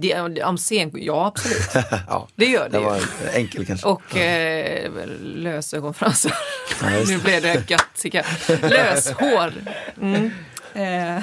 Det, 0.00 0.42
om 0.44 0.56
scen, 0.56 0.90
ja, 0.94 1.26
absolut. 1.26 1.84
Ja, 2.08 2.28
Det 2.34 2.46
gör 2.46 2.68
det 2.68 2.78
det 2.78 2.84
var 2.84 3.00
enkel 3.32 3.66
kanske. 3.66 3.86
Och 3.88 4.16
eh, 4.16 4.92
lösögonfransar. 5.22 6.32
Ja, 6.82 7.04
nu 7.08 7.18
blev 7.18 7.42
det 7.42 7.70
gött. 7.70 8.22
Löshår. 8.62 9.52
Mm. 10.00 10.24
Eh. 10.74 11.22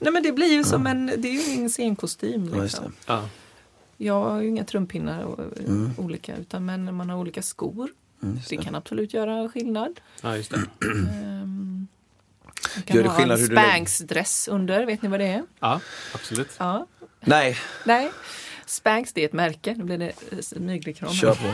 Nej 0.00 0.12
men 0.12 0.22
det 0.22 0.32
blir 0.32 0.52
ju 0.52 0.64
som 0.64 0.86
en, 0.86 1.06
det 1.06 1.28
är 1.28 1.32
ju 1.32 1.52
ingen 1.54 1.68
scenkostym. 1.70 2.50
Ja, 2.54 2.62
just 2.62 2.74
Liksom. 2.76 2.84
det. 3.06 3.12
Ja. 3.12 3.28
Jag 3.96 4.24
har 4.24 4.40
ju 4.42 4.48
inga 4.48 4.64
trumpinnar 4.64 5.22
och, 5.22 5.40
olika 5.98 6.36
utan 6.36 6.64
men 6.64 6.94
man 6.94 7.10
har 7.10 7.16
olika 7.18 7.42
skor. 7.42 7.88
Mm, 8.22 8.34
Det 8.48 8.56
det. 8.56 8.62
kan 8.62 8.74
absolut 8.74 9.14
göra 9.14 9.48
skillnad. 9.48 10.00
ja, 10.22 10.36
just 10.36 10.50
det. 10.50 10.56
Um, 10.86 11.88
man 12.76 12.82
kan 12.84 12.96
Gör 12.96 13.02
det 13.02 13.08
ha 13.08 13.16
skillnad 13.16 13.38
en 13.38 13.42
hur 13.42 13.48
du 13.48 13.54
lägger- 13.54 13.68
Spanx-dress 13.68 14.48
under, 14.48 14.86
vet 14.86 15.02
ni 15.02 15.08
vad 15.08 15.20
det 15.20 15.26
är? 15.26 15.42
Ja, 15.60 15.80
absolut. 16.14 16.50
Ja. 16.58 16.86
Nej, 17.24 17.56
Nej, 17.84 18.10
Spanx 18.66 19.12
det 19.12 19.20
är 19.20 19.24
ett 19.24 19.32
märke. 19.32 19.74
Nu 19.78 19.84
blir 19.84 19.98
det 19.98 20.12
eh, 20.32 20.38
smygreklam. 20.40 21.10
här. 21.10 21.16
kör 21.16 21.34
på. 21.34 21.46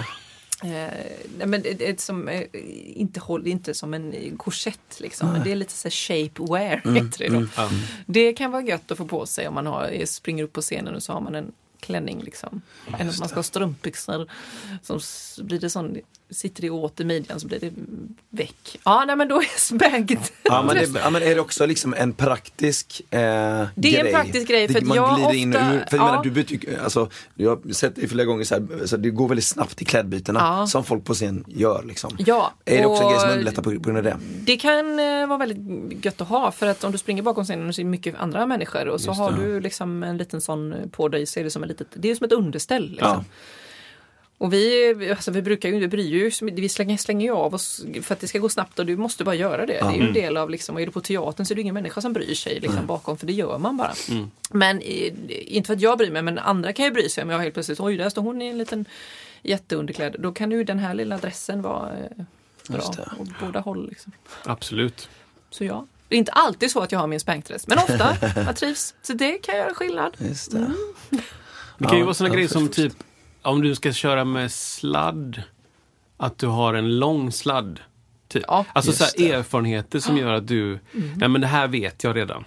Eh, 0.67 1.47
men 1.47 1.63
det, 1.63 1.73
det 1.75 1.89
är 1.89 1.95
som, 1.99 2.29
eh, 2.29 2.43
inte, 2.95 3.21
håll, 3.21 3.47
inte 3.47 3.75
som 3.75 3.95
en 3.95 4.13
eh, 4.13 4.37
korsett 4.37 5.01
liksom. 5.01 5.33
Men 5.33 5.45
det 5.45 5.53
är 5.53 5.57
lite 5.57 5.73
så 5.73 5.89
här 5.89 5.91
shapewear 5.91 6.81
Mm, 6.85 7.07
heter 7.07 7.19
det 7.19 7.29
då. 7.39 7.47
Ja. 7.57 7.71
Det 8.07 8.33
kan 8.33 8.51
vara 8.51 8.63
gött 8.63 8.91
att 8.91 8.99
få 8.99 9.07
på 9.07 9.27
sig 9.27 9.49
om 9.49 9.55
man 9.55 9.67
har, 9.67 9.89
eh, 9.93 10.05
springer 10.07 10.45
upp 10.45 10.53
på 10.53 10.61
scenen 10.61 10.95
och 10.95 11.03
så 11.03 11.13
har 11.13 11.21
man 11.21 11.35
en 11.35 11.53
klänning 11.81 12.21
liksom. 12.23 12.63
Än 12.99 13.09
att 13.09 13.19
man 13.19 13.29
ska 13.29 13.39
ha 13.39 13.43
strumpbyxor. 13.43 14.27
Som 14.83 15.01
blir 15.47 15.61
det 15.61 15.71
sån, 15.71 15.97
sitter 16.31 16.63
det 16.63 16.71
åt 16.71 17.01
i 17.01 17.05
midjan 17.05 17.41
så 17.41 17.47
blir 17.47 17.61
det 17.61 17.73
väck. 18.31 18.79
Ja, 18.85 19.05
nej 19.07 19.17
men 19.17 19.29
då 19.29 19.37
är 19.41 19.59
spanket. 19.59 20.33
Ja 20.43 20.63
men, 20.63 20.75
det, 20.77 21.01
ja 21.05 21.11
men 21.11 21.23
är 21.23 21.35
det 21.35 21.41
också 21.41 21.67
liksom 21.67 21.95
en 21.95 22.13
praktisk 22.13 23.01
eh, 23.11 23.19
Det 23.19 23.21
är 23.21 23.67
en 23.99 24.03
grej? 24.03 24.13
praktisk 24.13 24.49
grej, 24.49 24.69
för 24.69 24.79
att 24.79 24.85
man 24.87 24.97
jag 24.97 25.17
glider 25.17 25.35
in 25.35 25.55
och 25.55 25.61
ofta- 25.61 25.75
ur. 25.75 25.85
För 25.91 25.97
jag 25.97 26.07
ja. 26.07 26.11
menar, 26.11 26.23
du 26.25 26.31
byter, 26.31 26.83
alltså, 26.83 27.11
jag 27.35 27.51
har 27.51 27.73
sett 27.73 27.97
det 27.97 28.09
flera 28.09 28.25
gånger 28.27 28.45
så, 28.45 28.55
här, 28.55 28.87
så 28.87 28.97
det 28.97 29.11
går 29.11 29.29
väldigt 29.29 29.45
snabbt 29.45 29.83
i 29.83 29.85
klädbytena 29.85 30.41
Ja. 30.41 30.67
som 30.67 30.85
folk 30.85 31.05
på 31.05 31.15
scen 31.15 31.45
gör. 31.49 31.83
Liksom. 31.83 32.17
Ja, 32.19 32.53
Är 32.65 32.79
det 32.79 32.87
också 32.87 33.03
en 33.03 33.11
grej 33.11 33.21
som 33.21 33.31
underlättar 33.31 33.63
på, 33.63 33.71
på 33.71 33.79
grund 33.81 33.97
av 33.99 34.05
det? 34.05 34.17
Det 34.45 34.57
kan 34.57 34.99
eh, 34.99 35.27
vara 35.27 35.39
väldigt 35.39 36.05
gött 36.05 36.21
att 36.21 36.29
ha 36.29 36.53
för 36.53 36.67
att 36.67 36.85
om 36.85 36.93
du 36.93 36.99
springer 36.99 37.23
bakom 37.23 37.45
scenen 37.45 37.69
och 37.69 37.75
ser 37.75 37.85
mycket 37.85 38.15
andra 38.19 38.47
människor 38.47 38.89
och 38.89 39.01
så 39.01 39.11
Just 39.11 39.21
har 39.21 39.33
det. 39.33 39.43
du 39.43 39.61
liksom 39.61 40.03
en 40.03 40.17
liten 40.17 40.41
sån 40.41 40.75
på 40.93 41.09
dig 41.09 41.27
så 41.27 41.41
är 41.41 41.45
det 41.45 41.51
som, 41.51 41.63
en 41.63 41.69
litet, 41.71 41.89
det 41.95 42.11
är 42.11 42.15
som 42.15 42.25
ett 42.25 42.33
underställ. 42.33 42.91
Liksom. 42.91 43.09
Ja. 43.09 43.25
Och 44.41 44.53
vi, 44.53 44.95
alltså 45.11 45.31
vi 45.31 45.43
brukar 45.43 45.69
ju, 45.69 45.79
vi 45.79 45.89
bryr 45.89 46.09
ju 46.09 46.51
vi 46.53 46.69
slänger, 46.69 46.97
slänger 46.97 47.27
ju 47.27 47.33
av 47.33 47.55
oss 47.55 47.85
för 48.03 48.15
att 48.15 48.21
det 48.21 48.29
ska 48.29 48.39
gå 48.39 48.49
snabbt 48.49 48.79
och 48.79 48.87
du 48.87 48.97
måste 48.97 49.25
bara 49.25 49.35
göra 49.35 49.67
det. 49.67 49.73
Det 49.73 49.79
är 49.79 49.93
ju 49.93 50.07
en 50.07 50.13
del 50.13 50.37
av 50.37 50.51
liksom, 50.51 50.75
och 50.75 50.81
är 50.81 50.87
du 50.87 50.93
på 50.93 51.01
teatern 51.01 51.47
så 51.47 51.53
är 51.53 51.57
det 51.57 51.61
ingen 51.61 51.75
människa 51.75 52.01
som 52.01 52.13
bryr 52.13 52.35
sig 52.35 52.61
liksom, 52.61 52.87
bakom 52.87 53.19
för 53.19 53.27
det 53.27 53.33
gör 53.33 53.59
man 53.59 53.77
bara. 53.77 53.95
Men 54.51 54.79
eh, 54.79 55.13
inte 55.29 55.67
för 55.67 55.75
att 55.75 55.81
jag 55.81 55.99
bryr 55.99 56.11
mig 56.11 56.23
men 56.23 56.39
andra 56.39 56.73
kan 56.73 56.85
ju 56.85 56.91
bry 56.91 57.09
sig 57.09 57.25
om 57.25 57.31
jag 57.31 57.39
helt 57.39 57.55
plötsligt, 57.55 57.81
oj 57.81 57.97
där 57.97 58.11
står 58.11 58.23
hon 58.23 58.43
i 58.43 58.47
en 58.47 58.59
liten 58.59 58.85
jätteunderklädd. 59.43 60.17
Då 60.19 60.33
kan 60.33 60.51
ju 60.51 60.65
den 60.65 60.79
här 60.79 60.95
lilla 60.95 61.17
dressen 61.17 61.63
vara 61.63 61.99
eh, 61.99 62.25
bra 62.69 62.95
åt 63.19 63.29
båda 63.41 63.61
håll. 63.61 63.89
Liksom. 63.89 64.13
Absolut. 64.45 65.09
Så 65.51 65.65
ja, 65.65 65.87
det 66.09 66.15
är 66.15 66.19
inte 66.19 66.33
alltid 66.33 66.71
så 66.71 66.81
att 66.81 66.93
jag 66.93 66.99
har 66.99 67.07
min 67.07 67.21
spankdress, 67.21 67.67
men 67.67 67.79
ofta. 67.79 68.17
Jag 68.37 68.57
trivs. 68.57 68.95
Så 69.03 69.13
det 69.13 69.39
kan 69.39 69.57
göra 69.57 69.75
skillnad. 69.75 70.17
Just 70.19 70.53
det. 71.81 71.85
Mm. 71.85 71.89
Det 71.89 71.89
kan 71.89 71.97
ju 71.97 72.01
Ja, 72.01 72.05
vara 72.05 72.15
såna 72.15 72.31
grejer 72.31 72.49
som 72.49 72.69
typ, 72.69 72.93
om 73.43 73.63
du 73.63 73.75
ska 73.75 73.93
köra 73.93 74.25
med 74.25 74.53
sladd, 74.53 75.43
att 76.17 76.39
du 76.39 76.47
har 76.47 76.75
en 76.75 76.99
lång 76.99 77.33
sladd. 77.33 77.81
Typ. 78.29 78.45
Ja. 78.49 78.65
alltså 78.73 78.93
så 78.93 79.05
här, 79.05 79.13
det. 79.17 79.33
erfarenheter 79.33 79.99
som 80.01 80.17
gör 80.17 80.33
att 80.33 80.47
du, 80.49 80.79
nej 81.17 81.29
men 81.29 81.41
det 81.41 81.47
här 81.47 81.69
vet 81.69 82.05
jag 82.05 82.17
redan. 82.17 82.45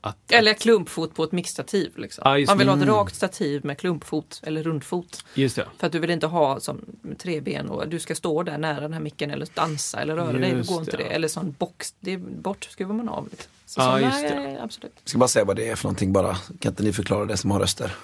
Att, 0.00 0.32
Eller 0.32 0.54
klumpfot 0.54 1.14
på 1.14 1.24
ett 1.24 1.32
mixstativ. 1.32 1.92
Liksom. 1.96 2.38
Just 2.38 2.50
Man 2.50 2.58
vill 2.58 2.66
det. 2.66 2.72
ha 2.72 2.80
ett 2.82 2.88
rakt 2.88 3.14
stativ 3.14 3.64
med 3.64 3.78
klumpfot 3.78 4.40
eller 4.44 4.62
rundfot. 4.62 5.24
just 5.34 5.56
det. 5.56 5.66
För 5.78 5.86
att 5.86 5.92
du 5.92 5.98
vill 5.98 6.10
inte 6.10 6.26
ha 6.26 6.60
som 6.60 6.80
tre 7.18 7.40
ben 7.40 7.68
och 7.68 7.88
du 7.88 7.98
ska 7.98 8.14
stå 8.14 8.42
där 8.42 8.58
nära 8.58 8.80
den 8.80 8.92
här 8.92 9.00
micken 9.00 9.30
eller 9.30 9.46
dansa 9.54 10.00
eller 10.00 10.16
röra 10.16 10.32
dig. 10.32 10.50
Just 10.50 10.70
går 10.70 10.80
inte 10.80 10.96
det. 10.96 11.02
det. 11.02 11.08
Eller 11.08 11.28
sån 11.28 11.54
box, 11.58 11.94
det 12.00 12.12
är 12.12 12.18
bort 12.18 12.64
skruvar 12.70 12.94
man 12.94 13.08
av. 13.08 13.28
Liksom. 13.30 13.50
Så 13.66 13.80
såna 13.80 14.00
just 14.00 14.20
det. 14.20 14.58
absolut. 14.62 14.92
Jag 15.02 15.08
ska 15.10 15.18
bara 15.18 15.28
säga 15.28 15.44
vad 15.44 15.56
det 15.56 15.68
är 15.68 15.76
för 15.76 15.84
någonting 15.84 16.12
bara. 16.12 16.34
Kan 16.34 16.72
inte 16.72 16.82
ni 16.82 16.92
förklara 16.92 17.24
det 17.24 17.36
som 17.36 17.50
har 17.50 17.60
röster? 17.60 17.94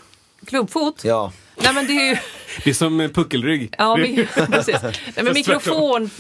Klumpfot? 0.47 1.05
Ja, 1.05 1.32
Nej 1.57 1.74
men 1.74 1.86
det 1.86 1.92
är 1.92 2.09
ju 2.11 2.16
Det 2.64 2.70
är 2.70 2.74
som 2.74 3.11
puckelrygg. 3.14 3.74
Ja, 3.78 3.97
mi- 3.97 4.47
precis. 4.51 4.82
Nej, 4.82 4.92
men 5.16 5.24
Fast 5.26 5.34
mikrofon, 5.34 6.11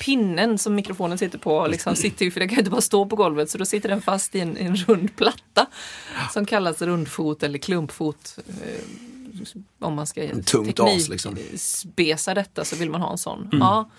pinnen 0.00 0.58
som 0.58 0.74
mikrofonen 0.74 1.18
sitter 1.18 1.38
på 1.38 1.66
liksom 1.66 1.96
sitter 1.96 2.24
ju, 2.24 2.30
för 2.30 2.40
den 2.40 2.48
kan 2.48 2.56
ju 2.56 2.60
inte 2.60 2.70
bara 2.70 2.80
stå 2.80 3.06
på 3.06 3.16
golvet 3.16 3.50
så 3.50 3.58
då 3.58 3.64
sitter 3.64 3.88
den 3.88 4.02
fast 4.02 4.34
i 4.34 4.40
en, 4.40 4.56
en 4.56 4.76
rund 4.76 5.16
platta 5.16 5.66
som 6.32 6.46
kallas 6.46 6.82
rundfot 6.82 7.42
eller 7.42 7.58
klumpfot. 7.58 8.38
Eh, 8.48 9.86
Om 9.86 9.94
man 9.94 10.06
ska 10.06 10.28
tungt 10.46 10.80
as, 10.80 11.08
liksom. 11.08 11.36
spesa 11.56 12.34
detta 12.34 12.64
så 12.64 12.76
vill 12.76 12.90
man 12.90 13.00
ha 13.00 13.12
en 13.12 13.18
sån. 13.18 13.48
Ja. 13.52 13.90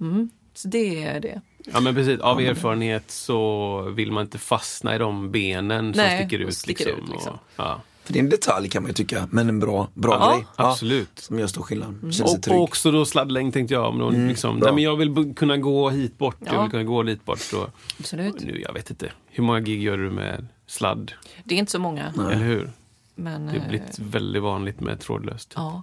Mm. 0.00 0.30
Så 0.54 0.68
det 0.68 1.04
är 1.04 1.20
det. 1.20 1.40
Ja 1.72 1.80
men 1.80 1.94
precis, 1.94 2.20
av 2.20 2.40
erfarenhet 2.40 3.10
så 3.10 3.80
vill 3.96 4.12
man 4.12 4.24
inte 4.24 4.38
fastna 4.38 4.94
i 4.94 4.98
de 4.98 5.30
benen 5.30 5.94
som 5.94 6.02
Nej, 6.04 6.18
sticker 6.20 6.38
ut. 6.44 6.54
sticker 6.56 6.84
liksom, 6.86 7.04
ut, 7.04 7.10
liksom. 7.10 7.34
Och, 7.34 7.40
ja. 7.56 7.80
För 8.08 8.12
det 8.12 8.18
är 8.18 8.22
en 8.22 8.28
detalj 8.28 8.68
kan 8.68 8.82
man 8.82 8.90
ju 8.90 8.94
tycka, 8.94 9.28
men 9.30 9.48
en 9.48 9.58
bra, 9.60 9.88
bra 9.94 10.16
Ja, 10.20 10.34
grej. 10.34 10.46
absolut. 10.56 11.18
som 11.18 11.38
gör 11.38 11.46
stor 11.46 11.62
skillnad. 11.62 11.88
Mm. 11.88 12.12
Känner 12.12 12.28
sig 12.30 12.38
Och, 12.52 12.56
och 12.58 12.62
också 12.62 12.90
då 12.90 13.04
sladdlängd 13.04 13.52
tänkte 13.54 13.74
jag. 13.74 13.88
Om 13.88 13.98
någon, 13.98 14.28
liksom, 14.28 14.58
bra. 14.58 14.66
nej, 14.66 14.74
men 14.74 14.84
jag 14.84 14.96
vill 14.96 15.34
kunna 15.34 15.56
gå 15.56 15.90
hit 15.90 16.18
bort, 16.18 16.36
jag 16.44 16.54
Ja. 16.54 16.62
vill 16.62 16.70
kunna 16.70 16.84
gå 16.84 17.02
dit 17.02 17.24
bort. 17.24 17.38
Så, 17.38 17.66
Absolut. 17.98 18.40
nu, 18.40 18.60
jag 18.60 18.72
vet 18.72 18.90
inte, 18.90 19.12
hur 19.26 19.44
många 19.44 19.60
gig 19.60 19.82
gör 19.82 19.98
du 19.98 20.10
med 20.10 20.46
sladd? 20.66 21.12
Det 21.44 21.54
är 21.54 21.58
inte 21.58 21.72
så 21.72 21.78
många. 21.78 22.12
Eller 22.18 22.34
hur? 22.34 22.70
Men, 23.14 23.46
Det 23.46 23.52
har 23.52 23.58
eh, 23.58 23.68
blivit 23.68 23.98
väldigt 23.98 24.42
vanligt 24.42 24.80
med 24.80 25.00
trådlöst. 25.00 25.52
Ja. 25.56 25.82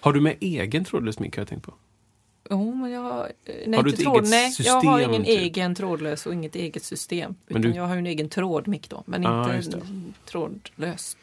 Har 0.00 0.12
du 0.12 0.20
med 0.20 0.36
egen 0.40 0.84
trådlös 0.84 1.18
mick 1.18 1.36
har 1.36 1.40
jag 1.40 1.48
tänkt 1.48 1.64
på? 1.66 1.74
Jo, 2.50 2.74
men 2.74 2.90
jag 2.90 3.00
har... 3.00 3.24
eh, 3.44 3.54
Nej, 3.66 3.76
Har 3.76 3.82
du 3.84 3.90
ett 3.90 3.98
tråd, 4.00 4.16
eget 4.16 4.30
nej, 4.30 4.54
jag 4.58 4.80
har 4.82 5.00
ingen 5.00 5.24
typ? 5.24 5.38
egen 5.40 5.74
trådlös 5.74 6.26
och 6.26 6.32
inget 6.32 6.54
eget 6.56 6.84
system. 6.84 7.34
Men 7.46 7.56
Utan 7.58 7.70
du- 7.70 7.76
jag 7.76 7.86
har 7.86 7.96
en 7.96 8.06
egen 8.06 8.28
trådmick 8.28 8.90
då, 8.90 9.02
men 9.06 9.26
Ah, 9.26 9.56
inte 9.56 9.80
trådlös. 10.26 11.16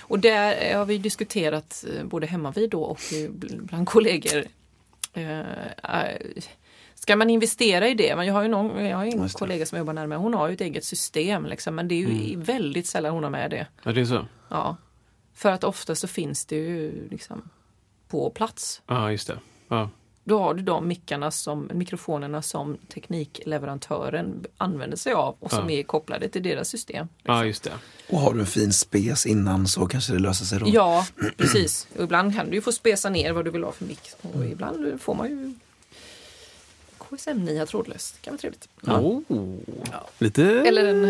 Och 0.00 0.18
där 0.18 0.56
eh, 0.72 0.78
har 0.78 0.84
vi 0.86 0.98
diskuterat 0.98 1.84
eh, 1.98 2.04
både 2.04 2.26
hemma 2.26 2.50
vid 2.50 2.70
då 2.70 2.82
och 2.82 2.98
bl- 2.98 3.60
bland 3.62 3.88
kollegor. 3.88 4.44
Ska 6.94 7.16
man 7.16 7.30
investera 7.30 7.88
i 7.88 7.94
det? 7.94 8.16
Men 8.16 8.26
jag 8.26 8.34
har 8.34 8.42
ju 8.42 8.48
någon, 8.48 8.84
jag 8.86 8.96
har 8.96 9.04
en 9.04 9.28
kollega 9.28 9.66
som 9.66 9.78
jobbar 9.78 9.92
närmare, 9.92 10.18
hon 10.18 10.34
har 10.34 10.48
ju 10.48 10.54
ett 10.54 10.60
eget 10.60 10.84
system 10.84 11.46
liksom, 11.46 11.74
men 11.74 11.88
det 11.88 11.94
är 11.94 11.98
ju 11.98 12.10
Mm. 12.34 12.42
väldigt 12.42 12.86
sällan 12.86 13.12
hon 13.14 13.22
har 13.22 13.30
med 13.30 13.50
det. 13.50 13.66
Ja, 13.82 13.92
det 13.92 14.00
är 14.00 14.04
så? 14.04 14.26
Ja. 14.48 14.76
För 15.34 15.50
att 15.50 15.64
ofta 15.64 15.94
så 15.94 16.08
finns 16.08 16.46
det 16.46 16.56
ju 16.56 17.08
liksom 17.10 17.48
på 18.08 18.30
plats. 18.30 18.82
Ja, 18.86 19.10
just 19.10 19.26
det. 19.28 19.38
Ja. 19.68 19.90
Då 20.26 20.38
har 20.38 20.54
du 20.54 20.62
de 20.62 20.88
mickarna 20.88 21.30
som, 21.30 21.70
mikrofonerna 21.74 22.42
som 22.42 22.76
teknikleverantören 22.94 24.44
använder 24.56 24.96
sig 24.96 25.12
av 25.12 25.36
och 25.40 25.50
som 25.50 25.70
Ja. 25.70 25.76
är 25.78 25.82
kopplade 25.82 26.28
till 26.28 26.42
deras 26.42 26.68
system. 26.68 27.08
ja, 27.22 27.44
just 27.44 27.62
det. 27.62 27.72
Och 28.08 28.18
har 28.20 28.34
du 28.34 28.40
en 28.40 28.46
fin 28.46 28.72
spes 28.72 29.26
innan 29.26 29.68
så 29.68 29.86
kanske 29.86 30.12
det 30.12 30.18
löser 30.18 30.44
sig 30.44 30.58
då. 30.60 30.66
Ja, 30.68 31.06
precis. 31.36 31.86
Och 31.96 32.04
ibland 32.04 32.36
kan 32.36 32.46
du 32.50 32.54
ju 32.54 32.60
få 32.60 32.72
spesa 32.72 33.10
ner 33.10 33.32
vad 33.32 33.44
du 33.44 33.50
vill 33.50 33.64
ha 33.64 33.72
för 33.72 33.84
mix. 33.84 34.16
Och 34.22 34.44
ibland 34.46 35.00
får 35.00 35.14
man 35.14 35.28
ju 35.30 35.54
KSM 37.16 37.44
9 37.44 37.66
trådlöst. 37.66 38.14
Det 38.14 38.24
kan 38.24 38.32
vara 38.32 38.40
trevligt. 38.40 38.68
Oh. 38.86 39.20
Lite 40.18 40.44
Eller 40.44 40.84
en 40.84 41.02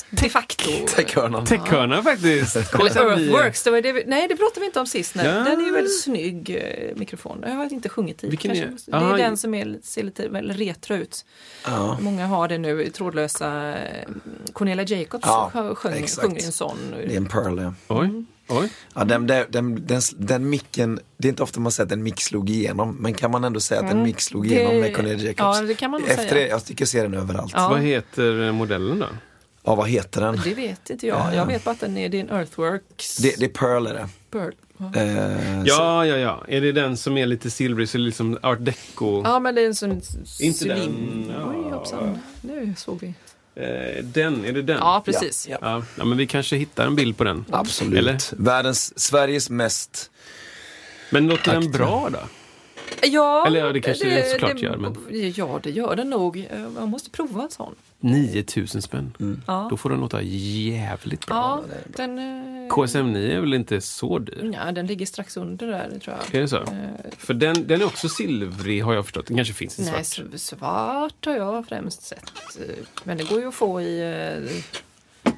de 0.10 0.28
facto. 0.28 0.70
Techhörnan. 0.96 1.44
techhörna 1.46 2.02
faktiskt. 2.02 2.56
Eller 2.74 2.96
Earthworks, 3.10 3.62
det 3.62 3.70
var 3.70 3.80
det 3.80 3.92
vi, 3.92 4.04
nej 4.06 4.28
det 4.28 4.36
pratade 4.36 4.60
vi 4.60 4.66
inte 4.66 4.80
om 4.80 4.86
sist. 4.86 5.14
Nej. 5.14 5.26
Ja. 5.26 5.32
Den 5.32 5.60
är 5.60 5.64
ju 5.64 5.72
väldigt 5.72 6.00
snygg 6.00 6.50
eh, 6.50 6.96
mikrofon. 6.96 7.38
Jag 7.46 7.50
har 7.54 7.72
inte 7.72 7.88
sjungit 7.88 8.24
i. 8.24 8.28
Vilken 8.28 8.48
Kanske, 8.56 8.64
är- 8.66 8.90
det 9.00 9.06
är 9.06 9.08
Aha, 9.08 9.16
den 9.16 9.36
som 9.36 9.54
är, 9.54 9.78
ser 9.82 10.02
lite 10.02 10.28
väl 10.28 10.50
retro 10.50 10.96
ut. 10.96 11.24
Ja. 11.64 11.98
Många 12.00 12.26
har 12.26 12.48
det 12.48 12.58
nu, 12.58 12.90
trådlösa. 12.90 13.74
eh, 13.78 14.08
Cornelia 14.52 14.84
Jacobs 14.98 15.24
Ja, 15.26 15.50
sjö- 15.54 15.74
sjöng, 15.74 16.06
sjunger 16.06 16.44
en 16.46 16.52
sån. 16.52 16.78
Det 17.06 17.12
är 17.12 17.16
en 17.16 17.26
pearl 17.26 17.58
ja. 17.62 17.74
Oj, 17.88 18.24
oj. 18.48 18.68
ja 18.94 19.04
den, 19.04 19.26
den, 19.26 19.46
den, 19.50 19.86
den, 19.86 20.00
den 20.18 20.50
micken, 20.50 21.00
det 21.18 21.28
är 21.28 21.30
inte 21.30 21.42
ofta 21.42 21.60
man 21.60 21.72
säger 21.72 21.86
att 21.86 21.92
en 21.92 22.02
mick 22.02 22.20
slog 22.20 22.50
igenom, 22.50 22.96
men 23.00 23.14
kan 23.14 23.30
man 23.30 23.44
ändå 23.44 23.60
säga 23.60 23.80
att 23.80 23.90
en 23.92 24.02
mick 24.02 24.20
slog 24.20 24.46
igenom 24.46 24.74
Det- 24.74 24.80
med 24.80 24.96
Cornelia 24.96 25.26
Jacobs? 25.32 25.58
ja, 25.60 25.66
det 25.66 25.74
kan 25.74 25.90
man 25.90 26.00
nog 26.00 26.10
Efter 26.10 26.22
säga. 26.28 26.34
det, 26.34 26.48
jag 26.48 26.64
tycker 26.64 26.82
jag 26.82 26.88
ser 26.88 27.02
den 27.02 27.14
överallt. 27.14 27.52
Ja. 27.56 27.68
Vad 27.68 27.80
heter 27.80 28.52
modellen 28.52 28.98
då? 28.98 29.06
Ja, 29.64 29.74
vad 29.74 29.88
heter 29.88 30.20
den? 30.20 30.40
Det 30.44 30.54
vet 30.54 30.90
inte 30.90 31.06
jag. 31.06 31.34
Jag 31.34 31.46
vet 31.46 31.64
bara 31.64 31.70
att 31.70 31.80
den 31.80 31.96
är 31.96 32.08
din 32.08 32.28
Earthworks. 32.30 33.16
Det, 33.16 33.34
det 33.38 33.44
är 33.44 33.48
Pearl 33.48 33.86
är 33.86 33.94
det. 33.94 34.08
Pearl. 34.30 34.52
Ja. 34.78 35.00
Eh, 35.00 35.62
så- 35.62 35.68
Ja, 35.68 36.06
ja, 36.06 36.16
ja. 36.16 36.44
Är 36.48 36.60
det 36.60 36.72
den 36.72 36.96
som 36.96 37.16
är 37.18 37.26
lite 37.26 37.50
silvrig, 37.50 37.88
så 37.88 37.98
liksom 37.98 38.38
art 38.42 38.58
deco? 38.64 39.22
ja, 39.24 39.40
men 39.40 39.54
det 39.54 39.62
är 39.62 39.66
en 39.66 39.74
sån 39.74 40.00
Inte 40.40 40.64
den, 40.64 41.26
ja. 41.38 41.52
Oj, 41.54 41.72
hoppsan. 41.72 42.18
Nu 42.40 42.74
såg 42.76 42.98
vi. 43.00 43.14
Eh, 43.56 44.04
den, 44.04 44.44
är 44.44 44.52
det 44.52 44.62
den? 44.62 44.78
Ja, 44.78 45.02
precis. 45.04 45.48
Ja, 45.48 45.58
Ja, 45.60 45.82
ja, 45.98 46.04
men 46.04 46.18
vi 46.18 46.26
kanske 46.26 46.56
hittar 46.56 46.86
en 46.86 46.96
bild 46.96 47.16
på 47.16 47.24
den. 47.24 47.44
Absolut. 47.50 47.98
Eller? 47.98 48.18
Världens, 48.36 48.98
Sveriges 49.00 49.50
mest... 49.50 50.10
Men 51.10 51.26
låter 51.26 51.52
den 51.52 51.70
bra 51.70 52.08
då? 52.12 52.18
Ja, 53.02 53.46
Eller 53.46 53.60
ja, 53.60 53.72
det 53.72 53.80
kanske 53.80 54.08
det 54.10 54.30
såklart 54.30 54.60
gör, 54.62 54.76
men- 54.76 54.96
Ja, 55.36 55.60
det 55.62 55.70
gör 55.70 55.96
den 55.96 56.10
nog. 56.10 56.48
Man 56.74 56.88
måste 56.88 57.10
prova 57.10 57.42
en 57.42 57.50
sån. 57.50 57.74
9000 58.00 58.82
spänn. 58.82 59.42
Ja, 59.46 59.66
Då 59.70 59.76
får 59.76 59.90
den 59.90 60.00
låta 60.00 60.22
jävligt 60.22 61.26
bra. 61.26 61.36
ja 61.68 61.76
den, 61.96 62.18
eh, 62.18 62.68
KSM 62.68 63.12
9 63.12 63.36
är 63.36 63.40
väl 63.40 63.54
inte 63.54 63.80
så 63.80 64.18
dyr? 64.18 64.50
ja, 64.54 64.72
den 64.72 64.86
ligger 64.86 65.06
strax 65.06 65.36
under 65.36 65.66
där, 65.66 65.88
det 65.92 65.98
tror 66.00 66.16
jag. 66.16 66.34
Är 66.34 66.40
det 66.40 66.48
så? 66.48 66.56
Eh, 66.56 66.66
För 67.18 67.34
den, 67.34 67.66
den 67.66 67.80
är 67.80 67.84
också 67.86 68.08
silvrig 68.08 68.82
har 68.84 68.94
jag 68.94 69.04
förstått. 69.04 69.26
Den 69.26 69.36
kanske 69.36 69.54
finns 69.54 69.78
i 69.78 69.82
Nej, 69.82 70.04
svart. 70.04 70.26
s- 70.34 70.44
svart 70.46 71.26
har 71.26 71.34
jag 71.36 71.66
främst 71.68 72.02
sett. 72.02 72.32
Men 73.04 73.16
det 73.16 73.24
går 73.24 73.40
ju 73.40 73.48
att 73.48 73.54
få 73.54 73.80
i 73.80 74.00
eh, 74.44 75.32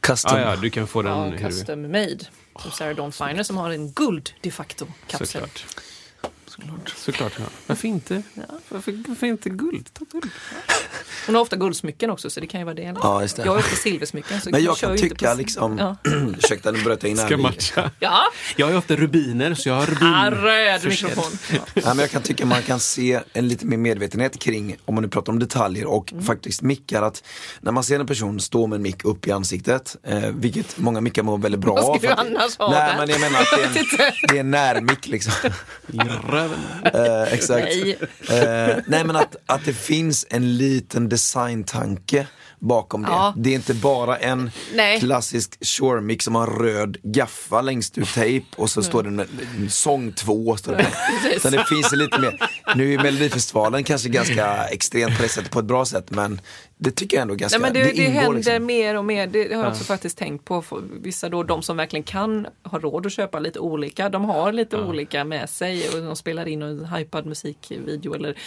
Custom. 0.00 0.36
Ah, 0.36 0.40
ja, 0.40 0.56
du 0.56 0.70
kan 0.70 0.86
få 0.86 1.02
den 1.02 1.32
ja, 1.32 1.38
custom 1.48 1.82
made. 1.82 2.18
Som 2.62 2.70
Sarah 2.70 2.96
Dawn 2.96 3.12
Finer 3.12 3.42
som 3.42 3.56
har 3.56 3.70
en 3.70 3.92
guld 3.92 4.30
de 4.40 4.50
facto 4.50 4.86
kapsel. 5.06 5.26
Såklart. 5.26 5.66
Såklart. 6.96 7.32
ja. 7.38 7.44
Varför 7.66 7.88
inte? 7.88 8.22
Varför, 8.68 9.02
varför 9.08 9.26
inte 9.26 9.50
guld? 9.50 9.88
Ta 9.94 10.04
guld. 10.12 10.30
Hon 11.26 11.34
har 11.34 11.42
ofta 11.42 11.56
guldsmycken 11.56 12.10
också 12.10 12.30
så 12.30 12.40
det 12.40 12.46
kan 12.46 12.60
ju 12.60 12.64
vara 12.64 12.74
det. 12.74 12.94
Ja, 13.02 13.22
just 13.22 13.36
det. 13.36 13.42
Jag 13.44 13.52
har 13.52 13.58
ofta 13.58 13.76
silversmycken. 13.76 14.40
Så 14.40 14.50
Men 14.50 14.62
jag 14.64 14.76
kan 14.76 14.96
tycka 14.96 15.34
liksom... 15.34 15.78
Ja. 15.78 15.96
Ursäkta, 16.38 16.70
nu 16.70 16.82
bröt 16.82 17.02
jag 17.02 17.10
in 17.10 17.18
här. 17.18 17.26
Ska 17.26 17.36
matcha. 17.36 17.90
Ja, 17.98 18.22
Jag 18.56 18.66
har 18.66 18.72
ju 18.72 18.78
ofta 18.78 18.96
rubiner, 18.96 19.54
så 19.54 19.68
jag 19.68 19.76
har 19.76 19.86
rubin. 19.86 20.08
ah, 20.14 20.30
röd 20.30 20.84
mikrofon. 20.88 21.24
Ja. 21.52 21.58
Ja, 21.74 21.82
men 21.88 21.98
jag 21.98 22.10
kan 22.10 22.22
tycka 22.22 22.46
man 22.46 22.62
kan 22.62 22.80
se 22.80 23.20
en 23.32 23.48
lite 23.48 23.66
mer 23.66 23.76
medvetenhet 23.76 24.38
kring, 24.38 24.76
om 24.84 24.94
man 24.94 25.02
nu 25.02 25.08
pratar 25.08 25.32
om 25.32 25.38
detaljer 25.38 25.86
och 25.86 26.12
Mm. 26.12 26.24
faktiskt 26.24 26.62
mickar, 26.62 27.02
att 27.02 27.24
när 27.60 27.72
man 27.72 27.84
ser 27.84 28.00
en 28.00 28.06
person 28.06 28.40
stå 28.40 28.66
med 28.66 28.76
en 28.76 28.82
mick 28.82 29.04
upp 29.04 29.26
i 29.26 29.32
ansiktet, 29.32 29.96
eh, 30.02 30.18
vilket 30.18 30.78
många 30.78 31.00
mickar 31.00 31.22
mår 31.22 31.38
väldigt 31.38 31.60
bra 31.60 31.74
Vad 31.74 31.82
ska 31.84 31.92
av. 31.92 32.00
du 32.00 32.08
annars 32.38 32.56
ha 32.58 32.70
Nej 32.70 32.94
men 32.98 33.08
jag 33.10 33.20
menar 33.20 33.40
att 33.40 33.46
det 33.56 33.62
är 33.62 33.66
en, 33.66 34.12
det 34.28 34.36
är 34.36 34.40
en 34.40 34.50
närmick 34.50 35.06
liksom. 35.06 35.32
Eh, 36.94 37.32
exakt. 37.32 37.66
Nej. 37.66 37.98
Eh, 38.28 38.76
nej 38.86 39.04
men 39.04 39.16
att, 39.16 39.36
att 39.46 39.64
det 39.64 39.72
finns 39.72 40.26
en 40.30 40.56
liten 40.56 41.08
designtanke 41.08 42.26
bakom 42.60 43.02
det. 43.02 43.08
Ja. 43.08 43.34
Det 43.36 43.50
är 43.50 43.54
inte 43.54 43.74
bara 43.74 44.16
en 44.16 44.50
Nej. 44.74 45.00
klassisk 45.00 45.64
Shure-mick 45.64 46.22
som 46.22 46.34
har 46.34 46.46
röd 46.46 46.96
gaffa 47.02 47.60
längst 47.60 47.98
ut 47.98 48.14
tejp 48.14 48.46
och 48.56 48.70
så 48.70 48.82
står 48.82 49.02
det 49.02 49.10
med 49.10 49.28
sång 49.68 50.12
två. 50.12 50.56
Står 50.56 50.76
det. 50.76 50.86
Så 51.40 51.50
det 51.50 51.64
finns 51.64 51.92
lite 51.92 52.18
mer. 52.18 52.50
Nu 52.76 52.94
är 52.94 53.02
Melodifestivalen 53.02 53.84
kanske 53.84 54.08
ganska 54.08 54.64
extremt 54.64 55.16
på 55.16 55.22
det 55.22 55.28
sättet, 55.28 55.50
på 55.50 55.58
ett 55.58 55.64
bra 55.64 55.84
sätt 55.84 56.10
men 56.10 56.40
det 56.82 56.90
tycker 56.90 57.16
jag 57.16 57.22
ändå 57.22 57.34
ganska, 57.34 57.58
Nej, 57.58 57.72
men 57.72 57.82
det, 57.82 57.92
det, 57.92 58.04
ingår 58.04 58.20
händer 58.20 58.34
liksom. 58.34 58.66
mer 58.66 58.96
och 58.96 59.04
mer. 59.04 59.26
Det 59.26 59.54
har 59.54 59.62
jag 59.62 59.72
också 59.72 59.84
faktiskt 59.84 60.18
tänkt 60.18 60.44
på. 60.44 60.64
Vissa 61.02 61.28
då, 61.28 61.42
de 61.42 61.62
som 61.62 61.76
verkligen 61.76 62.02
kan 62.02 62.46
ha 62.62 62.78
råd 62.78 63.06
att 63.06 63.12
köpa 63.12 63.38
lite 63.38 63.58
olika. 63.58 64.08
De 64.08 64.24
har 64.24 64.52
lite 64.52 64.76
olika 64.76 65.24
med 65.24 65.50
sig 65.50 65.88
och 65.88 66.02
de 66.02 66.16
spelar 66.16 66.48
in 66.48 66.62
en 66.62 66.84
hypad 66.84 67.26
musikvideo 67.26 68.14
eller 68.14 68.38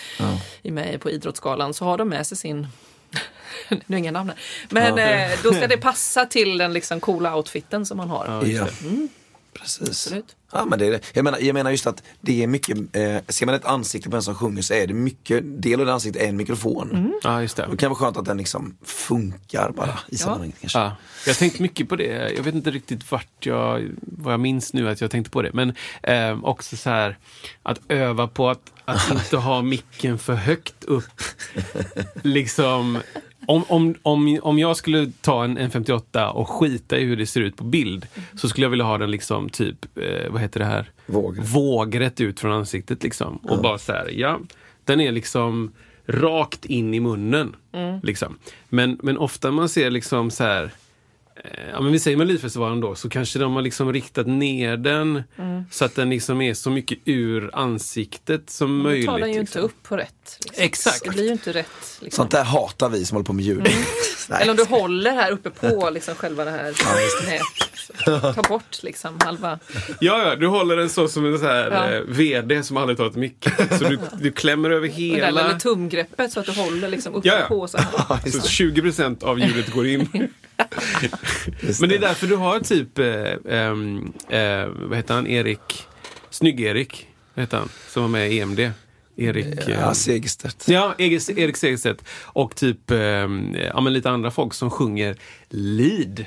är 0.64 0.72
med 0.72 1.02
på 1.02 1.10
Idrottsgalan 1.10 1.74
så 1.74 1.86
har 1.86 1.98
de 1.98 2.10
med 2.10 2.28
sig 2.28 2.38
sin 2.38 2.68
nu 3.86 3.96
är 3.96 4.00
inga 4.00 4.12
namn 4.12 4.30
här. 4.30 4.40
Men 4.70 4.98
eh, 4.98 5.38
då 5.44 5.54
ska 5.54 5.68
det 5.68 5.78
passa 5.78 6.26
till 6.26 6.58
den 6.58 6.74
liksom 6.74 7.00
coola 7.00 7.36
outfiten 7.36 7.86
som 7.86 7.98
man 7.98 8.10
har. 8.10 8.44
Ja. 8.46 8.68
Precis. 9.54 9.90
Absolut. 9.90 10.36
Ja, 10.52 10.66
men 10.66 10.80
det 10.80 10.86
är 10.86 10.92
det. 10.92 11.00
Jag, 11.14 11.24
menar, 11.24 11.40
jag 11.40 11.54
menar 11.54 11.72
just 11.72 11.88
att 11.88 12.04
det 12.22 12.44
är 12.44 12.48
mycket, 12.48 12.78
eh, 12.78 13.18
ser 13.28 13.46
man 13.46 13.56
ett 13.56 13.66
ansikte 13.66 14.10
på 14.10 14.16
en 14.16 14.24
som 14.24 14.36
sjunger 14.36 14.62
så 14.62 14.74
är 14.74 14.88
det 14.88 14.94
mycket, 14.94 15.44
del 15.62 15.80
av 15.80 15.86
det 15.86 15.94
ansiktet 15.94 16.22
är 16.22 16.28
en 16.28 16.38
mikrofon. 16.38 17.14
Ja, 17.24 17.42
just 17.42 17.58
det. 17.58 17.68
Det 17.72 17.78
kan 17.78 17.90
vara 17.90 18.00
skönt 18.00 18.18
att 18.18 18.26
den 18.26 18.38
liksom 18.38 18.78
funkar 18.84 19.72
bara 19.72 20.00
i 20.08 20.18
sammanhanget. 20.18 20.74
Ja, 20.74 20.96
jag 21.26 21.34
har 21.34 21.40
tänkt 21.40 21.60
mycket 21.60 21.90
på 21.90 21.96
det. 21.96 22.34
Jag 22.36 22.44
vet 22.44 22.56
inte 22.56 22.72
riktigt 22.72 23.12
vart 23.12 23.46
jag, 23.46 23.90
vad 24.02 24.34
jag 24.34 24.40
minns 24.40 24.74
nu 24.74 24.90
att 24.90 25.02
jag 25.02 25.12
tänkte 25.12 25.32
på 25.32 25.42
det. 25.42 25.52
Men 25.54 25.76
eh, 26.04 26.44
också 26.44 26.78
så 26.78 26.90
här 26.90 27.18
att 27.64 27.80
öva 27.88 28.28
på 28.28 28.50
att, 28.50 28.72
att 28.86 29.12
inte 29.12 29.38
ha 29.38 29.62
micken 29.62 30.20
för 30.20 30.34
högt 30.34 30.84
upp. 30.84 31.22
Liksom, 32.22 33.00
om, 33.48 33.64
om, 33.68 33.96
om, 34.02 34.40
om 34.42 34.60
jag 34.60 34.78
skulle 34.78 35.12
ta 35.22 35.44
en, 35.44 35.58
en 35.58 35.72
58 35.72 36.32
och 36.32 36.50
skita 36.50 36.98
i 36.98 37.04
hur 37.04 37.18
det 37.18 37.26
ser 37.26 37.42
ut 37.42 37.56
på 37.56 37.64
bild 37.64 38.08
så 38.36 38.50
skulle 38.50 38.66
jag 38.66 38.70
vilja 38.70 38.86
ha 38.86 38.98
den 38.98 39.12
liksom 39.12 39.50
typ, 39.50 39.98
eh, 39.98 40.32
vad 40.32 40.42
heter 40.42 40.60
det 40.60 40.66
här? 40.66 40.92
Vågrätt. 41.06 41.50
Vågrätt 41.50 42.22
ut 42.22 42.40
från 42.40 42.52
ansiktet 42.52 43.04
liksom. 43.04 43.36
Och 43.36 43.62
bara 43.62 43.78
så 43.78 43.92
här, 43.92 44.10
ja, 44.16 44.40
den 44.86 45.02
är 45.02 45.12
liksom 45.12 45.72
rakt 46.06 46.66
in 46.66 46.94
i 46.94 47.00
munnen. 47.00 47.56
Liksom. 48.04 48.38
Men, 48.70 49.00
men 49.04 49.18
ofta 49.18 49.52
man 49.52 49.70
ser 49.70 49.92
liksom 49.92 50.32
så 50.32 50.44
här 50.44 50.72
Ja, 51.74 51.82
men 51.82 51.92
vi 51.92 52.00
säger 52.00 52.18
Melodifestivalen 52.18 52.80
då, 52.82 52.96
så 52.96 53.10
kanske 53.10 53.40
de 53.40 53.54
har 53.56 53.62
liksom 53.62 53.94
riktat 53.94 54.28
ner 54.28 54.78
den 54.78 55.24
så 55.72 55.86
att 55.86 55.96
den 55.96 56.10
liksom 56.10 56.42
är 56.42 56.54
så 56.54 56.70
mycket 56.70 57.00
ur 57.06 57.50
ansiktet 57.54 58.50
som 58.50 58.78
Då 58.78 58.84
möjligt. 58.84 59.06
tar 59.08 59.20
den 59.20 59.34
ju 59.34 59.40
liksom. 59.40 59.60
inte 59.62 59.74
upp 59.74 59.84
på 59.84 59.98
rätt. 59.98 60.38
Liksom. 60.46 60.64
Exakt. 60.64 61.04
Det 61.04 61.10
blir 61.10 61.24
ju 61.26 61.32
inte 61.32 61.54
rätt. 61.54 61.68
Liksom. 62.02 62.22
Sånt 62.22 62.32
där 62.32 62.44
hatar 62.44 62.90
vi 62.90 63.06
som 63.06 63.16
håller 63.16 63.26
på 63.26 63.34
med 63.34 63.46
ljud. 63.46 63.64
Nej. 64.30 64.42
Eller 64.42 64.52
om 64.52 64.58
du 64.58 64.64
håller 64.66 65.12
här 65.12 65.32
uppe 65.32 65.50
på 65.50 65.90
liksom 65.90 66.16
själva 66.16 66.46
det 66.46 66.52
här 66.52 66.64
nätet. 67.26 68.36
Ta 68.36 68.42
bort 68.42 68.84
liksom 68.84 69.20
halva. 69.24 69.60
Ja, 70.00 70.24
ja, 70.30 70.36
du 70.36 70.48
håller 70.48 70.78
den 70.78 70.90
så 70.90 71.08
som 71.08 71.26
en 71.26 71.40
så 71.40 71.46
här, 71.46 71.72
Ja. 71.72 71.92
eh, 71.92 72.02
VD 72.02 72.64
som 72.64 72.78
aldrig 72.78 73.00
ett 73.00 73.16
mick. 73.16 73.46
Så 73.80 73.84
du, 73.84 74.00
du 74.20 74.32
klämmer 74.32 74.70
över 74.70 74.88
Och 74.90 74.96
där 74.96 75.02
hela... 75.02 75.28
lilla 75.42 75.60
tumgreppet 75.60 76.32
så 76.32 76.40
att 76.40 76.46
du 76.46 76.52
håller 76.52 76.90
liksom 76.90 77.14
uppe 77.16 77.28
Ja, 77.28 77.40
ja. 77.40 77.46
på 77.48 77.68
så 77.68 77.78
här. 77.78 78.30
Så 78.32 78.40
20% 78.40 79.24
av 79.24 79.40
ljudet 79.40 79.74
går 79.74 79.88
in. 79.88 80.10
Men 81.80 81.90
det 81.90 81.96
är 81.96 82.00
därför 82.00 82.28
du 82.28 82.36
har 82.36 82.60
typ, 82.60 83.00
eh, 83.00 83.58
ehm, 83.60 84.14
eh, 84.30 84.68
vad 84.68 84.98
heter 84.98 85.14
han, 85.14 85.28
Erik, 85.28 85.88
Snygg-Erik, 86.30 87.08
vad 87.34 87.44
heter 87.44 87.58
han, 87.58 87.70
som 87.90 88.04
var 88.04 88.10
med 88.10 88.32
i 88.32 88.40
EMD. 88.40 88.72
Erik... 89.16 89.68
Ja, 89.68 89.94
Segerstedt. 89.94 90.68
Ja, 90.68 90.96
Erik, 90.98 91.58
Segerstedt. 91.58 92.04
Och 92.24 92.56
typ 92.56 92.92
ehm, 92.92 93.56
ja, 93.56 93.82
men 93.82 93.94
lite 93.94 94.10
andra 94.10 94.32
folk 94.32 94.54
som 94.54 94.70
sjunger 94.70 95.18
lead. 95.50 96.26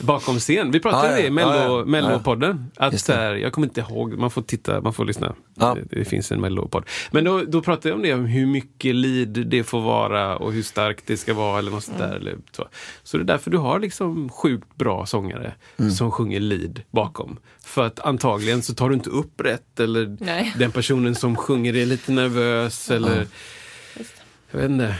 Bakom 0.00 0.38
scen. 0.38 0.70
Vi 0.70 0.80
pratade 0.80 1.06
Ja, 1.06 1.10
om 1.10 1.16
det 1.16 1.20
ja. 1.22 1.26
i 1.26 1.30
Mello, 1.30 1.50
Ja, 1.52 1.78
ja. 1.78 1.84
Mellopodden. 1.84 2.70
Att 2.76 2.92
Just 2.92 3.06
det. 3.06 3.12
så 3.12 3.18
här, 3.18 3.34
jag 3.34 3.52
kommer 3.52 3.66
inte 3.66 3.80
ihåg, 3.80 4.18
man 4.18 4.30
får 4.30 4.42
titta, 4.42 4.80
man 4.80 4.92
får 4.92 5.04
lyssna. 5.04 5.34
Ja. 5.54 5.74
Det, 5.90 5.96
det 5.98 6.04
finns 6.04 6.32
en 6.32 6.40
Mellopodd. 6.40 6.84
Men 7.10 7.24
då, 7.24 7.42
då 7.44 7.62
pratade 7.62 7.88
jag 7.88 7.96
om 7.96 8.02
det, 8.02 8.14
om 8.14 8.24
hur 8.24 8.46
mycket 8.46 8.94
lead 8.94 9.28
det 9.28 9.64
får 9.64 9.80
vara 9.80 10.36
och 10.36 10.52
hur 10.52 10.62
starkt 10.62 11.06
det 11.06 11.16
ska 11.16 11.34
vara 11.34 11.58
eller 11.58 11.70
något 11.70 11.84
sånt 11.84 11.98
där. 11.98 12.14
Eller 12.16 12.36
så. 12.52 12.68
så 13.02 13.16
det 13.16 13.22
är 13.22 13.26
därför 13.26 13.50
du 13.50 13.58
har 13.58 13.78
liksom 13.80 14.28
sjukt 14.28 14.76
bra 14.76 15.06
sångare 15.06 15.52
Mm. 15.78 15.90
som 15.92 16.10
sjunger 16.10 16.40
lead 16.40 16.80
bakom. 16.90 17.38
För 17.64 17.86
att 17.86 18.00
antagligen 18.00 18.62
så 18.62 18.74
tar 18.74 18.88
du 18.88 18.94
inte 18.94 19.10
upp 19.10 19.40
rätt 19.40 19.80
eller 19.80 20.16
Nej. 20.20 20.52
den 20.58 20.72
personen 20.72 21.14
som 21.14 21.36
sjunger 21.36 21.76
är 21.76 21.86
lite 21.86 22.12
nervös 22.12 22.90
eller 22.90 23.26
jag 24.50 24.58
vet 24.60 24.70
inte, 24.70 24.96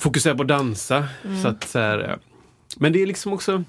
fokusera 0.00 0.34
på 0.34 0.42
att 0.42 0.48
dansa. 0.48 1.08
Så 1.42 1.48
att, 1.48 1.68
så 1.68 1.78
här, 1.78 2.18
men 2.76 2.92
det 2.92 3.02
är 3.02 3.06
liksom 3.06 3.32
också, 3.32 3.64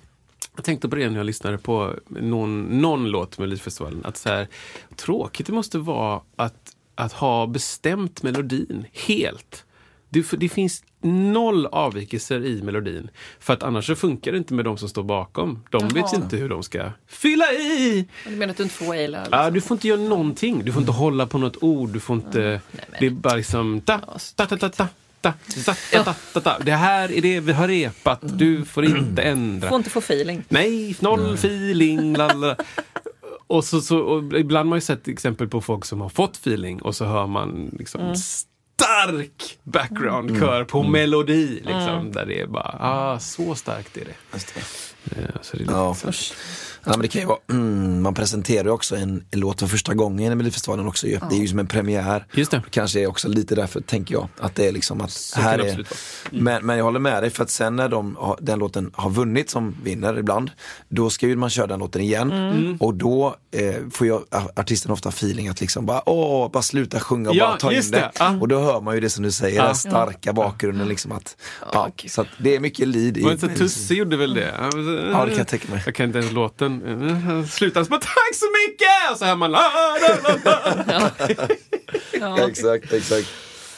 jag 0.55 0.65
tänkte 0.65 0.89
på 0.89 0.95
det 0.95 1.09
när 1.09 1.17
jag 1.17 1.25
lyssnade 1.25 1.57
på 1.57 1.95
någon, 2.07 2.63
någon 2.63 3.05
låt 3.09 3.37
med 3.37 3.47
Melodifestivalen, 3.47 4.05
att 4.05 4.17
så 4.17 4.29
här, 4.29 4.47
tråkigt 4.95 5.47
det 5.47 5.53
måste 5.53 5.77
vara 5.77 6.21
att, 6.35 6.75
att 6.95 7.13
ha 7.13 7.47
bestämt 7.47 8.23
melodin 8.23 8.85
helt. 8.91 9.65
Det, 10.09 10.23
för 10.23 10.37
det 10.37 10.49
finns 10.49 10.83
noll 11.01 11.65
avvikelser 11.65 12.45
i 12.45 12.61
melodin. 12.61 13.09
För 13.39 13.53
att 13.53 13.63
annars 13.63 13.85
så 13.85 13.95
funkar 13.95 14.31
det 14.31 14.37
inte 14.37 14.53
med 14.53 14.65
de 14.65 14.77
som 14.77 14.89
står 14.89 15.03
bakom. 15.03 15.63
De 15.69 15.87
vet 15.87 15.95
Jaha. 15.95 16.23
inte 16.23 16.37
hur 16.37 16.49
de 16.49 16.63
ska 16.63 16.91
fylla 17.07 17.51
i. 17.51 18.07
Du 18.25 18.35
menar 18.35 18.51
att 18.51 18.57
du 18.57 18.63
inte 18.63 18.75
får 18.75 18.85
waila? 18.85 19.19
Liksom. 19.19 19.39
Ja, 19.39 19.49
du 19.49 19.61
får 19.61 19.75
inte 19.75 19.87
göra 19.87 19.99
någonting. 20.01 20.61
Du 20.65 20.71
får 20.71 20.79
inte 20.81 20.91
hålla 20.91 21.27
på 21.27 21.37
något 21.37 21.57
ord. 21.63 21.89
Du 21.89 21.99
får 21.99 22.15
inte... 22.15 22.61
Det 22.99 23.05
är 23.05 23.09
bara 23.09 23.35
liksom... 23.35 23.81
Ta, 23.81 23.99
ta, 24.35 24.45
ta, 24.45 24.57
ta, 24.57 24.69
ta. 24.69 24.87
Ta, 25.21 25.33
ta, 25.65 26.03
ta, 26.03 26.13
ta, 26.33 26.41
ta. 26.41 26.59
Det 26.59 26.71
här 26.71 27.11
är 27.11 27.21
det 27.21 27.39
vi 27.39 27.53
har 27.53 27.67
repat. 27.67 28.19
Du 28.21 28.65
får 28.65 28.85
inte 28.85 29.21
ändra. 29.21 29.69
Får 29.69 29.77
inte 29.77 29.89
få 29.89 29.99
feeling. 29.99 30.43
Nej, 30.49 30.95
noll 30.99 31.33
feeling. 31.33 32.15
Lalla. 32.17 32.55
Och, 33.47 33.63
så, 33.65 33.81
så, 33.81 33.97
och 33.99 34.39
ibland 34.39 34.57
har 34.67 34.69
man 34.69 34.77
ju 34.77 34.81
sett 34.81 35.07
exempel 35.07 35.47
på 35.47 35.61
folk 35.61 35.85
som 35.85 36.01
har 36.01 36.09
fått 36.09 36.35
feeling 36.37 36.81
och 36.81 36.95
så 36.95 37.05
hör 37.05 37.27
man 37.27 37.75
liksom 37.79 38.15
stark 38.15 39.57
background-kör 39.63 40.63
på 40.63 40.83
melodi. 40.83 41.47
Liksom, 41.65 42.11
Där 42.11 42.25
det 42.25 42.41
är 42.41 42.47
bara, 42.47 42.77
ah, 42.79 43.19
så 43.19 43.55
starkt 43.55 43.97
är 43.97 44.05
det. 44.05 44.15
Just 44.33 44.55
det. 44.55 44.61
Ja, 45.21 45.39
så 45.41 45.57
det 45.57 45.63
är 45.63 45.65
lite 45.65 45.73
Ja. 45.73 45.95
Ja, 46.83 46.91
men 46.91 47.01
det 47.01 47.07
kan 47.07 47.21
ju 47.21 47.27
vara, 47.27 47.39
mm, 47.51 48.01
man 48.03 48.13
presenterar 48.13 48.63
ju 48.63 48.69
också 48.69 48.95
en, 48.95 49.25
en 49.31 49.39
låt 49.39 49.59
för 49.59 49.67
första 49.67 49.93
gången 49.93 50.31
i 50.31 50.35
Melodifestivalen 50.35 50.87
också 50.87 51.07
ju. 51.07 51.19
Det 51.29 51.35
är 51.35 51.39
ju 51.39 51.47
som 51.47 51.59
en 51.59 51.67
premiär. 51.67 52.25
Just 52.33 52.51
det. 52.51 52.61
Kanske 52.69 52.99
är 52.99 53.07
också 53.07 53.27
lite 53.27 53.55
därför, 53.55 53.81
tänker 53.81 54.13
jag, 54.15 54.27
att 54.39 54.55
det 54.55 54.67
är 54.67 54.71
liksom 54.71 55.01
att 55.01 55.11
Så 55.11 55.41
här 55.41 55.59
är. 55.59 55.73
Mm. 55.73 55.85
men, 56.31 56.65
men 56.65 56.77
jag 56.77 56.83
håller 56.83 56.99
med 56.99 57.23
dig, 57.23 57.29
för 57.29 57.43
att 57.43 57.49
sen 57.49 57.75
när 57.75 57.89
de, 57.89 58.35
den 58.39 58.59
låten 58.59 58.91
har 58.93 59.09
vunnit, 59.09 59.49
som 59.49 59.75
vinner 59.83 60.19
ibland, 60.19 60.51
då 60.89 61.09
ska 61.09 61.27
ju 61.27 61.35
man 61.35 61.49
köra 61.49 61.67
den 61.67 61.79
låten 61.79 62.01
igen. 62.01 62.31
Mm. 62.31 62.77
Och 62.79 62.93
då 62.93 63.35
eh, 63.51 63.75
får 63.91 64.07
jag, 64.07 64.23
artisten 64.55 64.91
ofta 64.91 65.09
feeling 65.09 65.47
att 65.47 65.61
liksom 65.61 65.85
bara, 65.85 66.09
åh, 66.09 66.51
bara 66.51 66.63
sluta 66.63 66.99
sjunga 66.99 67.29
och 67.29 67.35
Ja, 67.35 67.47
bara 67.47 67.57
ta 67.57 67.71
in 67.73 67.81
det. 67.91 67.97
det. 67.97 68.11
Ja. 68.19 68.37
Och 68.41 68.47
då 68.47 68.59
hör 68.59 68.81
man 68.81 68.95
ju 68.95 69.01
det 69.01 69.09
som 69.09 69.23
du 69.23 69.31
säger, 69.31 69.63
den 69.63 69.75
starka 69.75 70.33
bakgrunden 70.33 70.87
liksom 70.87 71.11
att, 71.11 71.37
ja, 71.73 71.91
så 72.07 72.21
att 72.21 72.27
det 72.37 72.55
är 72.55 72.59
mycket 72.59 72.87
lead 72.87 73.17
i. 73.17 73.37
Så 73.37 73.47
Tusse 73.47 73.93
gjorde 73.93 74.17
väl 74.17 74.33
det? 74.33 74.53
Ja, 74.59 75.25
det 75.25 75.29
kan 75.29 75.37
jag 75.37 75.47
tänka 75.47 75.71
mig. 75.71 75.81
Jag 75.85 75.95
kan 75.95 76.05
inte 76.05 76.19
ens 76.19 76.31
låten. 76.31 76.70
Slutar 77.49 77.83
så 77.83 77.89
bara 77.89 77.99
tack 77.99 78.35
så 78.35 78.45
mycket! 78.67 79.11
Och 79.11 79.17
så 79.17 79.25
hör 79.25 79.35
man 79.35 79.51
la, 79.51 79.71
la, 80.01 80.35
la, 80.45 81.11
la. 82.19 82.37
Exakt, 82.47 82.93
exakt. 82.93 83.27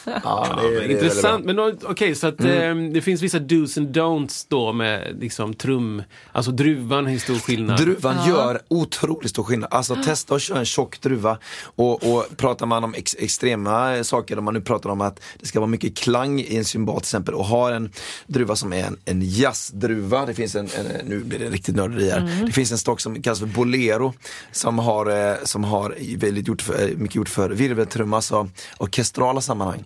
Ja, 0.06 0.20
Ja, 0.24 0.62
det 0.62 0.70
det 0.70 0.84
är 0.84 0.90
intressant. 0.90 1.44
Men 1.44 1.58
okej, 1.58 2.14
så 2.14 2.26
att 2.26 2.40
eh, 2.40 2.74
det 2.92 3.02
finns 3.04 3.22
vissa 3.22 3.38
dos 3.38 3.78
and 3.78 3.96
don'ts 3.96 4.46
då 4.48 4.72
med 4.72 5.16
liksom 5.20 5.54
trum, 5.54 6.02
alltså 6.32 6.50
druvan 6.50 7.08
är 7.08 7.18
stor 7.18 7.34
skillnad. 7.38 7.76
Druvan 7.80 8.28
gör 8.28 8.60
otroligt 8.68 9.30
stor 9.30 9.42
skillnad. 9.44 9.68
Alltså 9.72 9.96
testa 10.04 10.34
att 10.34 10.42
köra 10.42 10.58
en 10.58 10.64
tjock 10.64 11.00
druva. 11.00 11.38
Och, 11.64 12.14
och 12.14 12.26
pratar 12.36 12.66
man 12.66 12.84
om 12.84 12.94
ex 12.94 13.16
extrema 13.18 14.04
saker, 14.04 14.38
om 14.38 14.44
man 14.44 14.54
nu 14.54 14.60
pratar 14.60 14.90
om 14.90 15.00
att 15.00 15.20
det 15.40 15.46
ska 15.46 15.60
vara 15.60 15.70
mycket 15.70 15.96
klang 15.96 16.40
i 16.40 16.56
en 16.56 16.64
cymbal 16.64 16.96
till 17.00 17.06
exempel 17.06 17.34
och 17.34 17.44
har 17.44 17.72
en 17.72 17.90
druva 18.26 18.56
som 18.56 18.72
är 18.72 18.84
en, 18.84 18.96
en 19.04 19.22
jazzdruva. 19.22 20.26
Det 20.26 20.34
finns 20.34 20.54
en, 20.54 20.68
en, 20.78 21.06
nu 21.06 21.24
blir 21.24 21.38
det 21.38 21.48
riktigt 21.50 21.76
nörderi 21.76 22.10
här. 22.10 22.42
Det 22.46 22.52
finns 22.52 22.72
en 22.72 22.78
stock 22.78 23.00
som 23.00 23.22
kallas 23.22 23.38
för 23.38 23.46
bolero 23.46 24.14
som 24.52 24.78
har, 24.78 25.30
eh, 25.30 25.36
som 25.44 25.64
har 25.64 25.96
väldigt 26.16 26.48
gjort 26.48 26.62
för, 26.62 26.82
eh, 26.82 26.96
mycket 26.96 27.14
gjort 27.14 27.28
för 27.28 27.50
virveltrumma, 27.50 28.16
alltså 28.16 28.48
orkestrala 28.78 29.40
sammanhang. 29.40 29.84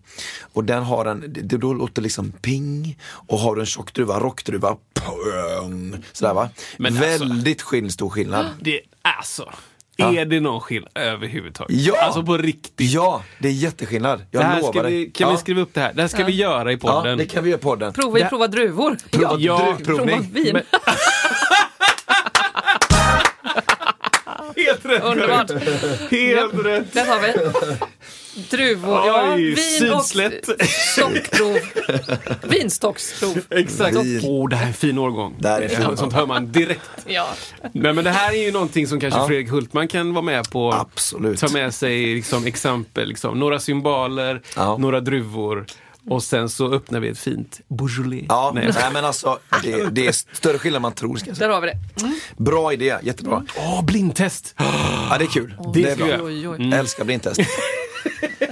Och 0.52 0.64
den 0.64 0.82
har 0.82 1.04
en, 1.06 1.24
det, 1.28 1.56
då 1.56 1.72
låter 1.72 2.02
liksom 2.02 2.32
ping 2.32 2.98
och 3.28 3.38
har 3.38 3.54
du 3.54 3.60
en 3.60 3.66
tjock 3.66 3.92
druva, 3.94 4.20
rockdruva, 4.20 4.76
pung, 4.94 6.04
sådär 6.12 6.34
va. 6.34 6.48
Men 6.76 6.92
alltså- 6.98 7.24
väldigt 7.24 7.62
skill, 7.62 7.92
stor 7.92 8.10
skillnad. 8.10 8.46
Det, 8.60 8.80
alltså, 9.02 9.52
är 9.96 10.24
det 10.24 10.40
någon 10.40 10.60
skillnad 10.60 10.90
överhuvudtaget? 10.94 11.76
Ja! 11.76 12.00
Alltså 12.02 12.22
på 12.22 12.36
riktigt. 12.36 12.90
Ja, 12.90 13.22
det 13.38 13.48
är 13.48 13.52
jätteskillnad. 13.52 14.22
Jag 14.30 14.42
det 14.42 14.46
här 14.46 14.60
lovar 14.60 14.84
vi, 14.84 15.10
kan 15.10 15.28
ja. 15.28 15.32
vi 15.34 15.38
skriva 15.40 15.60
upp 15.60 15.74
det 15.74 15.80
här? 15.80 15.92
Det 15.92 16.00
här 16.02 16.08
ska 16.08 16.24
vi 16.24 16.32
göra 16.32 16.72
i 16.72 16.78
Ja, 16.82 16.88
podden. 16.92 17.18
det 17.18 17.26
kan 17.26 17.44
vi 17.44 17.50
göra 17.50 17.60
i 17.60 17.62
podden. 17.62 17.92
Prova, 17.92 18.18
Det- 18.18 18.28
prova 18.28 18.46
druvor. 18.48 18.96
Prova 19.10 19.36
Ja, 19.38 19.74
druvprovning. 19.76 20.16
Prova 20.16 20.42
vin. 20.42 20.52
Men- 20.52 20.62
Helt 24.68 24.84
rätt! 24.86 25.02
Underbart. 25.04 25.50
Helt 26.10 26.54
rätt! 26.66 26.92
Där 26.92 27.06
har 27.06 27.20
vi. 27.20 27.32
Druvor, 28.50 29.06
ja. 29.06 29.34
Vin 29.34 29.92
och 29.92 30.04
sydslätt. 30.04 30.48
stockprov. 30.94 31.58
Vinstocksprov. 32.48 33.38
Exakt. 33.50 33.96
Åh, 33.96 34.02
Vin. 34.02 34.20
oh, 34.24 34.48
det 34.48 34.56
här 34.56 34.64
är 34.64 34.68
en 34.68 34.74
fin 34.74 34.98
årgång. 34.98 35.34
Det 35.38 35.48
här 35.48 35.60
är 35.62 35.68
fin 35.68 35.78
Ja. 35.90 35.96
Sånt 35.96 36.12
hör 36.12 36.26
man 36.26 36.52
direkt. 36.52 36.80
Ja. 37.06 37.28
Nej, 37.72 37.92
men 37.92 38.04
det 38.04 38.10
här 38.10 38.32
är 38.32 38.44
ju 38.44 38.52
någonting 38.52 38.86
som 38.86 39.00
kanske 39.00 39.20
Ja. 39.20 39.26
Fredrik 39.26 39.50
Hultman 39.50 39.88
kan 39.88 40.14
vara 40.14 40.24
med 40.24 40.50
på. 40.50 40.72
Absolut. 40.72 41.40
Ta 41.40 41.48
med 41.48 41.74
sig 41.74 42.14
liksom, 42.14 42.46
exempel, 42.46 43.08
liksom, 43.08 43.38
några 43.40 43.58
symboler, 43.60 44.42
Ja. 44.56 44.76
några 44.76 45.00
druvor 45.00 45.66
och 46.08 46.22
sen 46.22 46.48
så 46.48 46.72
öppnar 46.72 47.00
vi 47.00 47.08
ett 47.08 47.18
fint 47.18 47.60
Beaujolais. 47.68 48.24
Ja, 48.28 48.52
Nej, 48.54 48.70
nej, 48.74 48.92
men 48.92 49.04
alltså 49.04 49.38
det, 49.62 49.84
det 49.90 50.06
är 50.06 50.12
större 50.36 50.58
skillnad 50.58 50.76
än 50.76 50.82
man 50.82 50.92
tror. 50.92 51.16
Ska 51.16 51.26
jag 51.28 51.34
Där 51.36 51.38
säga. 51.38 51.52
har 51.54 51.60
vi 51.60 51.66
det. 51.66 51.78
Bra 52.36 52.72
idé, 52.72 52.96
jättebra. 53.02 53.44
Åh, 53.56 53.84
blindtest! 53.84 54.54
Ja, 55.10 55.16
det 55.18 55.24
är 55.24 55.28
kul. 55.28 55.54
Det 55.74 55.82
det 55.82 55.88
är 55.90 55.94
ska 55.94 56.04
vi 56.04 56.10
bra. 56.10 56.18
göra. 56.18 56.26
Oj, 56.26 56.48
oj. 56.48 56.56
Mm. 56.56 56.70
Jag 56.70 56.80
älskar 56.80 57.04
blindtest. 57.04 57.40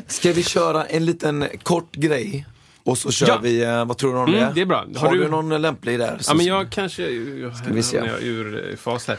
Ska 0.07 0.33
vi 0.33 0.43
köra 0.43 0.85
en 0.85 1.05
liten 1.05 1.45
kort 1.63 1.93
grej? 1.95 2.47
Och 2.85 2.99
så 2.99 3.11
kör 3.11 3.27
Ja. 3.29 3.39
vi, 3.43 3.63
eh, 3.65 3.85
vad 3.85 3.97
tror 3.97 4.13
du 4.15 4.19
om 4.21 4.29
Mm, 4.29 4.41
det? 4.41 4.53
det 4.55 4.61
är 4.61 4.65
bra. 4.67 4.85
Har, 4.97 5.07
Har 5.09 5.15
du... 5.15 5.23
du- 5.25 5.29
någon 5.31 5.63
lämplig 5.63 5.99
där? 5.99 6.21
Ja, 6.27 6.35
men 6.35 6.47
jag 6.47 6.71
kanske... 6.71 7.03
Jag, 7.11 7.53
vi 7.71 7.83
se. 7.83 7.97
jag 7.97 8.23
ur 8.23 8.71
eh, 8.71 8.77
fas 8.77 9.09
här. 9.09 9.19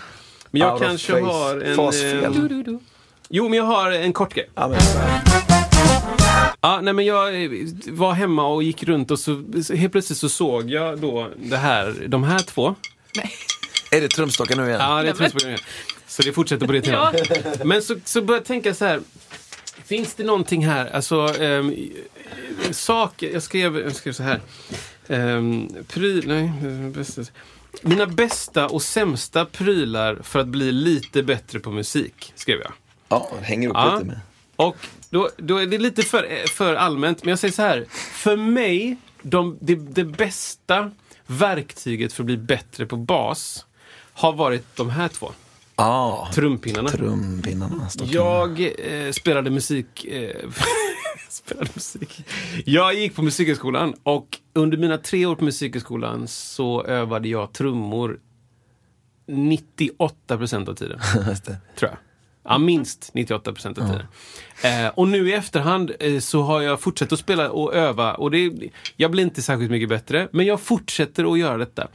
Men 0.51 0.61
jag 0.61 0.73
Out 0.73 0.81
kanske 0.81 1.21
har 1.21 1.61
en... 1.61 1.75
Fasfel. 1.75 2.23
eh, 2.23 2.75
Jo, 3.29 3.49
men 3.49 3.57
jag 3.57 3.65
har 3.65 3.91
en 3.91 4.13
kort 4.13 4.33
grej. 4.33 4.49
Ja, 4.55 4.67
men. 4.67 4.77
Ja, 6.67 6.81
nej, 6.81 6.93
men 6.93 7.05
jag 7.05 7.43
eh, 7.43 7.49
var 7.87 8.13
hemma 8.13 8.47
och 8.47 8.63
gick 8.63 8.83
runt 8.83 9.11
och 9.11 9.19
så, 9.19 9.43
helt 9.75 9.91
plötsligt 9.91 10.19
så 10.19 10.29
såg 10.29 10.69
jag 10.69 10.99
då 10.99 11.29
det 11.37 11.57
här, 11.57 11.95
de 12.07 12.23
här 12.23 12.39
två. 12.39 12.75
är 13.91 14.01
det 14.01 14.07
trumstockar 14.07 14.55
nu 14.55 14.67
igen? 14.67 14.79
Ja, 14.81 14.87
det 14.87 14.99
är 14.99 15.03
Nej, 15.03 15.05
men- 15.05 15.15
trumsprången. 15.15 15.59
Så 16.07 16.21
det 16.21 16.33
fortsätter 16.33 16.65
på 16.67 16.71
det 16.73 16.81
temat. 16.81 17.15
Men 17.65 17.81
så, 17.81 17.95
så 18.05 18.21
började 18.21 18.41
jag 18.41 18.45
tänka 18.47 18.73
så 18.73 18.85
här. 18.85 19.01
Finns 19.85 20.13
det 20.15 20.23
någonting 20.23 20.65
här, 20.65 20.85
alltså 20.95 21.15
um, 21.27 21.75
saker, 22.71 23.33
jag 23.33 23.43
skrev, 23.43 23.77
jag 23.79 23.95
skrev 23.95 24.13
så 24.13 24.23
här. 24.23 24.41
Um, 25.07 25.69
pryl, 25.87 26.27
nej, 26.27 26.43
eh, 26.45 26.89
bästa. 26.89 27.21
Mina 27.81 28.05
bästa 28.05 28.67
och 28.67 28.81
sämsta 28.81 29.45
prylar 29.45 30.19
för 30.23 30.39
att 30.39 30.47
bli 30.47 30.71
lite 30.71 31.23
bättre 31.23 31.59
på 31.59 31.71
musik, 31.71 32.33
skrev 32.35 32.59
jag. 32.59 32.71
Ja, 33.09 33.31
hänger 33.41 33.69
upp 33.69 33.75
Ja. 33.75 33.93
lite 33.93 34.05
med. 34.07 34.19
Och 34.55 34.75
då, 35.09 35.29
då 35.37 35.57
är 35.57 35.65
det 35.65 35.77
lite 35.77 36.01
för, 36.01 36.47
för 36.47 36.75
allmänt, 36.75 37.23
men 37.23 37.29
jag 37.29 37.39
säger 37.39 37.53
så 37.53 37.61
här. 37.61 37.85
För 38.13 38.37
mig, 38.37 38.97
de, 39.21 39.57
det, 39.61 39.75
det 39.75 40.03
bästa 40.03 40.91
verktyget 41.27 42.13
för 42.13 42.23
att 42.23 42.25
bli 42.25 42.37
bättre 42.37 42.85
på 42.85 42.97
bas 42.97 43.65
har 44.13 44.33
varit 44.33 44.75
de 44.75 44.89
här 44.89 45.07
två. 45.07 45.31
Ja, 45.75 46.29
Trumpinnarna. 46.33 46.89
trumpinnarna. 46.89 47.89
Jag 48.05 48.61
eh, 48.61 49.11
spelade 49.11 49.49
musik... 49.49 50.05
Eh, 50.05 50.49
spelade 51.29 51.69
musik. 51.75 52.25
Jag 52.65 52.93
gick 52.93 53.15
på 53.15 53.21
musikhögskolan 53.21 53.93
och 54.03 54.39
under 54.53 54.77
mina 54.77 54.97
tre 54.97 55.25
år 55.25 55.35
på 55.35 55.43
musikhögskolan 55.43 56.27
så 56.27 56.83
övade 56.83 57.29
jag 57.29 57.53
trummor 57.53 58.19
98 59.27 60.37
procent 60.37 60.69
av 60.69 60.73
tiden. 60.73 60.99
Tror 61.75 61.91
jag. 61.91 61.97
Ja, 62.47 62.57
minst 62.57 63.09
98 63.13 63.53
procent 63.53 63.77
av 63.77 63.87
tiden. 63.87 64.07
Eh, 64.63 64.91
och 64.95 65.07
nu 65.07 65.29
i 65.29 65.33
efterhand 65.33 65.91
eh, 65.99 66.19
så 66.19 66.41
har 66.41 66.61
jag 66.61 66.81
fortsatt 66.81 67.11
att 67.11 67.19
spela 67.19 67.49
och 67.49 67.75
öva. 67.75 68.13
Och 68.13 68.31
det, 68.31 68.51
jag 68.95 69.11
blir 69.11 69.23
inte 69.23 69.41
särskilt 69.41 69.71
mycket 69.71 69.89
bättre, 69.89 70.27
men 70.31 70.45
jag 70.45 70.59
fortsätter 70.61 71.31
att 71.31 71.39
göra 71.39 71.57
detta. 71.57 71.87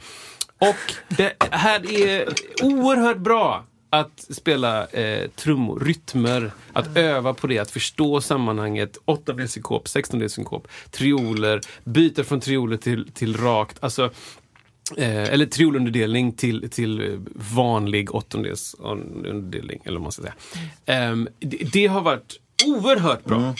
Och 0.59 1.15
det 1.17 1.33
här 1.51 1.91
är 1.91 2.33
oerhört 2.61 3.17
bra 3.17 3.63
att 3.89 4.25
spela 4.29 4.87
eh, 4.87 5.29
trummor, 5.29 5.79
rytmer, 5.79 6.51
att 6.73 6.97
öva 6.97 7.33
på 7.33 7.47
det, 7.47 7.59
att 7.59 7.71
förstå 7.71 8.21
sammanhanget, 8.21 8.97
åttondelssynkop, 9.05 9.87
sextondelsynkop, 9.87 10.67
trioler, 10.91 11.61
byta 11.83 12.23
från 12.23 12.39
trioler 12.39 12.77
till, 12.77 13.11
till 13.11 13.37
rakt, 13.37 13.77
alltså 13.83 14.09
Eh, 14.97 15.33
eller 15.33 15.45
triolunderdelning 15.45 16.31
till, 16.31 16.69
till 16.69 17.01
eh, 17.01 17.19
vanlig 17.55 18.15
åttondelsunderdelning, 18.15 19.81
eller 19.83 19.95
vad 19.95 20.01
man 20.01 20.11
ska 20.11 20.21
säga. 20.21 20.33
Ehm, 20.85 21.29
det, 21.39 21.57
det 21.73 21.87
har 21.87 22.01
varit 22.01 22.39
oerhört 22.65 23.25
bra. 23.25 23.53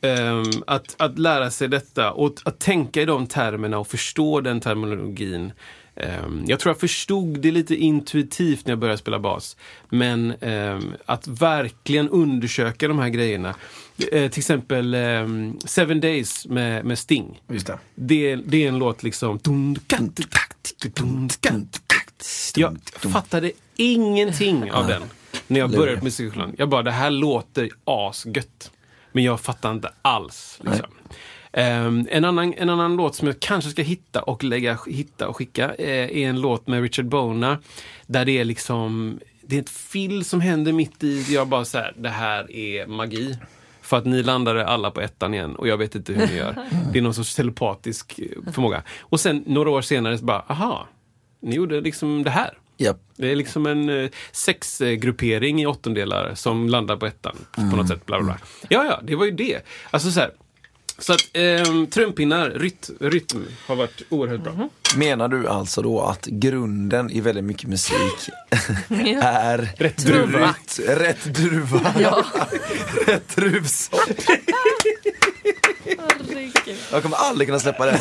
Ehm, 0.00 0.44
att, 0.66 0.94
att 0.98 1.18
lära 1.18 1.50
sig 1.50 1.68
detta 1.68 2.12
och 2.12 2.26
att, 2.26 2.46
att 2.46 2.58
tänka 2.58 3.02
i 3.02 3.04
de 3.04 3.26
termerna 3.26 3.78
och 3.78 3.88
förstå 3.88 4.40
den 4.40 4.60
terminologin. 4.60 5.52
Ehm, 5.96 6.44
jag 6.46 6.60
tror 6.60 6.70
jag 6.70 6.80
förstod 6.80 7.40
det 7.40 7.50
lite 7.50 7.76
intuitivt 7.76 8.66
när 8.66 8.72
jag 8.72 8.78
började 8.78 8.98
spela 8.98 9.18
bas. 9.18 9.56
Men 9.88 10.34
ehm, 10.40 10.94
att 11.06 11.26
verkligen 11.28 12.08
undersöka 12.08 12.88
de 12.88 12.98
här 12.98 13.08
grejerna. 13.08 13.54
Eh, 14.12 14.30
till 14.30 14.40
exempel 14.40 14.94
ehm, 14.94 15.58
Seven 15.64 16.00
Days 16.00 16.46
med, 16.46 16.84
med 16.84 16.98
Sting. 16.98 17.40
Just 17.48 17.66
det. 17.66 17.78
Det, 17.94 18.36
det 18.36 18.64
är 18.64 18.68
en 18.68 18.78
låt 18.78 19.02
liksom... 19.02 19.38
Jag 22.54 22.78
fattade 23.12 23.52
ingenting 23.76 24.72
av 24.72 24.86
den 24.86 25.02
när 25.46 25.60
jag 25.60 25.70
började 25.70 25.98
på 25.98 26.04
musikskolan. 26.04 26.54
Jag 26.58 26.68
bara, 26.68 26.82
det 26.82 26.90
här 26.90 27.10
låter 27.10 27.70
asgött. 27.84 28.70
Men 29.12 29.24
jag 29.24 29.40
fattar 29.40 29.72
inte 29.72 29.92
alls. 30.02 30.58
Liksom. 30.64 30.86
Ehm, 31.52 32.08
en, 32.10 32.24
annan, 32.24 32.54
en 32.54 32.70
annan 32.70 32.96
låt 32.96 33.14
som 33.14 33.28
jag 33.28 33.40
kanske 33.40 33.70
ska 33.70 33.82
hitta 33.82 34.22
och 34.22 34.44
lägga, 34.44 34.78
hitta 34.86 35.28
och 35.28 35.36
skicka 35.36 35.74
eh, 35.74 35.88
är 35.88 36.28
en 36.28 36.40
låt 36.40 36.66
med 36.66 36.82
Richard 36.82 37.06
Bona. 37.06 37.58
Där 38.06 38.24
det 38.24 38.38
är 38.38 38.44
liksom, 38.44 39.18
det 39.42 39.56
är 39.56 39.60
ett 39.60 39.70
fill 39.70 40.24
som 40.24 40.40
händer 40.40 40.72
mitt 40.72 41.04
i. 41.04 41.34
Jag 41.34 41.48
bara 41.48 41.64
så 41.64 41.78
här, 41.78 41.94
det 41.98 42.08
här 42.08 42.52
är 42.52 42.86
magi. 42.86 43.38
För 43.82 43.96
att 43.96 44.04
ni 44.04 44.22
landade 44.22 44.66
alla 44.66 44.90
på 44.90 45.00
ettan 45.00 45.34
igen 45.34 45.56
och 45.56 45.68
jag 45.68 45.76
vet 45.76 45.94
inte 45.94 46.12
hur 46.12 46.26
ni 46.26 46.36
gör. 46.36 46.56
Det 46.92 46.98
är 46.98 47.02
någon 47.02 47.14
sorts 47.14 47.34
telepatisk 47.34 48.18
eh, 48.18 48.52
förmåga. 48.52 48.82
Och 49.00 49.20
sen 49.20 49.44
några 49.46 49.70
år 49.70 49.82
senare 49.82 50.18
så 50.18 50.24
bara, 50.24 50.44
aha, 50.48 50.88
ni 51.42 51.56
gjorde 51.56 51.80
liksom 51.80 52.22
det 52.22 52.30
här. 52.30 52.58
Japp. 52.76 53.00
Det 53.16 53.32
är 53.32 53.36
liksom 53.36 53.66
en 53.66 53.88
eh, 53.88 54.10
sexgruppering 54.32 55.62
i 55.62 55.66
åttondelar 55.66 56.34
som 56.34 56.68
landar 56.68 56.96
på 56.96 57.06
ettan 57.06 57.36
på 57.54 57.76
något 57.76 57.88
sätt. 57.88 58.06
Bla, 58.06 58.18
bla, 58.18 58.24
bla. 58.24 58.38
Ja, 58.68 58.84
ja, 58.84 59.00
det 59.02 59.14
var 59.14 59.24
ju 59.24 59.30
det. 59.30 59.66
Alltså 59.90 60.10
så 60.10 60.20
här, 60.20 60.30
Så 61.02 61.12
att 61.12 61.20
ehm, 61.32 61.86
trumpinnar, 61.86 62.50
ryt, 62.50 62.90
rytm 63.00 63.46
har 63.66 63.76
varit 63.76 64.02
oerhört 64.08 64.40
bra. 64.40 64.52
Mhm. 64.52 64.68
Menar 64.96 65.28
du 65.28 65.48
alltså 65.48 65.82
då 65.82 66.00
att 66.00 66.26
grunden 66.26 67.10
i 67.10 67.20
väldigt 67.20 67.44
mycket 67.44 67.68
musik 67.68 68.28
är 69.22 69.74
Rätt 69.76 69.96
druva. 69.96 70.38
Rätt, 70.48 70.80
rätt 70.88 71.24
druva. 71.24 71.94
Ja. 72.00 72.24
rätt 73.06 73.36
druvsort. 73.36 74.30
Jag 76.92 77.02
kommer 77.02 77.16
aldrig 77.16 77.48
kunna 77.48 77.58
släppa 77.60 77.86
det. 77.86 77.98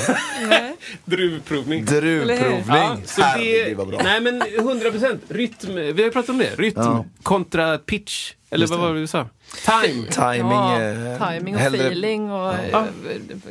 Druvprovning. 1.05 1.85
Druvprovning. 1.85 2.63
Ja, 2.67 2.97
så 3.05 3.21
Herregud 3.21 3.67
det, 3.67 3.75
vad 3.75 3.87
bra. 3.87 3.99
nej 4.03 4.21
men 4.21 4.41
100 4.41 4.91
procent. 4.91 5.21
Rytm, 5.29 5.75
vi 5.95 6.03
har 6.03 6.09
pratat 6.09 6.29
om 6.29 6.37
det. 6.37 6.55
Rytm 6.55 6.73
Ja. 6.81 7.05
kontra 7.23 7.77
pitch. 7.77 8.33
Eller 8.49 8.67
vad 8.67 8.79
var 8.79 8.93
det 8.93 8.99
vi 8.99 9.07
sa? 9.07 9.27
Time. 9.65 10.07
Timing, 10.11 10.51
Ja, 10.51 10.81
eh, 10.81 11.27
timing 11.29 11.55
och 11.55 11.61
hellre, 11.61 11.79
feeling 11.85 12.31
och 12.31 12.53
ja. 12.71 12.87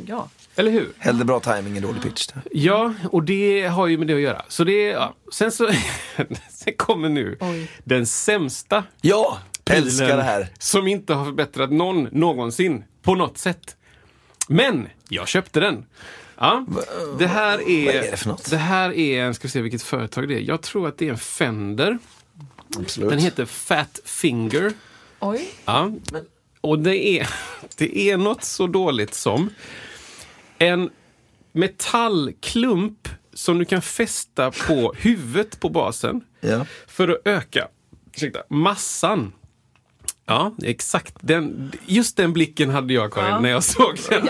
ja. 0.07 0.29
Eller 0.57 0.71
hur? 0.71 0.93
hellre 0.99 1.25
bra 1.25 1.41
timing 1.41 1.77
än 1.77 1.83
dålig 1.83 2.03
pitch. 2.03 2.29
Ja, 2.53 2.95
och 3.13 3.23
det 3.23 3.67
har 3.67 3.87
ju 3.87 3.99
med 3.99 4.07
det 4.07 4.15
att 4.15 4.21
göra. 4.21 4.43
Så 4.49 4.65
det, 4.65 4.83
ja. 4.87 5.15
Sen 5.33 5.53
så, 5.53 5.71
sen 6.51 6.73
kommer 6.77 7.09
nu 7.09 7.37
Oj. 7.41 7.71
den 7.85 8.07
sämsta 8.07 8.85
Ja, 9.01 9.39
älskar 9.71 10.17
det 10.17 10.23
här. 10.23 10.49
Som 10.59 10.87
inte 10.87 11.15
har 11.15 11.25
förbättrat 11.25 11.73
någon 11.73 12.09
någonsin 12.13 12.85
på 13.03 13.15
något 13.15 13.39
sätt. 13.39 13.77
Men 14.49 14.89
jag 15.09 15.29
köpte 15.29 15.61
den. 15.61 15.85
Ja, 16.39 16.67
det 17.19 17.27
här 17.27 17.71
är, 17.71 17.87
vad 17.87 17.95
är 17.95 18.11
det 18.11 18.17
för 18.17 18.29
något? 18.29 18.51
Det 18.51 18.57
här 18.57 18.93
är, 18.99 19.23
en- 19.25 19.35
ska 19.35 19.43
vi 19.49 19.51
se 19.53 19.61
vilket 19.61 19.83
företag 19.83 20.29
det 20.29 20.35
är. 20.35 20.41
Jag 20.41 20.63
tror 20.63 20.89
att 20.89 20.99
det 20.99 21.07
är 21.07 21.11
en 21.11 21.19
Fender. 21.19 21.99
Absolut. 22.79 23.11
Den 23.11 23.19
heter 23.19 23.45
Fat 23.45 24.01
Finger. 24.05 24.73
Oj. 25.21 25.49
Ja. 25.65 25.93
Och 26.61 26.79
det 26.79 26.97
är, 27.21 27.29
det 27.77 28.11
är 28.11 28.17
något 28.17 28.45
så 28.45 28.67
dåligt 28.67 29.15
som 29.15 29.51
en 30.59 30.91
metallklump 31.53 33.09
som 33.35 33.59
du 33.59 33.65
kan 33.65 33.83
fästa 33.83 34.51
på 34.51 34.95
huvudet 34.99 35.61
på 35.61 35.69
basen 35.69 36.21
Ja. 36.41 36.67
för 36.87 37.09
att 37.09 37.21
öka 37.25 37.69
ursäkta, 38.15 38.43
massan. 38.49 39.33
Ja, 40.31 40.55
exakt. 40.63 41.15
Den, 41.21 41.73
just 41.87 42.17
den 42.17 42.33
blicken 42.33 42.71
hade 42.71 42.93
jag, 42.93 43.13
Karin, 43.13 43.43
när 43.43 43.51
jag 43.51 43.65
såg 43.65 43.99
den. 44.09 44.29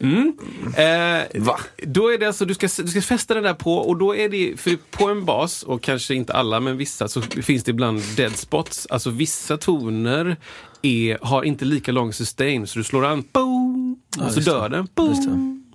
Mm. 0.00 0.32
Eh, 0.76 1.42
Va? 1.42 1.60
Då 1.82 2.12
är 2.12 2.18
det 2.18 2.26
alltså, 2.26 2.44
du 2.44 2.54
ska, 2.54 2.68
du 2.82 2.88
ska 2.88 3.02
fästa 3.02 3.34
den 3.34 3.42
där 3.42 3.54
på 3.54 3.76
och 3.76 3.96
då 3.96 4.16
är 4.16 4.28
det, 4.28 4.60
för 4.60 4.76
på 4.90 5.08
en 5.08 5.24
bas, 5.24 5.62
och 5.62 5.82
kanske 5.82 6.14
inte 6.14 6.32
alla 6.32 6.60
men 6.60 6.76
vissa, 6.76 7.08
så 7.08 7.22
finns 7.22 7.64
det 7.64 7.70
ibland 7.70 8.02
dead 8.16 8.36
spots. 8.36 8.86
Alltså 8.90 9.10
vissa 9.10 9.56
toner 9.56 10.36
är, 10.82 11.18
har 11.22 11.42
inte 11.42 11.64
lika 11.64 11.92
lång 11.92 12.12
sustain, 12.12 12.66
så 12.66 12.78
du 12.78 12.84
slår 12.84 13.04
an, 13.04 13.24
boom, 13.32 14.00
och 14.20 14.32
så 14.32 14.40
dör 14.40 14.68
den. 14.68 14.88
Boom. 14.94 15.65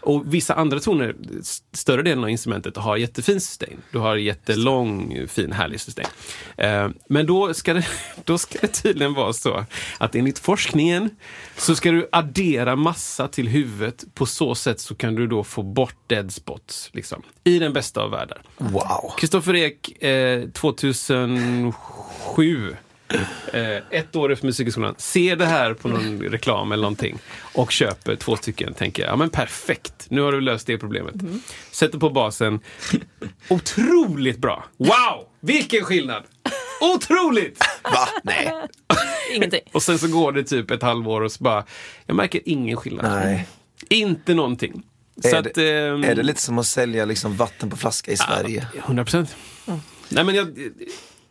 Och 0.00 0.34
vissa 0.34 0.54
andra 0.54 0.80
toner, 0.80 1.14
större 1.72 2.02
delen 2.02 2.24
av 2.24 2.30
instrumentet, 2.30 2.76
har 2.76 2.96
jättefin 2.96 3.40
sustain. 3.40 3.76
Du 3.90 3.98
har 3.98 4.16
jättelång, 4.16 5.26
fin, 5.28 5.52
härlig 5.52 5.80
sustain. 5.80 6.06
Eh, 6.56 6.88
men 7.08 7.26
då 7.26 7.54
ska, 7.54 7.74
det, 7.74 7.86
då 8.24 8.38
ska 8.38 8.58
det 8.60 8.68
tydligen 8.68 9.14
vara 9.14 9.32
så 9.32 9.64
att 9.98 10.14
enligt 10.14 10.38
forskningen 10.38 11.10
så 11.56 11.76
ska 11.76 11.90
du 11.90 12.08
addera 12.12 12.76
massa 12.76 13.28
till 13.28 13.48
huvudet. 13.48 14.04
På 14.14 14.26
så 14.26 14.54
sätt 14.54 14.80
så 14.80 14.94
kan 14.94 15.14
du 15.14 15.26
då 15.26 15.44
få 15.44 15.62
bort 15.62 15.96
dead 16.06 16.32
spots. 16.32 16.90
Liksom, 16.92 17.22
I 17.44 17.58
den 17.58 17.72
bästa 17.72 18.02
av 18.02 18.10
världar. 18.10 18.42
Wow. 18.58 19.12
Kristoffer 19.18 19.54
Ek, 19.54 20.02
eh, 20.02 20.48
2007, 20.50 22.76
eh, 23.52 23.76
ett 23.90 24.16
år 24.16 24.32
efter 24.32 24.46
Musikhögskolan, 24.46 24.94
ser 24.98 25.36
det 25.36 25.46
här 25.46 25.74
på 25.74 25.88
någon 25.88 26.20
reklam 26.22 26.72
eller 26.72 26.82
någonting 26.82 27.18
och 27.54 27.72
köper 27.72 28.16
två 28.16 28.36
stycken. 28.36 28.74
Tänker, 28.74 29.04
ja 29.06 29.16
men 29.16 29.30
perfekt, 29.30 30.06
nu 30.08 30.20
har 30.20 30.32
du 30.32 30.40
löst 30.40 30.66
det 30.66 30.78
problemet. 30.78 31.14
Sätter 31.70 31.98
på 31.98 32.10
basen. 32.10 32.60
Otroligt 33.48 34.38
bra! 34.38 34.64
Wow! 34.76 35.26
Vilken 35.40 35.84
skillnad! 35.84 36.22
Otroligt! 36.94 37.64
Va? 37.84 38.08
Nej. 38.22 38.52
Ingenting. 39.34 39.60
Och 39.72 39.82
sen 39.82 39.98
så 39.98 40.08
går 40.08 40.32
det 40.32 40.44
typ 40.44 40.70
ett 40.70 40.82
halvår 40.82 41.20
och 41.20 41.32
så 41.32 41.44
bara, 41.44 41.64
jag 42.06 42.16
märker 42.16 42.40
ingen 42.44 42.76
skillnad. 42.76 43.04
Nej. 43.12 43.46
Inte 43.88 44.34
någonting. 44.34 44.82
Är 45.24 45.28
Så 45.30 45.40
det- 45.40 45.50
att, 45.50 45.58
ehm, 45.58 46.04
Är 46.04 46.14
det 46.14 46.22
lite 46.22 46.40
som 46.40 46.58
att 46.58 46.66
sälja 46.66 47.04
liksom 47.04 47.36
vatten 47.36 47.70
på 47.70 47.76
flaska 47.76 48.12
i 48.12 48.16
Sverige? 48.16 48.66
100 48.86 49.04
procent. 49.04 49.36
Nej, 50.08 50.24
men 50.24 50.34
jag, 50.34 50.58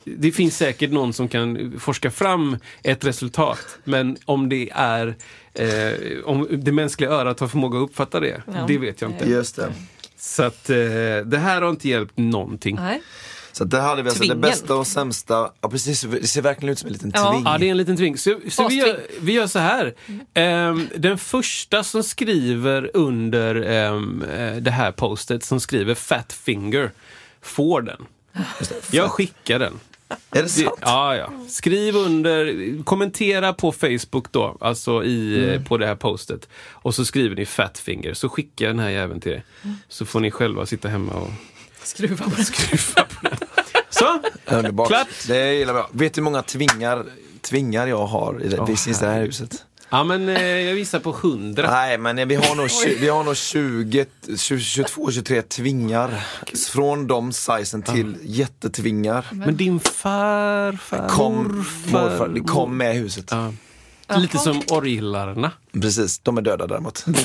det 0.06 0.32
finns 0.32 0.58
säkert 0.58 0.92
någon 0.92 1.14
som 1.14 1.28
kan 1.28 1.74
forska 1.80 2.12
fram 2.12 2.58
ett 2.84 3.06
resultat. 3.06 3.78
Men 3.84 4.18
om 4.26 4.50
det 4.50 4.70
är 4.74 5.16
eh, 5.54 6.20
om 6.26 6.48
det 6.52 6.72
mänskliga 6.72 7.10
örat 7.10 7.40
har 7.40 7.48
förmåga 7.48 7.78
att 7.80 7.84
uppfatta 7.90 8.20
det, 8.20 8.42
Ja. 8.48 8.66
det 8.68 8.78
vet 8.78 9.02
jag 9.02 9.12
inte. 9.12 9.26
Just 9.30 9.56
det. 9.56 9.74
Så 10.18 10.44
att 10.44 10.70
eh, 10.70 10.76
det 11.26 11.38
här 11.38 11.62
har 11.62 11.70
inte 11.70 11.90
hjälpt 11.90 12.18
någonting. 12.18 12.76
Nej. 12.76 13.02
Så 13.52 13.64
där 13.64 13.82
hade 13.82 14.02
vi 14.02 14.10
alltså 14.10 14.24
det 14.24 14.36
bästa 14.36 14.76
och 14.76 14.88
sämsta. 14.88 15.52
Ja 15.62 15.70
precis, 15.70 16.02
det 16.02 16.28
ser 16.28 16.42
verkligen 16.42 16.72
ut 16.74 16.80
som 16.80 16.88
en 16.88 16.94
liten 16.94 17.12
Ja. 17.16 17.32
tving. 17.32 17.44
Ja, 17.46 17.58
det 17.58 17.66
är 17.68 17.72
en 17.72 17.78
liten 17.78 17.98
tving. 17.98 18.18
Så, 18.18 18.40
så 18.50 18.68
vi, 18.68 18.76
gör, 18.76 19.00
vi 19.22 19.34
gör 19.34 19.48
så 19.48 19.60
här. 19.60 19.94
Ehm, 20.34 20.88
den 20.96 21.18
första 21.18 21.84
som 21.84 22.04
skriver 22.04 22.92
under 22.94 23.56
eh, 23.56 24.02
det 24.58 24.72
här 24.72 24.92
postet, 24.92 25.44
som 25.44 25.60
skriver 25.60 25.96
Fat 25.96 26.34
Finger, 26.34 26.92
får 27.42 27.82
den. 27.82 28.06
Jag 28.92 29.12
skickar 29.12 29.60
den. 29.60 29.80
Är 30.32 30.44
det 30.44 30.50
sant? 30.50 30.70
ja, 30.82 31.16
ja. 31.16 31.30
Skriv 31.50 31.96
under, 31.96 32.84
kommentera 32.84 33.54
på 33.54 33.72
Facebook 33.72 34.32
då, 34.32 34.58
alltså 34.60 35.04
i, 35.04 35.50
eh, 35.54 35.64
på 35.64 35.78
det 35.78 35.86
här 35.86 35.96
postet. 35.96 36.50
Och 36.72 36.96
så 36.96 37.06
skriver 37.06 37.36
ni 37.36 37.46
Fatfinger, 37.46 38.14
så 38.14 38.30
skickar 38.30 38.66
jag 38.66 38.76
den 38.76 38.80
här 38.84 38.90
jäveln 38.90 39.22
till 39.22 39.32
er. 39.32 39.44
Så 39.90 40.06
får 40.06 40.20
ni 40.20 40.32
själva 40.32 40.66
sitta 40.66 40.88
hemma 40.88 41.14
och 41.14 41.30
Skruva 41.84 42.26
på 42.26 42.30
den. 42.36 42.46
skruva 42.46 43.08
på 43.08 43.28
den. 43.30 43.38
Så, 43.90 44.20
Underbart. 44.46 44.88
Klart. 44.88 45.08
Det 45.28 45.54
gillar 45.54 45.76
jag. 45.76 45.88
Vet 45.92 46.14
du 46.14 46.22
hur 46.22 46.24
många 46.24 46.42
tvingar, 46.42 47.06
tvingar 47.42 47.88
jag 47.88 48.06
har 48.06 48.42
i 48.44 48.48
det, 48.48 48.60
Åh, 48.60 48.66
precis 48.66 49.00
det 49.00 49.08
här 49.08 49.22
huset? 49.22 49.66
Ja 49.90 50.04
men 50.04 50.30
eh, 50.30 50.42
jag 50.42 50.74
visar 50.76 51.00
på 51.00 51.10
100. 51.10 51.72
Nej 51.72 51.98
men 51.98 52.28
vi 52.28 52.36
har 52.36 52.56
nog, 52.56 52.70
vi 53.00 53.08
har 53.08 53.24
nog 53.24 53.38
20, 53.38 54.06
20, 54.38 54.60
22, 54.64 55.12
23 55.12 55.42
tvingar. 55.42 56.26
Från 56.70 57.08
de 57.08 57.34
sizen 57.34 57.82
till 57.82 58.18
jättetvingar. 58.24 59.26
Men 59.32 59.58
din 59.58 59.80
farfar, 59.80 61.10
Kom, 61.10 61.36
morfar, 61.36 61.92
morfar, 61.92 62.28
det 62.28 62.40
kom 62.40 62.78
med 62.78 62.96
i 62.96 63.00
huset. 63.00 63.32
Ja. 63.32 63.54
Lite 64.18 64.38
som 64.38 64.62
orglarna. 64.72 65.52
Precis, 65.82 66.20
de 66.20 66.38
är 66.38 66.42
döda 66.42 66.68
däremot. 66.68 67.06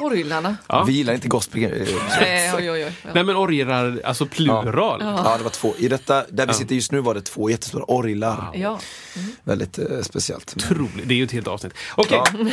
Orglarna. 0.00 0.56
Ja. 0.68 0.84
Vi 0.84 0.92
gillar 0.92 1.14
inte 1.14 1.28
gospel. 1.28 1.62
eh, 1.64 1.70
Nej, 2.20 2.52
oj, 2.56 2.70
oj, 2.70 2.84
oj. 2.84 2.92
Ja. 3.04 3.10
Nej 3.14 3.24
men 3.24 3.36
orglar, 3.36 4.00
alltså 4.04 4.26
plural. 4.26 5.00
Ja, 5.00 5.34
det 5.38 5.44
var 5.44 5.50
två. 5.50 5.74
I 5.78 5.88
detta, 5.88 6.24
där 6.28 6.46
vi 6.46 6.54
sitter 6.54 6.74
just 6.74 6.92
nu 6.92 7.00
var 7.00 7.14
det 7.14 7.20
två 7.20 7.50
jättestora 7.50 7.84
orglar. 7.88 8.50
Ja. 8.54 8.80
Väldigt 9.44 9.78
eh, 9.78 9.84
speciellt. 10.02 10.54
Otroligt, 10.56 11.08
det 11.08 11.14
är 11.14 11.16
ju 11.18 11.24
ett 11.24 11.32
helt 11.32 11.48
avsnitt. 11.48 11.72
Okej, 11.94 12.20
Ja. 12.34 12.44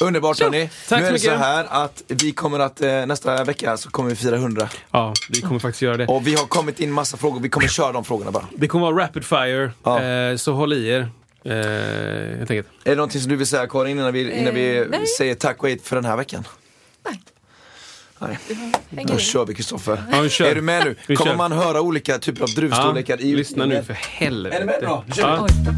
Underbart 0.06 0.40
hörni. 0.40 0.70
Tack 0.88 1.00
nu 1.00 1.06
är 1.06 1.08
så 1.08 1.12
det 1.12 1.18
så 1.18 1.26
mycket. 1.30 1.38
här 1.46 1.66
att 1.70 2.02
vi 2.08 2.32
kommer 2.32 2.58
att 2.58 2.80
eh, 2.80 3.06
nästa 3.06 3.44
vecka 3.44 3.76
så 3.76 3.90
kommer 3.90 4.10
vi 4.10 4.16
fira 4.16 4.36
100. 4.36 4.68
ja, 4.90 5.14
vi 5.30 5.40
kommer 5.40 5.58
faktiskt 5.60 5.82
göra 5.82 5.96
det. 5.96 6.06
Och 6.06 6.26
vi 6.26 6.34
har 6.34 6.46
kommit 6.46 6.80
in 6.80 6.92
massa 6.92 7.16
frågor, 7.16 7.40
vi 7.40 7.48
kommer 7.48 7.68
köra 7.68 7.92
de 7.92 8.04
frågorna 8.04 8.30
bara. 8.30 8.46
Det 8.56 8.68
kommer 8.68 8.92
vara 8.92 9.04
rapid 9.04 9.24
fire, 9.24 9.70
Ja. 9.84 10.02
eh, 10.02 10.36
så 10.36 10.52
håll 10.52 10.72
i 10.72 10.88
er. 10.88 11.08
Eh, 11.44 11.52
helt 12.38 12.50
enkelt. 12.50 12.68
Är 12.84 12.90
det 12.90 12.94
någonting 12.96 13.20
som 13.20 13.30
du 13.30 13.36
vill 13.36 13.46
säga 13.46 13.66
Karin 13.66 13.98
innan 13.98 14.12
vi, 14.12 14.32
innan 14.40 14.54
vi 14.54 14.78
Eh, 14.78 14.84
säger 15.18 15.34
tack 15.34 15.62
och 15.62 15.68
hej 15.68 15.78
för 15.82 15.96
den 15.96 16.04
här 16.04 16.16
veckan? 16.16 16.44
Nej. 18.20 18.38
Då 19.06 19.18
kör 19.18 19.46
vi 19.46 19.54
Kristoffer. 19.54 20.02
Ja. 20.10 20.16
Är 20.46 20.54
du 20.54 20.60
med 20.60 20.84
nu? 20.84 20.96
Vi 21.06 21.16
Kommer 21.16 21.30
kör. 21.30 21.36
man 21.36 21.52
höra 21.52 21.80
olika 21.80 22.18
typer 22.18 22.42
av 22.42 22.48
druvstorlekar 22.48 23.20
i 23.20 23.36
lyssna 23.36 23.66
nu 23.66 23.82
för 23.82 23.92
helvete. 23.94 24.56
Är 24.56 24.60
ni 24.60 24.66
med 24.66 24.78
då? 24.82 25.04
Nu 25.06 25.14
kör 25.14 25.36
vi. 25.36 25.52
Ja. 25.66 25.72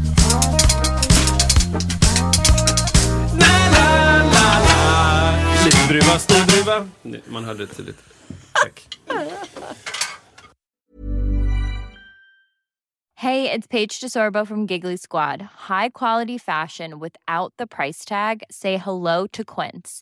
Liten 5.65 5.87
druva, 5.87 6.19
stor 6.19 6.45
druva. 6.47 6.87
Man 7.27 7.43
hörde 7.45 7.65
det 7.65 7.73
tydligt. 7.73 7.97
Tack. 8.53 8.87
Hey, 13.15 13.51
it's 13.51 13.67
Paige 13.67 13.99
DeSorbo 14.01 14.47
from 14.47 14.65
Giggly 14.65 14.97
Squad. 14.97 15.41
High 15.69 15.89
quality 15.89 16.39
fashion 16.39 16.99
without 16.99 17.53
the 17.57 17.67
price 17.67 18.03
tag. 18.03 18.41
Say 18.49 18.77
hello 18.77 19.27
to 19.27 19.43
Quince. 19.43 20.01